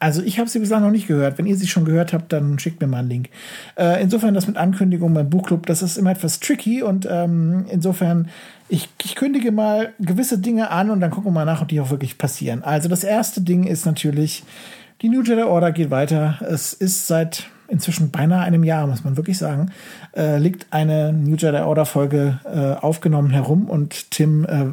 also 0.00 0.22
ich 0.22 0.38
habe 0.38 0.48
sie 0.48 0.58
bislang 0.58 0.82
noch 0.82 0.90
nicht 0.90 1.06
gehört. 1.06 1.38
Wenn 1.38 1.46
ihr 1.46 1.56
sie 1.56 1.66
schon 1.66 1.84
gehört 1.84 2.12
habt, 2.12 2.32
dann 2.32 2.58
schickt 2.58 2.80
mir 2.80 2.86
mal 2.86 2.98
einen 2.98 3.08
Link. 3.08 3.28
Äh, 3.76 4.02
insofern 4.02 4.34
das 4.34 4.46
mit 4.46 4.56
Ankündigung 4.56 5.14
beim 5.14 5.30
Buchclub, 5.30 5.66
das 5.66 5.82
ist 5.82 5.96
immer 5.96 6.10
etwas 6.10 6.40
tricky 6.40 6.82
und 6.82 7.06
ähm, 7.10 7.66
insofern 7.70 8.28
ich, 8.68 8.88
ich 9.02 9.14
kündige 9.14 9.52
mal 9.52 9.92
gewisse 10.00 10.38
Dinge 10.38 10.70
an 10.70 10.90
und 10.90 11.00
dann 11.00 11.10
gucken 11.10 11.30
wir 11.30 11.34
mal 11.34 11.44
nach, 11.44 11.62
ob 11.62 11.68
die 11.68 11.80
auch 11.80 11.90
wirklich 11.90 12.18
passieren. 12.18 12.62
Also 12.62 12.88
das 12.88 13.04
erste 13.04 13.40
Ding 13.40 13.64
ist 13.64 13.86
natürlich, 13.86 14.42
die 15.02 15.08
New 15.08 15.22
Jedi 15.22 15.42
Order 15.42 15.72
geht 15.72 15.90
weiter. 15.90 16.38
Es 16.48 16.72
ist 16.72 17.06
seit 17.06 17.48
inzwischen 17.68 18.10
beinahe 18.10 18.42
einem 18.42 18.64
Jahr, 18.64 18.86
muss 18.86 19.04
man 19.04 19.16
wirklich 19.16 19.38
sagen, 19.38 19.70
äh, 20.16 20.38
liegt 20.38 20.66
eine 20.70 21.12
New 21.12 21.36
Jedi 21.36 21.58
Order 21.58 21.86
Folge 21.86 22.40
äh, 22.44 22.80
aufgenommen 22.82 23.30
herum 23.30 23.66
und 23.66 24.10
Tim, 24.10 24.44
äh, 24.44 24.66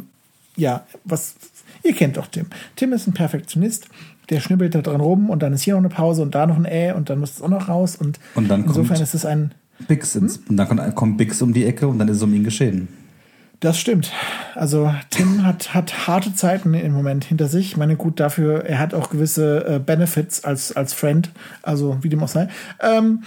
ja, 0.56 0.84
was, 1.04 1.36
ihr 1.84 1.94
kennt 1.94 2.18
doch 2.18 2.28
Tim. 2.28 2.48
Tim 2.76 2.94
ist 2.94 3.08
ein 3.08 3.14
Perfektionist. 3.14 3.88
Der 4.30 4.40
schnibbelt 4.40 4.76
da 4.76 4.82
dran 4.82 5.02
rum 5.02 5.30
und 5.30 5.44
dann 5.44 5.52
ist 5.52 5.64
hier 5.64 5.74
noch 5.74 5.82
eine 5.82 5.90
Pause 5.90 6.22
und 6.22 6.34
da 6.36 6.46
noch 6.46 6.56
ein 6.56 6.66
Ä 6.66 6.94
und 6.94 7.10
dann 7.10 7.20
muss 7.20 7.32
es 7.32 7.42
auch 7.42 7.50
noch 7.50 7.68
raus 7.68 7.98
und, 7.98 8.18
Und 8.34 8.48
dann 8.50 8.64
insofern 8.64 9.02
ist 9.02 9.14
es 9.14 9.26
ein, 9.26 9.54
Bix 9.88 10.16
ins, 10.16 10.38
und 10.48 10.58
dann 10.58 10.68
kommt, 10.68 10.96
kommt 10.96 11.18
Bix 11.18 11.42
um 11.42 11.54
die 11.54 11.66
Ecke 11.66 11.88
und 11.88 12.00
dann 12.00 12.08
ist 12.08 12.18
es 12.18 12.24
um 12.24 12.34
ihn 12.34 12.44
geschehen. 12.44 12.88
Das 13.62 13.80
stimmt. 13.80 14.12
Also 14.56 14.92
Tim 15.12 15.46
hat, 15.46 15.76
hat 15.76 16.08
harte 16.08 16.34
Zeiten 16.34 16.74
im 16.74 16.94
Moment 16.94 17.24
hinter 17.26 17.48
sich. 17.48 17.68
Ich 17.68 17.78
meine, 17.78 17.96
gut, 17.96 18.20
dafür, 18.20 18.66
er 18.66 18.80
hat 18.80 18.96
auch 18.96 19.12
gewisse 19.12 19.76
äh, 19.76 19.80
Benefits 19.80 20.44
als, 20.44 20.76
als 20.76 20.94
Friend, 20.94 21.30
also 21.62 22.00
wie 22.02 22.10
dem 22.10 22.24
auch 22.24 22.28
sei. 22.28 22.48
Ähm, 22.82 23.22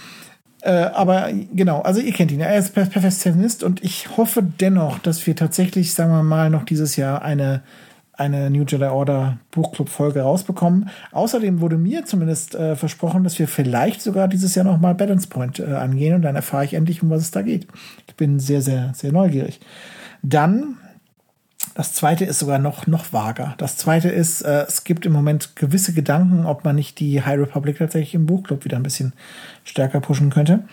äh, 0.59 0.71
aber 0.71 1.29
genau, 1.53 1.81
also 1.83 2.01
ihr 2.01 2.11
kennt 2.11 2.33
ihn, 2.33 2.41
er 2.41 2.57
ist 2.57 2.73
Per- 2.73 2.85
Perfektionist 2.85 3.63
und 3.63 3.81
ich 3.81 4.17
hoffe 4.17 4.43
dennoch, 4.43 4.99
dass 4.99 5.25
wir 5.25 5.37
tatsächlich, 5.37 5.93
sagen 5.93 6.11
wir 6.11 6.21
mal, 6.21 6.49
noch 6.49 6.65
dieses 6.65 6.97
Jahr 6.97 7.21
eine, 7.21 7.61
eine 8.11 8.49
New 8.49 8.65
Jedi 8.65 8.83
Order 8.87 9.37
Buchclub-Folge 9.51 10.19
rausbekommen. 10.19 10.89
Außerdem 11.13 11.61
wurde 11.61 11.77
mir 11.77 12.03
zumindest 12.03 12.55
äh, 12.55 12.75
versprochen, 12.75 13.23
dass 13.23 13.39
wir 13.39 13.47
vielleicht 13.47 14.01
sogar 14.01 14.27
dieses 14.27 14.53
Jahr 14.53 14.65
noch 14.65 14.81
mal 14.81 14.95
Balance 14.95 15.29
Point 15.29 15.59
äh, 15.59 15.63
angehen 15.63 16.13
und 16.15 16.23
dann 16.23 16.35
erfahre 16.35 16.65
ich 16.65 16.73
endlich, 16.73 17.01
um 17.01 17.09
was 17.09 17.21
es 17.21 17.31
da 17.31 17.41
geht. 17.41 17.67
Ich 18.07 18.15
bin 18.15 18.41
sehr, 18.41 18.61
sehr, 18.61 18.91
sehr 18.93 19.13
neugierig. 19.13 19.61
Dann, 20.27 20.77
das 21.75 21.93
zweite 21.93 22.25
ist 22.25 22.39
sogar 22.39 22.57
noch, 22.57 22.87
noch 22.87 23.13
vager. 23.13 23.53
Das 23.59 23.77
zweite 23.77 24.09
ist, 24.09 24.41
äh, 24.41 24.65
es 24.67 24.83
gibt 24.83 25.05
im 25.05 25.13
Moment 25.13 25.55
gewisse 25.55 25.93
Gedanken, 25.93 26.45
ob 26.45 26.63
man 26.63 26.75
nicht 26.75 26.99
die 26.99 27.21
High 27.23 27.39
Republic 27.39 27.77
tatsächlich 27.77 28.15
im 28.15 28.25
Buchclub 28.25 28.65
wieder 28.65 28.77
ein 28.77 28.83
bisschen 28.83 29.13
stärker 29.63 29.99
pushen 30.01 30.31
könnte. 30.31 30.63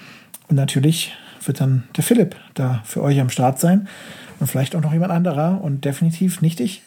Und 0.49 0.57
natürlich 0.57 1.13
wird 1.45 1.61
dann 1.61 1.85
der 1.97 2.05
Philipp 2.05 2.37
da 2.55 2.81
für 2.85 3.03
euch 3.03 3.21
am 3.21 3.29
Start 3.29 3.61
sein. 3.61 3.89
Und 4.41 4.47
vielleicht 4.47 4.75
auch 4.75 4.81
noch 4.81 4.93
jemand 4.93 5.13
anderer 5.13 5.61
und 5.63 5.85
definitiv 5.85 6.41
nicht 6.41 6.59
ich. 6.61 6.83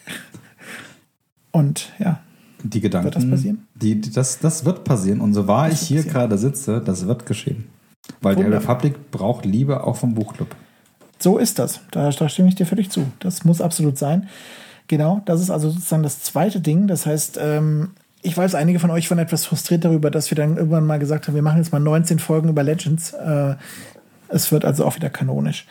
Und 1.52 1.92
ja, 1.98 2.20
Die 2.64 2.80
Gedanken. 2.80 3.06
Wird 3.06 3.16
das 3.16 3.30
passieren? 3.30 3.66
Die, 3.76 4.00
die, 4.00 4.10
das, 4.10 4.40
das 4.40 4.64
wird 4.64 4.82
passieren. 4.84 5.20
Und 5.20 5.34
so 5.34 5.46
wahr 5.46 5.70
ich 5.70 5.80
hier 5.80 5.98
passieren. 5.98 6.12
gerade 6.12 6.38
sitze, 6.38 6.82
das 6.84 7.06
wird 7.06 7.26
geschehen. 7.26 7.64
Weil 8.20 8.34
die 8.34 8.44
Wunderbar. 8.44 8.76
Republic 8.76 9.10
braucht 9.10 9.44
Liebe 9.44 9.84
auch 9.84 9.96
vom 9.96 10.14
Buchclub. 10.14 10.54
So 11.18 11.38
ist 11.38 11.58
das. 11.58 11.80
Da, 11.90 12.10
da 12.10 12.28
stimme 12.28 12.48
ich 12.48 12.54
dir 12.54 12.66
völlig 12.66 12.90
zu. 12.90 13.06
Das 13.20 13.44
muss 13.44 13.60
absolut 13.60 13.98
sein. 13.98 14.28
Genau, 14.88 15.22
das 15.24 15.40
ist 15.40 15.50
also 15.50 15.70
sozusagen 15.70 16.02
das 16.02 16.22
zweite 16.22 16.60
Ding. 16.60 16.86
Das 16.86 17.06
heißt, 17.06 17.38
ähm, 17.42 17.90
ich 18.22 18.36
weiß, 18.36 18.54
einige 18.54 18.78
von 18.78 18.90
euch 18.90 19.10
waren 19.10 19.18
etwas 19.18 19.44
frustriert 19.44 19.84
darüber, 19.84 20.10
dass 20.10 20.30
wir 20.30 20.36
dann 20.36 20.56
irgendwann 20.56 20.86
mal 20.86 20.98
gesagt 20.98 21.26
haben, 21.26 21.34
wir 21.34 21.42
machen 21.42 21.58
jetzt 21.58 21.72
mal 21.72 21.80
19 21.80 22.18
Folgen 22.18 22.48
über 22.48 22.62
Legends. 22.62 23.12
Äh, 23.12 23.54
es 24.28 24.52
wird 24.52 24.64
also 24.64 24.84
auch 24.84 24.96
wieder 24.96 25.10
kanonisch. 25.10 25.66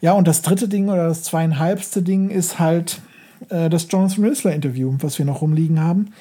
Ja, 0.00 0.12
und 0.12 0.26
das 0.26 0.42
dritte 0.42 0.68
Ding 0.68 0.88
oder 0.88 1.08
das 1.08 1.22
zweieinhalbste 1.22 2.02
Ding 2.02 2.30
ist 2.30 2.58
halt 2.58 3.00
äh, 3.48 3.70
das 3.70 3.86
Jonathan 3.88 4.24
Rizzler 4.24 4.52
Interview, 4.52 4.94
was 4.98 5.18
wir 5.18 5.26
noch 5.26 5.42
rumliegen 5.42 5.80
haben. 5.80 6.12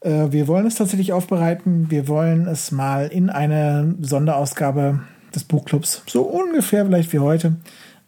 Äh, 0.00 0.32
wir 0.32 0.48
wollen 0.48 0.66
es 0.66 0.74
tatsächlich 0.74 1.12
aufbereiten. 1.12 1.90
Wir 1.90 2.08
wollen 2.08 2.46
es 2.46 2.70
mal 2.70 3.08
in 3.08 3.30
eine 3.30 3.94
Sonderausgabe 4.00 5.00
des 5.34 5.44
Buchclubs, 5.44 6.02
so 6.06 6.22
ungefähr 6.22 6.84
vielleicht 6.84 7.12
wie 7.12 7.20
heute, 7.20 7.56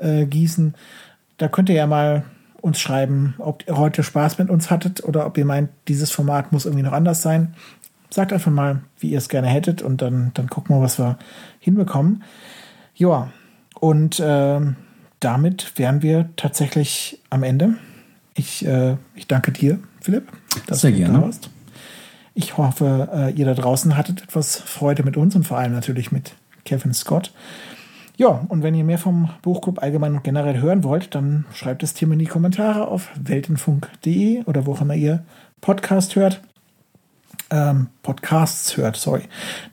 äh, 0.04 0.26
gießen. 0.26 0.74
Da 1.38 1.48
könnt 1.48 1.68
ihr 1.68 1.74
ja 1.74 1.86
mal 1.86 2.24
uns 2.60 2.80
schreiben, 2.80 3.34
ob 3.38 3.64
ihr 3.66 3.76
heute 3.76 4.02
Spaß 4.02 4.38
mit 4.38 4.48
uns 4.48 4.70
hattet 4.70 5.04
oder 5.04 5.26
ob 5.26 5.36
ihr 5.36 5.44
meint, 5.44 5.70
dieses 5.88 6.10
Format 6.10 6.52
muss 6.52 6.64
irgendwie 6.64 6.84
noch 6.84 6.92
anders 6.92 7.20
sein. 7.20 7.54
Sagt 8.08 8.32
einfach 8.32 8.50
mal, 8.50 8.80
wie 9.00 9.10
ihr 9.10 9.18
es 9.18 9.28
gerne 9.28 9.48
hättet 9.48 9.82
und 9.82 10.00
dann, 10.00 10.30
dann 10.34 10.48
gucken 10.48 10.76
wir, 10.76 10.80
was 10.80 10.98
wir 10.98 11.18
hinbekommen. 11.58 12.22
Ja, 12.94 13.30
und 13.80 14.22
ähm, 14.24 14.76
damit 15.20 15.72
wären 15.76 16.00
wir 16.00 16.30
tatsächlich 16.36 17.20
am 17.28 17.42
Ende. 17.42 17.74
Ich, 18.34 18.64
äh, 18.64 18.96
ich 19.14 19.26
danke 19.26 19.52
dir, 19.52 19.78
Philipp, 20.00 20.32
dass 20.66 20.80
Sehr 20.80 20.92
du 20.92 20.96
gerne. 20.98 21.18
da 21.18 21.22
warst. 21.22 21.50
Ich 22.34 22.56
hoffe, 22.56 23.08
äh, 23.12 23.32
ihr 23.32 23.44
da 23.44 23.54
draußen 23.54 23.96
hattet 23.96 24.22
etwas 24.22 24.56
Freude 24.56 25.02
mit 25.02 25.16
uns 25.16 25.36
und 25.36 25.44
vor 25.44 25.58
allem 25.58 25.72
natürlich 25.72 26.12
mit 26.12 26.34
Kevin 26.64 26.94
Scott. 26.94 27.32
Ja, 28.16 28.44
und 28.48 28.62
wenn 28.62 28.74
ihr 28.74 28.84
mehr 28.84 28.98
vom 28.98 29.30
Buchclub 29.42 29.82
allgemein 29.82 30.14
und 30.14 30.22
generell 30.22 30.60
hören 30.60 30.84
wollt, 30.84 31.14
dann 31.16 31.46
schreibt 31.52 31.82
es 31.82 31.94
Tim 31.94 32.12
in 32.12 32.20
die 32.20 32.26
Kommentare 32.26 32.86
auf 32.86 33.08
weltenfunk.de 33.20 34.44
oder 34.44 34.66
wo 34.66 34.72
auch 34.72 34.82
immer 34.82 34.94
ihr 34.94 35.24
Podcast 35.60 36.14
hört. 36.14 36.40
Ähm, 37.50 37.88
Podcasts 38.02 38.76
hört, 38.76 38.96
sorry. 38.96 39.22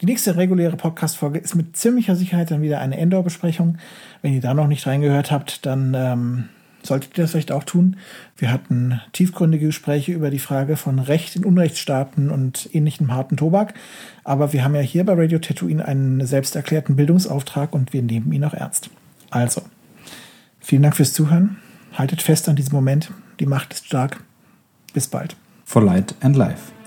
Die 0.01 0.07
nächste 0.07 0.37
reguläre 0.37 0.75
Podcast-Folge 0.75 1.37
ist 1.37 1.53
mit 1.53 1.77
ziemlicher 1.77 2.15
Sicherheit 2.15 2.49
dann 2.49 2.63
wieder 2.63 2.79
eine 2.79 2.97
Endor-Besprechung. 2.97 3.77
Wenn 4.23 4.33
ihr 4.33 4.41
da 4.41 4.55
noch 4.55 4.67
nicht 4.67 4.87
reingehört 4.87 5.31
habt, 5.31 5.65
dann 5.67 5.93
ähm, 5.95 6.49
solltet 6.83 7.17
ihr 7.17 7.23
das 7.23 7.31
vielleicht 7.31 7.51
auch 7.51 7.63
tun. 7.63 7.97
Wir 8.37 8.51
hatten 8.51 9.01
tiefgründige 9.13 9.67
Gespräche 9.67 10.11
über 10.11 10.29
die 10.29 10.39
Frage 10.39 10.75
von 10.77 10.99
Recht 10.99 11.35
in 11.35 11.45
Unrechtsstaaten 11.45 12.29
und 12.29 12.69
ähnlichem 12.73 13.13
harten 13.13 13.37
Tobak. 13.37 13.73
Aber 14.23 14.53
wir 14.53 14.63
haben 14.63 14.75
ja 14.75 14.81
hier 14.81 15.05
bei 15.05 15.13
Radio 15.13 15.39
Tatooine 15.39 15.85
einen 15.85 16.25
selbst 16.25 16.55
erklärten 16.55 16.95
Bildungsauftrag 16.95 17.73
und 17.73 17.93
wir 17.93 18.01
nehmen 18.01 18.31
ihn 18.31 18.43
auch 18.43 18.53
ernst. 18.53 18.89
Also, 19.29 19.61
vielen 20.59 20.83
Dank 20.83 20.95
fürs 20.95 21.13
Zuhören. 21.13 21.57
Haltet 21.93 22.21
fest 22.21 22.47
an 22.49 22.55
diesem 22.55 22.73
Moment. 22.73 23.11
Die 23.39 23.45
Macht 23.45 23.73
ist 23.73 23.85
stark. 23.85 24.23
Bis 24.93 25.07
bald. 25.07 25.35
For 25.65 25.83
Light 25.83 26.15
and 26.21 26.35
Life. 26.35 26.80